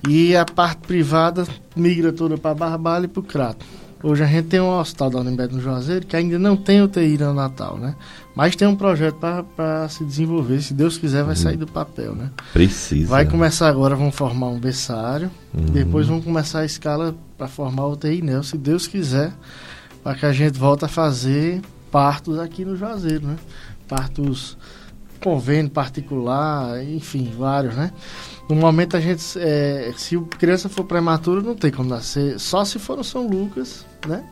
E 0.07 0.35
a 0.35 0.45
parte 0.45 0.79
privada 0.85 1.47
migra 1.75 2.13
toda 2.13 2.37
para 2.37 2.53
Barbalha 2.53 3.05
e 3.05 3.07
para 3.07 3.19
o 3.19 3.23
Crato. 3.23 3.65
Hoje 4.03 4.23
a 4.23 4.27
gente 4.27 4.49
tem 4.49 4.61
um 4.61 4.69
hospital 4.69 5.09
da 5.09 5.19
Unimed 5.21 5.55
no 5.55 5.59
Juazeiro 5.59 6.05
que 6.05 6.15
ainda 6.15 6.37
não 6.37 6.55
tem 6.55 6.79
UTI 6.79 7.17
no 7.17 7.33
Natal, 7.33 7.75
né? 7.77 7.95
Mas 8.35 8.55
tem 8.55 8.67
um 8.67 8.75
projeto 8.75 9.17
para 9.55 9.89
se 9.89 10.05
desenvolver, 10.05 10.61
se 10.61 10.75
Deus 10.75 10.95
quiser 10.95 11.23
vai 11.23 11.33
uhum. 11.33 11.41
sair 11.41 11.57
do 11.57 11.65
papel, 11.65 12.13
né? 12.13 12.29
Precisa. 12.53 13.09
Vai 13.09 13.25
começar 13.25 13.67
agora, 13.67 13.95
vão 13.95 14.11
formar 14.11 14.49
um 14.49 14.59
berçário, 14.59 15.31
uhum. 15.51 15.65
depois 15.65 16.05
vão 16.05 16.21
começar 16.21 16.59
a 16.59 16.65
escala 16.65 17.15
para 17.35 17.47
formar 17.47 17.87
UTI 17.87 18.21
NEL, 18.21 18.43
se 18.43 18.59
Deus 18.59 18.85
quiser 18.85 19.33
para 20.05 20.13
que 20.13 20.25
a 20.27 20.31
gente 20.31 20.59
volte 20.59 20.85
a 20.85 20.87
fazer 20.87 21.63
partos 21.89 22.37
aqui 22.37 22.63
no 22.63 22.75
Juazeiro, 22.75 23.25
né? 23.25 23.37
Partos 23.87 24.55
convênio 25.19 25.71
particular, 25.71 26.83
enfim, 26.83 27.33
vários, 27.35 27.73
né? 27.75 27.91
No 28.47 28.55
momento 28.55 28.95
a 28.95 28.99
gente, 28.99 29.23
é, 29.39 29.91
se 29.97 30.15
a 30.15 30.21
criança 30.37 30.69
for 30.69 30.83
prematura, 30.83 31.41
não 31.41 31.55
tem 31.55 31.71
como 31.71 31.89
nascer, 31.89 32.39
só 32.39 32.63
se 32.63 32.77
for 32.77 32.95
no 32.95 33.03
São 33.03 33.27
Lucas, 33.27 33.83
né? 34.07 34.23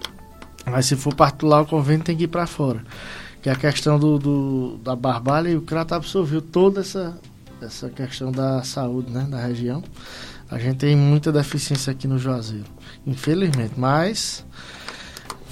Mas 0.64 0.86
se 0.86 0.96
for 0.96 1.16
particular, 1.16 1.62
o 1.62 1.66
convênio 1.66 2.06
tem 2.06 2.16
que 2.16 2.26
ir 2.26 2.28
para 2.28 2.46
fora. 2.46 2.84
Que 3.42 3.50
é 3.50 3.54
a 3.54 3.56
questão 3.56 3.98
do, 3.98 4.20
do, 4.20 4.78
da 4.78 4.96
barbalha 4.96 5.50
e 5.50 5.56
o 5.56 5.62
CRAT 5.64 5.92
absorveu 5.92 6.40
toda 6.40 6.82
essa, 6.82 7.18
essa 7.60 7.90
questão 7.90 8.32
da 8.32 8.62
saúde, 8.62 9.12
né? 9.12 9.26
Da 9.28 9.40
região. 9.44 9.84
A 10.52 10.60
gente 10.60 10.78
tem 10.78 10.96
muita 10.96 11.32
deficiência 11.32 11.90
aqui 11.90 12.08
no 12.08 12.20
Juazeiro, 12.20 12.68
infelizmente, 13.08 13.74
mas 13.76 14.46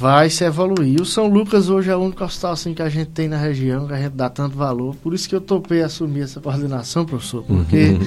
vai 0.01 0.31
se 0.31 0.43
evoluir. 0.43 0.99
O 0.99 1.05
São 1.05 1.27
Lucas 1.27 1.69
hoje 1.69 1.91
é 1.91 1.95
o 1.95 1.99
único 1.99 2.23
hospital 2.23 2.53
assim, 2.53 2.73
que 2.73 2.81
a 2.81 2.89
gente 2.89 3.11
tem 3.11 3.27
na 3.27 3.37
região, 3.37 3.85
que 3.85 3.93
a 3.93 3.97
gente 3.97 4.13
dá 4.13 4.31
tanto 4.31 4.57
valor. 4.57 4.95
Por 4.95 5.13
isso 5.13 5.29
que 5.29 5.35
eu 5.35 5.39
topei 5.39 5.83
assumir 5.83 6.21
essa 6.21 6.41
coordenação, 6.41 7.05
professor, 7.05 7.43
porque 7.43 7.99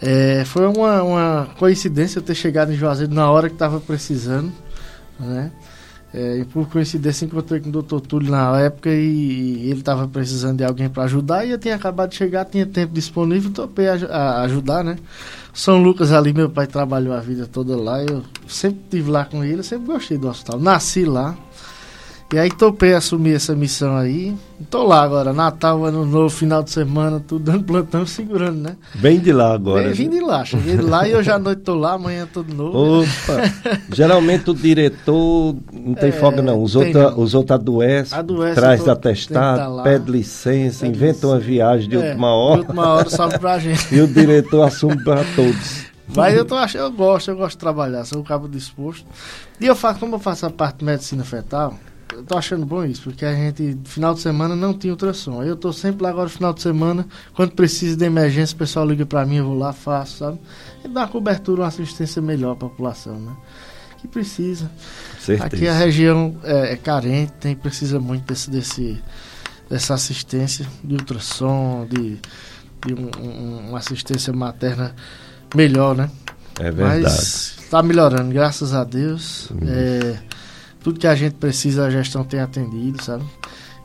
é, 0.00 0.44
foi 0.46 0.66
uma, 0.66 1.02
uma 1.02 1.48
coincidência 1.58 2.18
eu 2.18 2.22
ter 2.22 2.34
chegado 2.34 2.72
em 2.72 2.74
Juazeiro 2.74 3.12
na 3.12 3.30
hora 3.30 3.50
que 3.50 3.54
estava 3.54 3.78
precisando, 3.78 4.50
né? 5.18 5.52
É, 6.12 6.38
e 6.38 6.44
por 6.44 6.68
coincidência 6.68 7.24
encontrei 7.24 7.60
com 7.60 7.68
o 7.68 7.72
doutor 7.72 8.00
Túlio 8.00 8.32
na 8.32 8.58
época 8.58 8.90
e, 8.90 9.66
e 9.66 9.70
ele 9.70 9.78
estava 9.78 10.08
precisando 10.08 10.56
de 10.56 10.64
alguém 10.64 10.88
para 10.88 11.04
ajudar 11.04 11.44
e 11.44 11.50
eu 11.50 11.58
tinha 11.58 11.76
acabado 11.76 12.10
de 12.10 12.16
chegar, 12.16 12.44
tinha 12.46 12.66
tempo 12.66 12.92
disponível, 12.92 13.52
topei 13.52 13.88
a, 13.88 13.94
a 13.94 14.42
ajudar, 14.42 14.82
né? 14.82 14.96
São 15.52 15.82
Lucas 15.82 16.12
ali, 16.12 16.32
meu 16.32 16.48
pai 16.48 16.66
trabalhou 16.66 17.12
a 17.12 17.20
vida 17.20 17.46
toda 17.46 17.76
lá, 17.76 18.02
eu 18.02 18.22
sempre 18.46 18.80
estive 18.84 19.10
lá 19.10 19.24
com 19.24 19.44
ele, 19.44 19.62
sempre 19.62 19.86
gostei 19.86 20.16
do 20.16 20.28
hospital. 20.28 20.60
Nasci 20.60 21.04
lá, 21.04 21.36
e 22.32 22.38
aí 22.38 22.50
topei 22.50 22.94
assumir 22.94 23.34
essa 23.34 23.56
missão 23.56 23.96
aí. 23.96 24.34
Tô 24.68 24.84
lá 24.84 25.02
agora, 25.02 25.32
Natal, 25.32 25.84
Ano 25.84 26.04
Novo, 26.04 26.28
final 26.28 26.62
de 26.62 26.70
semana, 26.70 27.18
tudo 27.18 27.44
dando 27.44 27.64
plantão, 27.64 28.06
segurando, 28.06 28.60
né? 28.60 28.76
Bem 28.94 29.18
de 29.18 29.32
lá 29.32 29.54
agora. 29.54 29.84
Bem, 29.84 29.92
vim 29.94 30.10
de 30.10 30.20
lá, 30.20 30.44
cheguei 30.44 30.76
de 30.76 30.82
lá 30.82 31.08
e 31.08 31.14
hoje 31.14 31.30
à 31.30 31.38
noite 31.38 31.62
tô 31.62 31.74
lá, 31.74 31.94
amanhã 31.94 32.28
tô 32.32 32.42
de 32.42 32.54
novo. 32.54 33.02
Opa! 33.02 33.80
Geralmente 33.92 34.50
o 34.50 34.54
diretor 34.54 35.56
não 35.72 35.94
tem 35.94 36.10
é, 36.10 36.12
folga 36.12 36.40
não, 36.42 36.62
os 36.62 36.76
outros 36.76 37.14
os 37.16 37.34
outros 37.34 37.54
adoecem, 37.58 38.18
Adoece, 38.18 38.54
traz 38.54 38.84
tô, 38.84 38.90
atestado, 38.90 39.76
tá 39.76 39.82
pede 39.82 40.10
licença, 40.10 40.80
pede 40.80 40.96
inventa 40.96 41.12
licença. 41.12 41.26
uma 41.26 41.38
viagem 41.38 41.88
de 41.88 41.96
é, 41.96 41.98
última 41.98 42.34
hora. 42.34 42.60
De 42.60 42.66
última 42.66 42.88
hora 42.88 43.10
sobe 43.10 43.38
pra 43.38 43.58
gente. 43.58 43.94
e 43.94 44.00
o 44.00 44.06
diretor 44.06 44.62
assume 44.62 45.02
para 45.02 45.24
todos. 45.34 45.90
Mas 46.14 46.36
eu 46.36 46.44
tô 46.44 46.54
achando, 46.54 46.84
eu 46.84 46.92
gosto, 46.92 47.30
eu 47.30 47.36
gosto 47.36 47.52
de 47.52 47.58
trabalhar, 47.58 48.04
sou 48.04 48.20
um 48.20 48.24
cabo 48.24 48.48
disposto. 48.48 49.06
E 49.60 49.66
eu 49.66 49.76
faço, 49.76 50.00
como 50.00 50.16
eu 50.16 50.18
faço 50.18 50.46
a 50.46 50.50
parte 50.50 50.78
de 50.78 50.84
medicina 50.84 51.24
fetal, 51.24 51.74
eu 52.20 52.26
tô 52.26 52.36
achando 52.36 52.66
bom 52.66 52.84
isso, 52.84 53.02
porque 53.02 53.24
a 53.24 53.34
gente, 53.34 53.78
final 53.84 54.12
de 54.12 54.20
semana, 54.20 54.54
não 54.54 54.74
tinha 54.74 54.92
ultrassom. 54.92 55.42
Eu 55.42 55.56
tô 55.56 55.72
sempre 55.72 56.02
lá 56.02 56.10
agora, 56.10 56.28
final 56.28 56.52
de 56.52 56.60
semana, 56.60 57.06
quando 57.34 57.52
precisa 57.52 57.96
de 57.96 58.04
emergência, 58.04 58.54
o 58.54 58.58
pessoal 58.58 58.86
liga 58.86 59.06
para 59.06 59.24
mim, 59.24 59.36
eu 59.36 59.46
vou 59.46 59.58
lá, 59.58 59.72
faço, 59.72 60.18
sabe? 60.18 60.38
E 60.84 60.88
dá 60.88 61.00
uma 61.00 61.08
cobertura, 61.08 61.62
uma 61.62 61.68
assistência 61.68 62.20
melhor 62.20 62.52
à 62.52 62.56
população, 62.56 63.18
né? 63.18 63.32
Que 63.98 64.06
precisa. 64.06 64.70
Certeza. 65.18 65.46
Aqui 65.46 65.66
a 65.66 65.72
região 65.72 66.36
é, 66.44 66.74
é 66.74 66.76
carente, 66.76 67.32
tem, 67.40 67.56
precisa 67.56 67.98
muito 67.98 68.24
desse, 68.26 68.50
desse, 68.50 69.02
dessa 69.68 69.94
assistência 69.94 70.66
de 70.84 70.94
ultrassom, 70.94 71.86
de, 71.88 72.18
de 72.86 72.94
um, 72.94 73.10
um, 73.18 73.68
uma 73.70 73.78
assistência 73.78 74.32
materna 74.32 74.94
melhor, 75.54 75.96
né? 75.96 76.10
É 76.58 76.70
verdade. 76.70 77.02
Mas 77.02 77.56
está 77.60 77.82
melhorando, 77.82 78.30
graças 78.30 78.74
a 78.74 78.84
Deus. 78.84 79.50
É, 79.66 80.18
tudo 80.82 80.98
que 80.98 81.06
a 81.06 81.14
gente 81.14 81.34
precisa, 81.34 81.86
a 81.86 81.90
gestão 81.90 82.24
tem 82.24 82.40
atendido, 82.40 83.02
sabe? 83.02 83.24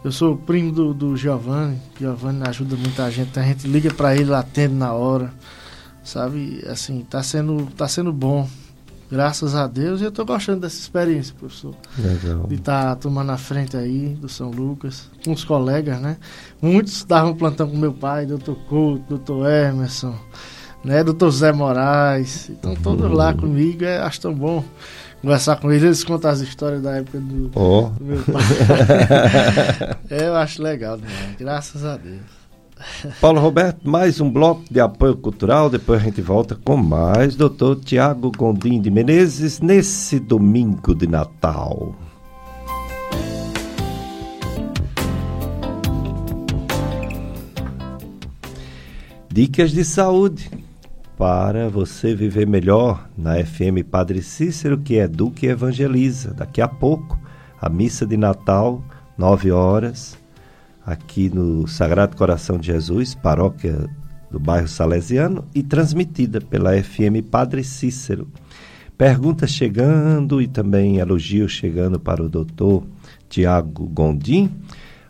Eu 0.04 0.12
sou 0.12 0.38
primo 0.38 0.72
do, 0.72 0.94
do 0.94 1.18
Giovanni, 1.18 1.82
Giovanni 2.00 2.44
ajuda 2.48 2.76
muita 2.76 3.10
gente, 3.10 3.38
a 3.40 3.44
gente 3.44 3.68
liga 3.68 3.94
para 3.94 4.16
ele, 4.16 4.34
atende 4.34 4.76
na 4.76 4.94
hora, 4.94 5.34
sabe? 6.04 6.64
Assim, 6.68 7.02
tá 7.10 7.24
sendo, 7.24 7.68
tá 7.76 7.88
sendo 7.88 8.14
bom, 8.14 8.48
graças 9.12 9.56
a 9.56 9.66
Deus, 9.66 10.02
e 10.02 10.04
eu 10.04 10.12
tô 10.12 10.24
gostando 10.24 10.62
dessa 10.62 10.78
experiência, 10.78 11.34
professor. 11.38 11.76
Legal. 11.98 12.46
De 12.48 12.54
estar 12.54 12.84
tá 12.84 12.96
tomando 12.96 13.32
a 13.32 13.38
frente 13.38 13.76
aí 13.76 14.10
do 14.10 14.30
São 14.30 14.52
Lucas, 14.52 15.10
com 15.24 15.32
os 15.32 15.44
colegas, 15.44 16.00
né? 16.00 16.18
Muitos 16.62 17.04
davam 17.04 17.36
plantão 17.36 17.68
com 17.68 17.76
meu 17.76 17.94
pai, 17.94 18.28
doutor 18.28 18.56
Couto, 18.70 19.04
doutor 19.10 19.50
Emerson, 19.50 20.16
né? 20.84 21.04
Doutor 21.04 21.32
Zé 21.32 21.52
Moraes. 21.52 22.48
Então 22.52 22.76
todos 22.76 23.12
lá 23.12 23.34
comigo, 23.34 23.84
é, 23.84 23.98
acho 23.98 24.22
tão 24.22 24.36
bom 24.36 24.64
conversar 25.22 25.56
com 25.58 25.72
eles, 25.72 25.84
eles 25.84 26.04
contam 26.04 26.32
as 26.32 26.40
histórias 26.40 26.82
da 26.82 26.98
época 26.98 27.20
do, 27.20 27.52
Oh. 27.56 27.90
do 27.98 28.04
meu 28.04 28.24
pai. 28.24 28.44
é, 30.10 30.28
eu 30.28 30.36
acho 30.36 30.62
legal, 30.62 30.98
né? 30.98 31.08
Graças 31.40 31.84
a 31.84 31.98
Deus. 31.98 32.22
Paulo 33.22 33.40
Roberto, 33.40 33.90
mais 33.90 34.20
um 34.20 34.30
bloco 34.30 34.64
de 34.70 34.80
apoio 34.80 35.16
cultural. 35.16 35.70
Depois 35.70 36.02
a 36.02 36.04
gente 36.06 36.22
volta 36.22 36.56
com 36.56 36.76
mais. 36.78 37.36
Doutor 37.36 37.80
Tiago 37.80 38.32
Gondim 38.36 38.82
de 38.82 38.92
Menezes, 38.92 39.60
nesse 39.60 40.20
domingo 40.20 40.94
de 40.94 41.08
Natal. 41.08 41.96
Dicas 49.30 49.72
de 49.72 49.84
saúde 49.84 50.50
para 51.18 51.70
você 51.70 52.14
viver 52.14 52.46
melhor 52.46 53.10
na 53.18 53.44
FM 53.44 53.88
Padre 53.90 54.22
Cícero, 54.22 54.78
que 54.78 54.96
educa 54.96 55.46
e 55.46 55.50
evangeliza. 55.50 56.34
Daqui 56.34 56.62
a 56.62 56.68
pouco, 56.68 57.18
a 57.60 57.70
missa 57.70 58.06
de 58.06 58.18
Natal, 58.18 58.84
9 59.18 59.52
horas, 59.52 60.18
aqui 60.86 61.30
no 61.34 61.68
Sagrado 61.68 62.18
Coração 62.18 62.58
de 62.58 62.68
Jesus, 62.68 63.16
paróquia 63.16 63.90
do 64.30 64.40
bairro 64.40 64.68
Salesiano, 64.68 65.46
e 65.56 65.64
transmitida 65.64 66.42
pela 66.42 66.72
FM 66.82 67.24
Padre 67.32 67.64
Cícero. 67.64 68.28
Perguntas 68.98 69.52
chegando 69.52 70.42
e 70.42 70.48
também 70.48 70.98
elogios 70.98 71.54
chegando 71.54 72.00
para 72.00 72.24
o 72.24 72.30
doutor 72.30 72.84
Tiago 73.30 73.86
Gondim. 73.88 74.52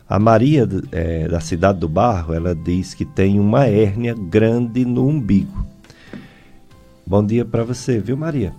A 0.08 0.20
Maria, 0.20 0.68
é, 0.92 1.26
da 1.26 1.40
cidade 1.40 1.80
do 1.80 1.88
Barro, 1.88 2.32
ela 2.32 2.54
diz 2.54 2.94
que 2.94 3.04
tem 3.04 3.40
uma 3.40 3.66
hérnia 3.66 4.14
grande 4.14 4.84
no 4.84 5.08
umbigo. 5.08 5.66
Bom 7.08 7.24
dia 7.24 7.44
para 7.44 7.62
você, 7.62 8.00
viu, 8.00 8.16
Maria? 8.16 8.52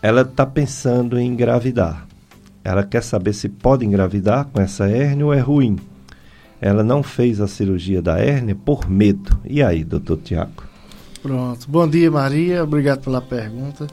Ela 0.00 0.20
está 0.20 0.46
pensando 0.46 1.18
em 1.18 1.26
engravidar. 1.26 2.06
Ela 2.62 2.84
quer 2.84 3.02
saber 3.02 3.32
se 3.32 3.48
pode 3.48 3.84
engravidar 3.84 4.44
com 4.44 4.60
essa 4.60 4.88
hérnia 4.88 5.26
ou 5.26 5.34
é 5.34 5.40
ruim. 5.40 5.76
Ela 6.60 6.84
não 6.84 7.02
fez 7.02 7.40
a 7.40 7.48
cirurgia 7.48 8.00
da 8.00 8.16
hérnia 8.16 8.54
por 8.54 8.88
medo. 8.88 9.36
E 9.44 9.60
aí, 9.60 9.82
doutor 9.82 10.18
Tiago? 10.18 10.62
Pronto. 11.20 11.68
Bom 11.68 11.88
dia, 11.88 12.08
Maria. 12.12 12.62
Obrigado 12.62 13.00
pela 13.00 13.20
pergunta. 13.20 13.88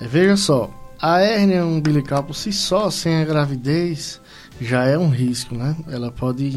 É, 0.00 0.06
veja 0.08 0.36
só, 0.36 0.68
a 1.00 1.20
hérnia 1.20 1.64
umbilical 1.64 2.24
por 2.24 2.34
si 2.34 2.52
só, 2.52 2.90
sem 2.90 3.22
a 3.22 3.24
gravidez, 3.24 4.20
já 4.60 4.84
é 4.84 4.98
um 4.98 5.10
risco, 5.10 5.54
né? 5.54 5.76
Ela 5.88 6.10
pode 6.10 6.56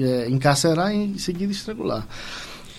é, 0.00 0.30
encarcerar 0.30 0.94
e 0.94 1.06
em 1.06 1.18
seguida 1.18 1.50
estrangular. 1.50 2.06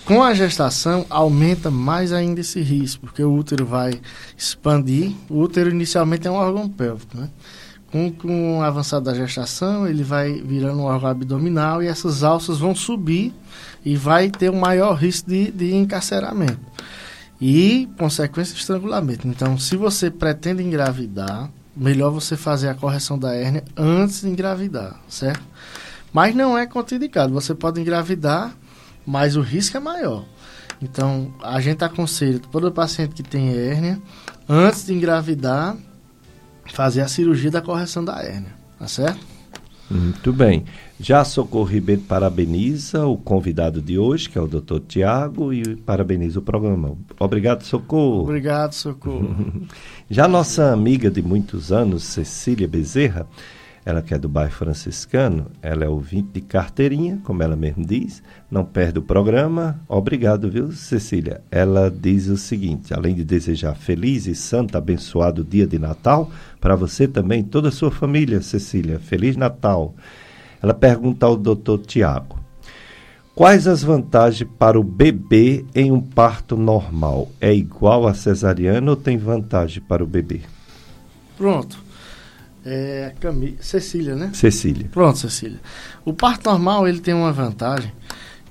Com 0.06 0.22
a 0.22 0.36
gestação, 0.36 1.04
aumenta 1.10 1.72
mais 1.72 2.14
ainda 2.14 2.40
esse 2.40 2.62
risco, 2.62 3.08
porque 3.08 3.24
o 3.24 3.34
útero 3.34 3.66
vai 3.66 4.00
expandir. 4.38 5.12
O 5.28 5.40
útero 5.40 5.72
inicialmente 5.72 6.28
é 6.28 6.32
um 6.32 6.36
órgão 6.36 6.70
pélvico, 6.70 7.18
né? 7.18 7.28
Com, 7.92 8.12
com 8.12 8.60
o 8.60 8.62
avançado 8.62 9.06
da 9.06 9.16
gestação, 9.16 9.88
ele 9.88 10.04
vai 10.04 10.34
virando 10.34 10.82
um 10.82 10.84
órgão 10.84 11.10
abdominal 11.10 11.82
e 11.82 11.88
essas 11.88 12.24
alças 12.24 12.60
vão 12.60 12.76
subir 12.76 13.34
e 13.84 13.96
vai 13.96 14.30
ter 14.30 14.52
um 14.52 14.60
maior 14.60 14.94
risco 14.94 15.28
de, 15.28 15.50
de 15.50 15.74
encarceramento. 15.74 16.60
E, 17.42 17.90
consequência, 17.98 18.56
estrangulamento. 18.56 19.28
Então, 19.28 19.58
se 19.58 19.76
você 19.76 20.12
pretende 20.12 20.62
engravidar, 20.62 21.50
melhor 21.76 22.12
você 22.12 22.38
fazer 22.38 22.70
a 22.70 22.76
correção 22.76 23.18
da 23.18 23.34
hérnia 23.34 23.64
antes 23.76 24.22
de 24.22 24.30
engravidar, 24.30 25.00
certo? 25.10 25.44
Mas 26.14 26.36
não 26.36 26.56
é 26.56 26.68
contraindicado. 26.68 27.34
Você 27.34 27.56
pode 27.56 27.82
engravidar, 27.82 28.56
mas 29.06 29.36
o 29.36 29.42
risco 29.42 29.78
é 29.78 29.80
maior. 29.80 30.26
Então, 30.82 31.34
a 31.42 31.60
gente 31.62 31.84
aconselha 31.84 32.40
todo 32.52 32.72
paciente 32.72 33.16
que 33.16 33.24
tem 33.24 33.50
hérnia, 33.50 34.02
antes 34.48 34.86
de 34.86 34.94
engravidar, 34.94 35.78
fazer 36.74 37.02
a 37.02 37.08
cirurgia 37.08 37.52
da 37.52 37.62
correção 37.62 38.04
da 38.04 38.22
hérnia, 38.22 38.54
tá 38.78 38.88
certo? 38.88 39.36
Muito 39.90 40.34
bem. 40.34 40.66
Já 41.00 41.24
Socorro 41.24 41.66
Ribeiro 41.66 42.02
parabeniza 42.02 43.06
o 43.06 43.18
convidado 43.18 43.82
de 43.82 44.00
hoje, 44.00 44.30
que 44.30 44.38
é 44.38 44.42
o 44.42 44.48
Dr. 44.48 44.80
Tiago, 44.88 45.54
e 45.54 45.76
parabeniza 45.76 46.40
o 46.40 46.42
programa. 46.42 46.98
Obrigado, 47.20 47.64
Socorro. 47.64 48.24
Obrigado, 48.24 48.74
Socorro. 48.74 49.36
Já 50.10 50.28
nossa 50.28 50.72
amiga 50.72 51.12
de 51.12 51.22
muitos 51.22 51.72
anos, 51.72 52.04
Cecília 52.04 52.68
Bezerra, 52.68 53.28
ela 53.86 54.02
que 54.02 54.16
é 54.16 54.18
do 54.18 54.28
bairro 54.28 54.52
franciscano, 54.52 55.46
ela 55.62 55.86
é 55.86 55.88
ouvinte 55.88 56.30
de 56.34 56.42
carteirinha, 56.42 57.22
como 57.24 57.44
ela 57.44 57.56
mesmo 57.56 57.86
diz, 57.86 58.24
não 58.50 58.66
perde 58.66 58.98
o 58.98 59.04
programa. 59.04 59.80
Obrigado, 59.88 60.50
viu, 60.50 60.72
Cecília? 60.72 61.42
Ela 61.52 61.92
diz 61.92 62.28
o 62.28 62.36
seguinte: 62.36 62.96
além 62.96 63.14
de 63.14 63.24
desejar 63.24 63.76
feliz 63.76 64.26
e 64.26 64.34
santo, 64.34 64.76
abençoado 64.76 65.44
dia 65.44 65.68
de 65.68 65.78
Natal, 65.78 66.32
para 66.60 66.76
você 66.76 67.08
também, 67.08 67.44
toda 67.44 67.70
a 67.70 67.72
sua 67.72 67.92
família, 67.92 68.42
Cecília, 68.42 68.98
Feliz 68.98 69.38
Natal. 69.38 69.94
Ela 70.64 70.74
pergunta 70.74 71.28
ao 71.28 71.38
doutor 71.38 71.78
Tiago: 71.78 72.40
Quais 73.36 73.68
as 73.68 73.84
vantagens 73.84 74.50
para 74.58 74.80
o 74.80 74.84
bebê 74.84 75.64
em 75.76 75.92
um 75.92 76.02
parto 76.02 76.58
normal? 76.58 77.30
É 77.40 77.54
igual 77.54 78.08
a 78.08 78.16
cesariana 78.16 78.90
ou 78.90 78.98
tem 78.98 79.16
vantagem 79.16 79.84
para 79.84 80.04
o 80.04 80.08
bebê? 80.08 80.42
Pronto. 81.38 81.85
É, 82.66 83.14
Camille, 83.20 83.58
Cecília, 83.62 84.16
né? 84.16 84.32
Cecília. 84.34 84.90
Pronto, 84.92 85.20
Cecília. 85.20 85.60
O 86.04 86.12
parto 86.12 86.50
normal 86.50 86.88
ele 86.88 87.00
tem 87.00 87.14
uma 87.14 87.32
vantagem 87.32 87.94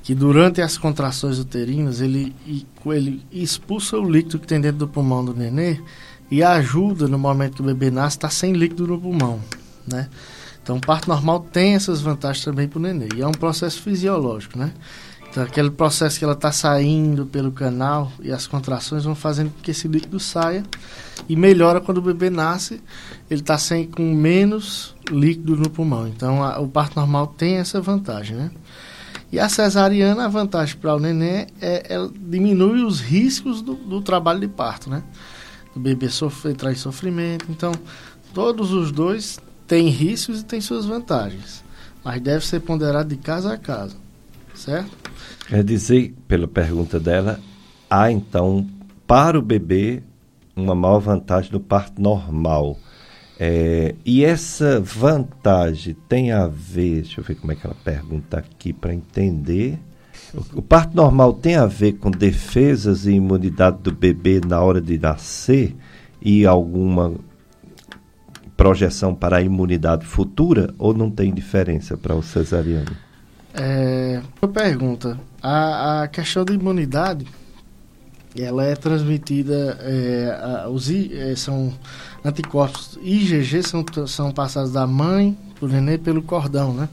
que 0.04 0.14
durante 0.14 0.60
as 0.60 0.78
contrações 0.78 1.38
uterinas 1.38 2.00
ele, 2.00 2.36
ele 2.86 3.22
expulsa 3.32 3.98
o 3.98 4.08
líquido 4.08 4.38
que 4.38 4.46
tem 4.46 4.60
dentro 4.60 4.78
do 4.78 4.88
pulmão 4.88 5.24
do 5.24 5.34
nenê 5.34 5.80
e 6.30 6.42
ajuda 6.42 7.08
no 7.08 7.18
momento 7.18 7.56
que 7.56 7.62
o 7.62 7.64
bebê 7.64 7.90
nasce 7.90 8.16
estar 8.16 8.28
tá 8.28 8.34
sem 8.34 8.52
líquido 8.52 8.86
no 8.86 9.00
pulmão, 9.00 9.40
né? 9.86 10.08
Então, 10.62 10.76
o 10.76 10.80
parto 10.80 11.08
normal 11.08 11.40
tem 11.40 11.74
essas 11.74 12.00
vantagens 12.00 12.44
também 12.44 12.68
para 12.68 12.78
o 12.78 12.82
nenê 12.82 13.08
e 13.16 13.22
é 13.22 13.26
um 13.26 13.32
processo 13.32 13.82
fisiológico, 13.82 14.58
né? 14.58 14.72
Então, 15.28 15.42
aquele 15.42 15.70
processo 15.70 16.18
que 16.18 16.24
ela 16.24 16.34
está 16.34 16.52
saindo 16.52 17.26
pelo 17.26 17.50
canal 17.50 18.12
e 18.22 18.30
as 18.30 18.46
contrações 18.46 19.04
vão 19.04 19.14
fazendo 19.14 19.50
com 19.50 19.60
que 19.60 19.72
esse 19.72 19.88
líquido 19.88 20.20
saia 20.20 20.62
e 21.28 21.36
melhora 21.36 21.80
quando 21.80 21.98
o 21.98 22.02
bebê 22.02 22.30
nasce, 22.30 22.82
ele 23.30 23.40
está 23.40 23.56
sem 23.56 23.86
com 23.86 24.14
menos 24.14 24.94
líquido 25.10 25.56
no 25.56 25.70
pulmão. 25.70 26.06
Então, 26.08 26.42
a, 26.42 26.58
o 26.60 26.68
parto 26.68 26.96
normal 26.96 27.28
tem 27.28 27.56
essa 27.56 27.80
vantagem, 27.80 28.36
né? 28.36 28.50
E 29.32 29.38
a 29.38 29.48
cesariana, 29.48 30.26
a 30.26 30.28
vantagem 30.28 30.76
para 30.76 30.94
o 30.94 31.00
neném 31.00 31.46
é, 31.60 31.94
é 31.94 32.08
diminui 32.20 32.84
os 32.84 33.00
riscos 33.00 33.62
do, 33.62 33.74
do, 33.74 34.00
trabalho 34.00 34.40
de 34.40 34.48
parto, 34.48 34.88
né? 34.88 35.02
O 35.74 35.80
bebê 35.80 36.08
sofre, 36.08 36.54
em 36.70 36.74
sofrimento. 36.74 37.46
Então, 37.50 37.72
todos 38.32 38.72
os 38.72 38.92
dois 38.92 39.40
têm 39.66 39.88
riscos 39.88 40.40
e 40.40 40.44
têm 40.44 40.60
suas 40.60 40.84
vantagens. 40.84 41.64
Mas 42.04 42.20
deve 42.20 42.46
ser 42.46 42.60
ponderado 42.60 43.08
de 43.08 43.16
caso 43.16 43.48
a 43.48 43.56
caso, 43.56 43.96
certo? 44.54 44.90
Quer 45.48 45.64
dizer, 45.64 46.14
pela 46.28 46.46
pergunta 46.46 47.00
dela, 47.00 47.40
há 47.90 48.12
então 48.12 48.68
para 49.06 49.38
o 49.38 49.42
bebê 49.42 50.02
uma 50.56 50.74
maior 50.74 50.98
vantagem 50.98 51.52
no 51.52 51.60
parto 51.60 52.00
normal. 52.00 52.78
É, 53.38 53.94
e 54.04 54.24
essa 54.24 54.80
vantagem 54.80 55.96
tem 56.08 56.30
a 56.30 56.46
ver, 56.46 57.02
deixa 57.02 57.20
eu 57.20 57.24
ver 57.24 57.34
como 57.34 57.52
é 57.52 57.56
que 57.56 57.66
ela 57.66 57.76
pergunta 57.82 58.38
aqui 58.38 58.72
para 58.72 58.94
entender. 58.94 59.78
O, 60.32 60.58
o, 60.58 60.62
parto 60.62 60.96
normal 60.96 61.32
tem 61.34 61.56
a 61.56 61.66
ver 61.66 61.94
com 61.94 62.10
defesas 62.10 63.06
e 63.06 63.12
imunidade 63.12 63.78
do 63.82 63.92
bebê 63.92 64.40
na 64.46 64.60
hora 64.60 64.80
de 64.80 64.98
nascer 64.98 65.74
e 66.22 66.46
alguma 66.46 67.14
projeção 68.56 69.14
para 69.14 69.38
a 69.38 69.42
imunidade 69.42 70.06
futura 70.06 70.72
ou 70.78 70.94
não 70.94 71.10
tem 71.10 71.34
diferença 71.34 71.96
para 71.96 72.14
o 72.14 72.22
cesariano? 72.22 72.96
É, 73.52 74.20
pergunta. 74.52 75.18
A, 75.42 76.02
a 76.02 76.08
questão 76.08 76.44
da 76.44 76.54
imunidade, 76.54 77.26
ela 78.36 78.64
é 78.64 78.74
transmitida, 78.74 79.78
é, 79.80 80.64
a, 80.64 80.68
os 80.68 80.90
é, 80.90 81.36
são 81.36 81.72
anticorpos 82.24 82.98
IgG 83.02 83.62
são, 83.62 83.84
são 84.06 84.32
passados 84.32 84.72
da 84.72 84.86
mãe 84.86 85.36
para 85.54 85.66
o 85.66 85.68
neném 85.68 85.98
pelo 85.98 86.22
cordão, 86.22 86.72
né? 86.72 86.88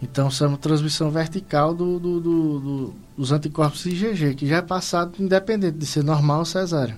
Então, 0.00 0.30
são 0.30 0.54
transmissão 0.56 1.10
vertical 1.10 1.74
do, 1.74 1.98
do, 1.98 2.20
do, 2.20 2.60
do, 2.60 2.94
dos 3.16 3.32
anticorpos 3.32 3.84
IgG, 3.84 4.34
que 4.34 4.46
já 4.46 4.58
é 4.58 4.62
passado 4.62 5.14
independente 5.18 5.76
de 5.76 5.86
ser 5.86 6.04
normal 6.04 6.40
ou 6.40 6.44
cesárea. 6.44 6.96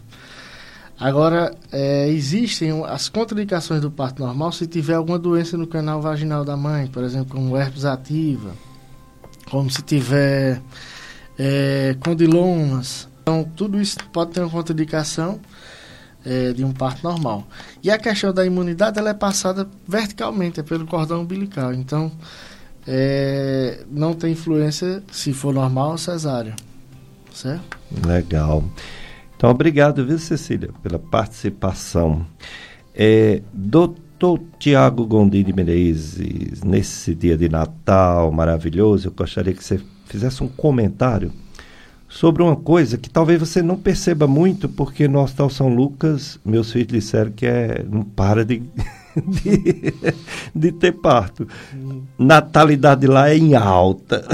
Agora, 0.98 1.54
é, 1.72 2.08
existem 2.08 2.84
as 2.84 3.08
contraindicações 3.08 3.80
do 3.80 3.90
parto 3.90 4.22
normal 4.22 4.52
se 4.52 4.66
tiver 4.66 4.94
alguma 4.94 5.18
doença 5.18 5.56
no 5.56 5.66
canal 5.66 6.02
vaginal 6.02 6.44
da 6.44 6.58
mãe, 6.58 6.88
por 6.88 7.02
exemplo, 7.02 7.34
como 7.34 7.56
herpes 7.56 7.86
ativa, 7.86 8.50
como 9.50 9.70
se 9.70 9.80
tiver 9.80 10.60
é, 11.38 11.96
condilomas. 12.00 13.08
Então, 13.30 13.44
tudo 13.44 13.80
isso 13.80 13.96
pode 14.12 14.32
ter 14.32 14.40
uma 14.40 14.50
contraindicação 14.50 15.38
é, 16.26 16.52
de 16.52 16.64
um 16.64 16.72
parto 16.72 17.04
normal. 17.04 17.46
E 17.80 17.88
a 17.88 17.96
questão 17.96 18.34
da 18.34 18.44
imunidade, 18.44 18.98
ela 18.98 19.10
é 19.10 19.14
passada 19.14 19.68
verticalmente, 19.86 20.58
é 20.58 20.64
pelo 20.64 20.84
cordão 20.84 21.22
umbilical. 21.22 21.72
Então, 21.72 22.10
é, 22.84 23.84
não 23.88 24.12
tem 24.12 24.32
influência 24.32 25.00
se 25.12 25.32
for 25.32 25.54
normal 25.54 25.92
ou 25.92 25.98
cesárea. 25.98 26.56
Certo? 27.32 27.78
Legal. 28.04 28.64
Então, 29.36 29.48
obrigado, 29.48 30.04
viu, 30.04 30.18
Cecília, 30.18 30.70
pela 30.82 30.98
participação. 30.98 32.26
É, 32.92 33.42
doutor 33.52 34.40
Tiago 34.58 35.06
Gondini 35.06 35.52
Menezes, 35.52 36.64
nesse 36.64 37.14
dia 37.14 37.38
de 37.38 37.48
Natal 37.48 38.32
maravilhoso, 38.32 39.06
eu 39.06 39.12
gostaria 39.12 39.54
que 39.54 39.62
você 39.62 39.80
fizesse 40.06 40.42
um 40.42 40.48
comentário 40.48 41.32
sobre 42.10 42.42
uma 42.42 42.56
coisa 42.56 42.98
que 42.98 43.08
talvez 43.08 43.38
você 43.38 43.62
não 43.62 43.76
perceba 43.76 44.26
muito, 44.26 44.68
porque 44.68 45.06
no 45.06 45.20
Hospital 45.20 45.48
São 45.48 45.68
Lucas, 45.68 46.38
meus 46.44 46.72
filhos 46.72 46.88
disseram 46.88 47.30
que 47.30 47.46
é, 47.46 47.84
não 47.88 48.02
para 48.02 48.44
de 48.44 48.60
de, 49.16 49.94
de 50.54 50.72
ter 50.72 50.92
parto. 50.92 51.46
Hum. 51.74 52.02
Natalidade 52.18 53.06
lá 53.06 53.30
é 53.30 53.36
em 53.36 53.54
alta. 53.54 54.24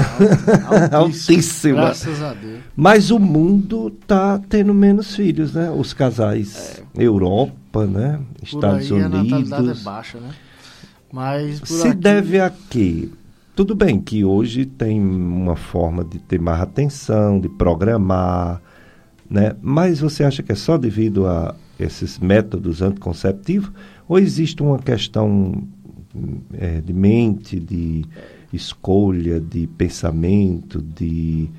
Altíssima. 0.91 0.97
Altíssima. 0.97 1.81
Graças 1.81 2.21
a 2.21 2.33
Deus. 2.33 2.59
Mas 2.75 3.11
o 3.11 3.19
mundo 3.19 3.91
tá 4.05 4.39
tendo 4.49 4.73
menos 4.73 5.15
filhos, 5.15 5.53
né? 5.53 5.69
Os 5.71 5.93
casais. 5.93 6.81
É. 6.97 7.03
Europa, 7.03 7.85
né? 7.85 8.19
Estados 8.41 8.91
aí 8.91 8.91
Unidos. 8.91 9.19
A 9.19 9.23
natalidade 9.23 9.79
é 9.79 9.83
baixa, 9.83 10.19
né? 10.19 10.29
Mas 11.11 11.61
Se 11.63 11.87
aqui... 11.87 11.97
deve 11.97 12.39
a 12.39 12.51
quê? 12.69 13.09
Tudo 13.57 13.73
bem 13.73 13.99
que 13.99 14.23
hoje 14.23 14.67
tem 14.67 15.01
uma 15.01 15.55
forma 15.55 16.05
de 16.05 16.19
ter 16.19 16.39
mais 16.39 16.61
atenção, 16.61 17.39
de 17.39 17.49
programar, 17.49 18.61
né? 19.27 19.55
Mas 19.63 19.99
você 19.99 20.23
acha 20.23 20.43
que 20.43 20.51
é 20.51 20.55
só 20.55 20.77
devido 20.77 21.25
a 21.25 21.55
esses 21.79 22.19
métodos 22.19 22.83
anticonceptivos? 22.83 23.71
Ou 24.07 24.19
existe 24.19 24.61
uma 24.61 24.77
questão 24.77 25.67
é, 26.53 26.81
de 26.81 26.93
mente, 26.93 27.59
de 27.59 28.05
escolha, 28.53 29.39
de 29.39 29.65
pensamento, 29.65 30.79
de 30.79 31.49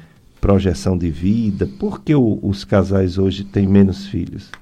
projeção 0.40 0.96
de 0.96 1.10
vida? 1.10 1.66
Por 1.80 2.00
que 2.00 2.14
o, 2.14 2.38
os 2.40 2.62
casais 2.62 3.18
hoje 3.18 3.42
têm 3.42 3.66
menos 3.66 4.06
filhos? 4.06 4.52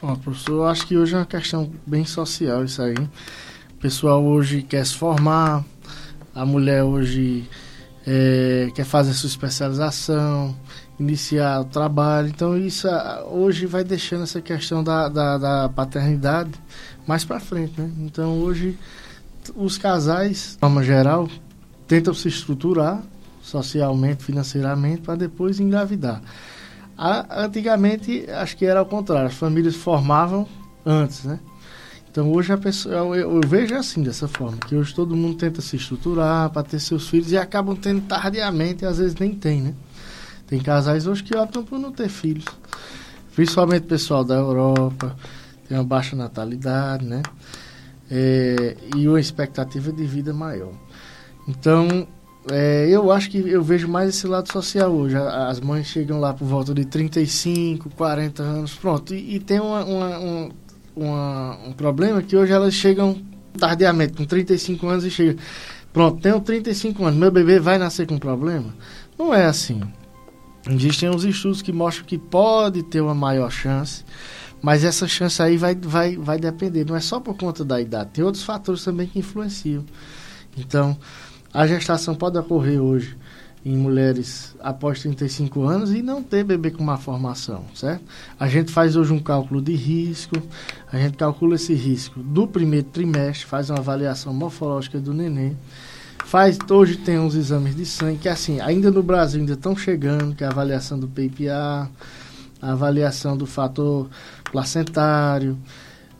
Bom, 0.00 0.14
professor, 0.14 0.52
eu 0.52 0.66
acho 0.66 0.86
que 0.86 0.96
hoje 0.96 1.14
é 1.14 1.18
uma 1.18 1.26
questão 1.26 1.68
bem 1.84 2.04
social 2.04 2.64
isso 2.64 2.80
aí. 2.80 2.94
O 2.94 3.78
pessoal 3.80 4.24
hoje 4.24 4.62
quer 4.62 4.86
se 4.86 4.94
formar, 4.94 5.64
a 6.36 6.44
mulher 6.44 6.84
hoje 6.84 7.48
é, 8.06 8.70
quer 8.74 8.84
fazer 8.84 9.14
sua 9.14 9.26
especialização, 9.26 10.54
iniciar 11.00 11.62
o 11.62 11.64
trabalho. 11.64 12.28
Então 12.28 12.56
isso 12.56 12.86
hoje 13.30 13.64
vai 13.64 13.82
deixando 13.82 14.24
essa 14.24 14.40
questão 14.42 14.84
da, 14.84 15.08
da, 15.08 15.38
da 15.38 15.68
paternidade 15.70 16.52
mais 17.06 17.24
para 17.24 17.40
frente, 17.40 17.80
né? 17.80 17.90
Então 18.00 18.38
hoje 18.38 18.78
os 19.54 19.78
casais, 19.78 20.52
de 20.52 20.58
forma 20.58 20.82
geral, 20.82 21.26
tentam 21.88 22.12
se 22.12 22.28
estruturar 22.28 23.02
socialmente, 23.40 24.22
financeiramente, 24.22 25.02
para 25.02 25.14
depois 25.14 25.58
engravidar. 25.58 26.20
A, 26.98 27.44
antigamente, 27.44 28.26
acho 28.30 28.56
que 28.56 28.66
era 28.66 28.80
ao 28.80 28.86
contrário, 28.86 29.28
as 29.28 29.34
famílias 29.34 29.74
formavam 29.74 30.46
antes, 30.84 31.24
né? 31.24 31.38
Então 32.16 32.32
hoje 32.32 32.50
a 32.50 32.56
pessoa, 32.56 32.94
eu, 32.94 33.14
eu, 33.14 33.40
vejo 33.46 33.74
assim, 33.74 34.02
dessa 34.02 34.26
forma, 34.26 34.56
que 34.56 34.74
hoje 34.74 34.94
todo 34.94 35.14
mundo 35.14 35.36
tenta 35.36 35.60
se 35.60 35.76
estruturar 35.76 36.48
para 36.48 36.62
ter 36.62 36.80
seus 36.80 37.10
filhos 37.10 37.30
e 37.30 37.36
acabam 37.36 37.76
tendo 37.76 38.00
tardiamente 38.06 38.84
e 38.84 38.86
às 38.86 38.96
vezes 38.96 39.14
nem 39.16 39.34
tem, 39.34 39.60
né? 39.60 39.74
Tem 40.46 40.58
casais 40.58 41.06
hoje 41.06 41.22
que 41.22 41.36
optam 41.36 41.62
por 41.62 41.78
não 41.78 41.92
ter 41.92 42.08
filhos. 42.08 42.46
Principalmente 43.34 43.82
pessoal 43.82 44.24
da 44.24 44.34
Europa, 44.34 45.14
tem 45.68 45.76
uma 45.76 45.84
baixa 45.84 46.16
natalidade, 46.16 47.04
né? 47.04 47.20
É, 48.10 48.78
e 48.96 49.06
uma 49.06 49.20
expectativa 49.20 49.92
de 49.92 50.04
vida 50.06 50.32
maior. 50.32 50.72
Então, 51.46 52.08
é, 52.50 52.88
eu 52.88 53.12
acho 53.12 53.28
que 53.28 53.46
eu 53.46 53.62
vejo 53.62 53.88
mais 53.88 54.08
esse 54.08 54.26
lado 54.26 54.50
social 54.50 54.90
hoje. 54.90 55.18
As 55.18 55.60
mães 55.60 55.86
chegam 55.86 56.18
lá 56.18 56.32
por 56.32 56.46
volta 56.46 56.72
de 56.72 56.86
35, 56.86 57.90
40 57.90 58.42
anos, 58.42 58.74
pronto. 58.74 59.14
E, 59.14 59.36
e 59.36 59.38
tem 59.38 59.60
uma, 59.60 59.84
uma, 59.84 60.18
um, 60.18 60.50
uma, 60.96 61.58
um 61.66 61.72
problema 61.72 62.22
que 62.22 62.34
hoje 62.34 62.52
elas 62.52 62.72
chegam 62.72 63.22
tardiamente, 63.58 64.14
com 64.14 64.24
35 64.24 64.88
anos 64.88 65.04
e 65.04 65.10
chegam. 65.10 65.36
Pronto, 65.92 66.20
tenho 66.20 66.40
35 66.40 67.04
anos, 67.04 67.18
meu 67.18 67.30
bebê 67.30 67.60
vai 67.60 67.78
nascer 67.78 68.06
com 68.06 68.18
problema? 68.18 68.74
Não 69.18 69.32
é 69.32 69.44
assim. 69.44 69.80
Existem 70.68 71.08
uns 71.08 71.24
estudos 71.24 71.62
que 71.62 71.72
mostram 71.72 72.06
que 72.06 72.18
pode 72.18 72.82
ter 72.82 73.00
uma 73.00 73.14
maior 73.14 73.50
chance, 73.50 74.04
mas 74.60 74.82
essa 74.82 75.06
chance 75.06 75.40
aí 75.40 75.56
vai, 75.56 75.74
vai, 75.74 76.16
vai 76.16 76.38
depender. 76.38 76.84
Não 76.84 76.96
é 76.96 77.00
só 77.00 77.20
por 77.20 77.36
conta 77.36 77.64
da 77.64 77.80
idade, 77.80 78.10
tem 78.12 78.24
outros 78.24 78.42
fatores 78.42 78.82
também 78.82 79.06
que 79.06 79.18
influenciam. 79.18 79.84
Então, 80.56 80.98
a 81.52 81.66
gestação 81.66 82.14
pode 82.14 82.36
ocorrer 82.38 82.80
hoje 82.80 83.16
em 83.66 83.76
mulheres 83.76 84.54
após 84.60 85.00
35 85.00 85.64
anos 85.64 85.92
e 85.92 86.00
não 86.00 86.22
ter 86.22 86.44
bebê 86.44 86.70
com 86.70 86.84
má 86.84 86.96
formação, 86.96 87.64
certo? 87.74 88.04
A 88.38 88.46
gente 88.46 88.70
faz 88.70 88.94
hoje 88.94 89.12
um 89.12 89.18
cálculo 89.18 89.60
de 89.60 89.74
risco, 89.74 90.36
a 90.92 90.96
gente 90.96 91.16
calcula 91.16 91.56
esse 91.56 91.74
risco 91.74 92.20
do 92.20 92.46
primeiro 92.46 92.86
trimestre, 92.86 93.44
faz 93.44 93.68
uma 93.68 93.80
avaliação 93.80 94.32
morfológica 94.32 95.00
do 95.00 95.12
neném, 95.12 95.56
faz 96.24 96.56
hoje 96.70 96.96
tem 96.96 97.18
uns 97.18 97.34
exames 97.34 97.74
de 97.74 97.84
sangue 97.84 98.18
que 98.18 98.28
assim 98.28 98.60
ainda 98.60 98.88
no 98.88 99.02
Brasil 99.02 99.40
ainda 99.40 99.54
estão 99.54 99.76
chegando, 99.76 100.36
que 100.36 100.44
é 100.44 100.46
a 100.46 100.50
avaliação 100.50 100.96
do 100.96 101.08
PPA, 101.08 101.90
a 102.62 102.70
avaliação 102.70 103.36
do 103.36 103.46
fator 103.46 104.08
placentário, 104.52 105.58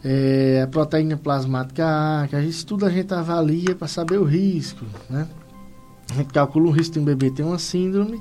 é, 0.02 0.62
a 0.64 0.66
proteína 0.66 1.16
plasmática 1.16 1.86
A, 1.86 2.26
que 2.26 2.34
a 2.34 2.42
gente, 2.42 2.66
tudo 2.66 2.86
a 2.86 2.90
gente 2.90 3.14
avalia 3.14 3.76
para 3.76 3.86
saber 3.86 4.18
o 4.18 4.24
risco, 4.24 4.84
né? 5.08 5.28
Gente 6.14 6.32
calcula 6.32 6.68
o 6.68 6.70
risco 6.70 6.94
de 6.94 7.00
um 7.00 7.04
bebê 7.04 7.30
ter 7.30 7.42
uma 7.42 7.58
síndrome 7.58 8.20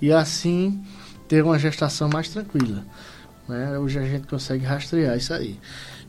e 0.00 0.12
assim 0.12 0.82
ter 1.28 1.42
uma 1.42 1.58
gestação 1.58 2.08
mais 2.08 2.28
tranquila. 2.28 2.84
Né? 3.48 3.78
Hoje 3.78 3.98
a 3.98 4.04
gente 4.04 4.26
consegue 4.26 4.64
rastrear 4.64 5.16
isso 5.16 5.32
aí. 5.32 5.58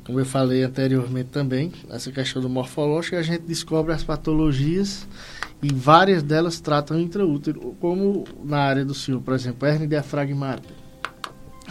Como 0.05 0.19
eu 0.19 0.25
falei 0.25 0.63
anteriormente 0.63 1.29
também, 1.29 1.71
essa 1.89 2.11
questão 2.11 2.41
do 2.41 2.47
morfológico, 2.47 3.15
a 3.15 3.23
gente 3.23 3.41
descobre 3.41 3.91
as 3.91 4.03
patologias 4.03 5.07
e 5.63 5.73
várias 5.73 6.21
delas 6.21 6.59
tratam 6.59 6.99
intraútero, 6.99 7.75
como 7.79 8.23
na 8.43 8.59
área 8.59 8.85
do 8.85 8.93
senhor, 8.93 9.19
por 9.21 9.33
exemplo, 9.33 9.67
hernia 9.67 9.87
diafragmática. 9.87 10.73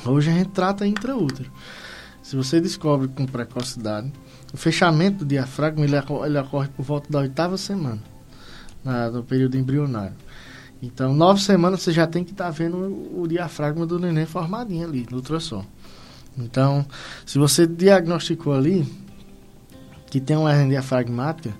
Hoje 0.05 0.31
a 0.31 0.35
gente 0.35 0.51
trata 0.51 0.85
intraútero. 0.85 1.51
Se 2.21 2.35
você 2.35 2.61
descobre 2.61 3.07
com 3.07 3.25
precocidade, 3.25 4.13
o 4.53 4.57
fechamento 4.57 5.19
do 5.19 5.25
diafragma 5.25 5.85
ele, 5.85 5.97
ele 5.97 6.39
ocorre 6.39 6.69
por 6.69 6.83
volta 6.83 7.13
da 7.13 7.21
oitava 7.21 7.57
semana, 7.57 8.03
na, 8.85 9.11
no 9.11 9.23
período 9.23 9.57
embrionário. 9.57 10.15
Então, 10.83 11.15
nove 11.15 11.41
semanas 11.41 11.83
você 11.83 11.93
já 11.93 12.07
tem 12.07 12.23
que 12.23 12.33
estar 12.33 12.45
tá 12.45 12.51
vendo 12.51 12.77
o, 13.19 13.27
diafragma 13.27 13.87
do 13.87 13.99
neném 13.99 14.27
formadinho 14.27 14.87
ali, 14.87 15.07
no 15.11 15.17
ultrassom. 15.17 15.65
Então, 16.37 16.85
se 17.25 17.39
você 17.39 17.67
diagnosticou 17.67 18.53
ali 18.53 18.87
que 20.11 20.21
tem 20.21 20.37
uma 20.37 20.53
hernia 20.53 20.81
diafragmática, 20.81 21.55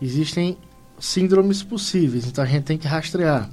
existem 0.00 0.56
síndromes 0.98 1.62
possíveis, 1.62 2.26
então 2.26 2.44
a 2.44 2.46
gente 2.46 2.64
tem 2.64 2.78
que 2.78 2.86
rastrear 2.86 3.50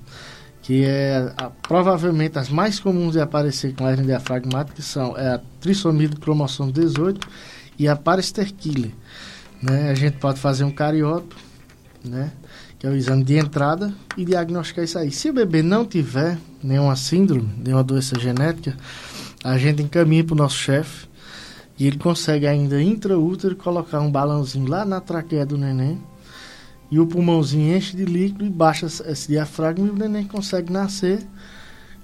que 0.67 0.83
é 0.83 1.33
a, 1.37 1.49
provavelmente 1.49 2.37
as 2.37 2.49
mais 2.49 2.77
comuns 2.77 3.13
de 3.13 3.21
aparecer 3.21 3.73
com 3.73 3.87
hernia 3.87 4.05
diafragmática, 4.05 4.81
são 4.81 5.17
é 5.17 5.35
a 5.35 5.41
trissomia 5.61 6.09
do 6.09 6.19
cromossomo 6.19 6.73
18 6.73 7.25
e 7.79 7.87
a 7.87 7.95
parasterquile. 7.95 8.93
Né? 9.63 9.89
A 9.89 9.93
gente 9.93 10.17
pode 10.17 10.41
fazer 10.41 10.65
um 10.65 10.71
cariótipo, 10.71 11.37
né? 12.03 12.33
Que 12.79 12.85
é 12.85 12.89
o 12.89 12.95
exame 12.95 13.23
de 13.23 13.37
entrada, 13.37 13.93
e 14.15 14.23
diagnosticar 14.23 14.83
isso 14.83 14.97
aí. 14.97 15.11
Se 15.11 15.29
o 15.29 15.33
bebê 15.33 15.63
não 15.63 15.85
tiver 15.85 16.37
nenhuma 16.63 16.95
síndrome, 16.95 17.49
nenhuma 17.57 17.83
doença 17.83 18.19
genética, 18.19 18.75
a 19.43 19.57
gente 19.57 19.81
encaminha 19.81 20.23
para 20.23 20.33
o 20.33 20.37
nosso 20.37 20.57
chefe 20.57 21.07
E 21.79 21.85
ele 21.85 21.97
consegue 21.97 22.47
ainda 22.47 22.81
intraútero 22.81 23.55
colocar 23.55 23.99
um 23.99 24.11
balãozinho 24.11 24.67
lá 24.67 24.83
na 24.83 24.99
traqueia 24.99 25.45
do 25.45 25.57
neném. 25.57 26.01
E 26.89 26.99
o 26.99 27.05
pulmãozinho 27.05 27.75
enche 27.75 27.95
de 27.95 28.05
líquido 28.05 28.45
e 28.45 28.49
baixa 28.49 28.85
esse 28.85 29.27
diafragma 29.27 29.85
e 29.85 29.89
o 29.89 29.95
neném 29.95 30.25
consegue 30.25 30.71
nascer 30.71 31.19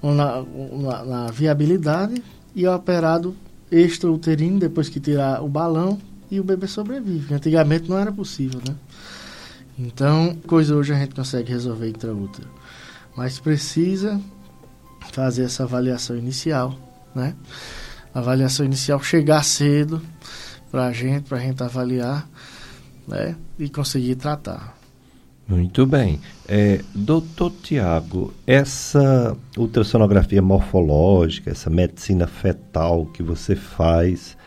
na, 0.01 0.43
na, 0.43 1.05
na 1.05 1.31
viabilidade 1.31 2.21
e 2.55 2.65
é 2.65 2.71
operado 2.75 3.35
extrauterino 3.71 4.59
depois 4.59 4.89
que 4.89 4.99
tirar 4.99 5.41
o 5.41 5.47
balão 5.47 5.97
e 6.29 6.39
o 6.39 6.43
bebê 6.43 6.67
sobrevive. 6.67 7.33
Antigamente 7.33 7.89
não 7.89 7.97
era 7.97 8.11
possível, 8.11 8.59
né? 8.67 8.75
Então, 9.77 10.35
coisa 10.47 10.75
hoje 10.75 10.93
a 10.93 10.99
gente 10.99 11.15
consegue 11.15 11.51
resolver 11.51 11.89
intraútero. 11.89 12.47
Mas 13.15 13.39
precisa 13.39 14.19
fazer 15.11 15.43
essa 15.43 15.63
avaliação 15.63 16.17
inicial, 16.17 16.77
né? 17.13 17.35
A 18.13 18.19
avaliação 18.19 18.65
inicial 18.65 19.01
chegar 19.01 19.43
cedo 19.43 20.01
para 20.71 20.85
a 20.87 20.91
gente, 20.91 21.27
para 21.27 21.37
a 21.37 21.41
gente 21.41 21.61
avaliar, 21.61 22.27
né? 23.07 23.35
E 23.57 23.69
conseguir 23.69 24.15
tratar. 24.15 24.77
Muito 25.47 25.85
bem. 25.85 26.21
É, 26.47 26.81
doutor 26.95 27.51
Tiago, 27.61 28.33
essa 28.47 29.35
ultrassonografia 29.57 30.41
morfológica, 30.41 31.51
essa 31.51 31.69
medicina 31.69 32.27
fetal 32.27 33.05
que 33.07 33.21
você 33.21 33.55
faz, 33.55 34.37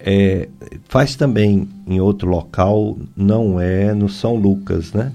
é, 0.00 0.48
faz 0.88 1.16
também 1.16 1.68
em 1.86 2.00
outro 2.00 2.28
local, 2.28 2.96
não 3.16 3.60
é 3.60 3.92
no 3.92 4.08
São 4.08 4.36
Lucas, 4.36 4.92
né? 4.92 5.12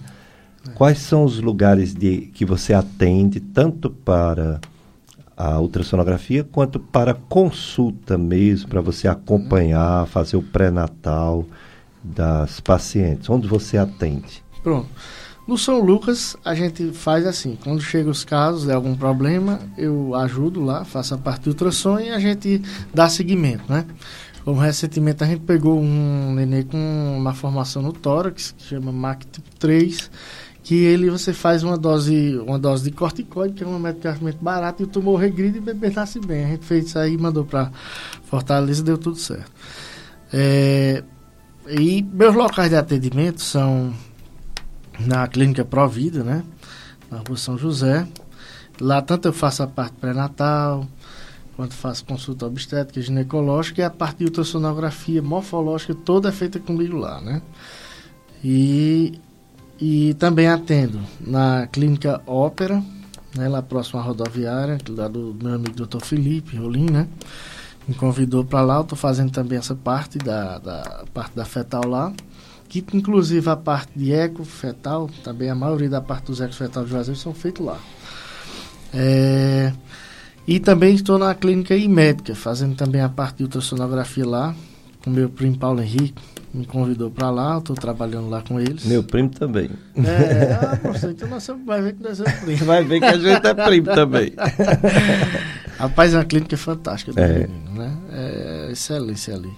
É. 0.67 0.71
Quais 0.71 0.99
são 0.99 1.23
os 1.23 1.39
lugares 1.39 1.93
de, 1.93 2.29
que 2.33 2.45
você 2.45 2.73
atende, 2.73 3.39
tanto 3.39 3.89
para 3.89 4.59
a 5.35 5.59
ultrassonografia 5.59 6.43
quanto 6.43 6.79
para 6.79 7.13
consulta 7.13 8.17
mesmo, 8.17 8.69
para 8.69 8.81
você 8.81 9.07
acompanhar, 9.07 10.05
fazer 10.07 10.37
o 10.37 10.43
pré-natal 10.43 11.45
das 12.03 12.59
pacientes? 12.59 13.29
Onde 13.29 13.47
você 13.47 13.77
atende? 13.77 14.43
Pronto. 14.61 14.89
No 15.45 15.57
São 15.57 15.81
Lucas, 15.81 16.37
a 16.43 16.55
gente 16.55 16.91
faz 16.93 17.25
assim: 17.25 17.57
quando 17.61 17.81
chegam 17.81 18.11
os 18.11 18.23
casos 18.23 18.65
de 18.65 18.71
algum 18.71 18.95
problema, 18.95 19.59
eu 19.77 20.15
ajudo 20.15 20.63
lá, 20.63 20.85
faço 20.85 21.15
a 21.15 21.17
parte 21.17 21.43
do 21.43 21.49
ultrassom 21.49 21.99
e 21.99 22.09
a 22.09 22.19
gente 22.19 22.61
dá 22.93 23.09
seguimento, 23.09 23.63
né? 23.67 23.85
Como 24.43 24.59
recentemente 24.59 25.23
a 25.23 25.27
gente 25.27 25.41
pegou 25.41 25.79
um 25.79 26.33
nenê 26.33 26.63
com 26.63 26.77
uma 27.17 27.33
formação 27.33 27.81
no 27.81 27.93
tórax, 27.93 28.53
que 28.57 28.63
chama 28.63 28.91
MAC 28.91 29.25
tipo 29.25 29.49
3, 29.57 30.11
que 30.63 30.75
ele 30.75 31.09
você 31.09 31.31
faz 31.31 31.63
uma 31.63 31.77
dose, 31.77 32.37
uma 32.39 32.59
dose 32.59 32.83
de 32.83 32.91
corticoide, 32.91 33.53
que 33.53 33.63
é 33.63 33.67
um 33.67 33.79
medicamento 33.79 34.37
barato, 34.41 34.83
e 34.83 34.85
o 34.85 34.87
tumor 34.87 35.19
regride 35.19 35.57
e 35.57 35.59
o 35.59 35.63
bebê 35.63 35.89
nasce 35.89 36.19
bem. 36.19 36.45
A 36.45 36.47
gente 36.49 36.65
fez 36.65 36.87
isso 36.87 36.99
aí, 36.99 37.17
mandou 37.17 37.45
para 37.45 37.71
Fortaleza 38.25 38.81
e 38.81 38.83
deu 38.83 38.97
tudo 38.97 39.17
certo. 39.17 39.51
É, 40.31 41.03
e 41.67 42.01
meus 42.01 42.35
locais 42.35 42.69
de 42.69 42.75
atendimento 42.75 43.41
são 43.41 43.93
na 44.99 45.27
clínica 45.27 45.63
Provida, 45.63 46.23
né? 46.23 46.43
Na 47.09 47.19
rua 47.19 47.37
São 47.37 47.57
José. 47.57 48.07
Lá 48.81 49.01
tanto 49.01 49.27
eu 49.27 49.33
faço 49.33 49.63
a 49.63 49.67
parte 49.67 49.93
pré-natal, 50.01 50.87
quando 51.63 51.73
faço 51.73 52.03
consulta 52.03 52.45
obstétrica 52.45 53.01
ginecológica, 53.01 53.81
e 53.81 53.83
a 53.85 53.89
parte 53.89 54.17
de 54.17 54.25
ultrassonografia 54.25 55.21
morfológica 55.21 55.95
toda 55.95 56.27
é 56.27 56.31
feita 56.31 56.59
comigo 56.59 56.97
lá, 56.97 57.21
né? 57.21 57.41
E, 58.43 59.17
e 59.79 60.13
também 60.15 60.47
atendo 60.47 60.99
na 61.21 61.65
clínica 61.67 62.21
Ópera, 62.27 62.83
né, 63.33 63.47
lá 63.47 63.61
próximo 63.61 63.99
à 63.99 64.03
rodoviária, 64.03 64.77
lá 64.89 65.07
do 65.07 65.33
meu 65.41 65.53
amigo 65.53 65.73
Dr. 65.73 66.03
Felipe 66.03 66.57
Rolim, 66.57 66.89
né? 66.91 67.07
Me 67.87 67.95
convidou 67.95 68.43
para 68.43 68.61
lá, 68.61 68.75
eu 68.75 68.81
estou 68.81 68.97
fazendo 68.97 69.31
também 69.31 69.57
essa 69.57 69.73
parte 69.73 70.17
da, 70.17 70.57
da 70.57 71.05
parte 71.13 71.33
da 71.33 71.45
fetal 71.45 71.87
lá, 71.87 72.11
que 72.67 72.83
inclusive 72.93 73.49
a 73.49 73.55
parte 73.55 73.91
de 73.95 74.11
eco 74.11 74.43
fetal, 74.43 75.09
também 75.23 75.49
a 75.49 75.55
maioria 75.55 75.89
da 75.89 76.01
parte 76.01 76.25
dos 76.25 76.41
ecos 76.41 76.57
fetal 76.57 76.83
de 76.83 76.89
Juazeiro 76.89 77.19
são 77.19 77.33
feitos 77.33 77.65
lá. 77.65 77.79
É, 78.93 79.73
e 80.47 80.59
também 80.59 80.93
estou 80.93 81.17
na 81.17 81.33
clínica 81.33 81.75
médica, 81.87 82.35
fazendo 82.35 82.75
também 82.75 83.01
a 83.01 83.09
parte 83.09 83.37
de 83.37 83.43
ultrassonografia 83.43 84.25
lá, 84.25 84.55
com 85.03 85.09
meu 85.09 85.29
primo 85.29 85.57
Paulo 85.57 85.81
Henrique. 85.81 86.21
Me 86.53 86.67
convidou 86.67 87.09
para 87.09 87.31
lá, 87.31 87.57
estou 87.57 87.75
trabalhando 87.75 88.29
lá 88.29 88.41
com 88.41 88.59
eles. 88.59 88.85
Meu 88.85 89.03
primo 89.03 89.29
também. 89.29 89.71
É, 89.95 90.53
ah, 90.53 90.79
então 91.09 91.27
nós 91.27 91.49
vai 91.65 91.81
ver 91.81 91.93
que 91.93 92.03
nós 92.03 92.17
somos 92.17 92.31
primos. 92.33 92.61
Vai 92.61 92.83
ver 92.83 92.99
que 92.99 93.05
a 93.05 93.17
gente 93.17 93.47
é 93.47 93.53
primo 93.55 93.87
também. 93.87 94.33
Rapaz, 95.79 96.13
é 96.13 96.17
uma 96.17 96.25
clínica 96.25 96.55
fantástica 96.55 97.11
do 97.11 97.19
é. 97.19 97.47
menino, 97.47 97.71
né? 97.73 97.97
É 98.11 98.71
excelência 98.71 99.33
ali. 99.33 99.51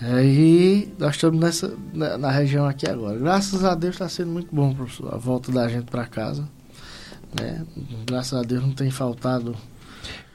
Aí 0.00 0.90
nós 0.98 1.16
estamos 1.16 1.40
nessa, 1.40 1.74
na, 1.92 2.16
na, 2.16 2.30
região 2.30 2.66
aqui 2.66 2.88
agora. 2.88 3.18
Graças 3.18 3.62
a 3.62 3.74
Deus 3.74 3.96
está 3.96 4.08
sendo 4.08 4.30
muito 4.30 4.48
bom, 4.50 4.72
professor, 4.72 5.12
a 5.12 5.18
volta 5.18 5.52
da 5.52 5.68
gente 5.68 5.90
para 5.90 6.06
casa. 6.06 6.48
Né? 7.38 7.66
Graças 8.06 8.38
a 8.38 8.42
Deus 8.42 8.62
não 8.62 8.72
tem 8.72 8.90
faltado 8.90 9.54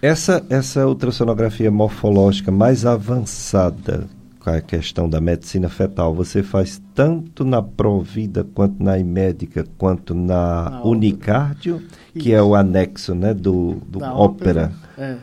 essa, 0.04 0.46
essa 0.50 0.86
ultrassonografia 0.86 1.72
morfológica 1.72 2.52
mais 2.52 2.86
avançada 2.86 4.06
com 4.38 4.50
a 4.50 4.60
questão 4.60 5.10
da 5.10 5.22
medicina 5.22 5.70
fetal, 5.70 6.14
você 6.14 6.44
faz 6.44 6.82
tanto 6.94 7.46
na 7.46 7.62
Provida 7.62 8.44
quanto 8.44 8.84
na 8.84 9.00
Imédica, 9.00 9.66
quanto 9.78 10.14
na, 10.14 10.70
na 10.70 10.84
Unicardio, 10.84 11.82
que 12.20 12.34
é 12.34 12.44
o 12.44 12.54
anexo 12.54 13.16
né, 13.16 13.34
do, 13.34 13.76
do 13.88 14.04
ópera. 14.04 14.14
ópera. 14.18 14.72
É. 14.98 15.16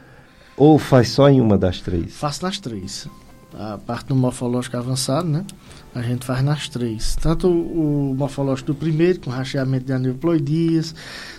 Ou 0.57 0.78
faz 0.78 1.11
só 1.11 1.28
em 1.28 1.43
uma 1.43 1.59
das 1.59 1.82
três? 1.82 2.16
Faço 2.16 2.43
nas 2.43 2.59
três. 2.59 3.07
A 3.59 3.78
parte 3.78 4.09
do 4.09 4.16
morfológico 4.16 4.77
avançado, 4.77 5.28
né? 5.28 5.44
A 5.94 6.02
gente 6.02 6.24
faz 6.24 6.43
nas 6.43 6.68
três. 6.68 7.16
Tanto 7.16 7.48
o, 7.48 8.14
morfológico 8.16 8.68
do 8.68 8.74
primeiro, 8.74 9.20
com 9.20 9.31
racheamento 9.31 9.86
de 9.86 9.93
aneuploidias, 9.93 10.94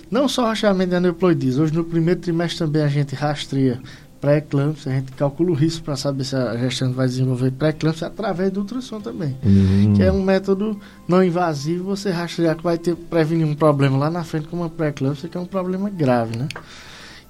não 0.10 0.28
só 0.28 0.46
rastreamento 0.46 0.90
de 0.90 0.96
aneuploidias. 0.96 1.58
Hoje, 1.58 1.74
no 1.74 1.86
primeiro 1.86 2.20
trimestre, 2.20 2.60
também 2.60 2.82
a 2.82 2.88
gente 2.88 3.16
rastreia 3.16 3.82
pré-eclâmpsia, 4.22 4.92
a 4.92 4.96
gente 4.96 5.12
calcula 5.14 5.50
o 5.50 5.54
risco 5.56 5.84
para 5.84 5.96
saber 5.96 6.24
se 6.24 6.36
a 6.36 6.56
gestante 6.56 6.94
vai 6.94 7.08
desenvolver 7.08 7.52
pré-eclâmpsia 7.52 8.06
através 8.06 8.52
do 8.52 8.60
ultrassom 8.60 9.02
também. 9.02 9.36
Uhum. 9.44 9.94
Que 9.96 10.04
é 10.04 10.12
um 10.12 10.22
método 10.22 10.80
não 11.08 11.24
invasivo, 11.24 11.84
você 11.86 12.12
rastrear 12.12 12.56
que 12.56 12.64
vai 12.64 12.78
ter, 12.78 12.96
prevenir 12.96 13.48
um 13.48 13.56
problema 13.56 13.98
lá 13.98 14.12
na 14.12 14.24
frente 14.24 14.48
com 14.48 14.58
uma 14.58 14.70
pré-eclâmpsia, 14.70 15.28
que 15.28 15.36
é 15.36 15.42
um 15.42 15.46
problema 15.46 15.90
grave, 15.90 16.38
né? 16.38 16.48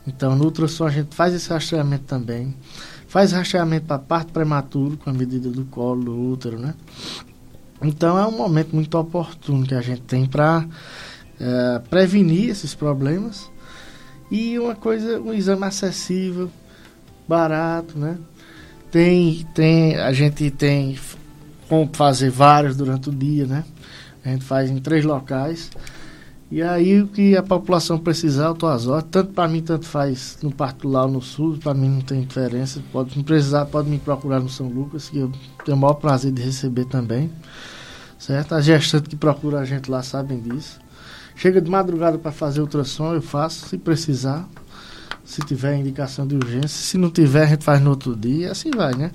Então, 0.05 0.35
no 0.35 0.45
ultrassom 0.45 0.85
a 0.85 0.89
gente 0.89 1.15
faz 1.15 1.33
esse 1.33 1.49
rastreamento 1.49 2.03
também. 2.03 2.53
Faz 3.11 3.33
rastreamento 3.33 3.87
para 3.87 3.99
parto 3.99 4.31
prematuro, 4.31 4.95
com 4.95 5.09
a 5.09 5.13
medida 5.13 5.49
do 5.49 5.65
colo, 5.65 6.05
do 6.05 6.31
útero, 6.31 6.57
né? 6.57 6.73
Então, 7.83 8.17
é 8.17 8.25
um 8.25 8.31
momento 8.31 8.73
muito 8.73 8.97
oportuno 8.97 9.67
que 9.67 9.75
a 9.75 9.81
gente 9.81 10.03
tem 10.03 10.25
para 10.25 10.65
é, 11.37 11.79
prevenir 11.89 12.51
esses 12.51 12.73
problemas 12.73 13.51
e 14.31 14.57
uma 14.57 14.75
coisa, 14.75 15.19
um 15.19 15.33
exame 15.33 15.65
acessível, 15.65 16.49
barato, 17.27 17.99
né? 17.99 18.17
Tem, 18.89 19.45
tem, 19.53 19.97
a 19.97 20.13
gente 20.13 20.49
tem 20.49 20.97
como 21.67 21.89
fazer 21.91 22.29
vários 22.29 22.77
durante 22.77 23.09
o 23.09 23.11
dia, 23.11 23.45
né? 23.45 23.65
A 24.23 24.29
gente 24.29 24.45
faz 24.45 24.69
em 24.69 24.79
três 24.79 25.03
locais. 25.03 25.69
E 26.51 26.61
aí 26.61 27.01
o 27.01 27.07
que 27.07 27.37
a 27.37 27.41
população 27.41 27.97
precisar, 27.97 28.47
eu 28.47 28.51
estou 28.51 28.67
às 28.67 28.85
ordens. 28.85 29.09
Tanto 29.09 29.31
para 29.31 29.47
mim, 29.47 29.61
tanto 29.61 29.85
faz 29.85 30.37
no 30.43 30.51
particular 30.51 31.05
ou 31.05 31.11
no 31.11 31.21
sul, 31.21 31.57
para 31.57 31.73
mim 31.73 31.87
não 31.87 32.01
tem 32.01 32.21
diferença. 32.21 32.81
Pode 32.91 33.17
me 33.17 33.23
precisar, 33.23 33.65
pode 33.67 33.89
me 33.89 33.97
procurar 33.97 34.41
no 34.41 34.49
São 34.49 34.67
Lucas, 34.67 35.07
que 35.07 35.19
eu 35.19 35.31
tenho 35.63 35.77
o 35.77 35.79
maior 35.79 35.93
prazer 35.93 36.33
de 36.33 36.41
receber 36.41 36.83
também. 36.85 37.31
Certo? 38.19 38.53
As 38.53 38.65
gestantes 38.65 39.07
que 39.07 39.15
procuram 39.15 39.59
a 39.59 39.65
gente 39.65 39.89
lá 39.89 40.03
sabem 40.03 40.41
disso. 40.41 40.77
Chega 41.37 41.61
de 41.61 41.71
madrugada 41.71 42.17
para 42.17 42.33
fazer 42.33 42.59
ultrassom, 42.59 43.13
eu 43.13 43.21
faço, 43.21 43.69
se 43.69 43.77
precisar. 43.77 44.45
Se 45.23 45.39
tiver 45.41 45.77
indicação 45.77 46.27
de 46.27 46.35
urgência. 46.35 46.67
Se 46.67 46.97
não 46.97 47.09
tiver, 47.09 47.43
a 47.43 47.47
gente 47.47 47.63
faz 47.63 47.81
no 47.81 47.91
outro 47.91 48.13
dia. 48.13 48.47
E 48.47 48.49
assim 48.49 48.71
vai, 48.71 48.93
né? 48.93 49.11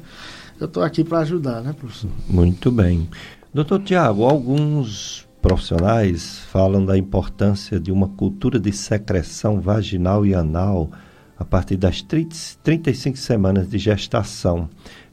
Eu 0.58 0.66
estou 0.66 0.82
aqui 0.82 1.04
para 1.04 1.18
ajudar, 1.18 1.60
né, 1.60 1.74
professor? 1.74 2.10
Muito 2.26 2.70
bem. 2.70 3.06
Doutor 3.52 3.82
Tiago, 3.82 4.24
alguns 4.24 5.25
profissionais 5.46 6.40
falam 6.50 6.84
da 6.84 6.98
importância 6.98 7.78
de 7.78 7.92
uma 7.92 8.08
cultura 8.08 8.58
de 8.58 8.72
secreção 8.72 9.60
vaginal 9.60 10.26
e 10.26 10.34
anal 10.34 10.90
a 11.38 11.44
partir 11.44 11.76
das 11.76 12.02
30, 12.02 12.34
35 12.64 13.16
semanas 13.16 13.70
de 13.70 13.78
gestação. 13.78 14.68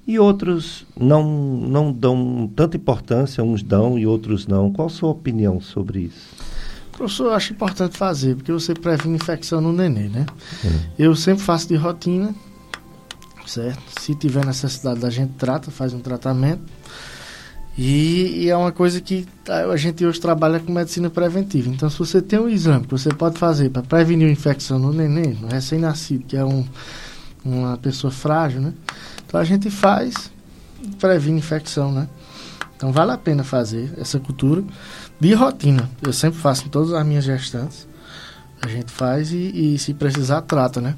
E 0.07 0.17
outros 0.17 0.87
não, 0.99 1.23
não 1.23 1.91
dão 1.91 2.51
tanta 2.55 2.77
importância, 2.77 3.43
uns 3.43 3.61
dão 3.61 3.99
e 3.99 4.07
outros 4.07 4.47
não. 4.47 4.73
Qual 4.73 4.87
a 4.87 4.89
sua 4.89 5.11
opinião 5.11 5.61
sobre 5.61 5.99
isso? 5.99 6.35
Professor, 6.93 7.25
eu 7.25 7.33
acho 7.33 7.53
importante 7.53 7.95
fazer, 7.95 8.35
porque 8.35 8.51
você 8.51 8.73
previne 8.73 9.15
infecção 9.15 9.61
no 9.61 9.71
neném, 9.71 10.09
né? 10.09 10.25
Hum. 10.65 10.79
Eu 10.97 11.15
sempre 11.15 11.43
faço 11.43 11.67
de 11.67 11.75
rotina, 11.75 12.33
certo? 13.45 14.01
Se 14.01 14.15
tiver 14.15 14.43
necessidade, 14.43 15.05
a 15.05 15.11
gente 15.11 15.33
trata, 15.33 15.69
faz 15.69 15.93
um 15.93 15.99
tratamento. 15.99 16.63
E, 17.77 18.43
e, 18.43 18.49
é 18.49 18.55
uma 18.55 18.71
coisa 18.71 19.01
que 19.01 19.25
a 19.47 19.75
gente 19.75 20.05
hoje 20.05 20.21
trabalha 20.21 20.59
com 20.59 20.71
medicina 20.71 21.09
preventiva. 21.09 21.69
Então, 21.69 21.89
se 21.89 21.97
você 21.97 22.21
tem 22.21 22.39
um 22.39 22.47
exame 22.47 22.85
que 22.85 22.91
você 22.91 23.09
pode 23.09 23.39
fazer 23.39 23.69
para 23.69 23.81
prevenir 23.81 24.27
uma 24.27 24.31
infecção 24.31 24.77
no 24.77 24.93
neném, 24.93 25.33
no 25.41 25.47
recém-nascido, 25.47 26.23
que 26.25 26.37
é 26.37 26.45
um, 26.45 26.63
uma 27.43 27.75
pessoa 27.77 28.11
frágil, 28.11 28.61
né? 28.61 28.73
Então, 29.25 29.39
a 29.39 29.43
gente 29.43 29.71
faz 29.71 30.31
previne 30.99 31.39
infecção, 31.39 31.91
né? 31.91 32.07
Então 32.75 32.91
vale 32.91 33.11
a 33.11 33.17
pena 33.17 33.43
fazer 33.43 33.93
essa 33.97 34.19
cultura 34.19 34.63
de 35.19 35.33
rotina. 35.33 35.89
Eu 36.01 36.11
sempre 36.11 36.39
faço 36.39 36.65
em 36.65 36.69
todas 36.69 36.91
as 36.91 37.05
minhas 37.05 37.23
gestantes. 37.23 37.87
A 38.61 38.67
gente 38.67 38.91
faz 38.91 39.31
e, 39.31 39.73
e 39.75 39.79
se 39.79 39.93
precisar, 39.93 40.41
trata, 40.41 40.79
né? 40.79 40.95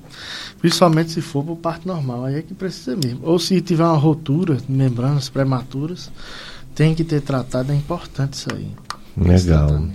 Principalmente 0.59 1.11
se 1.11 1.21
for 1.21 1.43
para 1.43 1.55
parto 1.55 1.87
normal, 1.87 2.25
aí 2.25 2.35
é 2.35 2.41
que 2.41 2.53
precisa 2.53 2.95
mesmo. 2.95 3.19
Ou 3.23 3.39
se 3.39 3.59
tiver 3.61 3.83
uma 3.83 3.97
rotura 3.97 4.57
membranas 4.69 5.29
prematuras, 5.29 6.11
tem 6.75 6.93
que 6.93 7.03
ter 7.03 7.21
tratado, 7.21 7.71
é 7.71 7.75
importante 7.75 8.33
isso 8.33 8.47
aí. 8.53 8.67
Legal. 9.17 9.87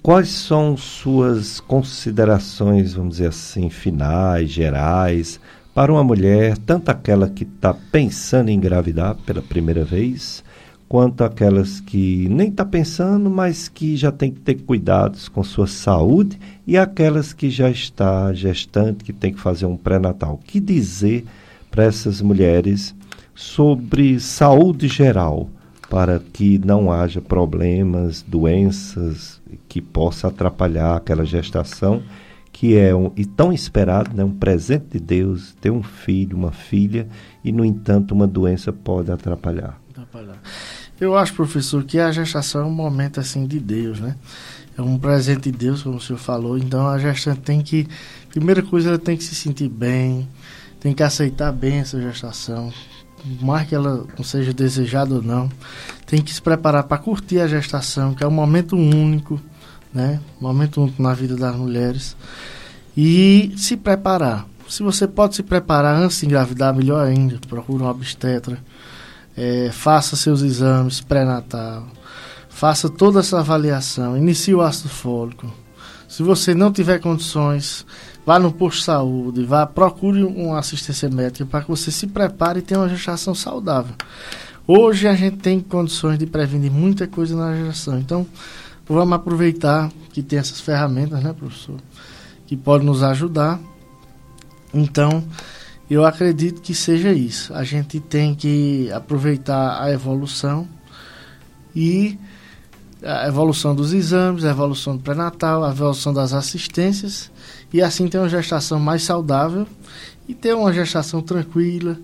Quais 0.00 0.28
são 0.28 0.76
suas 0.76 1.60
considerações, 1.60 2.94
vamos 2.94 3.16
dizer 3.16 3.28
assim, 3.28 3.68
finais, 3.68 4.50
gerais, 4.50 5.40
para 5.74 5.92
uma 5.92 6.04
mulher, 6.04 6.56
tanto 6.58 6.90
aquela 6.90 7.28
que 7.28 7.44
está 7.44 7.74
pensando 7.74 8.50
em 8.50 8.54
engravidar 8.54 9.16
pela 9.26 9.42
primeira 9.42 9.84
vez, 9.84 10.44
quanto 10.88 11.24
aquelas 11.24 11.80
que 11.80 12.28
nem 12.28 12.48
está 12.48 12.64
pensando, 12.64 13.30
mas 13.30 13.68
que 13.68 13.96
já 13.96 14.12
tem 14.12 14.30
que 14.30 14.40
ter 14.40 14.56
cuidados 14.56 15.28
com 15.28 15.42
sua 15.42 15.66
saúde, 15.66 16.38
e 16.66 16.76
aquelas 16.76 17.32
que 17.32 17.50
já 17.50 17.70
está 17.70 18.32
gestante, 18.32 19.02
que 19.02 19.12
tem 19.12 19.32
que 19.32 19.40
fazer 19.40 19.66
um 19.66 19.76
pré-natal. 19.76 20.34
O 20.34 20.38
que 20.38 20.60
dizer 20.60 21.24
para 21.70 21.84
essas 21.84 22.20
mulheres 22.20 22.94
sobre 23.34 24.20
saúde 24.20 24.86
geral? 24.86 25.48
Para 25.92 26.18
que 26.18 26.56
não 26.56 26.90
haja 26.90 27.20
problemas, 27.20 28.24
doenças 28.26 29.42
que 29.68 29.82
possa 29.82 30.28
atrapalhar 30.28 30.96
aquela 30.96 31.22
gestação 31.22 32.02
que 32.50 32.78
é 32.78 32.94
um, 32.94 33.12
e 33.14 33.26
tão 33.26 33.52
esperado, 33.52 34.16
né, 34.16 34.24
um 34.24 34.32
presente 34.32 34.86
de 34.92 34.98
Deus, 34.98 35.54
ter 35.60 35.70
um 35.70 35.82
filho, 35.82 36.34
uma 36.34 36.50
filha, 36.50 37.06
e 37.44 37.52
no 37.52 37.62
entanto 37.62 38.14
uma 38.14 38.26
doença 38.26 38.72
pode 38.72 39.12
atrapalhar. 39.12 39.78
atrapalhar. 39.90 40.40
Eu 40.98 41.14
acho, 41.14 41.34
professor, 41.34 41.84
que 41.84 41.98
a 41.98 42.10
gestação 42.10 42.62
é 42.62 42.64
um 42.64 42.72
momento 42.72 43.20
assim 43.20 43.46
de 43.46 43.60
Deus, 43.60 44.00
né? 44.00 44.16
É 44.78 44.80
um 44.80 44.98
presente 44.98 45.50
de 45.50 45.58
Deus, 45.58 45.82
como 45.82 45.96
o 45.96 46.00
senhor 46.00 46.18
falou. 46.18 46.56
Então 46.56 46.88
a 46.88 46.98
gestante 46.98 47.40
tem 47.40 47.60
que, 47.60 47.86
primeira 48.30 48.62
coisa, 48.62 48.90
ela 48.90 48.98
tem 48.98 49.14
que 49.14 49.24
se 49.24 49.34
sentir 49.34 49.68
bem, 49.68 50.26
tem 50.80 50.94
que 50.94 51.02
aceitar 51.02 51.52
bem 51.52 51.80
essa 51.80 52.00
gestação, 52.00 52.72
mais 53.40 53.68
que 53.68 53.74
ela 53.74 54.04
não 54.16 54.24
seja 54.24 54.52
desejada 54.52 55.14
ou 55.14 55.22
não, 55.22 55.48
tem 56.06 56.20
que 56.20 56.32
se 56.32 56.42
preparar 56.42 56.84
para 56.84 56.98
curtir 56.98 57.40
a 57.40 57.46
gestação, 57.46 58.14
que 58.14 58.22
é 58.22 58.26
um 58.26 58.32
momento 58.32 58.76
único, 58.76 59.40
né? 59.92 60.20
Um 60.40 60.46
momento 60.46 60.82
único 60.82 61.02
na 61.02 61.14
vida 61.14 61.36
das 61.36 61.54
mulheres. 61.56 62.16
E 62.96 63.52
se 63.56 63.76
preparar. 63.76 64.46
Se 64.68 64.82
você 64.82 65.06
pode 65.06 65.36
se 65.36 65.42
preparar 65.42 65.96
antes 65.96 66.20
de 66.20 66.26
engravidar, 66.26 66.74
melhor 66.74 67.06
ainda. 67.06 67.38
Procure 67.48 67.82
um 67.82 67.86
obstetra. 67.86 68.58
É, 69.36 69.70
faça 69.72 70.16
seus 70.16 70.42
exames 70.42 71.00
pré-natal. 71.00 71.86
Faça 72.48 72.88
toda 72.88 73.20
essa 73.20 73.38
avaliação. 73.38 74.16
Inicie 74.16 74.54
o 74.54 74.60
ácido 74.60 74.88
fólico. 74.88 75.52
Se 76.08 76.22
você 76.22 76.54
não 76.54 76.70
tiver 76.70 76.98
condições, 77.00 77.86
vá 78.24 78.38
no 78.38 78.52
posto 78.52 78.78
de 78.78 78.84
saúde, 78.84 79.44
vá, 79.44 79.66
procure 79.66 80.22
uma 80.22 80.58
assistência 80.58 81.08
médica 81.08 81.44
para 81.44 81.62
que 81.62 81.68
você 81.68 81.90
se 81.90 82.06
prepare 82.06 82.60
e 82.60 82.62
tenha 82.62 82.80
uma 82.80 82.88
gestação 82.88 83.34
saudável. 83.34 83.94
Hoje 84.66 85.08
a 85.08 85.14
gente 85.14 85.38
tem 85.38 85.60
condições 85.60 86.18
de 86.18 86.26
prevenir 86.26 86.70
muita 86.70 87.06
coisa 87.08 87.36
na 87.36 87.56
gestação. 87.56 87.98
Então, 87.98 88.26
vamos 88.86 89.12
aproveitar 89.14 89.90
que 90.12 90.22
tem 90.22 90.38
essas 90.38 90.60
ferramentas, 90.60 91.22
né, 91.22 91.32
professor? 91.32 91.80
Que 92.46 92.56
podem 92.56 92.86
nos 92.86 93.02
ajudar. 93.02 93.58
Então, 94.72 95.24
eu 95.90 96.04
acredito 96.06 96.62
que 96.62 96.74
seja 96.74 97.12
isso. 97.12 97.52
A 97.54 97.64
gente 97.64 97.98
tem 97.98 98.36
que 98.36 98.90
aproveitar 98.92 99.82
a 99.82 99.90
evolução 99.90 100.68
e 101.74 102.16
a 103.02 103.26
evolução 103.26 103.74
dos 103.74 103.92
exames, 103.92 104.44
a 104.44 104.50
evolução 104.50 104.96
do 104.96 105.02
pré-natal, 105.02 105.64
a 105.64 105.70
evolução 105.70 106.14
das 106.14 106.32
assistências 106.32 107.31
e 107.72 107.82
assim 107.82 108.08
ter 108.08 108.18
uma 108.18 108.28
gestação 108.28 108.78
mais 108.78 109.02
saudável 109.02 109.66
e 110.28 110.34
ter 110.34 110.54
uma 110.54 110.72
gestação 110.72 111.20
tranquila, 111.20 111.98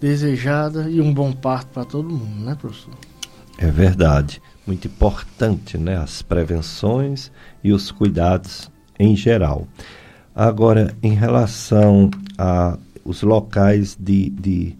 desejada 0.00 0.88
e 0.88 1.00
um 1.00 1.12
bom 1.12 1.32
parto 1.32 1.68
para 1.68 1.84
todo 1.84 2.08
mundo, 2.08 2.44
né, 2.44 2.56
professor? 2.58 2.94
É 3.58 3.70
verdade. 3.70 4.40
Muito 4.66 4.86
importante, 4.86 5.76
né? 5.76 5.96
As 5.96 6.22
prevenções 6.22 7.30
e 7.62 7.72
os 7.72 7.90
cuidados 7.90 8.70
em 8.98 9.16
geral. 9.16 9.66
Agora, 10.34 10.94
em 11.02 11.12
relação 11.12 12.10
a 12.38 12.78
os 13.04 13.22
locais 13.22 13.96
de, 13.98 14.30
de 14.30 14.76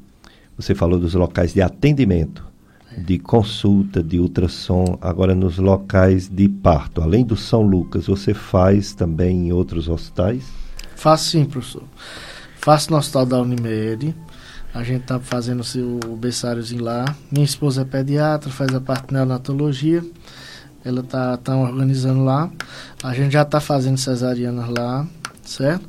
você 0.56 0.74
falou 0.74 0.98
dos 0.98 1.14
locais 1.14 1.52
de 1.52 1.62
atendimento 1.62 2.49
de 2.96 3.18
consulta, 3.18 4.02
de 4.02 4.18
ultrassom, 4.18 4.98
agora 5.00 5.34
nos 5.34 5.58
locais 5.58 6.28
de 6.28 6.48
parto. 6.48 7.02
Além 7.02 7.24
do 7.24 7.36
São 7.36 7.62
Lucas, 7.62 8.06
você 8.06 8.34
faz 8.34 8.92
também 8.92 9.48
em 9.48 9.52
outros 9.52 9.88
hospitais? 9.88 10.44
Faço 10.96 11.30
sim, 11.30 11.44
professor. 11.44 11.82
Faço 12.56 12.90
no 12.90 12.98
hospital 12.98 13.26
da 13.26 13.40
Unimed. 13.40 14.14
A 14.74 14.82
gente 14.82 15.02
está 15.02 15.18
fazendo 15.18 15.62
o 16.06 16.16
berçáriozinho 16.16 16.84
lá. 16.84 17.04
Minha 17.30 17.44
esposa 17.44 17.82
é 17.82 17.84
pediatra, 17.84 18.50
faz 18.50 18.74
a 18.74 18.80
parte 18.80 19.08
de 19.08 19.14
neonatologia. 19.14 20.04
Ela 20.84 21.00
está 21.00 21.36
tá 21.36 21.56
organizando 21.56 22.24
lá. 22.24 22.50
A 23.02 23.14
gente 23.14 23.32
já 23.32 23.42
está 23.42 23.60
fazendo 23.60 23.98
cesarianas 23.98 24.68
lá, 24.68 25.06
certo? 25.42 25.88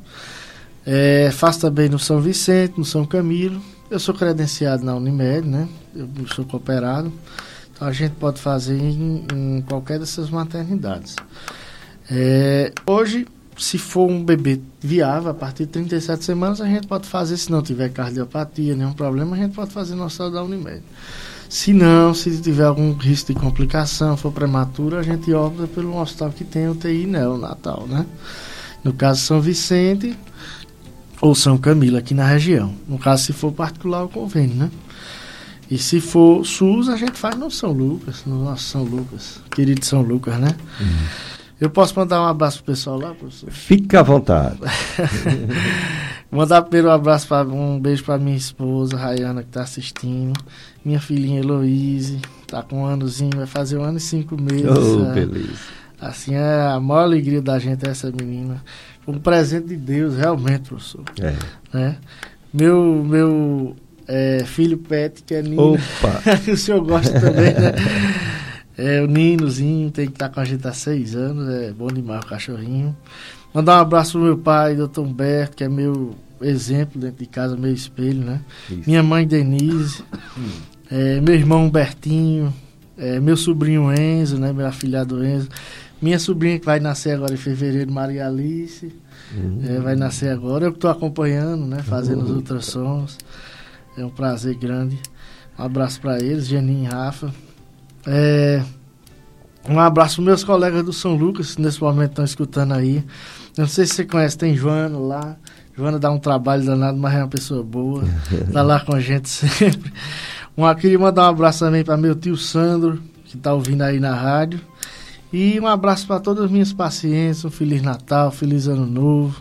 É, 0.84 1.30
faço 1.32 1.60
também 1.60 1.88
no 1.88 1.98
São 1.98 2.20
Vicente, 2.20 2.74
no 2.76 2.84
São 2.84 3.04
Camilo. 3.04 3.60
Eu 3.90 4.00
sou 4.00 4.14
credenciado 4.14 4.84
na 4.84 4.94
Unimed, 4.94 5.46
né? 5.46 5.68
Eu 5.94 6.08
sou 6.34 6.44
cooperado. 6.44 7.12
Então 7.74 7.88
a 7.88 7.92
gente 7.92 8.12
pode 8.12 8.40
fazer 8.40 8.78
em, 8.78 9.26
em 9.32 9.62
qualquer 9.62 9.98
dessas 9.98 10.30
maternidades. 10.30 11.16
É, 12.10 12.72
hoje, 12.86 13.26
se 13.56 13.78
for 13.78 14.10
um 14.10 14.24
bebê 14.24 14.60
viável, 14.80 15.30
a 15.30 15.34
partir 15.34 15.66
de 15.66 15.72
37 15.72 16.24
semanas, 16.24 16.60
a 16.60 16.66
gente 16.66 16.86
pode 16.86 17.08
fazer, 17.08 17.36
se 17.36 17.50
não 17.50 17.62
tiver 17.62 17.90
cardiopatia, 17.90 18.74
nenhum 18.74 18.92
problema, 18.92 19.36
a 19.36 19.38
gente 19.38 19.54
pode 19.54 19.70
fazer 19.70 19.94
no 19.94 20.04
hospital 20.04 20.30
da 20.30 20.42
Unimed. 20.42 20.82
Se 21.48 21.72
não, 21.72 22.14
se 22.14 22.40
tiver 22.40 22.64
algum 22.64 22.94
risco 22.94 23.32
de 23.32 23.38
complicação, 23.38 24.16
for 24.16 24.32
prematuro, 24.32 24.96
a 24.96 25.02
gente 25.02 25.32
opta 25.34 25.66
pelo 25.66 25.96
hospital 26.00 26.30
que 26.30 26.44
tem 26.44 26.68
UTI 26.68 27.06
neonatal, 27.06 27.86
né? 27.86 28.06
No 28.82 28.92
caso 28.92 29.20
São 29.20 29.40
Vicente, 29.40 30.16
ou 31.20 31.34
São 31.34 31.58
Camilo, 31.58 31.98
aqui 31.98 32.14
na 32.14 32.26
região. 32.26 32.74
No 32.88 32.98
caso, 32.98 33.24
se 33.24 33.32
for 33.32 33.52
particular, 33.52 34.02
o 34.02 34.08
convênio, 34.08 34.56
né? 34.56 34.70
E 35.72 35.78
se 35.78 36.02
for 36.02 36.44
SUS, 36.44 36.90
a 36.90 36.96
gente 36.96 37.12
faz 37.12 37.34
no 37.34 37.50
São 37.50 37.72
Lucas, 37.72 38.24
no 38.26 38.44
nosso 38.44 38.64
São 38.64 38.84
Lucas, 38.84 39.40
querido 39.50 39.82
São 39.86 40.02
Lucas, 40.02 40.38
né? 40.38 40.54
Uhum. 40.78 41.06
Eu 41.58 41.70
posso 41.70 41.98
mandar 41.98 42.20
um 42.20 42.26
abraço 42.26 42.58
pro 42.58 42.74
pessoal 42.74 43.00
lá, 43.00 43.14
professor? 43.14 43.50
Fica 43.50 44.00
à 44.00 44.02
vontade. 44.02 44.58
mandar 46.30 46.60
primeiro 46.60 46.88
um 46.88 46.90
abraço, 46.90 47.26
pra, 47.26 47.42
um 47.44 47.80
beijo 47.80 48.04
para 48.04 48.18
minha 48.18 48.36
esposa, 48.36 48.98
Rayana, 48.98 49.42
que 49.42 49.48
está 49.48 49.62
assistindo. 49.62 50.38
Minha 50.84 51.00
filhinha 51.00 51.40
Heloíse, 51.40 52.20
tá 52.46 52.62
com 52.62 52.82
um 52.82 52.86
anozinho, 52.86 53.34
vai 53.34 53.46
fazer 53.46 53.78
um 53.78 53.82
ano 53.82 53.96
e 53.96 54.00
cinco 54.00 54.38
meses. 54.38 54.66
Oh, 54.66 55.06
é. 55.06 55.14
beleza. 55.14 55.56
Assim, 55.98 56.34
é 56.34 56.66
a 56.66 56.78
maior 56.78 57.04
alegria 57.04 57.40
da 57.40 57.58
gente 57.58 57.88
é 57.88 57.92
essa 57.92 58.10
menina 58.10 58.62
um 59.06 59.18
presente 59.18 59.68
de 59.68 59.76
Deus, 59.76 60.18
realmente, 60.18 60.68
professor. 60.68 61.04
É. 61.18 61.34
Né? 61.72 61.96
Meu, 62.52 63.02
meu 63.02 63.74
é, 64.06 64.44
filho 64.44 64.78
Pet, 64.78 65.22
que 65.22 65.34
é 65.34 65.42
Nino. 65.42 65.74
Opa! 65.74 66.22
o 66.50 66.56
senhor 66.56 66.80
gosta 66.84 67.18
também, 67.20 67.54
né? 67.54 67.74
É, 68.76 69.00
o 69.02 69.06
Ninozinho 69.06 69.90
tem 69.90 70.06
que 70.06 70.12
estar 70.12 70.28
com 70.30 70.40
a 70.40 70.44
gente 70.44 70.66
há 70.66 70.72
seis 70.72 71.14
anos, 71.14 71.48
é 71.48 71.72
bom 71.72 71.88
demais 71.88 72.24
o 72.24 72.26
cachorrinho. 72.26 72.96
Mandar 73.52 73.78
um 73.78 73.80
abraço 73.82 74.12
pro 74.12 74.22
meu 74.22 74.38
pai, 74.38 74.74
doutor 74.74 75.04
Humberto, 75.04 75.56
que 75.56 75.64
é 75.64 75.68
meu 75.68 76.14
exemplo 76.40 77.00
dentro 77.00 77.18
de 77.18 77.26
casa, 77.26 77.56
meu 77.56 77.72
espelho, 77.72 78.24
né? 78.24 78.40
Isso. 78.70 78.82
Minha 78.86 79.02
mãe 79.02 79.26
Denise, 79.26 80.02
hum. 80.36 80.48
é, 80.90 81.20
meu 81.20 81.34
irmão 81.34 81.66
Humbertinho, 81.66 82.52
é, 82.96 83.20
meu 83.20 83.36
sobrinho 83.36 83.92
Enzo, 83.92 84.38
né? 84.38 84.52
Meu 84.52 84.66
afilhado 84.66 85.24
Enzo. 85.24 85.48
Minha 86.00 86.18
sobrinha 86.18 86.58
que 86.58 86.66
vai 86.66 86.80
nascer 86.80 87.14
agora 87.14 87.32
em 87.32 87.36
fevereiro, 87.36 87.92
Maria 87.92 88.26
Alice, 88.26 88.92
uhum. 89.32 89.60
é, 89.68 89.78
vai 89.78 89.94
nascer 89.94 90.30
agora. 90.30 90.64
Eu 90.64 90.72
que 90.72 90.78
estou 90.78 90.90
acompanhando, 90.90 91.64
né? 91.64 91.82
Fazendo 91.82 92.22
uhum. 92.22 92.24
os 92.24 92.30
ultrassons. 92.30 93.18
É 93.96 94.04
um 94.04 94.10
prazer 94.10 94.54
grande. 94.54 94.98
Um 95.58 95.64
abraço 95.64 96.00
para 96.00 96.18
eles, 96.22 96.46
Geninho 96.46 96.84
e 96.84 96.86
Rafa. 96.86 97.32
É, 98.06 98.62
um 99.68 99.78
abraço 99.78 100.16
para 100.16 100.24
meus 100.24 100.42
colegas 100.42 100.84
do 100.84 100.92
São 100.92 101.14
Lucas, 101.14 101.54
que 101.54 101.62
nesse 101.62 101.80
momento 101.80 102.10
estão 102.10 102.24
escutando 102.24 102.72
aí. 102.72 103.04
Eu 103.56 103.62
não 103.62 103.68
sei 103.68 103.86
se 103.86 103.94
você 103.94 104.04
conhece, 104.04 104.36
tem 104.36 104.56
Joana 104.56 104.98
lá. 104.98 105.36
Joana 105.76 105.98
dá 105.98 106.10
um 106.10 106.18
trabalho 106.18 106.64
danado, 106.64 106.98
mas 106.98 107.14
é 107.14 107.18
uma 107.18 107.28
pessoa 107.28 107.62
boa. 107.62 108.04
tá 108.52 108.62
lá 108.62 108.80
com 108.80 108.94
a 108.94 109.00
gente 109.00 109.28
sempre. 109.30 109.92
Um, 110.56 110.74
queria 110.74 110.98
mandar 110.98 111.22
um 111.24 111.30
abraço 111.30 111.60
também 111.60 111.84
para 111.84 111.96
meu 111.96 112.14
tio 112.14 112.36
Sandro, 112.36 113.00
que 113.24 113.36
está 113.36 113.54
ouvindo 113.54 113.82
aí 113.82 114.00
na 114.00 114.14
rádio. 114.14 114.60
E 115.32 115.58
um 115.60 115.66
abraço 115.66 116.06
para 116.06 116.20
todas 116.20 116.44
as 116.44 116.50
minhas 116.50 116.72
pacientes, 116.72 117.44
um 117.44 117.50
Feliz 117.50 117.80
Natal, 117.80 118.30
Feliz 118.30 118.66
Ano 118.66 118.84
Novo. 118.84 119.40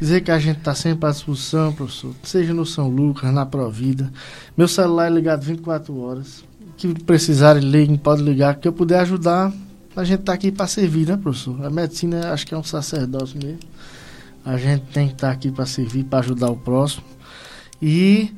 Dizer 0.00 0.20
que 0.20 0.30
a 0.30 0.38
gente 0.38 0.58
está 0.58 0.74
sempre 0.74 1.08
à 1.08 1.12
disposição, 1.12 1.72
professor. 1.72 2.14
Seja 2.22 2.54
no 2.54 2.64
São 2.64 2.88
Lucas, 2.88 3.32
na 3.32 3.44
Provida. 3.44 4.12
Meu 4.56 4.68
celular 4.68 5.06
é 5.06 5.10
ligado 5.10 5.42
24 5.42 5.98
horas. 5.98 6.44
Que 6.76 6.94
precisarem, 7.02 7.62
liguem, 7.62 7.96
pode 7.96 8.22
ligar. 8.22 8.54
Que 8.56 8.68
eu 8.68 8.72
puder 8.72 9.00
ajudar, 9.00 9.52
a 9.96 10.04
gente 10.04 10.20
está 10.20 10.32
aqui 10.32 10.52
para 10.52 10.68
servir, 10.68 11.08
né, 11.08 11.16
professor? 11.16 11.64
A 11.64 11.70
medicina 11.70 12.32
acho 12.32 12.46
que 12.46 12.54
é 12.54 12.56
um 12.56 12.62
sacerdócio 12.62 13.36
mesmo. 13.42 13.58
A 14.44 14.56
gente 14.56 14.84
tem 14.92 15.08
que 15.08 15.14
estar 15.14 15.28
tá 15.28 15.32
aqui 15.32 15.50
para 15.50 15.66
servir, 15.66 16.04
para 16.04 16.20
ajudar 16.20 16.50
o 16.50 16.56
próximo. 16.56 17.04
E 17.82 18.32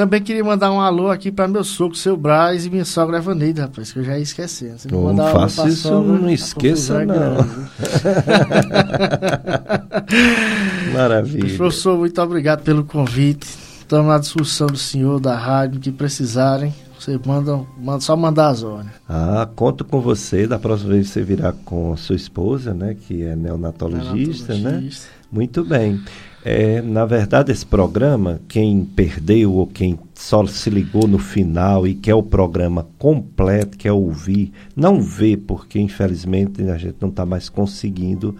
também 0.00 0.22
queria 0.22 0.42
mandar 0.42 0.72
um 0.72 0.80
alô 0.80 1.10
aqui 1.10 1.30
para 1.30 1.46
meu 1.46 1.62
sogro, 1.62 1.94
seu 1.94 2.16
Braz, 2.16 2.64
e 2.64 2.70
minha 2.70 2.86
sogra 2.86 3.18
Evaneida, 3.18 3.64
rapaz, 3.64 3.92
que 3.92 3.98
eu 3.98 4.02
já 4.02 4.16
ia 4.16 4.22
esquecendo. 4.22 4.78
Não 4.90 5.14
faça 5.30 5.68
isso, 5.68 5.88
sogra, 5.88 6.18
não 6.18 6.30
esqueça, 6.30 7.04
não. 7.04 7.36
Maravilha. 10.94 11.54
Professor, 11.54 11.98
muito 11.98 12.18
obrigado 12.22 12.62
pelo 12.62 12.82
convite. 12.82 13.46
Estamos 13.80 14.10
à 14.10 14.18
discussão 14.18 14.68
do 14.68 14.78
senhor, 14.78 15.20
da 15.20 15.36
rádio, 15.36 15.78
que 15.78 15.92
precisarem. 15.92 16.72
Você 16.98 17.20
manda, 17.26 17.60
manda 17.78 18.00
só 18.00 18.16
mandar 18.16 18.48
as 18.48 18.62
ordens. 18.62 18.92
Ah, 19.06 19.46
conto 19.54 19.84
com 19.84 20.00
você. 20.00 20.46
Da 20.46 20.58
próxima 20.58 20.94
vez 20.94 21.10
você 21.10 21.22
virá 21.22 21.52
com 21.52 21.92
a 21.92 21.98
sua 21.98 22.16
esposa, 22.16 22.72
né? 22.72 22.96
Que 23.06 23.22
é 23.22 23.36
neonatologista, 23.36 24.54
né? 24.54 24.60
neonatologista. 24.60 25.04
né? 25.04 25.10
Muito 25.30 25.62
bem. 25.62 26.00
É, 26.42 26.80
na 26.80 27.04
verdade, 27.04 27.52
esse 27.52 27.66
programa, 27.66 28.40
quem 28.48 28.84
perdeu 28.84 29.52
ou 29.52 29.66
quem 29.66 29.98
só 30.14 30.46
se 30.46 30.70
ligou 30.70 31.06
no 31.06 31.18
final 31.18 31.86
e 31.86 31.94
quer 31.94 32.14
o 32.14 32.22
programa 32.22 32.86
completo, 32.98 33.76
quer 33.76 33.92
ouvir, 33.92 34.50
não 34.74 35.02
vê, 35.02 35.36
porque 35.36 35.78
infelizmente 35.78 36.62
a 36.70 36.78
gente 36.78 36.96
não 36.98 37.10
está 37.10 37.26
mais 37.26 37.50
conseguindo 37.50 38.34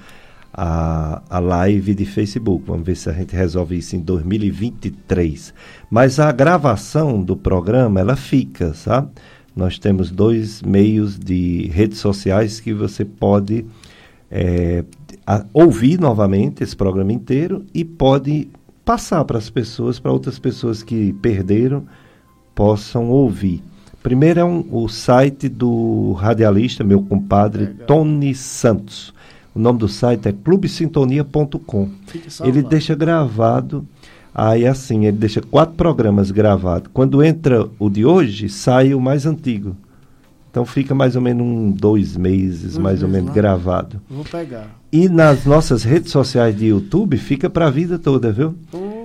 a, 0.53 1.23
a 1.29 1.39
live 1.39 1.95
de 1.95 2.07
Facebook. 2.07 2.65
Vamos 2.67 2.87
ver 2.87 2.97
se 2.97 3.11
a 3.11 3.13
gente 3.13 3.37
resolve 3.37 3.77
isso 3.77 3.95
em 3.95 4.01
2023. 4.01 5.53
Mas 5.91 6.19
a 6.19 6.33
gravação 6.33 7.23
do 7.23 7.37
programa, 7.37 8.01
ela 8.01 8.17
fica, 8.17 8.73
sabe? 8.73 9.11
Nós 9.55 9.79
temos 9.79 10.11
dois 10.11 10.63
meios 10.63 11.19
de 11.19 11.69
redes 11.73 11.99
sociais 11.99 12.61
que 12.61 12.73
você 12.73 13.05
pode 13.05 13.67
é, 14.31 14.85
a, 15.27 15.45
ouvir 15.53 15.99
novamente 15.99 16.63
esse 16.63 16.75
programa 16.75 17.13
inteiro 17.13 17.65
e 17.73 17.85
pode 17.85 18.49
passar 18.85 19.25
para 19.25 19.39
as 19.39 19.49
pessoas, 19.49 19.99
para 19.99 20.13
outras 20.13 20.39
pessoas 20.39 20.83
que 20.83 21.13
perderam, 21.15 21.85
possam 22.55 23.09
ouvir. 23.11 23.63
Primeiro 24.03 24.41
é 24.41 24.45
um, 24.45 24.65
o 24.71 24.89
site 24.89 25.49
do 25.49 26.13
radialista, 26.13 26.83
meu 26.83 27.03
compadre 27.03 27.67
Legal. 27.67 27.87
Tony 27.87 28.35
Santos. 28.35 29.13
O 29.55 29.59
nome 29.59 29.79
do 29.79 29.89
site 29.89 30.29
é 30.29 30.33
clubesintonia.com. 30.33 31.91
Ele 32.43 32.63
deixa 32.63 32.95
gravado, 32.95 33.87
aí 34.35 34.67
assim, 34.67 35.07
ele 35.07 35.19
deixa 35.19 35.41
quatro 35.43 35.75
programas 35.75 36.31
gravados. 36.31 36.91
Quando 36.95 37.23
entra 37.23 37.69
o 37.79 37.91
de 37.91 38.05
hoje, 38.07 38.49
sai 38.49 38.95
o 38.95 39.01
mais 39.01 39.27
antigo. 39.27 39.77
Então 40.51 40.65
fica 40.65 40.95
mais 40.95 41.15
ou 41.15 41.23
menos 41.23 41.47
um 41.47 41.71
dois 41.71 42.17
meses, 42.17 42.77
mais 42.79 43.03
ou 43.03 43.09
menos, 43.09 43.29
lá. 43.29 43.35
gravado. 43.35 44.01
Vou 44.09 44.25
pegar. 44.25 44.80
E 44.93 45.09
nas 45.09 45.45
nossas 45.45 45.85
redes 45.85 46.11
sociais 46.11 46.57
de 46.57 46.67
YouTube 46.67 47.17
fica 47.17 47.49
para 47.49 47.67
a 47.67 47.71
vida 47.71 47.99
toda, 47.99 48.33
viu? 48.33 48.57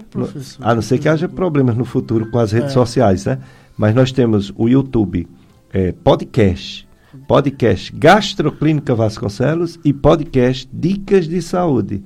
Professor. 0.10 0.66
A 0.66 0.74
não 0.74 0.82
ser 0.82 0.98
que 0.98 1.08
haja 1.08 1.30
problemas 1.30 1.76
no 1.76 1.86
futuro 1.86 2.30
com 2.32 2.40
as 2.40 2.52
redes 2.52 2.72
é. 2.72 2.74
sociais, 2.74 3.26
né? 3.26 3.40
Mas 3.78 3.94
nós 3.94 4.12
temos 4.12 4.52
o 4.56 4.68
YouTube 4.68 5.28
é, 5.72 5.92
podcast, 5.92 6.88
podcast 7.28 7.94
Gastroclínica 7.96 8.96
Vasconcelos 8.96 9.78
e 9.84 9.94
podcast 9.94 10.68
Dicas 10.72 11.28
de 11.28 11.42
Saúde. 11.42 12.04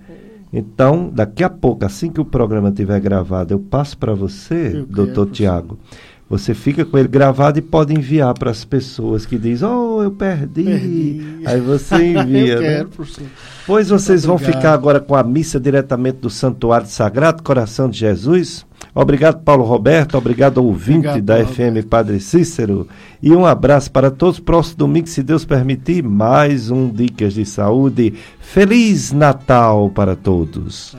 Então, 0.51 1.11
daqui 1.13 1.43
a 1.43 1.49
pouco, 1.49 1.85
assim 1.85 2.11
que 2.11 2.19
o 2.19 2.25
programa 2.25 2.69
estiver 2.69 2.99
gravado, 2.99 3.53
eu 3.53 3.59
passo 3.59 3.97
para 3.97 4.15
você, 4.15 4.83
doutor 4.89 5.29
Tiago 5.29 5.77
você 5.77 6.08
fica 6.53 6.85
com 6.85 6.97
ele 6.97 7.07
gravado 7.07 7.57
e 7.57 7.61
pode 7.61 7.91
enviar 7.91 8.33
para 8.35 8.51
as 8.51 8.63
pessoas 8.63 9.25
que 9.25 9.37
dizem, 9.37 9.67
oh, 9.67 10.03
eu 10.03 10.11
perdi. 10.11 10.63
perdi. 10.63 11.41
Aí 11.43 11.59
você 11.59 11.95
envia. 12.13 12.53
eu 12.53 12.61
né? 12.61 12.67
quero, 12.67 12.89
professor. 12.89 13.25
Pois 13.65 13.89
vocês 13.89 14.25
vão 14.25 14.37
ficar 14.37 14.73
agora 14.73 14.99
com 14.99 15.15
a 15.15 15.23
missa 15.23 15.59
diretamente 15.59 16.19
do 16.19 16.29
Santuário 16.29 16.87
Sagrado 16.87 17.41
Coração 17.41 17.89
de 17.89 17.99
Jesus. 17.99 18.65
Obrigado, 18.93 19.43
Paulo 19.43 19.63
Roberto. 19.63 20.17
Obrigado, 20.17 20.57
ouvinte 20.59 21.07
obrigado, 21.07 21.21
da 21.21 21.35
Paulo. 21.35 21.53
FM 21.53 21.87
Padre 21.87 22.19
Cícero. 22.19 22.87
E 23.21 23.31
um 23.35 23.45
abraço 23.45 23.91
para 23.91 24.09
todos. 24.09 24.39
Próximo 24.39 24.77
domingo, 24.77 25.07
se 25.07 25.21
Deus 25.23 25.45
permitir, 25.45 26.03
mais 26.03 26.69
um 26.69 26.89
Dicas 26.89 27.33
de 27.33 27.45
Saúde. 27.45 28.13
Feliz 28.39 29.11
Natal 29.11 29.89
para 29.89 30.15
todos. 30.15 30.95